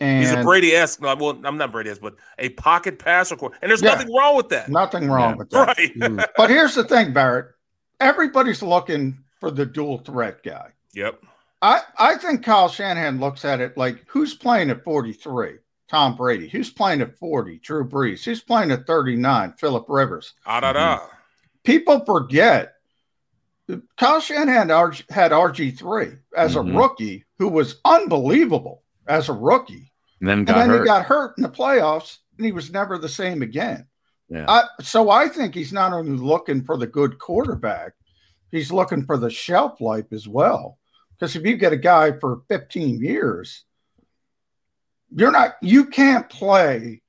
And 0.00 0.20
He's 0.20 0.32
a 0.32 0.42
Brady 0.42 0.72
esque. 0.74 1.00
Well, 1.00 1.40
I'm 1.44 1.56
not 1.58 1.70
Brady 1.70 1.90
esque, 1.90 2.00
but 2.00 2.16
a 2.40 2.48
pocket 2.50 2.98
passer. 2.98 3.36
quar- 3.36 3.52
And 3.62 3.70
there's 3.70 3.80
Yeah. 3.82 3.90
nothing 3.90 4.12
wrong 4.12 4.36
with 4.36 4.48
that. 4.48 4.68
Nothing 4.68 5.08
wrong 5.08 5.36
with 5.36 5.48
that. 5.50 5.76
Right. 5.78 6.28
but 6.36 6.50
here's 6.50 6.74
the 6.74 6.82
thing, 6.82 7.12
Barrett. 7.12 7.46
Everybody's 8.00 8.62
looking 8.62 9.16
for 9.38 9.52
the 9.52 9.64
dual 9.64 9.98
threat 9.98 10.42
guy. 10.42 10.70
Yep. 10.94 11.22
I, 11.62 11.82
I 11.96 12.16
think 12.16 12.44
Kyle 12.44 12.68
Shanahan 12.68 13.20
looks 13.20 13.44
at 13.44 13.60
it 13.60 13.76
like 13.76 14.02
who's 14.08 14.34
playing 14.34 14.70
at 14.70 14.82
43? 14.82 15.58
Tom 15.92 16.16
Brady. 16.16 16.48
Who's 16.48 16.70
playing 16.70 17.02
at 17.02 17.18
40? 17.18 17.58
Drew 17.58 17.86
Brees. 17.86 18.24
Who's 18.24 18.40
playing 18.42 18.70
at 18.70 18.86
39? 18.86 19.52
Philip 19.58 19.84
Rivers. 19.88 20.32
Ah 20.46 20.58
da 20.60 20.72
da. 20.72 21.00
People 21.64 22.02
forget 22.06 22.72
Kyle 23.98 24.18
Shanahan 24.20 24.68
had 24.68 24.74
RG 24.74 25.10
had 25.10 25.32
RG3 25.32 26.16
as 26.36 26.54
Mhm. 26.56 26.74
a 26.74 26.78
rookie 26.78 27.24
who 27.38 27.48
was 27.48 27.76
unbelievable 27.84 28.82
as 29.06 29.28
a 29.28 29.32
rookie. 29.34 29.92
And 30.20 30.28
then 30.28 30.38
And 30.40 30.48
then 30.48 30.68
hurt. 30.70 30.80
he 30.80 30.86
got 30.86 31.04
hurt 31.04 31.34
in 31.36 31.42
the 31.42 31.48
playoffs 31.50 32.18
and 32.38 32.46
he 32.46 32.52
was 32.52 32.72
never 32.72 32.96
the 32.98 33.08
same 33.08 33.42
again. 33.42 33.86
yeah. 34.28 34.46
I, 34.48 34.64
so 34.80 35.10
I 35.10 35.28
think 35.28 35.54
he's 35.54 35.72
not 35.74 35.92
only 35.92 36.16
looking 36.16 36.64
for 36.64 36.78
the 36.78 36.86
good 36.86 37.18
quarterback, 37.18 37.92
he's 38.50 38.72
looking 38.72 39.04
for 39.04 39.18
the 39.18 39.28
shelf 39.30 39.78
life 39.80 40.10
as 40.10 40.26
well. 40.26 40.78
Because 41.18 41.36
if 41.36 41.44
you 41.44 41.56
get 41.58 41.74
a 41.74 41.76
guy 41.76 42.12
for 42.18 42.40
15 42.48 42.98
years, 43.02 43.64
you're 45.14 45.30
not 45.32 45.54
you 45.62 45.86
can't 45.86 46.28
play 46.28 47.02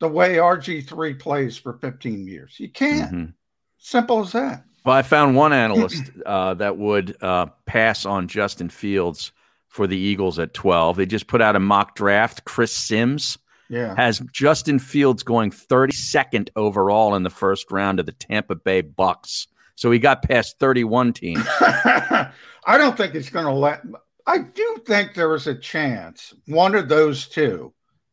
the 0.00 0.08
way 0.08 0.36
RG3 0.36 1.18
plays 1.18 1.56
for 1.56 1.74
15 1.74 2.26
years. 2.26 2.56
You 2.58 2.68
can't. 2.70 3.12
Mhm. 3.12 3.32
Simple 3.78 4.20
as 4.20 4.32
that. 4.32 4.64
Well, 4.84 4.96
I 4.96 5.02
found 5.02 5.36
one 5.36 5.52
analyst 5.52 6.10
uh, 6.26 6.54
that 6.54 6.76
would 6.76 7.16
uh, 7.22 7.46
pass 7.66 8.04
on 8.04 8.26
Justin 8.28 8.68
Fields 8.68 9.30
for 9.68 9.86
the 9.86 9.96
Eagles 9.96 10.38
at 10.38 10.54
12. 10.54 10.96
They 10.96 11.06
just 11.06 11.28
put 11.28 11.40
out 11.40 11.56
a 11.56 11.60
mock 11.60 11.94
draft. 11.94 12.44
Chris 12.44 12.72
Sims 12.72 13.38
Yeah. 13.70 13.94
has 13.96 14.20
Justin 14.32 14.78
Fields 14.80 15.22
going 15.22 15.50
32nd 15.50 16.50
overall 16.56 17.14
in 17.14 17.22
the 17.22 17.30
first 17.30 17.70
round 17.70 18.00
of 18.00 18.06
the 18.06 18.12
Tampa 18.12 18.54
Bay 18.56 18.80
Bucks. 18.80 19.46
So 19.76 19.90
he 19.90 19.98
got 19.98 20.22
past 20.22 20.58
31 20.58 21.12
teams. 21.12 21.44
I 21.60 22.32
don't 22.76 22.96
think 22.96 23.14
it's 23.14 23.30
going 23.30 23.46
to 23.46 23.52
let. 23.52 23.82
I 24.26 24.38
do 24.38 24.82
think 24.86 25.14
there 25.14 25.34
is 25.34 25.46
a 25.46 25.54
chance 25.54 26.32
one 26.46 26.74
of 26.74 26.88
those 26.88 27.26
two 27.26 27.72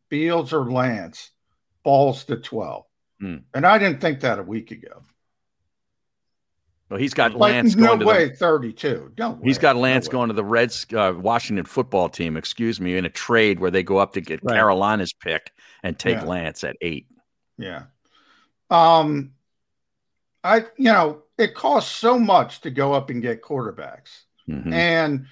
Fields 0.10 0.54
or 0.54 0.72
Lance 0.72 1.32
falls 1.84 2.24
to 2.26 2.38
12. 2.38 2.86
Hmm. 3.22 3.36
And 3.54 3.66
I 3.66 3.78
didn't 3.78 4.02
think 4.02 4.22
that 4.22 4.40
a 4.40 4.44
week 4.44 4.72
ago. 4.72 5.04
Well, 6.90 7.00
he's 7.00 7.14
got 7.14 7.34
Like, 7.36 7.54
Lance 7.54 7.76
no 7.76 7.88
going 7.88 8.00
to 8.00 8.06
way 8.08 8.30
the, 8.30 8.36
32. 8.36 9.14
No 9.20 9.40
He's 9.44 9.60
got 9.60 9.76
Lance 9.76 10.08
going 10.08 10.30
to 10.30 10.34
the 10.34 10.44
Reds 10.44 10.88
uh, 10.94 11.14
Washington 11.16 11.66
football 11.66 12.10
team, 12.10 12.36
excuse 12.36 12.82
me, 12.82 12.98
in 12.98 13.06
a 13.06 13.10
trade 13.10 13.60
where 13.60 13.70
they 13.70 13.84
go 13.84 13.98
up 13.98 14.14
to 14.14 14.22
get 14.22 14.44
Right. 14.44 14.56
Carolina's 14.56 15.14
pick 15.14 15.52
and 15.84 15.98
take 16.00 16.18
Yeah. 16.18 16.26
Lance 16.26 16.64
at 16.64 16.76
eight. 16.82 17.06
Yeah. 17.60 17.84
Um, 18.72 19.34
I, 20.44 20.62
you 20.78 20.92
know, 20.92 21.24
it 21.38 21.54
costs 21.54 21.96
so 21.96 22.18
much 22.18 22.62
to 22.62 22.72
go 22.72 22.94
up 22.94 23.12
and 23.12 23.22
get 23.22 23.44
quarterbacks. 23.44 24.24
Mhm. 24.50 24.74
And 24.74 25.26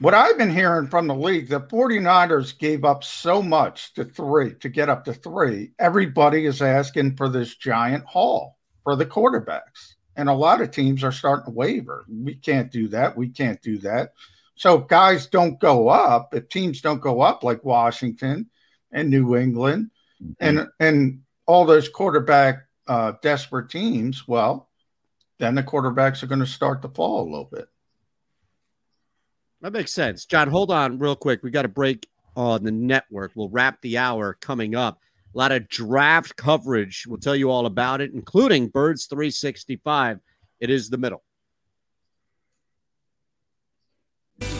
what 0.00 0.14
I've 0.14 0.38
been 0.38 0.50
hearing 0.50 0.88
from 0.88 1.06
the 1.06 1.14
league, 1.14 1.48
the 1.48 1.60
49ers 1.60 2.56
gave 2.58 2.84
up 2.84 3.02
so 3.02 3.42
much 3.42 3.94
to 3.94 4.04
three 4.04 4.54
to 4.56 4.68
get 4.68 4.88
up 4.88 5.04
to 5.06 5.14
three. 5.14 5.72
Everybody 5.78 6.46
is 6.46 6.62
asking 6.62 7.16
for 7.16 7.28
this 7.28 7.56
giant 7.56 8.04
haul 8.04 8.58
for 8.84 8.96
the 8.96 9.06
quarterbacks. 9.06 9.94
And 10.16 10.28
a 10.28 10.34
lot 10.34 10.60
of 10.60 10.70
teams 10.70 11.04
are 11.04 11.12
starting 11.12 11.46
to 11.46 11.50
waver. 11.50 12.04
We 12.08 12.34
can't 12.34 12.72
do 12.72 12.88
that. 12.88 13.16
We 13.16 13.28
can't 13.28 13.60
do 13.62 13.78
that. 13.78 14.12
So 14.56 14.80
if 14.80 14.88
guys 14.88 15.28
don't 15.28 15.60
go 15.60 15.88
up, 15.88 16.34
if 16.34 16.48
teams 16.48 16.80
don't 16.80 17.00
go 17.00 17.20
up 17.20 17.44
like 17.44 17.64
Washington 17.64 18.50
and 18.90 19.10
New 19.10 19.36
England 19.36 19.90
and 20.40 20.66
and 20.80 21.20
all 21.46 21.64
those 21.64 21.88
quarterback 21.88 22.66
uh, 22.88 23.12
desperate 23.22 23.70
teams, 23.70 24.26
well, 24.26 24.68
then 25.38 25.54
the 25.54 25.62
quarterbacks 25.62 26.22
are 26.22 26.26
going 26.26 26.40
to 26.40 26.46
start 26.46 26.82
to 26.82 26.88
fall 26.88 27.22
a 27.22 27.30
little 27.30 27.48
bit. 27.52 27.68
That 29.60 29.72
makes 29.72 29.92
sense. 29.92 30.24
John, 30.24 30.48
hold 30.48 30.70
on 30.70 30.98
real 30.98 31.16
quick. 31.16 31.42
We 31.42 31.50
got 31.50 31.64
a 31.64 31.68
break 31.68 32.08
on 32.36 32.62
the 32.62 32.70
network. 32.70 33.32
We'll 33.34 33.48
wrap 33.48 33.80
the 33.82 33.98
hour 33.98 34.36
coming 34.40 34.74
up. 34.74 35.00
A 35.34 35.38
lot 35.38 35.52
of 35.52 35.68
draft 35.68 36.36
coverage. 36.36 37.04
We'll 37.06 37.18
tell 37.18 37.36
you 37.36 37.50
all 37.50 37.66
about 37.66 38.00
it, 38.00 38.12
including 38.14 38.68
Birds 38.68 39.06
365. 39.06 40.20
It 40.60 40.70
is 40.70 40.88
the 40.88 40.98
middle. 40.98 41.22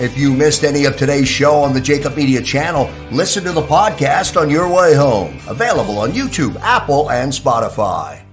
If 0.00 0.18
you 0.18 0.32
missed 0.32 0.64
any 0.64 0.84
of 0.84 0.96
today's 0.96 1.28
show 1.28 1.54
on 1.54 1.72
the 1.72 1.80
JAKIB 1.80 2.16
Media 2.16 2.42
channel, 2.42 2.90
listen 3.12 3.44
to 3.44 3.52
the 3.52 3.62
podcast 3.62 4.40
on 4.40 4.50
your 4.50 4.72
way 4.72 4.94
home. 4.94 5.38
Available 5.48 5.98
on 5.98 6.10
YouTube, 6.10 6.56
Apple, 6.60 7.10
and 7.10 7.32
Spotify. 7.32 8.27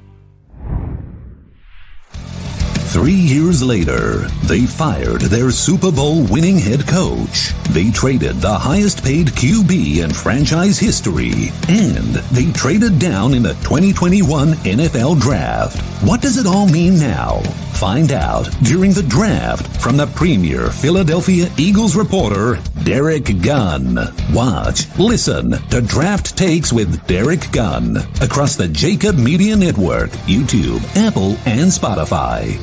Three 2.95 3.11
years 3.11 3.61
later, 3.61 4.19
they 4.45 4.65
fired 4.65 5.19
their 5.23 5.51
Super 5.51 5.91
Bowl 5.91 6.23
winning 6.23 6.57
head 6.57 6.87
coach. 6.87 7.51
They 7.71 7.91
traded 7.91 8.37
the 8.37 8.57
highest 8.57 9.03
paid 9.03 9.27
QB 9.27 9.97
in 10.01 10.13
franchise 10.13 10.79
history. 10.79 11.51
And 11.67 12.15
they 12.31 12.49
traded 12.53 12.97
down 12.97 13.33
in 13.33 13.43
the 13.43 13.53
2021 13.55 14.53
NFL 14.63 15.19
Draft. 15.19 15.77
What 16.07 16.21
does 16.21 16.37
it 16.37 16.47
all 16.47 16.69
mean 16.69 16.97
now? 16.97 17.41
Find 17.73 18.13
out 18.13 18.49
during 18.63 18.93
the 18.93 19.03
draft 19.03 19.81
from 19.81 19.97
the 19.97 20.07
premier 20.07 20.69
Philadelphia 20.69 21.49
Eagles 21.57 21.97
reporter, 21.97 22.59
Derrick 22.85 23.41
Gunn. 23.41 23.99
Watch, 24.31 24.87
listen 24.97 25.51
to 25.51 25.81
Draft 25.81 26.37
Takes 26.37 26.71
with 26.71 27.05
Derrick 27.07 27.51
Gunn 27.51 27.97
across 28.21 28.55
the 28.55 28.67
JAKIB 28.67 29.21
Media 29.21 29.57
Network, 29.57 30.11
YouTube, 30.27 30.81
Apple, 30.95 31.31
and 31.45 31.69
Spotify. 31.69 32.57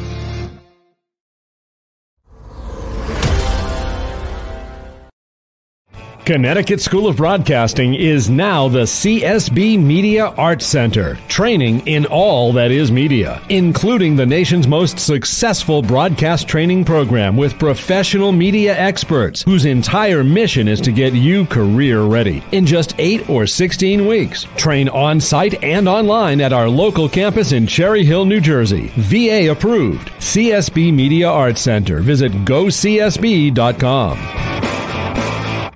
Connecticut 6.24 6.80
School 6.80 7.08
of 7.08 7.16
Broadcasting 7.16 7.94
is 7.94 8.30
now 8.30 8.68
the 8.68 8.82
CSB 8.82 9.82
Media 9.82 10.26
Arts 10.26 10.64
Center, 10.64 11.18
training 11.26 11.84
in 11.88 12.06
all 12.06 12.52
that 12.52 12.70
is 12.70 12.92
media, 12.92 13.42
including 13.48 14.14
the 14.14 14.24
nation's 14.24 14.68
most 14.68 15.00
successful 15.00 15.82
broadcast 15.82 16.46
training 16.46 16.84
program 16.84 17.36
with 17.36 17.58
professional 17.58 18.30
media 18.30 18.72
experts 18.78 19.42
whose 19.42 19.64
entire 19.64 20.22
mission 20.22 20.68
is 20.68 20.80
to 20.82 20.92
get 20.92 21.12
you 21.12 21.44
career 21.44 22.02
ready 22.02 22.40
in 22.52 22.66
just 22.66 22.94
8 22.98 23.28
or 23.28 23.44
16 23.44 24.06
weeks. 24.06 24.44
Train 24.56 24.88
on 24.90 25.18
site 25.18 25.60
and 25.64 25.88
online 25.88 26.40
at 26.40 26.52
our 26.52 26.68
local 26.68 27.08
campus 27.08 27.50
in 27.50 27.66
Cherry 27.66 28.04
Hill, 28.04 28.26
New 28.26 28.40
Jersey. 28.40 28.92
VA 28.96 29.50
approved. 29.50 30.06
CSB 30.20 30.94
Media 30.94 31.28
Arts 31.28 31.62
Center. 31.62 31.98
Visit 31.98 32.30
gocsb.com. 32.44 34.18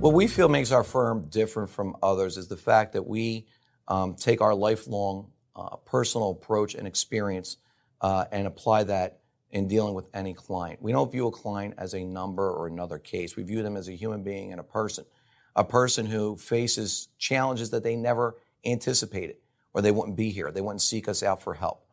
What 0.00 0.14
we 0.14 0.28
feel 0.28 0.48
makes 0.48 0.72
our 0.72 0.82
firm 0.82 1.26
different 1.28 1.68
from 1.68 1.94
others 2.02 2.38
is 2.38 2.48
the 2.48 2.56
fact 2.56 2.94
that 2.94 3.06
we 3.06 3.46
um, 3.86 4.14
take 4.14 4.40
our 4.40 4.54
lifelong 4.54 5.30
uh, 5.54 5.76
personal 5.76 6.30
approach 6.30 6.74
and 6.74 6.86
experience 6.86 7.58
uh, 8.00 8.24
and 8.32 8.46
apply 8.46 8.84
that 8.84 9.20
in 9.50 9.68
dealing 9.68 9.92
with 9.92 10.06
any 10.14 10.32
client. 10.32 10.80
We 10.80 10.90
don't 10.90 11.12
view 11.12 11.26
a 11.26 11.30
client 11.30 11.74
as 11.76 11.92
a 11.92 12.02
number 12.02 12.50
or 12.50 12.66
another 12.66 12.98
case. 12.98 13.36
We 13.36 13.42
view 13.42 13.62
them 13.62 13.76
as 13.76 13.88
a 13.88 13.92
human 13.92 14.22
being 14.22 14.52
and 14.52 14.60
a 14.60 14.64
person, 14.64 15.04
a 15.54 15.64
person 15.64 16.06
who 16.06 16.34
faces 16.34 17.08
challenges 17.18 17.68
that 17.68 17.82
they 17.82 17.94
never 17.94 18.36
anticipated 18.64 19.36
or 19.74 19.82
they 19.82 19.90
wouldn't 19.90 20.16
be 20.16 20.30
here. 20.30 20.50
They 20.50 20.62
wouldn't 20.62 20.80
seek 20.80 21.08
us 21.08 21.22
out 21.22 21.42
for 21.42 21.52
help. 21.52 21.84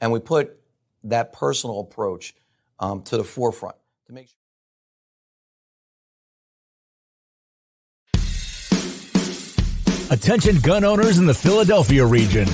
And 0.00 0.12
we 0.12 0.20
put 0.20 0.56
that 1.02 1.32
personal 1.32 1.80
approach 1.80 2.36
um, 2.78 3.02
to 3.02 3.16
the 3.16 3.24
forefront 3.24 3.74
to 4.06 4.12
make 4.12 4.28
sure. 4.28 4.45
Attention 10.10 10.56
gun 10.60 10.84
owners 10.84 11.18
in 11.18 11.26
the 11.26 11.34
Philadelphia 11.34 12.06
region. 12.06 12.46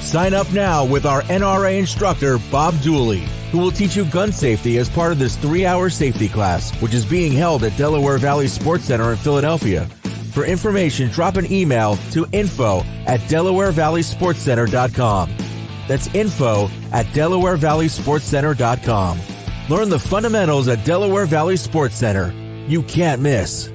Sign 0.00 0.32
up 0.32 0.48
now 0.52 0.84
with 0.84 1.04
our 1.06 1.22
NRA 1.22 1.76
instructor, 1.78 2.38
Bob 2.52 2.80
Dooley, 2.82 3.24
who 3.50 3.58
will 3.58 3.72
teach 3.72 3.96
you 3.96 4.04
gun 4.04 4.30
safety 4.30 4.78
as 4.78 4.88
part 4.88 5.10
of 5.10 5.18
this 5.18 5.34
three 5.36 5.66
hour 5.66 5.90
safety 5.90 6.28
class, 6.28 6.70
which 6.80 6.94
is 6.94 7.04
being 7.04 7.32
held 7.32 7.64
at 7.64 7.76
Delaware 7.76 8.18
Valley 8.18 8.46
Sports 8.46 8.84
Center 8.84 9.10
in 9.10 9.16
Philadelphia. 9.16 9.86
For 10.32 10.44
information, 10.44 11.10
drop 11.10 11.36
an 11.36 11.52
email 11.52 11.96
to 12.12 12.28
info 12.30 12.84
at 13.06 13.18
DelawareValleySportsCenter.com. 13.22 15.30
That's 15.88 16.14
info 16.14 16.70
at 16.92 17.06
DelawareValleySportsCenter.com. 17.06 19.20
Learn 19.68 19.88
the 19.88 19.98
fundamentals 19.98 20.68
at 20.68 20.84
Delaware 20.84 21.26
Valley 21.26 21.56
Sports 21.56 21.96
Center. 21.96 22.32
You 22.68 22.84
can't 22.84 23.20
miss. 23.20 23.68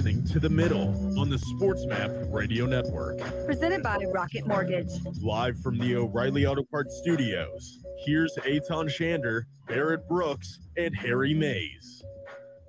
Listening 0.00 0.24
to 0.28 0.40
The 0.40 0.48
Middle 0.48 1.20
on 1.20 1.28
the 1.28 1.36
SportsMap 1.36 2.32
Radio 2.32 2.64
Network. 2.64 3.18
Presented 3.44 3.82
by 3.82 3.98
Rocket 4.14 4.46
Mortgage. 4.46 4.88
Live 5.20 5.60
from 5.60 5.76
the 5.76 5.94
O'Reilly 5.94 6.46
Auto 6.46 6.62
Parts 6.62 6.96
Studios, 6.96 7.84
here's 8.06 8.34
Eytan 8.36 8.86
Shander, 8.86 9.42
Barrett 9.68 10.08
Brooks, 10.08 10.60
and 10.78 10.96
Harry 10.96 11.34
Mayes. 11.34 12.02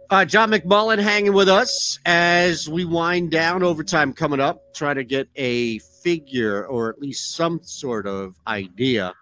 Uh, 0.09 0.25
John 0.25 0.51
McMullen 0.51 1.01
hanging 1.01 1.31
with 1.31 1.47
us 1.47 1.99
as 2.05 2.67
we 2.67 2.83
wind 2.83 3.31
down 3.31 3.63
overtime 3.63 4.11
coming 4.11 4.41
up. 4.41 4.73
Try 4.73 4.93
to 4.93 5.05
get 5.05 5.29
a 5.37 5.79
figure 6.03 6.67
or 6.67 6.89
at 6.89 6.99
least 6.99 7.33
some 7.33 7.61
sort 7.63 8.07
of 8.07 8.35
idea 8.45 9.13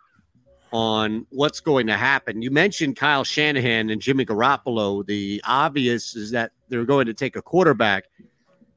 on 0.72 1.28
what's 1.30 1.60
going 1.60 1.86
to 1.86 1.96
happen. 1.96 2.42
You 2.42 2.50
mentioned 2.50 2.96
Kyle 2.96 3.24
Shanahan 3.24 3.92
and 3.92 4.02
Jimmy 4.02 4.26
Garoppolo. 4.26 5.06
The 5.06 5.44
obvious 5.46 6.16
is 6.16 6.32
that 6.32 6.54
they're 6.70 6.86
going 6.86 7.08
to 7.08 7.14
take 7.14 7.36
a 7.36 7.42
quarterback. 7.42 8.06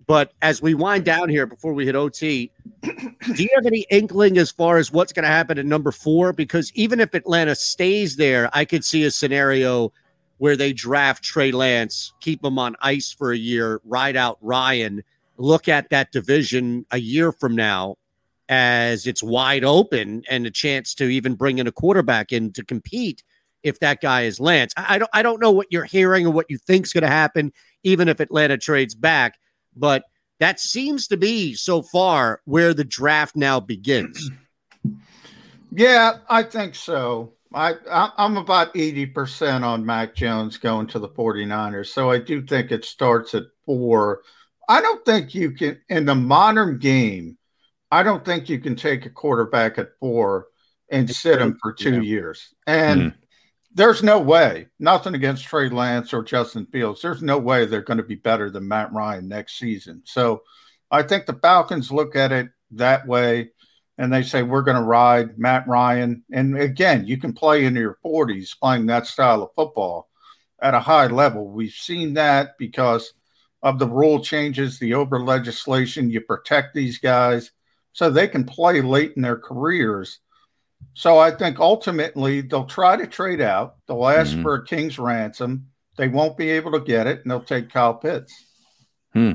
But 0.07 0.33
as 0.43 0.61
we 0.61 0.75
wind 0.75 1.05
down 1.05 1.29
here 1.29 1.47
before 1.47 1.73
we 1.73 1.87
hit 1.87 1.95
OT, 1.95 2.51
do 2.83 3.43
you 3.43 3.49
have 3.55 3.67
any 3.67 3.87
inkling 3.91 4.37
as 4.37 4.51
far 4.51 4.79
as 4.79 4.91
what's 4.91 5.13
going 5.13 5.23
to 5.23 5.29
happen 5.29 5.59
at 5.59 5.67
number 5.67 5.93
four? 5.93 6.33
Because 6.33 6.73
even 6.75 7.01
if 7.01 7.15
Atlanta 7.15 7.55
stays 7.55 8.17
there, 8.17 8.51
I 8.53 8.65
could 8.65 8.85
see 8.85 9.05
a 9.05 9.11
scenario 9.11 9.93
where 10.39 10.57
they 10.57 10.73
draft 10.73 11.23
Trey 11.23 11.53
Lance, 11.53 12.13
keep 12.21 12.45
him 12.45 12.59
on 12.59 12.75
ice 12.81 13.13
for 13.13 13.31
a 13.31 13.39
year, 13.39 13.81
ride 13.85 14.17
out 14.17 14.39
Ryan, 14.41 15.05
look 15.37 15.69
at 15.69 15.91
that 15.91 16.11
division 16.11 16.85
a 16.91 16.99
year 16.99 17.31
from 17.31 17.55
now 17.55 17.97
as 18.49 19.07
it's 19.07 19.23
wide 19.23 19.65
open 19.65 20.25
and 20.29 20.45
a 20.47 20.51
chance 20.51 20.95
to 20.95 21.05
even 21.05 21.35
bring 21.35 21.59
in 21.59 21.67
a 21.67 21.73
quarterback 21.73 22.33
in 22.33 22.53
to 22.53 22.65
compete 22.65 23.23
if 23.63 23.79
that 23.81 24.01
guy 24.01 24.23
is 24.23 24.41
Lance. 24.41 24.73
I, 24.77 24.95
I 24.95 24.99
don't 24.99 25.11
I 25.13 25.23
don't 25.23 25.41
know 25.41 25.51
what 25.53 25.69
you're 25.71 25.85
hearing 25.85 26.27
or 26.27 26.31
what 26.33 26.47
you 26.51 26.59
think's 26.59 26.93
going 26.93 27.03
to 27.03 27.09
happen, 27.09 27.53
even 27.83 28.09
if 28.09 28.21
Atlanta 28.21 28.59
trades 28.59 28.95
back, 28.95 29.39
but 29.77 30.05
that 30.41 30.59
seems 30.59 31.07
to 31.09 31.17
be 31.17 31.55
so 31.55 31.83
far 31.83 32.41
where 32.45 32.75
the 32.75 32.85
draft 32.85 33.37
now 33.37 33.61
begins. 33.61 34.31
Yeah, 35.75 36.19
I 36.29 36.43
think 36.43 36.75
so. 36.75 37.33
I, 37.55 37.75
I 37.91 38.11
I'm 38.19 38.37
about 38.37 38.75
80% 38.75 39.63
on 39.63 39.87
Mac 39.87 40.15
Jones 40.15 40.59
going 40.59 40.87
to 40.89 40.99
the 40.99 41.09
49ers. 41.09 41.87
So 41.87 42.11
I 42.11 42.19
do 42.19 42.45
think 42.47 42.71
it 42.71 42.85
starts 42.85 43.35
at 43.35 43.45
4. 43.65 44.21
I 44.69 44.81
don't 44.81 45.05
think 45.05 45.35
you 45.35 45.53
can 45.53 45.81
in 45.89 46.05
the 46.05 46.15
modern 46.15 46.79
game, 46.79 47.39
I 47.91 48.03
don't 48.03 48.25
think 48.25 48.49
you 48.49 48.59
can 48.59 48.77
take 48.77 49.07
a 49.07 49.11
quarterback 49.11 49.79
at 49.79 49.91
4 50.01 50.47
and 50.91 51.09
sit 51.09 51.41
him 51.41 51.57
for 51.63 51.73
2 51.73 51.95
Yeah. 51.95 52.01
years. 52.01 52.55
And 52.67 53.01
Mm-hmm. 53.01 53.19
There's 53.75 54.03
no 54.03 54.19
way, 54.19 54.67
nothing 54.79 55.15
against 55.15 55.45
Trey 55.45 55.69
Lance 55.69 56.13
or 56.13 56.23
Justin 56.23 56.67
Fields. 56.67 57.01
There's 57.01 57.23
no 57.23 57.39
way 57.39 57.65
they're 57.65 57.83
going 57.83 57.99
to 57.99 58.03
be 58.03 58.17
better 58.17 58.51
than 58.51 58.69
Matt 58.69 58.93
Ryan 58.93 59.29
next 59.29 59.59
season. 59.59 60.03
So 60.05 60.43
I 60.91 61.03
think 61.03 61.27
the 61.27 61.39
Falcons 61.41 61.91
look 61.91 62.15
at 62.17 62.33
it 62.33 62.51
that 62.73 63.07
way 63.07 63.51
and 63.99 64.13
they 64.13 64.23
say, 64.23 64.43
we're 64.43 64.63
going 64.63 64.77
to 64.77 64.83
ride 64.83 65.39
Matt 65.39 65.67
Ryan. 65.67 66.25
And 66.33 66.59
again, 66.59 67.07
you 67.07 67.19
can 67.19 67.33
play 67.33 67.65
in 67.65 67.75
your 67.75 67.99
40s 68.05 68.59
playing 68.59 68.87
that 68.87 69.07
style 69.07 69.43
of 69.43 69.55
football 69.55 70.09
at 70.61 70.75
a 70.75 70.81
high 70.81 71.07
level. 71.07 71.49
We've 71.49 71.73
seen 71.73 72.15
that 72.15 72.59
because 72.59 73.13
of 73.63 73.79
the 73.79 73.87
rule 73.87 74.21
changes, 74.21 74.79
the 74.79 74.95
over 74.95 75.21
legislation. 75.21 76.11
You 76.11 76.21
protect 76.21 76.75
these 76.75 76.99
guys 76.99 77.53
so 77.93 78.11
they 78.11 78.29
can 78.29 78.45
play 78.45 78.81
late 78.81 79.13
in 79.17 79.23
their 79.23 79.39
careers. 79.39 80.21
So 80.95 81.19
I 81.19 81.31
think 81.31 81.59
ultimately 81.59 82.43
they'll 82.43 82.67
try 82.67 82.97
to 82.97 83.07
trade 83.07 83.41
out. 83.41 83.77
They'll 83.87 84.07
ask 84.09 84.33
Mhm. 84.33 84.43
for 84.43 84.55
a 84.55 84.65
king's 84.65 84.99
ransom. 84.99 85.69
They 85.97 86.09
won't 86.09 86.37
be 86.37 86.51
able 86.51 86.73
to 86.73 86.81
get 86.81 87.07
it, 87.07 87.23
and 87.23 87.31
they'll 87.31 87.43
take 87.45 87.71
Kyle 87.71 87.95
Pitts. 87.95 88.33
Hmm. 89.13 89.33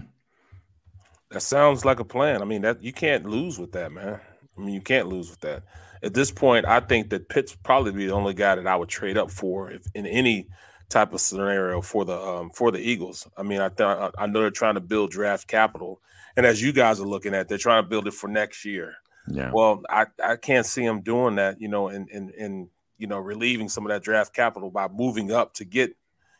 That 1.31 1.41
sounds 1.41 1.83
like 1.83 1.99
a 1.99 2.05
plan. 2.05 2.41
I 2.41 2.45
mean, 2.45 2.61
that 2.61 2.81
you 2.81 2.93
can't 2.93 3.25
lose 3.25 3.59
with 3.59 3.73
that, 3.73 3.91
man. 3.91 4.19
I 4.57 4.61
mean, 4.61 4.73
you 4.73 4.81
can't 4.81 5.07
lose 5.07 5.29
with 5.29 5.41
that. 5.41 5.63
At 6.01 6.13
this 6.13 6.31
point, 6.31 6.65
I 6.65 6.79
think 6.79 7.09
that 7.09 7.27
Pitt's 7.29 7.55
probably 7.55 7.91
be 7.91 8.07
the 8.07 8.13
only 8.13 8.33
guy 8.33 8.55
that 8.55 8.67
I 8.67 8.75
would 8.75 8.89
trade 8.89 9.17
up 9.17 9.29
for 9.31 9.69
if, 9.71 9.81
in 9.93 10.05
any 10.05 10.47
type 10.89 11.11
of 11.11 11.19
scenario 11.19 11.81
for 11.81 12.05
the 12.05 12.17
um, 12.17 12.49
for 12.51 12.71
the 12.71 12.79
Eagles. 12.79 13.27
I 13.37 13.43
mean, 13.43 13.59
I 13.59 13.69
th- 13.69 14.11
I 14.17 14.25
know 14.27 14.39
they're 14.41 14.51
trying 14.51 14.75
to 14.75 14.79
build 14.81 15.11
draft 15.11 15.47
capital, 15.47 16.01
and 16.37 16.45
as 16.45 16.61
you 16.61 16.71
guys 16.71 16.99
are 16.99 17.07
looking 17.07 17.33
at, 17.33 17.49
they're 17.49 17.57
trying 17.57 17.83
to 17.83 17.89
build 17.89 18.07
it 18.07 18.13
for 18.13 18.27
next 18.29 18.63
year. 18.63 18.95
Yeah. 19.29 19.51
Well, 19.53 19.83
I, 19.89 20.05
I 20.23 20.35
can't 20.37 20.65
see 20.65 20.83
him 20.83 21.01
doing 21.01 21.35
that, 21.35 21.59
you 21.59 21.67
know, 21.67 21.87
and 21.89 22.09
and 22.09 22.31
and 22.31 22.69
you 22.97 23.07
know, 23.07 23.19
relieving 23.19 23.69
some 23.69 23.85
of 23.85 23.89
that 23.89 24.03
draft 24.03 24.33
capital 24.33 24.71
by 24.71 24.87
moving 24.87 25.31
up 25.31 25.53
to 25.55 25.65
get 25.65 25.95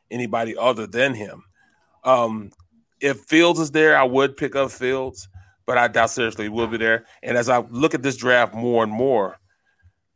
anybody 0.09 0.57
other 0.57 0.88
than 0.88 1.14
him. 1.14 1.43
Um, 2.03 2.51
if 2.99 3.19
Fields 3.22 3.59
is 3.59 3.72
there, 3.72 3.97
I 3.97 4.03
would 4.03 4.38
pick 4.38 4.55
up 4.55 4.72
Fields, 4.72 5.30
but 5.65 5.77
I 5.77 5.88
doubt 5.88 6.09
seriously 6.09 6.45
he 6.45 6.49
will 6.49 6.68
be 6.68 6.77
there. 6.77 7.05
And 7.22 7.38
as 7.38 7.49
I 7.49 7.59
look 7.59 7.93
at 7.93 8.01
this 8.01 8.18
draft 8.18 8.55
more 8.55 8.84
and 8.84 8.91
more, 8.91 9.39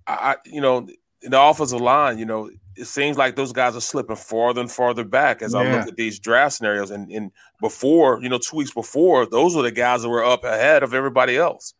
I, 0.07 0.37
you 0.45 0.61
know, 0.61 0.87
in 1.21 1.31
the 1.31 1.41
offensive 1.41 1.79
line, 1.79 2.17
you 2.17 2.25
know, 2.25 2.49
it 2.75 2.85
seems 2.85 3.17
like 3.17 3.35
those 3.35 3.51
guys 3.51 3.75
are 3.75 3.81
slipping 3.81 4.15
farther 4.15 4.61
and 4.61 4.71
farther 4.71 5.03
back 5.03 5.41
as 5.41 5.53
I 5.53 5.71
look 5.71 5.87
at 5.87 5.95
these 5.95 6.19
draft 6.19 6.55
scenarios. 6.55 6.89
And, 6.89 7.11
and 7.11 7.31
before, 7.59 8.19
you 8.21 8.29
know, 8.29 8.39
two 8.39 8.55
weeks 8.55 8.73
before, 8.73 9.25
those 9.27 9.55
were 9.55 9.61
the 9.61 9.71
guys 9.71 10.01
that 10.01 10.09
were 10.09 10.23
up 10.23 10.43
ahead 10.43 10.81
of 10.81 10.93
everybody 10.93 11.37
else. 11.37 11.73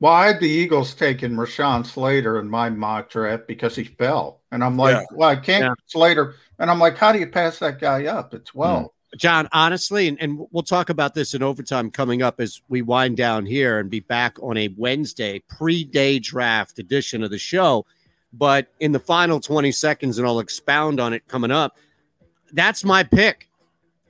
Well, 0.00 0.12
I 0.14 0.28
had 0.28 0.40
the 0.40 0.48
Eagles 0.48 0.94
taking 0.94 1.32
Rashawn 1.32 1.84
Slater 1.84 2.40
in 2.40 2.48
my 2.48 2.70
mock 2.70 3.10
draft 3.10 3.46
because 3.46 3.76
he 3.76 3.84
fell. 3.84 4.40
And 4.50 4.64
I'm 4.64 4.76
like, 4.76 4.96
Yeah. 4.96 5.04
well, 5.12 5.28
I 5.28 5.36
can't 5.36 5.64
Yeah. 5.64 5.74
Slater. 5.86 6.34
And 6.58 6.70
I'm 6.70 6.78
like, 6.78 6.96
how 6.96 7.12
do 7.12 7.18
you 7.18 7.26
pass 7.26 7.58
that 7.58 7.78
guy 7.78 8.06
up 8.06 8.32
at 8.32 8.44
mm-hmm. 8.44 8.58
12? 8.58 8.90
John, 9.16 9.48
honestly, 9.52 10.08
and, 10.08 10.20
and 10.20 10.46
we'll 10.52 10.62
talk 10.62 10.88
about 10.88 11.14
this 11.14 11.34
in 11.34 11.42
overtime 11.42 11.90
coming 11.90 12.22
up 12.22 12.40
as 12.40 12.62
we 12.68 12.80
wind 12.80 13.16
down 13.16 13.44
here 13.44 13.78
and 13.78 13.90
be 13.90 14.00
back 14.00 14.38
on 14.40 14.56
a 14.56 14.68
Wednesday 14.76 15.42
pre 15.48 15.84
day 15.84 16.18
draft 16.18 16.78
edition 16.78 17.22
of 17.22 17.30
the 17.30 17.38
show. 17.38 17.84
But 18.32 18.68
in 18.78 18.92
the 18.92 19.00
final 19.00 19.40
20 19.40 19.72
seconds, 19.72 20.18
and 20.18 20.26
I'll 20.26 20.38
expound 20.38 21.00
on 21.00 21.12
it 21.12 21.26
coming 21.26 21.50
up, 21.50 21.76
that's 22.52 22.84
my 22.84 23.02
pick. 23.02 23.49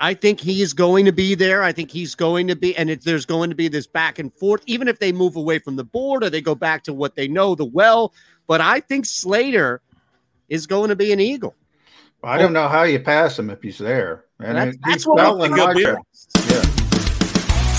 I 0.02 0.14
think 0.14 0.40
he 0.40 0.62
is 0.62 0.72
going 0.72 1.05
to 1.05 1.12
be 1.12 1.35
there. 1.35 1.62
I 1.62 1.72
think 1.72 1.90
he's 1.90 2.14
going 2.14 2.48
to 2.48 2.56
be, 2.56 2.74
and 2.77 2.89
it, 2.89 3.05
there's 3.05 3.27
going 3.27 3.51
to 3.51 3.56
be 3.56 3.68
this 3.68 3.86
back 3.86 4.18
and 4.18 4.32
forth, 4.35 4.62
even 4.66 4.89
if 4.89 4.98
they 4.98 5.12
move 5.12 5.36
away 5.36 5.59
from 5.59 5.77
the 5.77 5.85
board 5.85 6.24
or 6.24 6.31
they 6.31 6.40
go 6.40 6.55
back 6.55 6.85
to 6.85 6.94
what 6.94 7.16
they 7.16 7.28
know 7.28 7.55
the 7.55 7.66
well. 7.66 8.14
But 8.47 8.62
I 8.62 8.81
think 8.81 9.05
Slater 9.05 9.82
is 10.48 10.66
going 10.66 10.89
to 10.89 10.97
be 10.97 11.12
an 11.12 11.20
Eagle. 11.20 11.55
I 12.24 12.39
don't 12.39 12.52
know 12.55 12.68
how 12.68 12.82
you 12.85 12.98
pass 13.01 13.39
him 13.39 13.51
if 13.51 13.62
he's 13.62 13.78
there. 13.78 14.24
And 14.40 14.56
That's- 14.56 14.74
it- 14.74 14.81
that's 14.86 15.06
what 15.06 15.18
fell 15.18 15.39
we 15.39 15.44
in 15.47 15.55
think 15.55 15.66
my 15.66 15.74
he'll 15.74 15.74
be. 15.74 15.82
draft. 15.85 16.66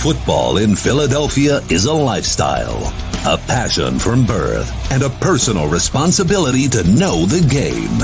Football 0.02 0.58
in 0.58 0.76
Philadelphia 0.76 1.60
is 1.70 1.86
a 1.86 1.94
lifestyle, 1.94 2.82
a 3.26 3.38
passion 3.48 4.00
from 4.00 4.26
birth, 4.26 4.72
and 4.92 5.04
a 5.04 5.10
personal 5.10 5.68
responsibility 5.70 6.68
to 6.70 6.84
know 6.92 7.26
the 7.26 7.42
game. 7.48 8.00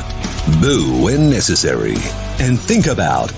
Boo 0.62 1.04
when 1.04 1.30
necessary. 1.30 1.96
And 2.40 2.60
think 2.60 2.88
about 2.88 3.32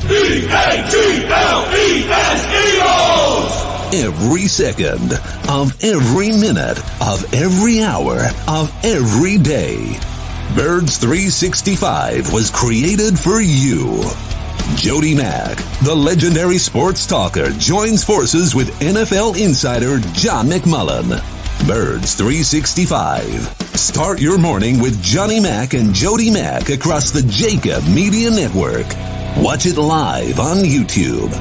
every 3.94 4.48
second 4.48 5.14
of 5.50 5.84
every 5.84 6.32
minute 6.32 6.78
of 7.02 7.34
every 7.34 7.82
hour 7.82 8.30
of 8.48 8.72
every 8.86 9.38
day. 9.38 10.00
Birds 10.56 10.98
365 10.98 12.32
was 12.32 12.52
created 12.52 13.18
for 13.20 13.42
you. 13.42 14.02
Jody 14.76 15.16
Mack, 15.16 15.58
the 15.84 15.96
legendary 15.96 16.58
sports 16.58 17.06
talker, 17.06 17.50
joins 17.52 18.04
forces 18.04 18.56
with 18.56 18.70
NFL 18.80 19.40
insider 19.44 20.00
John 20.14 20.48
McMullen. 20.48 21.10
Birds 21.68 22.14
365. 22.16 23.59
Start 23.80 24.20
your 24.20 24.38
morning 24.38 24.82
with 24.82 25.02
Johnny 25.02 25.40
Mack 25.40 25.74
and 25.74 25.94
Jody 25.94 26.30
Mack 26.30 26.68
across 26.68 27.12
the 27.12 27.22
JAKIB 27.22 27.96
Media 27.96 28.30
Network. 28.30 28.86
Watch 29.38 29.66
it 29.66 29.78
live 29.78 30.38
on 30.38 30.58
YouTube. 30.58 31.32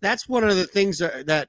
that's 0.00 0.28
one 0.28 0.44
of 0.44 0.54
the 0.54 0.66
things 0.66 0.98
that, 0.98 1.26
that 1.26 1.48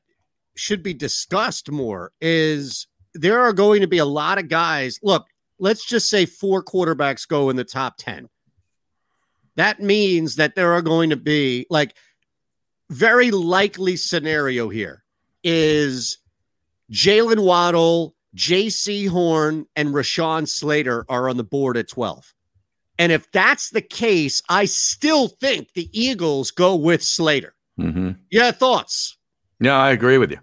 should 0.55 0.81
be 0.81 0.93
discussed 0.93 1.69
more 1.69 2.11
is 2.21 2.87
there 3.13 3.41
are 3.41 3.53
going 3.53 3.81
to 3.81 3.87
be 3.87 3.97
a 3.97 4.05
lot 4.05 4.37
of 4.37 4.47
guys 4.47 4.97
look 5.03 5.27
let's 5.59 5.85
just 5.85 6.09
say 6.09 6.25
four 6.25 6.63
quarterbacks 6.63 7.27
go 7.27 7.49
in 7.49 7.57
the 7.57 7.65
top 7.65 7.95
10 7.97 8.29
that 9.55 9.81
means 9.81 10.37
that 10.37 10.55
there 10.55 10.71
are 10.71 10.81
going 10.81 11.09
to 11.09 11.17
be 11.17 11.67
like 11.69 11.95
very 12.89 13.31
likely 13.31 13.95
scenario 13.95 14.69
here 14.69 15.03
is 15.43 16.17
Jaylen 16.91 17.43
Waddle, 17.43 18.15
Jaycee 18.35 19.09
Horn, 19.09 19.65
and 19.75 19.89
Rashawn 19.89 20.47
Slater 20.47 21.05
are 21.09 21.29
on 21.29 21.37
the 21.37 21.43
board 21.43 21.77
at 21.77 21.87
12. 21.87 22.33
And 22.97 23.11
if 23.11 23.29
that's 23.31 23.71
the 23.71 23.81
case, 23.81 24.41
I 24.49 24.65
still 24.65 25.27
think 25.27 25.73
the 25.73 25.89
Eagles 25.91 26.51
go 26.51 26.75
with 26.75 27.03
Slater. 27.03 27.53
Mm-hmm. 27.79 28.11
Yeah, 28.31 28.51
thoughts? 28.51 29.17
Yeah, 29.59 29.77
I 29.77 29.91
agree 29.91 30.17
with 30.17 30.31
you. 30.31 30.37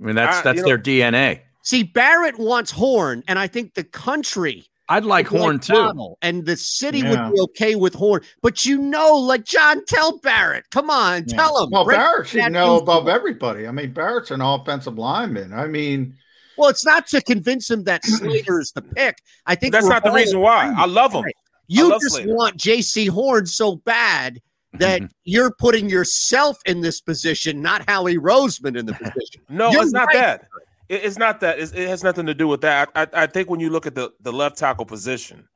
I 0.00 0.04
mean, 0.04 0.16
that's 0.16 0.38
I- 0.38 0.42
that's 0.42 0.62
their 0.62 0.76
know- 0.76 0.82
DNA. 0.82 1.40
See, 1.62 1.82
Barrett 1.82 2.38
wants 2.38 2.72
Horn, 2.72 3.22
and 3.26 3.38
I 3.38 3.46
think 3.46 3.72
the 3.74 3.84
country. 3.84 4.66
I'd 4.88 5.04
like 5.04 5.30
would 5.30 5.40
Horn, 5.40 5.58
too. 5.60 5.72
Waddle, 5.74 6.18
and 6.20 6.44
the 6.44 6.56
city 6.56 6.98
Yeah. 6.98 7.26
would 7.28 7.34
be 7.34 7.40
okay 7.40 7.74
with 7.74 7.94
Horn. 7.94 8.20
But 8.42 8.66
you 8.66 8.76
know, 8.78 9.14
like 9.14 9.44
John, 9.44 9.82
tell 9.86 10.18
Barrett, 10.18 10.64
come 10.70 10.90
on, 10.90 11.24
Yeah. 11.26 11.36
tell 11.36 11.62
him. 11.64 11.70
Well, 11.70 11.84
Break 11.84 11.98
Barrett 11.98 12.28
should 12.28 12.40
that 12.40 12.52
know 12.52 12.78
above 12.78 13.04
him. 13.08 13.14
everybody. 13.14 13.66
I 13.66 13.70
mean, 13.70 13.92
Barrett's 13.92 14.30
an 14.30 14.40
offensive 14.42 14.98
lineman. 14.98 15.52
I 15.54 15.66
mean, 15.66 16.16
Well, 16.58 16.68
it's 16.68 16.84
not 16.84 17.06
to 17.08 17.20
convince 17.22 17.68
him 17.70 17.84
that 17.84 18.04
Slater 18.04 18.60
is 18.60 18.72
the 18.72 18.82
pick. 18.82 19.16
I 19.46 19.54
think 19.54 19.72
That's 19.72 19.86
not 19.88 20.04
the 20.04 20.12
reason 20.12 20.40
why. 20.40 20.66
agreed. 20.66 20.78
I 20.78 20.86
love 20.86 21.12
him. 21.12 21.22
Right. 21.24 21.34
You 21.66 21.88
love 21.88 22.00
just 22.02 22.16
Slater. 22.16 22.34
want 22.34 22.58
Jaycee 22.58 23.08
Horn 23.08 23.46
so 23.46 23.76
bad 23.76 24.40
that 24.74 25.02
you're 25.24 25.50
putting 25.58 25.88
yourself 25.88 26.58
in 26.66 26.80
this 26.82 27.00
position, 27.00 27.62
not 27.62 27.88
Howie 27.88 28.18
Roseman 28.18 28.76
in 28.78 28.84
the 28.86 28.92
position. 28.92 29.40
No, 29.48 29.70
You're 29.70 29.82
it's 29.84 29.92
not 29.92 30.08
right. 30.08 30.16
that. 30.16 30.48
It- 30.88 31.04
it's 31.04 31.18
not 31.18 31.40
that. 31.40 31.58
It's, 31.58 31.72
it 31.72 31.88
has 31.88 32.02
nothing 32.04 32.26
to 32.26 32.34
do 32.34 32.48
with 32.48 32.62
that. 32.62 32.90
I, 32.94 33.06
I 33.12 33.26
think 33.26 33.50
when 33.50 33.60
you 33.60 33.70
look 33.70 33.86
at 33.86 33.94
the, 33.94 34.12
the 34.20 34.32
left 34.32 34.58
tackle 34.58 34.86
position, 34.86 35.48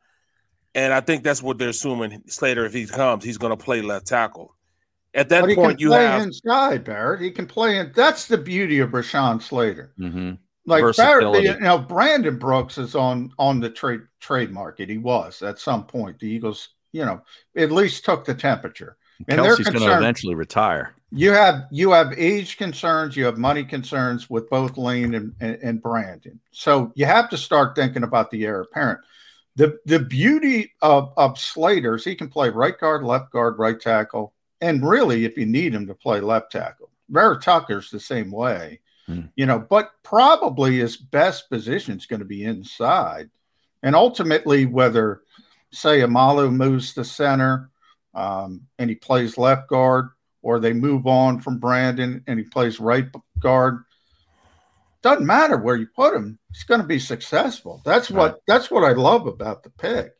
and 0.74 0.92
I 0.92 1.00
think 1.00 1.24
that's 1.24 1.42
what 1.42 1.58
they're 1.58 1.70
assuming 1.70 2.22
Slater, 2.28 2.64
if 2.64 2.72
he 2.72 2.86
comes, 2.86 3.24
he's 3.24 3.38
going 3.38 3.56
to 3.56 3.62
play 3.62 3.80
left 3.82 4.06
tackle. 4.06 4.54
At 5.14 5.30
that 5.30 5.46
but 5.46 5.54
point, 5.56 5.80
you 5.80 5.88
play 5.88 6.04
have 6.04 6.22
inside, 6.22 6.84
Barrett. 6.84 7.20
He 7.22 7.30
can 7.30 7.46
play 7.46 7.78
in. 7.78 7.92
That's 7.94 8.26
the 8.26 8.36
beauty 8.38 8.78
of 8.80 8.90
Rashawn 8.90 9.42
Slater. 9.42 9.92
Mm-hmm. 9.98 10.32
Like 10.66 10.82
Barrett, 10.82 10.96
Versatility. 10.96 11.46
you 11.48 11.60
know, 11.60 11.78
Brandon 11.78 12.38
Brooks 12.38 12.76
is 12.76 12.94
on 12.94 13.32
on 13.38 13.58
the 13.58 13.70
trade 13.70 14.02
trade 14.20 14.50
market. 14.50 14.90
He 14.90 14.98
was 14.98 15.40
at 15.42 15.58
some 15.58 15.86
point. 15.86 16.18
The 16.18 16.28
Eagles, 16.28 16.68
you 16.92 17.06
know, 17.06 17.22
at 17.56 17.72
least 17.72 18.04
took 18.04 18.26
the 18.26 18.34
temperature. 18.34 18.98
And 19.28 19.40
Kelce's 19.40 19.68
going 19.70 19.80
to 19.80 19.96
eventually 19.96 20.34
retire. 20.34 20.94
You 21.10 21.32
have 21.32 21.66
you 21.70 21.92
have 21.92 22.12
age 22.18 22.58
concerns, 22.58 23.16
you 23.16 23.24
have 23.24 23.38
money 23.38 23.64
concerns 23.64 24.28
with 24.28 24.50
both 24.50 24.76
Lane 24.76 25.14
and, 25.14 25.34
and, 25.40 25.58
and 25.62 25.82
Brandon. 25.82 26.38
So 26.50 26.92
you 26.96 27.06
have 27.06 27.30
to 27.30 27.38
start 27.38 27.74
thinking 27.74 28.02
about 28.02 28.30
the 28.30 28.44
heir 28.44 28.60
apparent. 28.60 29.00
The 29.56 29.78
the 29.86 30.00
beauty 30.00 30.72
of, 30.82 31.12
of 31.16 31.38
Slater 31.38 31.96
is 31.96 32.04
he 32.04 32.14
can 32.14 32.28
play 32.28 32.50
right 32.50 32.78
guard, 32.78 33.04
left 33.04 33.32
guard, 33.32 33.58
right 33.58 33.80
tackle, 33.80 34.34
and 34.60 34.86
really 34.86 35.24
if 35.24 35.38
you 35.38 35.46
need 35.46 35.74
him 35.74 35.86
to 35.86 35.94
play 35.94 36.20
left 36.20 36.52
tackle. 36.52 36.90
Vera 37.08 37.40
Tucker's 37.40 37.90
the 37.90 37.98
same 37.98 38.30
way, 38.30 38.80
you 39.34 39.46
know, 39.46 39.58
but 39.58 39.92
probably 40.02 40.76
his 40.76 40.98
best 40.98 41.48
position 41.48 41.96
is 41.96 42.04
going 42.04 42.20
to 42.20 42.26
be 42.26 42.44
inside. 42.44 43.30
And 43.82 43.96
ultimately, 43.96 44.66
whether 44.66 45.22
Seumalo 45.74 46.52
moves 46.52 46.92
to 46.94 47.04
center 47.04 47.70
um, 48.14 48.60
and 48.78 48.90
he 48.90 48.96
plays 48.96 49.38
left 49.38 49.68
guard, 49.68 50.10
or 50.42 50.60
they 50.60 50.72
move 50.72 51.06
on 51.06 51.40
from 51.40 51.58
Brandon 51.58 52.22
and 52.26 52.38
he 52.38 52.44
plays 52.44 52.80
right 52.80 53.06
guard. 53.38 53.84
Doesn't 55.02 55.26
matter 55.26 55.56
where 55.56 55.76
you 55.76 55.86
put 55.86 56.14
him; 56.14 56.38
he's 56.52 56.64
going 56.64 56.80
to 56.80 56.86
be 56.86 56.98
successful. 56.98 57.80
That's 57.84 58.10
what 58.10 58.40
that's 58.46 58.70
what 58.70 58.84
I 58.84 58.92
love 58.92 59.26
about 59.26 59.62
the 59.62 59.70
pick. 59.70 60.14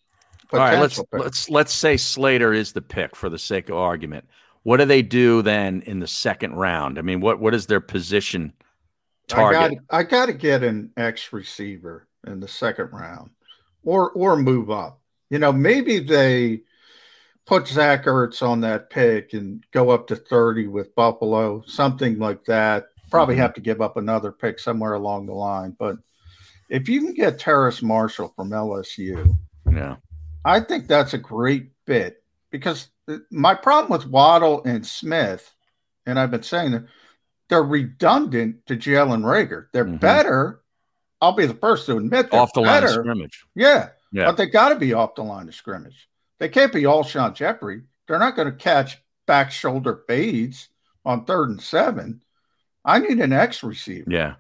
All 0.53 0.61
right, 0.61 0.79
let's 0.79 0.99
pick. 0.99 1.07
let's 1.13 1.51
let's 1.51 1.73
say 1.73 1.97
Slater 1.97 2.53
is 2.53 2.73
the 2.73 2.81
pick 2.81 3.17
for 3.17 3.29
the 3.29 3.39
sake 3.39 3.69
of 3.69 3.77
argument. 3.77 4.29
What 4.63 4.79
do 4.79 4.85
they 4.85 5.03
do 5.03 5.43
then 5.43 5.83
in 5.83 5.99
the 5.99 6.07
second 6.07 6.55
round? 6.55 6.99
I 6.99 7.03
mean, 7.03 7.21
what 7.21 7.41
what 7.41 7.55
is 7.55 7.67
their 7.67 7.81
position 7.81 8.53
target? 9.27 9.61
I 9.61 9.69
got 9.69 9.83
I 9.91 10.03
got 10.05 10.27
to 10.27 10.33
get 10.33 10.63
an 10.63 10.93
X 10.97 11.33
receiver 11.33 12.07
in 12.27 12.41
the 12.41 12.49
second 12.49 12.93
round, 12.93 13.31
or 13.83 14.11
or 14.13 14.37
move 14.37 14.71
up. 14.71 15.01
You 15.31 15.39
know, 15.39 15.53
maybe 15.53 15.99
they 15.99 16.63
put 17.49 17.67
Zach 17.67 18.05
Ertz 18.05 18.47
on 18.47 18.61
that 18.61 18.91
pick 18.91 19.33
and 19.33 19.65
go 19.73 19.91
up 19.91 20.07
to 20.09 20.17
thirty 20.17 20.69
with 20.69 20.95
Buffalo, 20.95 21.63
something 21.67 22.19
like 22.19 22.45
that. 22.45 22.89
Probably 23.11 23.35
Mm-hmm. 23.35 23.43
have 23.43 23.55
to 23.55 23.61
give 23.63 23.81
up 23.81 23.97
another 23.97 24.31
pick 24.31 24.59
somewhere 24.59 24.93
along 24.93 25.27
the 25.27 25.33
line, 25.33 25.75
but 25.79 25.97
if 26.69 26.89
you 26.89 27.01
can 27.01 27.15
get 27.15 27.39
Terrace 27.39 27.81
Marshall 27.83 28.33
from 28.37 28.51
LSU, 28.51 29.35
yeah, 29.73 29.97
I 30.45 30.61
think 30.61 30.87
that's 30.87 31.15
a 31.15 31.19
great 31.19 31.71
bit 31.87 32.23
because 32.51 32.91
my 33.31 33.55
problem 33.55 33.91
with 33.99 34.07
Waddle 34.11 34.63
and 34.65 34.87
Smith, 34.87 35.51
and 36.05 36.19
I've 36.19 36.31
been 36.31 36.43
saying 36.43 36.73
that 36.73 36.85
they're 37.49 37.63
redundant 37.63 38.67
to 38.67 38.77
Jalen 38.77 39.23
Reagor. 39.25 39.69
They're 39.73 39.85
better. 39.87 40.61
I'll 41.23 41.33
be 41.33 41.47
the 41.47 41.55
first 41.55 41.87
to 41.87 41.97
admit 41.97 42.31
they're 42.31 42.39
Mm-hmm. 42.41 42.43
Off 42.43 42.53
the 42.53 42.61
line 42.61 42.85
of 42.85 42.91
scrimmage. 42.91 43.45
Yeah. 43.55 43.89
Yeah. 44.13 44.27
But 44.27 44.37
they 44.37 44.47
got 44.47 44.69
to 44.69 44.77
be 44.77 44.93
off 44.93 45.15
the 45.15 45.23
line 45.25 45.49
of 45.49 45.55
scrimmage. 45.55 46.09
They 46.39 46.49
can't 46.49 46.73
be 46.73 46.83
Alshon 46.83 47.35
Jeffery. 47.35 47.83
They're 48.07 48.19
not 48.19 48.37
going 48.37 48.51
to 48.51 48.57
catch 48.57 49.03
back 49.27 49.51
shoulder 49.51 50.03
fades 50.07 50.69
on 51.05 51.25
third 51.25 51.51
and 51.51 51.61
seven. 51.61 52.23
I 52.85 52.99
need 53.01 53.19
an 53.19 53.33
X 53.33 53.63
receiver. 53.63 54.11
Yeah, 54.11 54.35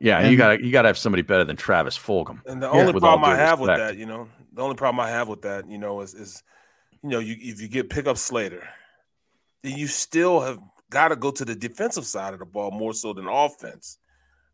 yeah. 0.00 0.18
And- 0.18 0.30
you 0.30 0.36
got 0.36 0.56
to 0.56 0.64
you 0.64 0.72
got 0.72 0.82
to 0.82 0.88
have 0.88 0.98
somebody 0.98 1.22
better 1.22 1.44
than 1.44 1.56
Travis 1.56 1.96
Fulgham. 1.96 2.40
And 2.46 2.62
the 2.62 2.68
only 2.68 2.92
with 2.92 3.02
all 3.04 3.18
problem 3.18 3.30
I 3.30 3.34
due 3.34 3.40
have 3.40 3.60
with 3.60 3.68
that, 3.68 3.96
you 3.96 4.06
know, 4.06 4.28
the 4.52 4.62
only 4.62 4.76
problem 4.76 5.00
I 5.00 5.10
have 5.10 5.28
with 5.28 5.42
that, 5.42 5.70
you 5.70 5.78
know, 5.78 6.00
is 6.00 6.14
is 6.14 6.42
you 7.02 7.10
know, 7.10 7.18
you 7.20 7.36
if 7.38 7.60
you 7.60 7.68
get 7.68 7.90
pick 7.90 8.06
up 8.06 8.18
Slater, 8.18 8.68
then 9.62 9.76
you 9.76 9.86
still 9.86 10.40
have 10.40 10.58
got 10.90 11.08
to 11.08 11.16
go 11.16 11.30
to 11.30 11.44
the 11.44 11.54
defensive 11.54 12.06
side 12.06 12.32
of 12.32 12.40
the 12.40 12.46
ball 12.46 12.70
more 12.70 12.92
so 12.92 13.12
than 13.12 13.26
offense. 13.26 13.97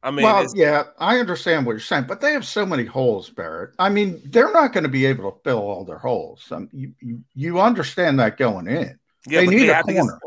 I 0.05 0.11
mean, 0.11 0.23
well, 0.25 0.47
yeah, 0.55 0.85
I 0.99 1.19
understand 1.19 1.65
what 1.65 1.73
you're 1.73 1.81
saying, 1.81 2.05
but 2.07 2.21
they 2.21 2.33
have 2.33 2.45
so 2.47 2.67
many 2.67 2.85
holes, 2.85 3.31
Barrett. 3.31 3.71
I 3.79 3.89
mean, 3.89 4.21
they're 4.27 4.53
not 4.53 4.75
going 4.75 4.85
to 4.85 4.91
be 4.91 5.07
able 5.07 5.33
to 5.33 5.39
fill 5.43 5.59
all 5.59 5.85
their 5.85 5.97
holes. 5.99 6.47
Um, 6.51 6.69
you, 6.73 6.93
you 7.01 7.25
you 7.35 7.59
understand 7.61 8.21
that 8.21 8.37
going 8.37 8.69
in. 8.69 8.99
yeah, 9.27 9.41
they 9.41 9.47
need 9.47 9.71
a 9.71 9.75
have 9.77 9.87
corner. 9.87 10.21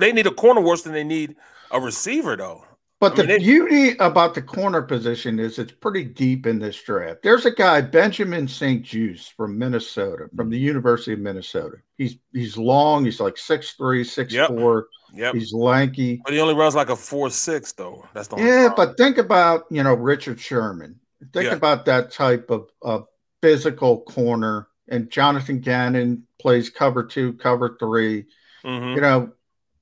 they 0.00 0.12
need 0.12 0.26
a 0.26 0.32
corner 0.32 0.60
worse 0.60 0.82
than 0.82 0.92
they 0.92 1.04
need 1.04 1.36
a 1.70 1.80
receiver, 1.80 2.36
though. 2.36 2.64
But 2.98 3.12
I 3.12 3.14
the 3.16 3.22
mean, 3.22 3.28
they- 3.28 3.38
beauty 3.38 3.96
about 3.98 4.34
the 4.34 4.42
corner 4.42 4.82
position 4.82 5.38
is 5.38 5.58
it's 5.58 5.72
pretty 5.72 6.04
deep 6.04 6.46
in 6.46 6.58
this 6.58 6.80
draft. 6.82 7.22
There's 7.22 7.46
a 7.46 7.50
guy, 7.52 7.80
Benjamin 7.80 8.46
St-Juste 8.48 9.32
from 9.36 9.56
Minnesota, 9.58 10.28
from 10.36 10.50
the 10.50 10.58
University 10.58 11.12
of 11.12 11.20
Minnesota. 11.20 11.76
He's 11.96 12.16
he's 12.32 12.56
long, 12.56 13.04
he's 13.04 13.20
like 13.20 13.34
6'3, 13.36 13.76
6'4. 14.02 14.30
Yep. 14.32 14.84
Yeah, 15.14 15.32
he's 15.32 15.52
lanky. 15.52 16.20
But 16.24 16.32
he 16.34 16.40
only 16.40 16.54
runs 16.54 16.74
like 16.74 16.88
a 16.90 16.96
four 16.96 17.30
six 17.30 17.72
though. 17.72 18.06
That's 18.14 18.28
the 18.28 18.36
Yeah, 18.36 18.68
problem. 18.68 18.88
but 18.88 18.96
think 18.96 19.18
about 19.18 19.64
you 19.70 19.82
know 19.82 19.94
Richard 19.94 20.40
Sherman. 20.40 20.98
Think 21.32 21.46
Yeah. 21.46 21.54
about 21.54 21.84
that 21.86 22.10
type 22.10 22.50
of, 22.50 22.68
of 22.82 23.06
physical 23.42 24.00
corner. 24.02 24.68
And 24.88 25.08
Jonathan 25.10 25.60
Gannon 25.60 26.24
plays 26.40 26.68
cover 26.68 27.04
two, 27.04 27.34
cover 27.34 27.76
3 27.78 28.26
Mhm. 28.64 28.94
You 28.94 29.00
know, 29.00 29.32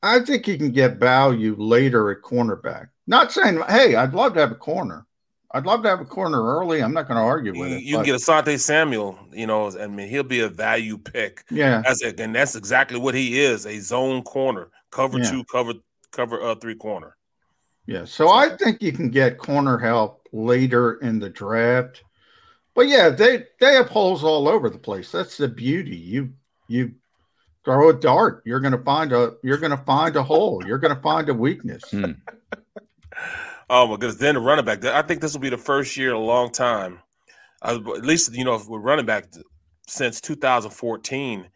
I 0.02 0.20
think 0.20 0.46
he 0.46 0.56
can 0.58 0.70
get 0.70 0.96
value 0.98 1.54
later 1.58 2.10
at 2.10 2.22
cornerback. 2.22 2.88
Not 3.06 3.32
saying, 3.32 3.60
hey, 3.68 3.94
I'd 3.96 4.12
love 4.14 4.34
to 4.34 4.40
have 4.40 4.52
a 4.52 4.54
corner. 4.56 5.06
I'd 5.52 5.66
love 5.66 5.82
to 5.82 5.88
have 5.88 6.00
a 6.00 6.04
corner 6.04 6.42
early. 6.58 6.80
I'm 6.82 6.92
not 6.94 7.08
going 7.08 7.16
to 7.16 7.22
argue 7.24 7.52
with 7.58 7.70
you, 7.70 7.76
it. 7.76 7.82
you 7.82 7.94
can 7.96 8.00
but- 8.02 8.06
get 8.06 8.14
Asante 8.20 8.58
Samuel, 8.60 9.18
you 9.32 9.46
know, 9.46 9.70
I 9.78 9.86
mean, 9.88 10.08
he'll 10.08 10.22
be 10.22 10.40
a 10.40 10.48
value 10.48 10.96
pick. 10.96 11.44
Yeah. 11.50 11.82
As 11.84 12.02
a, 12.02 12.14
and 12.22 12.34
that's 12.34 12.54
exactly 12.54 12.98
what 12.98 13.14
he 13.14 13.40
is, 13.40 13.66
a 13.66 13.78
zone 13.80 14.22
corner, 14.22 14.68
cover 14.90 15.18
Yeah. 15.18 15.30
two, 15.30 15.44
cover 15.44 15.74
cover 16.12 16.42
uh, 16.42 16.54
three 16.56 16.74
corner. 16.74 17.16
Yeah, 17.86 18.04
so 18.04 18.30
I 18.30 18.56
think 18.56 18.82
you 18.82 18.92
can 18.92 19.10
get 19.10 19.38
corner 19.38 19.78
help 19.78 20.28
later 20.32 20.94
in 20.94 21.18
the 21.18 21.30
draft. 21.30 22.04
But 22.74 22.88
yeah, 22.88 23.08
they 23.08 23.46
they 23.58 23.74
have 23.74 23.88
holes 23.88 24.22
all 24.22 24.48
over 24.48 24.70
the 24.70 24.78
place. 24.78 25.10
That's 25.10 25.36
the 25.36 25.48
beauty. 25.48 25.96
You 25.96 26.32
you 26.68 26.94
throw 27.64 27.88
a 27.90 27.92
dart, 27.92 28.42
you're 28.46 28.60
going 28.60 28.72
to 28.72 28.82
find 28.84 29.12
a 29.12 29.34
you're 29.42 29.58
going 29.58 29.76
to 29.76 29.84
find 29.84 30.14
a 30.16 30.22
hole. 30.22 30.62
You're 30.64 30.78
going 30.78 30.94
to 30.94 31.02
find 31.02 31.28
a 31.28 31.34
weakness. 31.34 31.82
Hmm. 31.90 32.12
Oh 33.72 33.86
my 33.86 33.94
goodness! 33.94 34.16
Then 34.16 34.34
the 34.34 34.40
running 34.40 34.64
back. 34.64 34.84
I 34.84 35.02
think 35.02 35.20
this 35.20 35.32
will 35.32 35.40
be 35.40 35.48
the 35.48 35.56
first 35.56 35.96
year 35.96 36.10
in 36.10 36.16
a 36.16 36.18
long 36.18 36.50
time, 36.50 36.98
uh, 37.62 37.78
at 37.96 38.04
least 38.04 38.34
you 38.34 38.44
know, 38.44 38.54
if 38.56 38.66
we're 38.66 38.80
running 38.80 39.06
back 39.06 39.26
since 39.86 40.20
2014. 40.20 41.48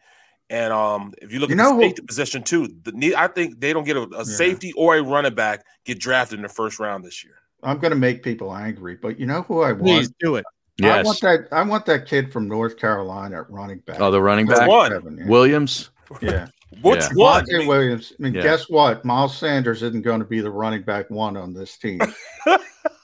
And 0.49 0.71
um, 0.71 1.13
if 1.21 1.31
you 1.33 1.39
look 1.39 1.49
You 1.49 1.55
at 1.55 1.57
know 1.57 1.69
the 1.69 1.75
who- 1.75 1.81
safety 1.81 2.01
position 2.03 2.43
too, 2.43 2.67
the, 2.83 3.15
I 3.15 3.27
think 3.27 3.59
they 3.59 3.73
don't 3.73 3.83
get 3.83 3.97
a, 3.97 4.07
a 4.15 4.25
safety 4.25 4.71
or 4.73 4.95
a 4.95 5.01
running 5.03 5.33
back 5.33 5.63
get 5.85 5.99
drafted 5.99 6.37
in 6.39 6.43
the 6.43 6.49
first 6.49 6.79
round 6.79 7.03
this 7.03 7.23
year. 7.23 7.33
I'm 7.63 7.79
going 7.79 7.91
to 7.91 7.97
make 7.97 8.21
people 8.21 8.55
angry, 8.55 8.95
but 8.95 9.19
you 9.19 9.25
know 9.25 9.41
who 9.41 9.61
I 9.61 9.71
want? 9.71 9.83
Please 9.83 10.11
do 10.19 10.35
it. 10.35 10.45
Yes. 10.77 10.99
I 10.99 11.03
want 11.03 11.21
that 11.21 11.47
I 11.51 11.63
want 11.63 11.85
that 11.87 12.05
kid 12.05 12.31
from 12.33 12.47
North 12.47 12.77
Carolina 12.77 13.39
at 13.39 13.49
running 13.49 13.79
back. 13.79 13.99
Oh, 14.01 14.11
the 14.11 14.21
running 14.21 14.45
Number 14.45 14.67
back 14.67 14.91
seven, 14.91 15.17
yeah. 15.17 15.25
Williams. 15.27 15.89
Yeah. 16.21 16.47
Which 16.81 16.99
Yeah. 17.01 17.09
one? 17.13 17.45
Javonte 17.45 17.67
Williams. 17.67 18.13
I 18.19 18.21
mean, 18.23 18.33
Yeah. 18.33 18.41
guess 18.43 18.69
what? 18.69 19.03
Miles 19.05 19.35
Sanders 19.37 19.81
isn't 19.81 20.01
going 20.03 20.19
to 20.19 20.25
be 20.25 20.41
the 20.41 20.51
running 20.51 20.83
back 20.83 21.09
one 21.09 21.37
on 21.37 21.53
this 21.53 21.77
team. 21.77 21.99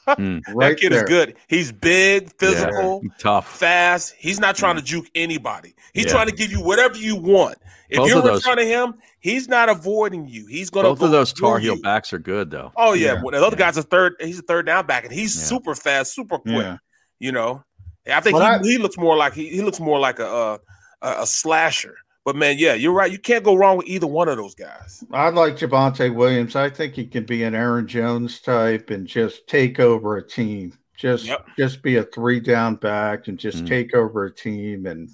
Mm, 0.08 0.42
right 0.56 0.70
that 0.76 0.80
kid 0.80 0.92
there. 0.92 1.04
is 1.04 1.10
good. 1.10 1.36
He's 1.48 1.72
big, 1.72 2.32
physical, 2.38 3.02
tough. 3.20 3.48
fast. 3.60 4.14
He's 4.18 4.40
not 4.40 4.56
trying 4.56 4.76
to 4.78 4.82
mm. 4.82 4.86
juke 4.86 5.08
anybody. 5.16 5.76
He's 5.94 6.06
Yeah. 6.06 6.12
trying 6.12 6.28
to 6.28 6.34
give 6.36 6.52
you 6.52 6.62
whatever 6.62 6.98
you 6.98 7.16
want. 7.16 7.58
If 7.90 7.98
Both 7.98 8.08
you're 8.10 8.18
of 8.20 8.26
in 8.26 8.32
those- 8.32 8.44
front 8.44 8.60
of 8.60 8.68
him, 8.68 8.96
he's 9.20 9.48
not 9.48 9.70
avoiding 9.70 10.28
you. 10.28 10.46
He's 10.48 10.70
going 10.70 10.86
to 10.86 10.92
Both 10.92 11.00
go 11.00 11.06
of 11.06 11.12
those 11.12 11.34
Tar 11.34 11.60
Heel 11.60 11.76
you. 11.76 11.82
backs 11.82 12.14
are 12.14 12.20
good 12.20 12.50
though. 12.50 12.72
Oh 12.78 12.94
yeah, 12.94 13.14
Yeah. 13.14 13.22
Well, 13.22 13.32
the 13.40 13.46
other 13.46 13.56
guy's 13.58 13.78
a 13.78 13.84
third. 13.84 14.16
He's 14.20 14.40
a 14.40 14.44
third 14.44 14.66
down 14.66 14.86
back, 14.88 15.04
and 15.04 15.14
he's 15.14 15.36
Yeah. 15.36 15.44
super 15.44 15.76
fast, 15.76 16.14
super 16.16 16.38
quick. 16.40 16.56
Yeah. 16.56 16.78
You 17.20 17.32
know, 17.34 17.64
I 18.12 18.20
think 18.22 18.38
he, 18.38 18.42
I- 18.44 18.60
he 18.60 18.78
looks 18.78 18.98
more 18.98 19.16
like 19.18 19.34
he, 19.34 19.50
he 19.50 19.62
looks 19.62 19.80
more 19.80 20.00
like 20.00 20.20
a, 20.20 20.28
uh, 20.28 20.58
a 21.02 21.22
a 21.22 21.28
slasher. 21.28 21.96
But 22.24 22.36
man, 22.36 22.58
yeah, 22.60 22.76
you're 22.76 22.94
right. 22.94 23.12
You 23.12 23.18
can't 23.18 23.44
go 23.44 23.56
wrong 23.56 23.78
with 23.78 23.88
either 23.88 24.06
one 24.08 24.30
of 24.30 24.38
those 24.38 24.54
guys. 24.54 25.04
I 25.12 25.30
like 25.30 25.56
Javonte 25.58 26.14
Williams. 26.14 26.56
I 26.56 26.70
think 26.70 26.94
he 26.94 27.08
can 27.08 27.26
be 27.26 27.44
an 27.44 27.56
Aaron 27.56 27.88
Jones 27.88 28.40
type 28.40 28.92
and 28.92 29.08
just 29.08 29.48
take 29.48 29.80
over 29.80 30.18
a 30.18 30.28
team. 30.28 30.78
Just 30.96 31.26
Yep. 31.26 31.48
just 31.58 31.82
be 31.82 31.96
a 31.98 32.04
three 32.04 32.40
down 32.40 32.76
back 32.76 33.28
and 33.28 33.40
just 33.40 33.64
Mm. 33.64 33.68
take 33.70 33.96
over 33.96 34.26
a 34.26 34.32
team. 34.34 34.86
And 34.86 35.10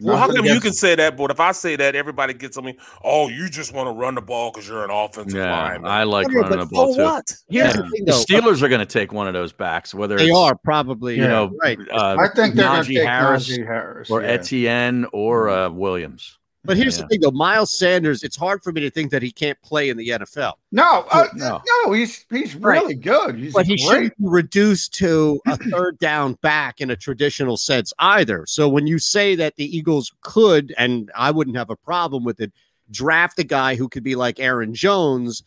Well, 0.00 0.16
how 0.16 0.28
nothing 0.28 0.44
come 0.44 0.54
you 0.54 0.60
can 0.60 0.72
say 0.72 0.94
that, 0.94 1.18
but 1.18 1.30
if 1.30 1.38
I 1.38 1.52
say 1.52 1.76
that, 1.76 1.94
everybody 1.94 2.32
gets 2.32 2.56
on 2.56 2.64
me. 2.64 2.78
Oh, 3.04 3.28
you 3.28 3.50
just 3.50 3.74
want 3.74 3.88
to 3.88 3.92
run 3.92 4.14
the 4.14 4.22
ball 4.22 4.50
because 4.50 4.66
you're 4.66 4.82
an 4.82 4.90
offensive 4.90 5.38
Yeah, 5.38 5.52
lineman. 5.52 5.90
I 5.90 6.04
like 6.04 6.28
No, 6.30 6.40
running 6.40 6.58
the 6.60 6.64
ball 6.64 6.94
so 6.94 6.96
too. 6.96 7.04
what? 7.04 7.24
Here's 7.50 7.66
Yeah. 7.66 7.82
the 7.82 7.88
thing, 7.90 8.04
though. 8.06 8.12
The. 8.12 8.24
Steelers 8.24 8.62
are 8.62 8.70
going 8.70 8.80
to 8.80 8.86
take 8.86 9.12
one 9.12 9.28
of 9.28 9.34
those 9.34 9.52
backs, 9.52 9.94
whether 9.94 10.16
They 10.16 10.28
it's 10.28 10.34
are 10.38 10.54
probably 10.56 11.16
you 11.16 11.24
yeah, 11.24 11.28
know 11.28 11.52
right. 11.62 11.78
uh, 11.92 12.16
I 12.18 12.28
think 12.34 12.54
they're 12.54 12.64
going 12.64 12.80
Najee 12.80 12.94
take 12.94 13.06
Harris 13.06 13.48
Najee 13.50 13.66
Harris 13.66 14.10
or 14.10 14.22
yeah. 14.22 14.28
Etienne 14.28 15.06
or 15.12 15.50
uh, 15.50 15.68
Williams. 15.68 16.38
But 16.66 16.76
here's 16.76 16.96
Yeah. 16.96 17.02
the 17.04 17.08
thing, 17.08 17.20
though. 17.20 17.30
Miles 17.30 17.72
Sanders, 17.72 18.22
it's 18.22 18.36
hard 18.36 18.62
for 18.62 18.72
me 18.72 18.80
to 18.82 18.90
think 18.90 19.10
that 19.12 19.22
he 19.22 19.30
can't 19.30 19.60
play 19.62 19.88
in 19.88 19.96
the 19.96 20.08
NFL. 20.10 20.54
No, 20.72 21.06
uh, 21.10 21.28
No. 21.34 21.62
no, 21.84 21.92
he's 21.92 22.24
he's 22.30 22.54
Right. 22.56 22.80
really 22.80 22.94
good. 22.94 23.36
He's 23.36 23.52
but 23.52 23.66
he 23.66 23.76
shouldn't 23.76 24.16
be 24.18 24.28
reduced 24.28 24.92
to 24.94 25.40
a 25.46 25.56
third 25.70 25.98
down 25.98 26.34
back 26.42 26.80
in 26.80 26.90
a 26.90 26.96
traditional 26.96 27.56
sense 27.56 27.92
either. 27.98 28.44
So 28.46 28.68
when 28.68 28.86
you 28.86 28.98
say 28.98 29.34
that 29.36 29.56
the 29.56 29.76
Eagles 29.76 30.12
could, 30.22 30.74
and 30.76 31.10
I 31.14 31.30
wouldn't 31.30 31.56
have 31.56 31.70
a 31.70 31.76
problem 31.76 32.24
with 32.24 32.40
it, 32.40 32.52
draft 32.90 33.38
a 33.38 33.44
guy 33.44 33.74
who 33.74 33.88
could 33.88 34.04
be 34.04 34.14
like 34.14 34.38
Aaron 34.38 34.74
Jones, 34.74 35.42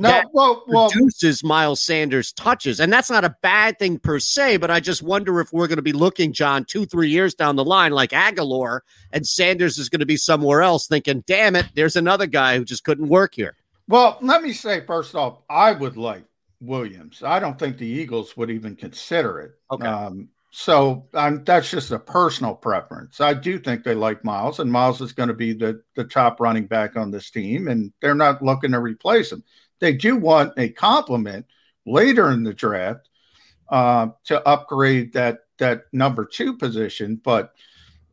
No, 0.00 0.10
that 0.10 0.26
well, 0.32 0.62
well, 0.68 0.88
reduces 0.88 1.42
Miles 1.42 1.82
Sanders' 1.82 2.32
touches, 2.32 2.78
and 2.78 2.92
that's 2.92 3.10
not 3.10 3.24
a 3.24 3.36
bad 3.42 3.80
thing 3.80 3.98
per 3.98 4.20
se. 4.20 4.58
But 4.58 4.70
I 4.70 4.78
just 4.78 5.02
wonder 5.02 5.40
if 5.40 5.52
we're 5.52 5.66
going 5.66 5.76
to 5.76 5.82
be 5.82 5.92
looking, 5.92 6.32
John, 6.32 6.64
two, 6.64 6.86
three 6.86 7.10
years 7.10 7.34
down 7.34 7.56
the 7.56 7.64
line, 7.64 7.90
like 7.90 8.12
Aguilar, 8.12 8.84
and 9.12 9.26
Sanders 9.26 9.76
is 9.76 9.88
going 9.88 9.98
to 9.98 10.06
be 10.06 10.16
somewhere 10.16 10.62
else, 10.62 10.86
thinking, 10.86 11.24
"Damn 11.26 11.56
it, 11.56 11.66
there's 11.74 11.96
another 11.96 12.26
guy 12.26 12.56
who 12.56 12.64
just 12.64 12.84
couldn't 12.84 13.08
work 13.08 13.34
here." 13.34 13.56
Well, 13.88 14.18
let 14.20 14.40
me 14.40 14.52
say 14.52 14.86
first 14.86 15.16
off, 15.16 15.40
I 15.50 15.72
would 15.72 15.96
like 15.96 16.22
Williams. 16.60 17.24
I 17.24 17.40
don't 17.40 17.58
think 17.58 17.76
the 17.76 17.86
Eagles 17.86 18.36
would 18.36 18.50
even 18.50 18.76
consider 18.76 19.40
it. 19.40 19.52
Okay. 19.72 19.84
Um, 19.84 20.28
so 20.50 21.06
um, 21.14 21.42
that's 21.44 21.70
just 21.70 21.90
a 21.90 21.98
personal 21.98 22.54
preference. 22.54 23.20
I 23.20 23.34
do 23.34 23.58
think 23.58 23.82
they 23.82 23.94
like 23.94 24.24
Miles, 24.24 24.60
and 24.60 24.70
Miles 24.70 25.00
is 25.00 25.12
going 25.12 25.28
to 25.28 25.34
be 25.34 25.54
the 25.54 25.82
the 25.96 26.04
top 26.04 26.40
running 26.40 26.66
back 26.66 26.96
on 26.96 27.10
this 27.10 27.30
team, 27.30 27.66
and 27.66 27.92
they're 28.00 28.14
not 28.14 28.42
looking 28.42 28.70
to 28.72 28.78
replace 28.78 29.32
him. 29.32 29.42
They 29.80 29.92
do 29.92 30.16
want 30.16 30.54
a 30.56 30.68
compliment 30.70 31.46
later 31.86 32.30
in 32.30 32.42
the 32.42 32.54
draft 32.54 33.08
uh, 33.68 34.08
to 34.24 34.46
upgrade 34.46 35.12
that 35.14 35.40
that 35.58 35.84
number 35.92 36.24
two 36.24 36.56
position, 36.56 37.20
but 37.22 37.52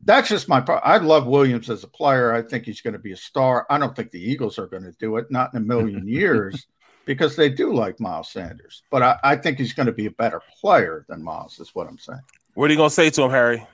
that's 0.03 0.29
just 0.29 0.49
my 0.49 0.61
part. 0.61 0.81
I 0.85 0.97
love 0.97 1.27
Williams 1.27 1.69
as 1.69 1.83
a 1.83 1.87
player. 1.87 2.33
I 2.33 2.41
think 2.41 2.65
he's 2.65 2.81
going 2.81 2.93
to 2.93 2.99
be 2.99 3.11
a 3.11 3.17
star. 3.17 3.65
I 3.69 3.77
don't 3.77 3.95
think 3.95 4.11
the 4.11 4.21
Eagles 4.21 4.57
are 4.57 4.67
going 4.67 4.83
to 4.83 4.91
do 4.93 5.17
it, 5.17 5.29
not 5.29 5.53
in 5.53 5.57
a 5.57 5.65
million 5.65 6.07
years, 6.07 6.67
because 7.05 7.35
they 7.35 7.49
do 7.49 7.73
like 7.73 7.99
Miles 7.99 8.29
Sanders. 8.29 8.83
But 8.89 9.03
I, 9.03 9.19
I 9.23 9.35
think 9.35 9.59
he's 9.59 9.73
going 9.73 9.87
to 9.87 9.93
be 9.93 10.07
a 10.07 10.11
better 10.11 10.41
player 10.59 11.05
than 11.07 11.23
Miles, 11.23 11.59
is 11.59 11.73
what 11.73 11.87
I'm 11.87 11.99
saying. 11.99 12.21
What 12.55 12.69
are 12.69 12.73
you 12.73 12.77
gonna 12.77 12.89
say 12.89 13.09
to 13.09 13.23
him, 13.23 13.31
Harry? 13.31 13.67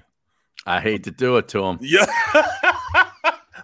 I 0.65 0.81
hate 0.81 1.03
to 1.03 1.11
do 1.11 1.37
it 1.37 1.47
to 1.49 1.63
him. 1.63 1.77
Yeah. 1.81 2.05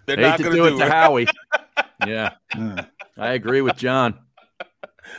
They're 0.06 0.16
hate 0.16 0.22
not 0.22 0.38
to 0.38 0.44
gonna 0.44 0.56
do 0.56 0.66
it 0.66 0.72
do 0.72 0.78
to 0.78 0.86
it. 0.86 0.92
Howie. 0.92 1.28
yeah, 2.08 2.36
I 3.18 3.34
agree 3.34 3.62
with 3.62 3.78
John. 3.78 4.20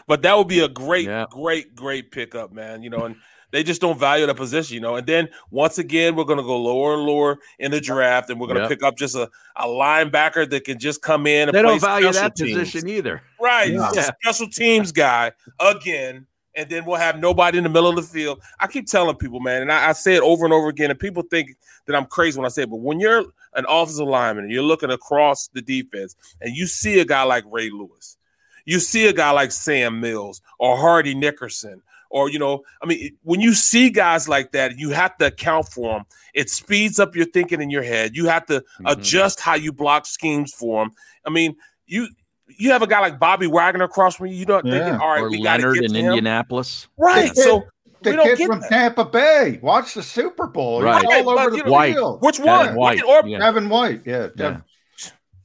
But 0.06 0.20
that 0.22 0.36
would 0.36 0.48
be 0.48 0.60
a 0.60 0.68
great, 0.68 1.08
great, 1.30 1.74
great 1.74 2.10
pickup, 2.10 2.52
man. 2.52 2.82
You 2.82 2.90
know, 2.90 3.04
and 3.06 3.16
they 3.52 3.62
just 3.62 3.80
don't 3.80 3.98
value 3.98 4.26
the 4.26 4.34
position, 4.34 4.74
you 4.74 4.80
know. 4.80 4.96
And 4.96 5.06
then 5.06 5.30
once 5.50 5.78
again, 5.78 6.14
we're 6.14 6.24
going 6.24 6.36
to 6.38 6.44
go 6.44 6.58
lower 6.60 6.92
and 6.92 7.04
lower 7.04 7.38
in 7.58 7.70
the 7.70 7.80
draft, 7.80 8.28
and 8.28 8.38
we're 8.38 8.48
going 8.48 8.56
to 8.58 8.62
Yep. 8.64 8.68
pick 8.68 8.82
up 8.82 8.98
just 8.98 9.14
a, 9.14 9.30
a 9.56 9.66
linebacker 9.66 10.48
that 10.50 10.64
can 10.64 10.78
just 10.78 11.00
come 11.00 11.26
in 11.26 11.48
and 11.48 11.56
They 11.56 11.62
play 11.62 11.70
don't 11.70 11.80
value 11.80 12.12
special 12.12 12.28
that 12.28 12.36
teams. 12.36 12.58
position 12.58 12.88
either. 12.90 13.22
Right. 13.40 13.72
Yeah. 13.72 13.90
He's 13.94 14.04
special 14.06 14.48
teams 14.50 14.92
guy 14.92 15.32
again. 15.58 16.26
And 16.58 16.68
then 16.68 16.84
we'll 16.84 16.96
have 16.96 17.20
nobody 17.20 17.56
in 17.56 17.64
the 17.64 17.70
middle 17.70 17.88
of 17.88 17.94
the 17.94 18.02
field. 18.02 18.42
I 18.58 18.66
keep 18.66 18.88
telling 18.88 19.14
people, 19.14 19.38
man, 19.38 19.62
and 19.62 19.70
I, 19.70 19.90
I 19.90 19.92
say 19.92 20.16
it 20.16 20.22
over 20.22 20.44
and 20.44 20.52
over 20.52 20.68
again, 20.68 20.90
and 20.90 20.98
people 20.98 21.22
think 21.22 21.56
that 21.86 21.94
I'm 21.94 22.06
crazy 22.06 22.36
when 22.36 22.46
I 22.46 22.48
say 22.48 22.62
it, 22.62 22.70
but 22.70 22.80
when 22.80 22.98
you're 22.98 23.26
an 23.54 23.64
offensive 23.68 24.08
lineman 24.08 24.44
and 24.44 24.52
you're 24.52 24.64
looking 24.64 24.90
across 24.90 25.46
the 25.48 25.62
defense 25.62 26.16
and 26.40 26.56
you 26.56 26.66
see 26.66 26.98
a 26.98 27.04
guy 27.04 27.22
like 27.22 27.44
Ray 27.46 27.70
Lewis, 27.70 28.16
you 28.64 28.80
see 28.80 29.06
a 29.06 29.12
guy 29.12 29.30
like 29.30 29.52
Sam 29.52 30.00
Mills 30.00 30.42
or 30.58 30.76
Hardy 30.76 31.14
Nickerson, 31.14 31.80
or 32.10 32.28
you 32.28 32.40
know, 32.40 32.64
I 32.82 32.86
mean, 32.86 33.16
when 33.22 33.40
you 33.40 33.54
see 33.54 33.88
guys 33.88 34.28
like 34.28 34.50
that, 34.52 34.78
you 34.78 34.90
have 34.90 35.16
to 35.18 35.26
account 35.26 35.68
for 35.68 35.94
them. 35.94 36.06
It 36.34 36.50
speeds 36.50 36.98
up 36.98 37.14
your 37.14 37.26
thinking 37.26 37.62
in 37.62 37.70
your 37.70 37.84
head. 37.84 38.16
You 38.16 38.26
have 38.26 38.46
to 38.46 38.60
mm-hmm. 38.60 38.86
adjust 38.86 39.38
how 39.38 39.54
you 39.54 39.72
block 39.72 40.06
schemes 40.06 40.52
for 40.52 40.82
them. 40.82 40.92
I 41.24 41.30
mean, 41.30 41.56
you 41.86 42.08
you 42.56 42.70
have 42.72 42.82
a 42.82 42.86
guy 42.86 43.00
like 43.00 43.18
Bobby 43.18 43.46
Wagner 43.46 43.84
across 43.84 44.16
from 44.16 44.26
you. 44.26 44.34
You're 44.34 44.46
not 44.48 44.64
thinking, 44.64 44.94
all 45.00 45.08
right, 45.10 45.20
or 45.22 45.30
we 45.30 45.42
got 45.42 45.58
to 45.58 45.62
Leonard 45.68 45.74
get 45.80 45.84
in 45.90 45.94
him. 45.96 46.06
Indianapolis. 46.06 46.88
Right. 46.96 47.34
The 47.34 47.42
So 47.42 47.60
kid- 47.60 47.68
we 48.04 48.10
the 48.10 48.16
don't 48.16 48.26
kid 48.26 48.38
get 48.38 48.46
from 48.46 48.60
that. 48.60 48.68
Tampa 48.70 49.04
Bay. 49.04 49.58
Watch 49.62 49.94
the 49.94 50.02
Super 50.02 50.46
Bowl. 50.46 50.78
He's 50.78 50.84
Right. 50.84 51.04
all 51.04 51.10
Right, 51.10 51.24
over 51.24 51.34
but, 51.36 51.50
the 51.50 51.56
you 51.58 51.64
know, 51.64 51.70
White. 51.72 51.94
field. 51.94 52.22
Which 52.22 52.36
Kevin 52.38 52.52
one? 52.52 52.74
White. 52.76 53.02
Or, 53.04 53.26
Yeah. 53.26 53.38
Devin 53.38 53.68
White. 53.68 54.02
Yeah. 54.06 54.18
Yeah. 54.22 54.28
Dev- 54.36 54.62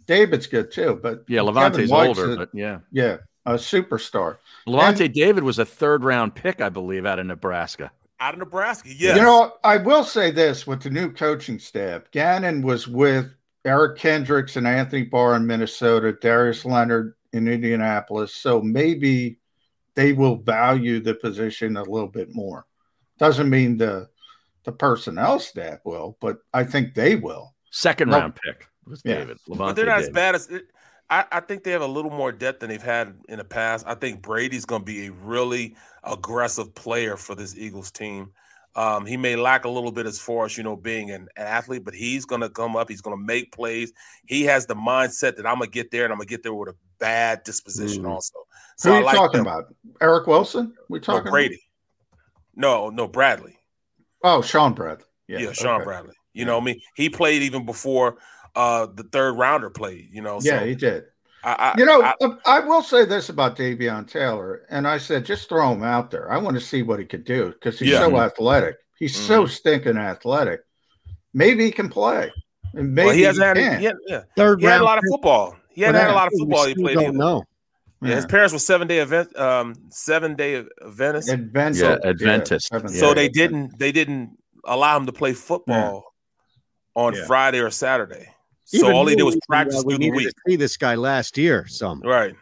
David's 0.06 0.48
good 0.48 0.72
too, 0.72 1.00
but 1.02 1.24
Yeah, 1.28 1.40
Kevin 1.42 1.54
Lavonte's 1.56 1.92
older, 1.92 2.34
a- 2.34 2.38
but 2.38 2.50
yeah. 2.54 2.80
yeah, 2.92 3.18
a 3.46 3.54
superstar. 3.54 4.38
Lavonte 4.68 5.12
David 5.12 5.44
was 5.44 5.60
a 5.60 5.66
third 5.66 6.04
round 6.04 6.36
pick, 6.36 6.62
I 6.62 6.70
believe, 6.70 7.06
out 7.06 7.20
of 7.20 7.26
Nebraska. 7.26 7.92
out 8.20 8.34
of 8.36 8.40
Nebraska. 8.40 8.88
yeah. 8.96 9.16
You 9.16 9.22
know, 9.22 9.52
I 9.66 9.76
will 9.78 10.04
say 10.06 10.32
this 10.32 10.66
with 10.66 10.82
the 10.82 10.90
new 10.90 11.12
coaching 11.12 11.60
staff. 11.60 12.04
Gannon 12.12 12.62
was 12.62 12.88
with 12.88 13.34
Eric 13.66 13.98
Kendricks 13.98 14.56
and 14.58 14.68
Anthony 14.68 15.04
Barr 15.04 15.36
in 15.36 15.48
Minnesota, 15.48 16.14
Darius 16.14 16.66
Leonard 16.66 17.14
in 17.32 17.48
Indianapolis. 17.48 18.36
So 18.36 18.62
maybe 18.62 19.40
they 19.96 20.14
will 20.14 20.38
value 20.38 21.00
the 21.00 21.16
position 21.16 21.78
a 21.78 21.84
little 21.84 22.08
bit 22.10 22.30
more. 22.34 22.66
Doesn't 23.20 23.50
mean 23.50 23.78
the 23.78 24.10
the 24.66 24.72
personnel 24.72 25.40
staff 25.40 25.80
will, 25.84 26.18
but 26.22 26.38
I 26.54 26.64
think 26.64 26.94
they 26.94 27.16
will. 27.16 27.54
Second 27.72 28.10
Nope. 28.10 28.22
round 28.22 28.36
pick 28.36 28.68
was 28.86 29.02
Yeah. 29.04 29.20
David. 29.20 29.38
but 29.48 29.74
they're 29.74 29.86
not 29.86 30.00
as 30.00 30.10
bad 30.10 30.36
as 30.36 30.48
it, 30.48 30.68
I, 31.10 31.26
I 31.32 31.40
think 31.42 31.64
they 31.64 31.72
have 31.72 31.82
a 31.82 31.88
little 31.88 32.12
more 32.12 32.32
depth 32.32 32.62
than 32.62 32.70
they've 32.70 32.82
had 32.82 33.14
in 33.28 33.38
the 33.40 33.44
past. 33.44 33.86
I 33.86 33.96
think 33.96 34.22
Brady's 34.22 34.66
going 34.66 34.82
to 34.82 34.86
be 34.86 35.08
a 35.08 35.12
really 35.12 35.76
aggressive 36.04 36.74
player 36.74 37.18
for 37.18 37.36
this 37.36 37.58
Eagles 37.58 37.92
team. 37.92 38.32
Um, 38.76 39.06
he 39.06 39.18
may 39.18 39.36
lack 39.36 39.66
a 39.66 39.70
little 39.70 39.92
bit 39.92 40.06
as 40.08 40.20
far 40.20 40.46
as 40.46 40.58
you 40.58 40.64
know 40.64 40.76
being 40.76 41.12
an 41.12 41.28
athlete, 41.38 41.84
but 41.86 41.94
he's 41.94 42.26
going 42.26 42.42
to 42.42 42.50
come 42.50 42.76
up. 42.76 42.90
He's 42.90 43.02
going 43.02 43.16
to 43.18 43.24
make 43.24 43.52
plays. 43.52 43.94
He 44.26 44.44
has 44.44 44.66
the 44.66 44.76
mindset 44.76 45.36
that 45.38 45.46
I'm 45.46 45.58
going 45.60 45.70
to 45.70 45.74
get 45.74 45.92
there, 45.92 46.04
and 46.06 46.12
I'm 46.12 46.18
going 46.18 46.28
to 46.28 46.34
get 46.34 46.42
there 46.44 46.54
with 46.54 46.70
a 46.70 46.76
bad 47.00 47.44
disposition 47.44 48.04
Mhm. 48.04 48.10
also. 48.12 48.34
Who 48.84 48.92
are 48.94 49.00
you 49.00 49.06
like 49.06 49.16
talking 49.16 49.42
about? 49.42 49.66
Eric 50.02 50.26
Wilson? 50.28 50.74
We 50.90 50.98
No, 51.00 51.04
talking 51.04 51.22
about- 51.22 51.32
Brady? 51.32 51.62
No, 52.56 52.90
no, 52.90 53.08
Bradley. 53.08 53.58
Oh, 54.24 54.42
Shaun 54.42 54.74
Bradley. 54.74 55.06
Yeah, 55.28 55.40
Yeah, 55.40 55.52
Shaun 55.54 55.76
okay. 55.76 55.84
Bradley. 55.86 56.16
You 56.34 56.46
know, 56.46 56.56
what 56.58 56.64
I 56.64 56.66
mean, 56.66 56.82
he 56.96 57.10
played 57.10 57.44
even 57.44 57.66
before 57.66 58.18
uh 58.56 58.86
the 58.88 59.04
third 59.04 59.34
rounder 59.34 59.70
played. 59.70 60.10
You 60.12 60.22
know, 60.22 60.40
Yeah, 60.42 60.60
so 60.60 60.66
he 60.66 60.76
did. 60.76 61.06
I, 61.44 61.52
I, 61.54 61.74
You 61.78 61.86
know, 61.86 62.02
I- 62.02 62.14
I, 62.22 62.28
I 62.46 62.60
will 62.62 62.82
say 62.82 63.06
this 63.06 63.30
about 63.30 63.56
Davion 63.58 64.08
Taylor, 64.10 64.66
and 64.70 64.88
I 64.88 64.98
said 64.98 65.26
just 65.26 65.50
throw 65.50 65.72
him 65.74 65.84
out 65.84 66.10
there. 66.12 66.32
I 66.32 66.38
want 66.38 66.56
to 66.56 66.62
see 66.62 66.82
what 66.84 67.00
he 67.00 67.06
could 67.06 67.26
do 67.26 67.50
because 67.52 67.80
he's 67.80 67.90
Yeah. 67.90 68.00
so 68.00 68.18
athletic. 68.18 68.78
He's 68.98 69.16
so 69.16 69.46
stinking 69.46 69.98
athletic. 69.98 70.62
Maybe 71.34 71.66
he 71.66 71.72
can 71.72 71.90
play. 71.90 72.32
And 72.74 72.94
maybe 72.96 73.06
well, 73.08 73.16
he 73.16 73.22
hasn't 73.24 73.46
had, 73.46 73.58
can. 73.58 73.80
he 73.80 73.86
had, 73.86 73.96
yeah. 74.08 74.22
Third 74.38 74.60
he 74.62 74.66
had 74.66 74.82
a 74.82 74.84
lot 74.84 74.98
of 74.98 75.04
pick. 75.04 75.12
football. 75.12 75.56
He 75.70 75.82
hadn't 75.82 76.00
had 76.00 76.10
a 76.12 76.14
lot 76.14 76.28
of 76.28 76.34
football. 76.40 76.66
He 76.68 76.74
still 76.74 76.84
played. 76.86 76.96
don't 76.96 77.16
know. 77.18 77.44
Yeah, 78.02 78.16
his 78.16 78.26
parents 78.26 78.52
were 78.54 78.60
seven 78.60 78.88
day 78.88 79.00
event, 79.00 79.36
um, 79.40 79.76
seven 79.90 80.36
day 80.36 80.64
Adventist. 80.82 81.30
Adventist. 81.30 81.84
Yeah, 81.84 81.98
Yeah, 82.04 82.10
Adventist. 82.10 82.68
seven- 82.68 82.90
so 82.90 83.10
yeah, 83.10 83.14
they 83.14 83.30
didn't 83.30 83.80
they 83.80 83.92
didn't 83.94 84.38
allow 84.66 84.98
him 84.98 85.06
to 85.06 85.14
play 85.14 85.34
football 85.34 86.14
on 86.96 87.14
Yeah. 87.16 87.26
Friday 87.26 87.60
or 87.60 87.70
Saturday. 87.70 88.28
So 88.82 88.92
all 88.92 89.06
he 89.06 89.16
did 89.16 89.24
was 89.24 89.38
practice 89.48 89.80
uh, 89.80 89.84
we 89.86 89.96
through 89.96 90.06
the 90.06 90.12
week. 90.12 90.28
to 90.30 90.34
see 90.48 90.56
this 90.56 90.78
guy 90.78 90.96
last 90.96 91.38
year. 91.38 91.66
So 91.68 91.96
Right. 92.04 92.36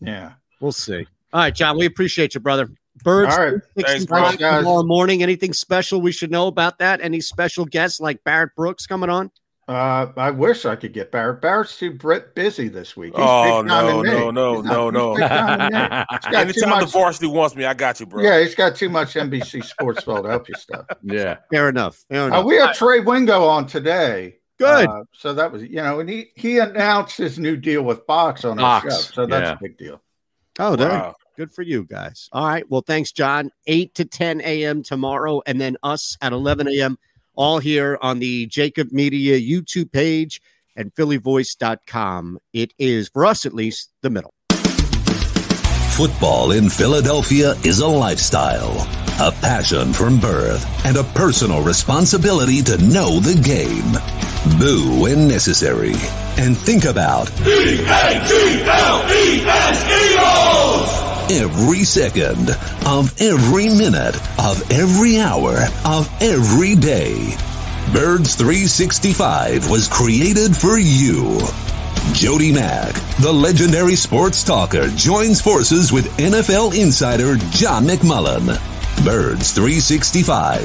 Yeah. 0.00 0.32
we'll 0.60 0.72
see. 0.72 1.06
All 1.32 1.40
right, 1.40 1.54
John, 1.54 1.76
we 1.78 1.86
appreciate 1.86 2.34
you, 2.34 2.40
brother. 2.40 2.68
Birds, 3.04 3.34
All 3.34 3.40
right. 3.40 3.60
365 3.74 4.24
Thanks, 4.24 4.36
guys. 4.40 4.60
tomorrow 4.60 4.82
morning. 4.84 5.22
Anything 5.22 5.52
special 5.52 6.00
we 6.00 6.12
should 6.12 6.30
know 6.30 6.46
about 6.46 6.78
that? 6.78 7.00
Any 7.02 7.20
special 7.20 7.66
guests 7.66 8.00
like 8.00 8.24
Barrett 8.24 8.54
Brooks 8.56 8.86
coming 8.86 9.10
on? 9.10 9.30
Uh, 9.68 10.06
I 10.16 10.30
wish 10.30 10.64
I 10.64 10.76
could 10.76 10.92
get 10.92 11.10
Barrett. 11.10 11.42
Barrett's 11.42 11.76
too 11.76 11.90
Brit 11.92 12.34
busy 12.36 12.68
this 12.68 12.96
week. 12.96 13.14
He's 13.16 13.24
Oh 13.26 13.62
big 13.64 13.68
time 13.68 13.86
no, 13.86 14.02
no, 14.02 14.30
no, 14.30 14.60
no, 14.62 14.90
no. 14.90 15.10
he's 15.16 15.18
big 15.22 15.28
time 15.28 15.60
in 15.60 15.72
me. 15.72 15.78
He's 15.80 16.20
got 16.20 16.22
too 16.22 16.36
Anytime 16.36 16.80
the 16.80 16.86
varsity 16.86 17.26
wants 17.26 17.56
me, 17.56 17.64
I 17.64 17.74
got 17.74 17.98
you, 17.98 18.06
bro. 18.06 18.22
Yeah, 18.22 18.40
he's 18.40 18.54
got 18.54 18.76
too 18.76 18.88
much 18.88 19.14
NBC 19.14 19.64
Sports 19.64 20.04
Philadelphia 20.04 20.56
stuff. 20.56 20.86
Yeah. 21.02 21.38
Fair 21.50 21.68
enough. 21.68 21.96
Fair 22.08 22.32
Uh, 22.32 22.44
we 22.44 22.54
had 22.56 22.74
Trey 22.74 23.00
Wingo 23.00 23.44
on 23.44 23.66
today. 23.66 24.36
Good. 24.58 24.88
Uh, 24.88 25.04
so 25.12 25.34
that 25.34 25.52
was, 25.52 25.62
you 25.62 25.76
know, 25.76 26.00
and 26.00 26.08
he 26.08 26.30
he 26.34 26.58
announced 26.58 27.18
his 27.18 27.38
new 27.38 27.56
deal 27.56 27.82
with 27.82 28.06
Fox 28.06 28.44
on 28.44 28.58
our 28.58 28.80
Fox, 28.80 28.94
show. 28.94 29.12
So 29.12 29.26
that's 29.26 29.48
yeah. 29.48 29.52
a 29.52 29.58
big 29.60 29.76
deal. 29.76 30.00
Oh, 30.58 30.76
there. 30.76 30.88
Wow. 30.88 31.14
Good 31.36 31.52
for 31.52 31.62
you 31.62 31.84
guys. 31.84 32.30
All 32.32 32.46
right. 32.46 32.68
Well, 32.70 32.80
thanks, 32.80 33.12
John. 33.12 33.50
8 33.66 33.94
to 33.96 34.06
10 34.06 34.40
a.m. 34.40 34.82
tomorrow, 34.82 35.42
and 35.44 35.60
then 35.60 35.76
us 35.82 36.16
at 36.22 36.32
11 36.32 36.68
a.m. 36.68 36.98
All 37.34 37.58
here 37.58 37.98
on 38.00 38.18
the 38.20 38.46
JAKIB 38.46 38.90
Media 38.90 39.38
YouTube 39.38 39.92
page 39.92 40.40
and 40.74 40.94
phillyvoice.com. 40.94 42.38
It 42.54 42.72
is, 42.78 43.10
for 43.10 43.26
us 43.26 43.44
at 43.44 43.52
least, 43.52 43.92
the 44.00 44.08
middle. 44.08 44.32
Football 45.96 46.52
in 46.52 46.70
Philadelphia 46.70 47.52
is 47.64 47.80
a 47.80 47.86
lifestyle, 47.86 48.72
a 49.20 49.32
passion 49.40 49.92
from 49.92 50.18
birth, 50.18 50.64
and 50.86 50.96
a 50.96 51.04
personal 51.04 51.62
responsibility 51.62 52.62
to 52.62 52.78
know 52.78 53.20
the 53.20 53.38
game. 53.42 54.25
Boo 54.58 55.02
when 55.02 55.28
necessary. 55.28 55.94
And 56.38 56.56
think 56.56 56.84
about 56.84 57.30
every 61.30 61.84
second 61.84 62.50
of 62.86 63.20
every 63.20 63.68
minute 63.68 64.16
of 64.38 64.70
every 64.70 65.18
hour 65.18 65.58
of 65.84 66.08
every 66.22 66.74
day. 66.74 67.34
Birds 67.92 68.34
365 68.36 69.70
was 69.70 69.88
created 69.88 70.56
for 70.56 70.78
you. 70.78 71.40
Jody 72.12 72.52
Mack, 72.52 72.94
the 73.20 73.32
legendary 73.32 73.96
sports 73.96 74.44
talker, 74.44 74.88
joins 74.90 75.40
forces 75.40 75.92
with 75.92 76.06
NFL 76.18 76.78
insider 76.80 77.36
John 77.50 77.84
McMullen. 77.86 78.75
Birds 79.04 79.52
365. 79.52 80.62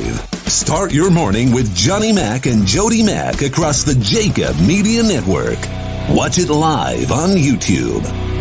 Start 0.48 0.92
your 0.92 1.12
morning 1.12 1.52
with 1.52 1.76
Johnny 1.76 2.12
Mack 2.12 2.46
and 2.46 2.66
Jody 2.66 3.04
Mack 3.04 3.42
across 3.42 3.84
the 3.84 3.94
JAKIB 3.94 4.66
Media 4.68 5.04
Network. 5.04 5.60
Watch 6.10 6.40
it 6.40 6.50
live 6.50 7.12
on 7.12 7.30
YouTube. 7.32 8.41